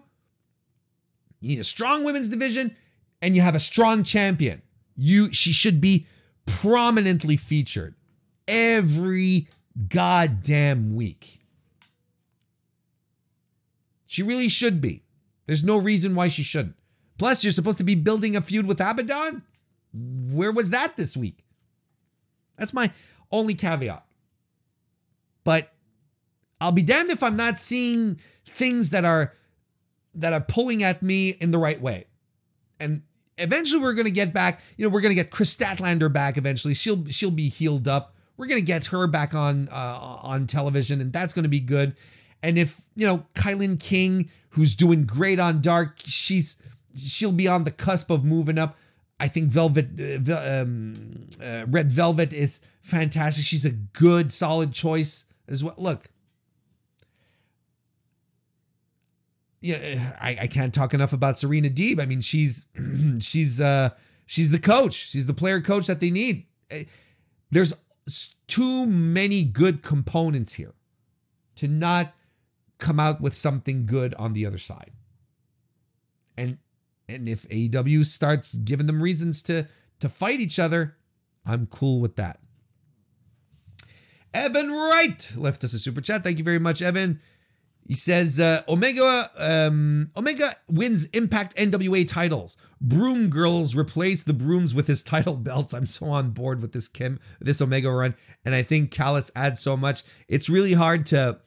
You 1.40 1.50
need 1.50 1.60
a 1.60 1.64
strong 1.64 2.04
women's 2.04 2.30
division 2.30 2.76
and 3.22 3.36
you 3.36 3.42
have 3.42 3.56
a 3.56 3.60
strong 3.60 4.04
champion. 4.04 4.62
You 4.96 5.34
she 5.34 5.52
should 5.52 5.82
be 5.82 6.06
prominently 6.46 7.36
featured 7.36 7.96
every 8.48 9.48
goddamn 9.88 10.96
week. 10.96 11.40
She 14.06 14.24
really 14.24 14.50
should 14.50 14.82
be. 14.82 15.04
There's 15.46 15.64
no 15.64 15.78
reason 15.78 16.16
why 16.16 16.28
she 16.28 16.44
shouldn't. 16.44 16.76
Plus, 17.18 17.44
you're 17.44 17.54
supposed 17.54 17.78
to 17.78 17.84
be 17.84 17.96
building 17.96 18.36
a 18.36 18.42
feud 18.42 18.66
with 18.66 18.80
Abaddon. 18.80 19.44
Where 19.94 20.52
was 20.52 20.72
that 20.72 20.96
this 20.96 21.16
week? 21.16 21.44
That's 22.58 22.74
my 22.74 22.92
only 23.32 23.54
caveat. 23.54 24.06
But 25.44 25.72
I'll 26.62 26.72
be 26.72 26.84
damned 26.84 27.12
if 27.12 27.24
I'm 27.24 27.36
not 27.36 27.60
seeing 27.60 28.20
things 28.46 28.90
that 28.92 29.06
are 29.06 29.34
that 30.16 30.34
are 30.34 30.42
pulling 30.42 30.84
at 30.84 31.02
me 31.02 31.30
in 31.30 31.52
the 31.52 31.58
right 31.58 31.80
way. 31.80 32.06
And 32.80 33.04
eventually 33.38 33.82
we're 33.82 33.94
gonna 33.94 34.10
get 34.10 34.34
back, 34.34 34.62
you 34.78 34.86
know, 34.86 34.94
we're 34.94 35.02
gonna 35.02 35.14
get 35.14 35.32
Kris 35.32 35.56
Statlander 35.56 36.12
back 36.12 36.38
eventually. 36.38 36.74
She'll 36.74 37.06
she'll 37.08 37.32
be 37.32 37.50
healed 37.50 37.88
up. 37.88 38.16
We're 38.40 38.48
gonna 38.48 38.62
get 38.62 38.86
her 38.88 39.06
back 39.06 39.34
on 39.34 39.68
uh, 39.70 40.20
on 40.24 40.48
television, 40.48 41.02
and 41.02 41.12
that's 41.12 41.34
gonna 41.34 41.50
be 41.50 41.60
good. 41.60 41.98
And 42.42 42.58
if 42.58 42.80
you 42.96 43.06
know 43.06 43.26
KiLynn 43.36 43.82
King, 43.82 44.30
who's 44.52 44.76
doing 44.76 45.04
great 45.04 45.42
on 45.42 45.60
Dark, 45.60 45.98
she's 46.06 46.56
she'll 46.96 47.34
be 47.34 47.50
on 47.50 47.66
the 47.66 47.72
cusp 47.72 48.10
of 48.10 48.24
moving 48.24 48.58
up. 48.58 48.78
I 49.20 49.28
think 49.28 49.50
Velvet, 49.50 49.90
uh, 50.00 50.62
um, 50.62 51.28
uh, 51.44 51.66
Red 51.68 51.92
Velvet 51.92 52.32
is 52.32 52.62
fantastic. 52.82 53.44
She's 53.44 53.66
a 53.66 53.72
good, 53.72 54.32
solid 54.32 54.72
choice 54.72 55.26
as 55.50 55.62
well. 55.62 55.76
Look, 55.78 56.10
yeah, 59.60 60.16
I, 60.22 60.38
I 60.44 60.48
can't 60.48 60.74
talk 60.74 60.94
enough 60.94 61.12
about 61.12 61.38
Serena 61.38 61.68
Deeb. 61.70 62.00
I 62.00 62.06
mean, 62.06 62.22
she's 62.22 62.68
she's 63.20 63.60
uh 63.60 63.90
she's 64.26 64.50
the 64.50 64.60
coach. 64.60 64.94
She's 64.94 65.26
the 65.26 65.34
player 65.34 65.60
coach 65.60 65.88
that 65.88 66.00
they 66.00 66.10
need. 66.10 66.46
Eh, 66.72 66.86
There's 67.52 67.74
too 68.48 68.86
many 68.86 69.44
good 69.44 69.82
components 69.82 70.54
here 70.54 70.74
to 71.56 71.68
not 71.68 72.14
come 72.78 73.00
out 73.00 73.22
with 73.22 73.36
something 73.36 73.86
good 73.86 74.16
on 74.16 74.34
the 74.34 74.46
other 74.46 74.58
side. 74.58 74.92
And 76.38 76.58
and 77.08 77.28
if 77.28 77.48
AEW 77.50 78.06
starts 78.06 78.56
giving 78.56 78.88
them 78.88 79.02
reasons 79.02 79.42
to 79.44 79.68
to 80.00 80.10
fight 80.10 80.40
each 80.40 80.60
other, 80.60 80.96
I'm 81.46 81.68
cool 81.68 82.00
with 82.00 82.16
that. 82.16 82.40
Evan 84.34 84.72
Wright 84.72 85.34
left 85.36 85.64
us 85.64 85.74
a 85.74 85.80
super 85.80 86.02
chat. 86.02 86.24
Thank 86.24 86.38
you 86.38 86.44
very 86.44 86.60
much, 86.60 86.82
Evan. 86.82 87.20
He 87.88 87.96
says 87.96 88.40
uh, 88.40 88.62
Omega 88.70 89.32
um, 89.38 90.12
Omega 90.16 90.52
wins 90.70 91.06
Impact 91.06 91.56
NWA 91.56 92.08
titles. 92.08 92.56
Broom 92.82 93.30
Girls 93.30 93.76
replace 93.76 94.24
the 94.24 94.34
brooms 94.34 94.74
with 94.74 94.88
his 94.88 95.04
title 95.04 95.36
belts. 95.36 95.74
I'm 95.74 95.86
so 95.86 96.08
on 96.08 96.32
board 96.32 96.62
with 96.62 96.74
this 96.74 96.88
Kim 96.88 97.20
this 97.40 97.62
Omega 97.62 97.92
run, 97.92 98.16
and 98.46 98.56
I 98.56 98.64
think 98.64 98.92
Callis 98.92 99.32
adds 99.36 99.60
so 99.60 99.76
much. 99.76 100.04
It's 100.28 100.50
really 100.50 100.74
hard 100.74 101.06
to 101.08 101.40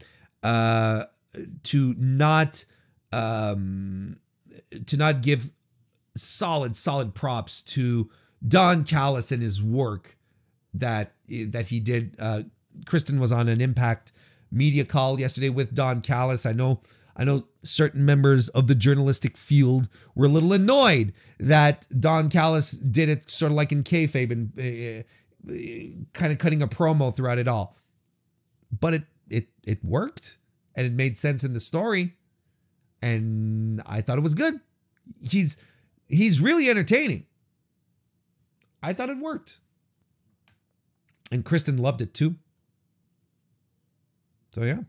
uh, 0.42 1.04
to 1.64 1.94
not 1.98 2.64
um, 3.12 4.18
to 4.86 4.96
not 4.96 5.22
give 5.22 5.50
solid 6.14 6.76
solid 6.76 7.14
props 7.14 7.62
to 7.62 8.10
Don 8.46 8.84
Callis 8.84 9.32
and 9.32 9.42
his 9.42 9.62
work 9.62 10.16
that 10.74 11.14
that 11.28 11.68
he 11.68 11.80
did. 11.80 12.16
Uh, 12.18 12.42
Kristen 12.86 13.20
was 13.20 13.32
on 13.32 13.48
an 13.48 13.60
Impact 13.60 14.12
media 14.50 14.84
call 14.84 15.18
yesterday 15.18 15.48
with 15.48 15.74
Don 15.74 16.00
Callis. 16.00 16.46
I 16.46 16.52
know 16.52 16.80
I 17.16 17.24
know 17.24 17.46
certain 17.62 18.04
members 18.04 18.48
of 18.50 18.66
the 18.68 18.74
journalistic 18.74 19.36
field 19.36 19.88
were 20.14 20.26
a 20.26 20.30
little 20.30 20.52
annoyed 20.52 21.12
that 21.38 21.86
Don 21.98 22.30
Callis 22.30 22.72
did 22.72 23.08
it 23.08 23.30
sort 23.30 23.52
of 23.52 23.56
like 23.56 23.72
in 23.72 23.84
kayfabe 23.84 24.30
and 24.30 24.52
uh, 24.58 26.08
kind 26.12 26.32
of 26.32 26.38
cutting 26.38 26.62
a 26.62 26.68
promo 26.68 27.14
throughout 27.14 27.38
it 27.38 27.48
all. 27.48 27.76
But 28.70 28.94
it 28.94 29.02
it 29.28 29.48
it 29.64 29.84
worked 29.84 30.38
and 30.74 30.86
it 30.86 30.92
made 30.92 31.18
sense 31.18 31.44
in 31.44 31.52
the 31.52 31.60
story, 31.60 32.14
and 33.02 33.82
I 33.86 34.00
thought 34.00 34.18
it 34.18 34.22
was 34.22 34.34
good. 34.34 34.60
He's 35.20 35.58
he's 36.08 36.40
really 36.40 36.70
entertaining. 36.70 37.26
I 38.82 38.92
thought 38.92 39.10
it 39.10 39.18
worked. 39.18 39.60
And 41.30 41.44
Kristen 41.44 41.78
loved 41.78 42.00
it 42.00 42.12
too. 42.12 42.36
So 44.54 44.62
yeah. 44.64 44.80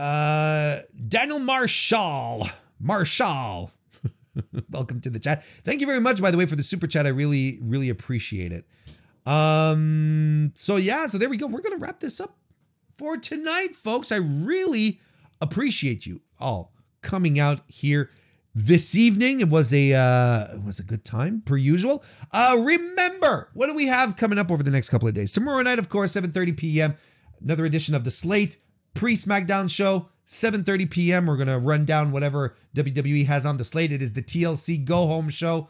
Uh 0.00 0.80
Daniel 1.08 1.38
Marshall. 1.38 2.48
Marshall. 2.78 3.70
Welcome 4.70 5.02
to 5.02 5.10
the 5.10 5.18
chat. 5.18 5.44
Thank 5.62 5.82
you 5.82 5.86
very 5.86 6.00
much, 6.00 6.22
by 6.22 6.30
the 6.30 6.38
way, 6.38 6.46
for 6.46 6.56
the 6.56 6.62
super 6.62 6.86
chat. 6.86 7.06
I 7.06 7.10
really, 7.10 7.58
really 7.60 7.90
appreciate 7.90 8.50
it. 8.50 8.64
Um, 9.30 10.52
so 10.54 10.76
yeah, 10.76 11.06
so 11.06 11.18
there 11.18 11.28
we 11.28 11.36
go. 11.36 11.46
We're 11.46 11.60
gonna 11.60 11.76
wrap 11.76 12.00
this 12.00 12.18
up 12.18 12.38
for 12.94 13.18
tonight, 13.18 13.76
folks. 13.76 14.10
I 14.10 14.16
really 14.16 15.00
appreciate 15.38 16.06
you 16.06 16.22
all 16.38 16.72
coming 17.02 17.38
out 17.38 17.60
here 17.68 18.10
this 18.54 18.96
evening. 18.96 19.40
It 19.40 19.50
was 19.50 19.74
a 19.74 19.92
uh, 19.92 20.54
it 20.54 20.64
was 20.64 20.78
a 20.78 20.84
good 20.84 21.04
time 21.04 21.42
per 21.44 21.58
usual. 21.58 22.02
Uh, 22.32 22.56
remember, 22.58 23.50
what 23.52 23.66
do 23.66 23.74
we 23.74 23.88
have 23.88 24.16
coming 24.16 24.38
up 24.38 24.50
over 24.50 24.62
the 24.62 24.70
next 24.70 24.88
couple 24.88 25.08
of 25.08 25.12
days? 25.12 25.30
Tomorrow 25.30 25.60
night, 25.60 25.78
of 25.78 25.90
course, 25.90 26.14
7:30 26.14 26.56
p.m. 26.56 26.96
Another 27.42 27.66
edition 27.66 27.94
of 27.94 28.04
the 28.04 28.10
Slate 28.10 28.56
pre 28.94 29.14
SmackDown 29.14 29.70
show. 29.70 30.08
7:30 30.26 30.88
p.m. 30.88 31.26
We're 31.26 31.36
gonna 31.36 31.58
run 31.58 31.84
down 31.84 32.12
whatever 32.12 32.54
WWE 32.76 33.26
has 33.26 33.44
on 33.44 33.56
the 33.56 33.64
slate. 33.64 33.92
It 33.92 34.00
is 34.00 34.12
the 34.12 34.22
TLC 34.22 34.84
Go 34.84 35.08
Home 35.08 35.28
show. 35.28 35.68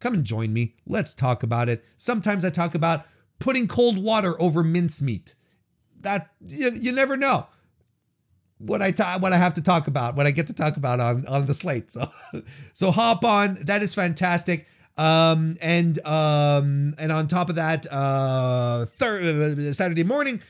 Come 0.00 0.14
and 0.14 0.24
join 0.24 0.52
me. 0.52 0.74
Let's 0.84 1.14
talk 1.14 1.44
about 1.44 1.68
it. 1.68 1.84
Sometimes 1.96 2.44
I 2.44 2.50
talk 2.50 2.74
about 2.74 3.06
putting 3.38 3.68
cold 3.68 4.02
water 4.02 4.40
over 4.40 4.64
mincemeat. 4.64 5.36
That 6.00 6.30
you, 6.48 6.72
you 6.72 6.92
never 6.92 7.16
know 7.16 7.46
what 8.58 8.82
I 8.82 8.90
ta- 8.90 9.18
what 9.20 9.32
I 9.32 9.36
have 9.36 9.54
to 9.54 9.62
talk 9.62 9.86
about, 9.86 10.16
what 10.16 10.26
I 10.26 10.30
get 10.32 10.48
to 10.48 10.54
talk 10.54 10.76
about 10.76 11.00
on 11.00 11.26
on 11.26 11.46
the 11.46 11.54
slate. 11.54 11.90
So 11.90 12.10
so 12.72 12.90
hop 12.90 13.24
on. 13.24 13.54
That 13.62 13.82
is 13.82 13.94
fantastic. 13.94 14.66
Um 14.96 15.56
and 15.62 16.04
um 16.04 16.94
and 16.98 17.12
on 17.12 17.28
top 17.28 17.48
of 17.48 17.56
that, 17.56 17.86
uh 17.90 18.86
third 18.86 19.74
Saturday 19.74 20.04
morning, 20.04 20.42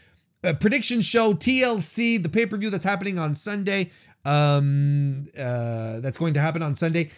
a 0.43 0.55
prediction 0.55 1.01
show 1.01 1.35
TLC, 1.35 2.23
the 2.23 2.29
pay-per-view 2.29 2.71
that's 2.71 2.85
happening 2.85 3.19
on 3.19 3.35
Sunday. 3.35 3.91
Um 4.25 5.27
uh 5.39 6.01
that's 6.01 6.19
going 6.19 6.35
to 6.35 6.41
happen 6.41 6.63
on 6.63 6.75
Sunday. 6.75 7.11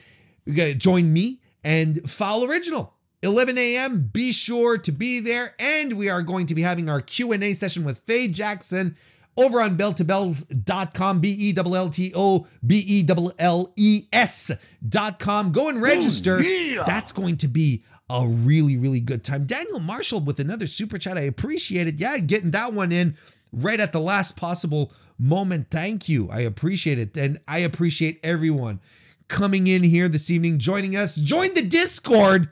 Join 0.47 1.13
me 1.13 1.41
and 1.65 2.09
Foul 2.11 2.45
Original. 2.45 2.95
11 3.23 3.59
a.m. 3.59 4.09
Be 4.13 4.33
sure 4.33 4.79
to 4.79 4.91
be 4.91 5.21
there, 5.21 5.55
and 5.59 5.93
we 5.95 6.09
are 6.09 6.23
going 6.23 6.47
to 6.47 6.55
be 6.55 6.63
having 6.63 6.89
our 6.89 7.03
Q&A 7.03 7.53
session 7.53 7.85
with 7.85 7.99
Faye 7.99 8.29
Jackson 8.29 8.97
over 9.37 9.61
on 9.61 9.77
belltobelles.com, 9.77 11.21
B 11.21 11.37
E 11.39 11.55
L 11.57 11.77
L 11.77 11.89
T 11.91 12.13
O 12.15 12.47
B 12.67 12.83
E 12.87 13.05
L 13.09 13.33
L 13.39 13.73
E 13.77 14.05
S.com. 14.13 15.53
Go 15.53 15.69
and 15.69 15.83
register. 15.83 16.37
Oh, 16.39 16.41
yeah. 16.41 16.83
That's 16.87 17.13
going 17.13 17.37
to 17.39 17.49
be 17.49 17.85
a 18.11 18.27
really, 18.27 18.77
really 18.77 19.01
good 19.01 19.23
time. 19.23 19.45
Daniel 19.45 19.79
Marshall 19.79 20.21
with 20.21 20.41
another 20.41 20.67
super 20.67 20.99
chat. 20.99 21.17
I 21.17 21.23
appreciate 21.23 21.87
it. 21.87 22.01
Yeah, 22.01 22.19
getting 22.19 22.51
that 22.51 22.73
one 22.73 22.91
in 22.91 23.17
right 23.53 23.79
at 23.79 23.93
the 23.93 24.01
last 24.01 24.37
possible 24.37 24.93
moment. 25.17 25.69
Thank 25.71 26.09
you. 26.09 26.29
I 26.29 26.41
appreciate 26.41 26.99
it. 26.99 27.17
And 27.17 27.41
I 27.47 27.59
appreciate 27.59 28.19
everyone 28.25 28.81
coming 29.29 29.69
in 29.69 29.85
here 29.85 30.09
this 30.09 30.29
evening, 30.29 30.59
joining 30.59 30.97
us. 30.97 31.15
Join 31.15 31.55
the 31.55 31.63
Discord. 31.63 32.49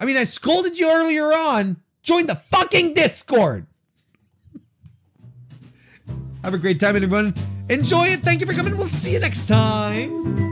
I 0.00 0.06
mean, 0.06 0.16
I 0.16 0.24
scolded 0.24 0.78
you 0.78 0.90
earlier 0.90 1.32
on. 1.32 1.76
Join 2.02 2.26
the 2.26 2.34
fucking 2.34 2.94
Discord. 2.94 3.66
Have 6.42 6.54
a 6.54 6.58
great 6.58 6.80
time, 6.80 6.96
everyone. 6.96 7.34
Enjoy 7.68 8.08
it. 8.08 8.20
Thank 8.20 8.40
you 8.40 8.46
for 8.46 8.54
coming. 8.54 8.76
We'll 8.76 8.86
see 8.86 9.12
you 9.12 9.20
next 9.20 9.46
time. 9.46 10.49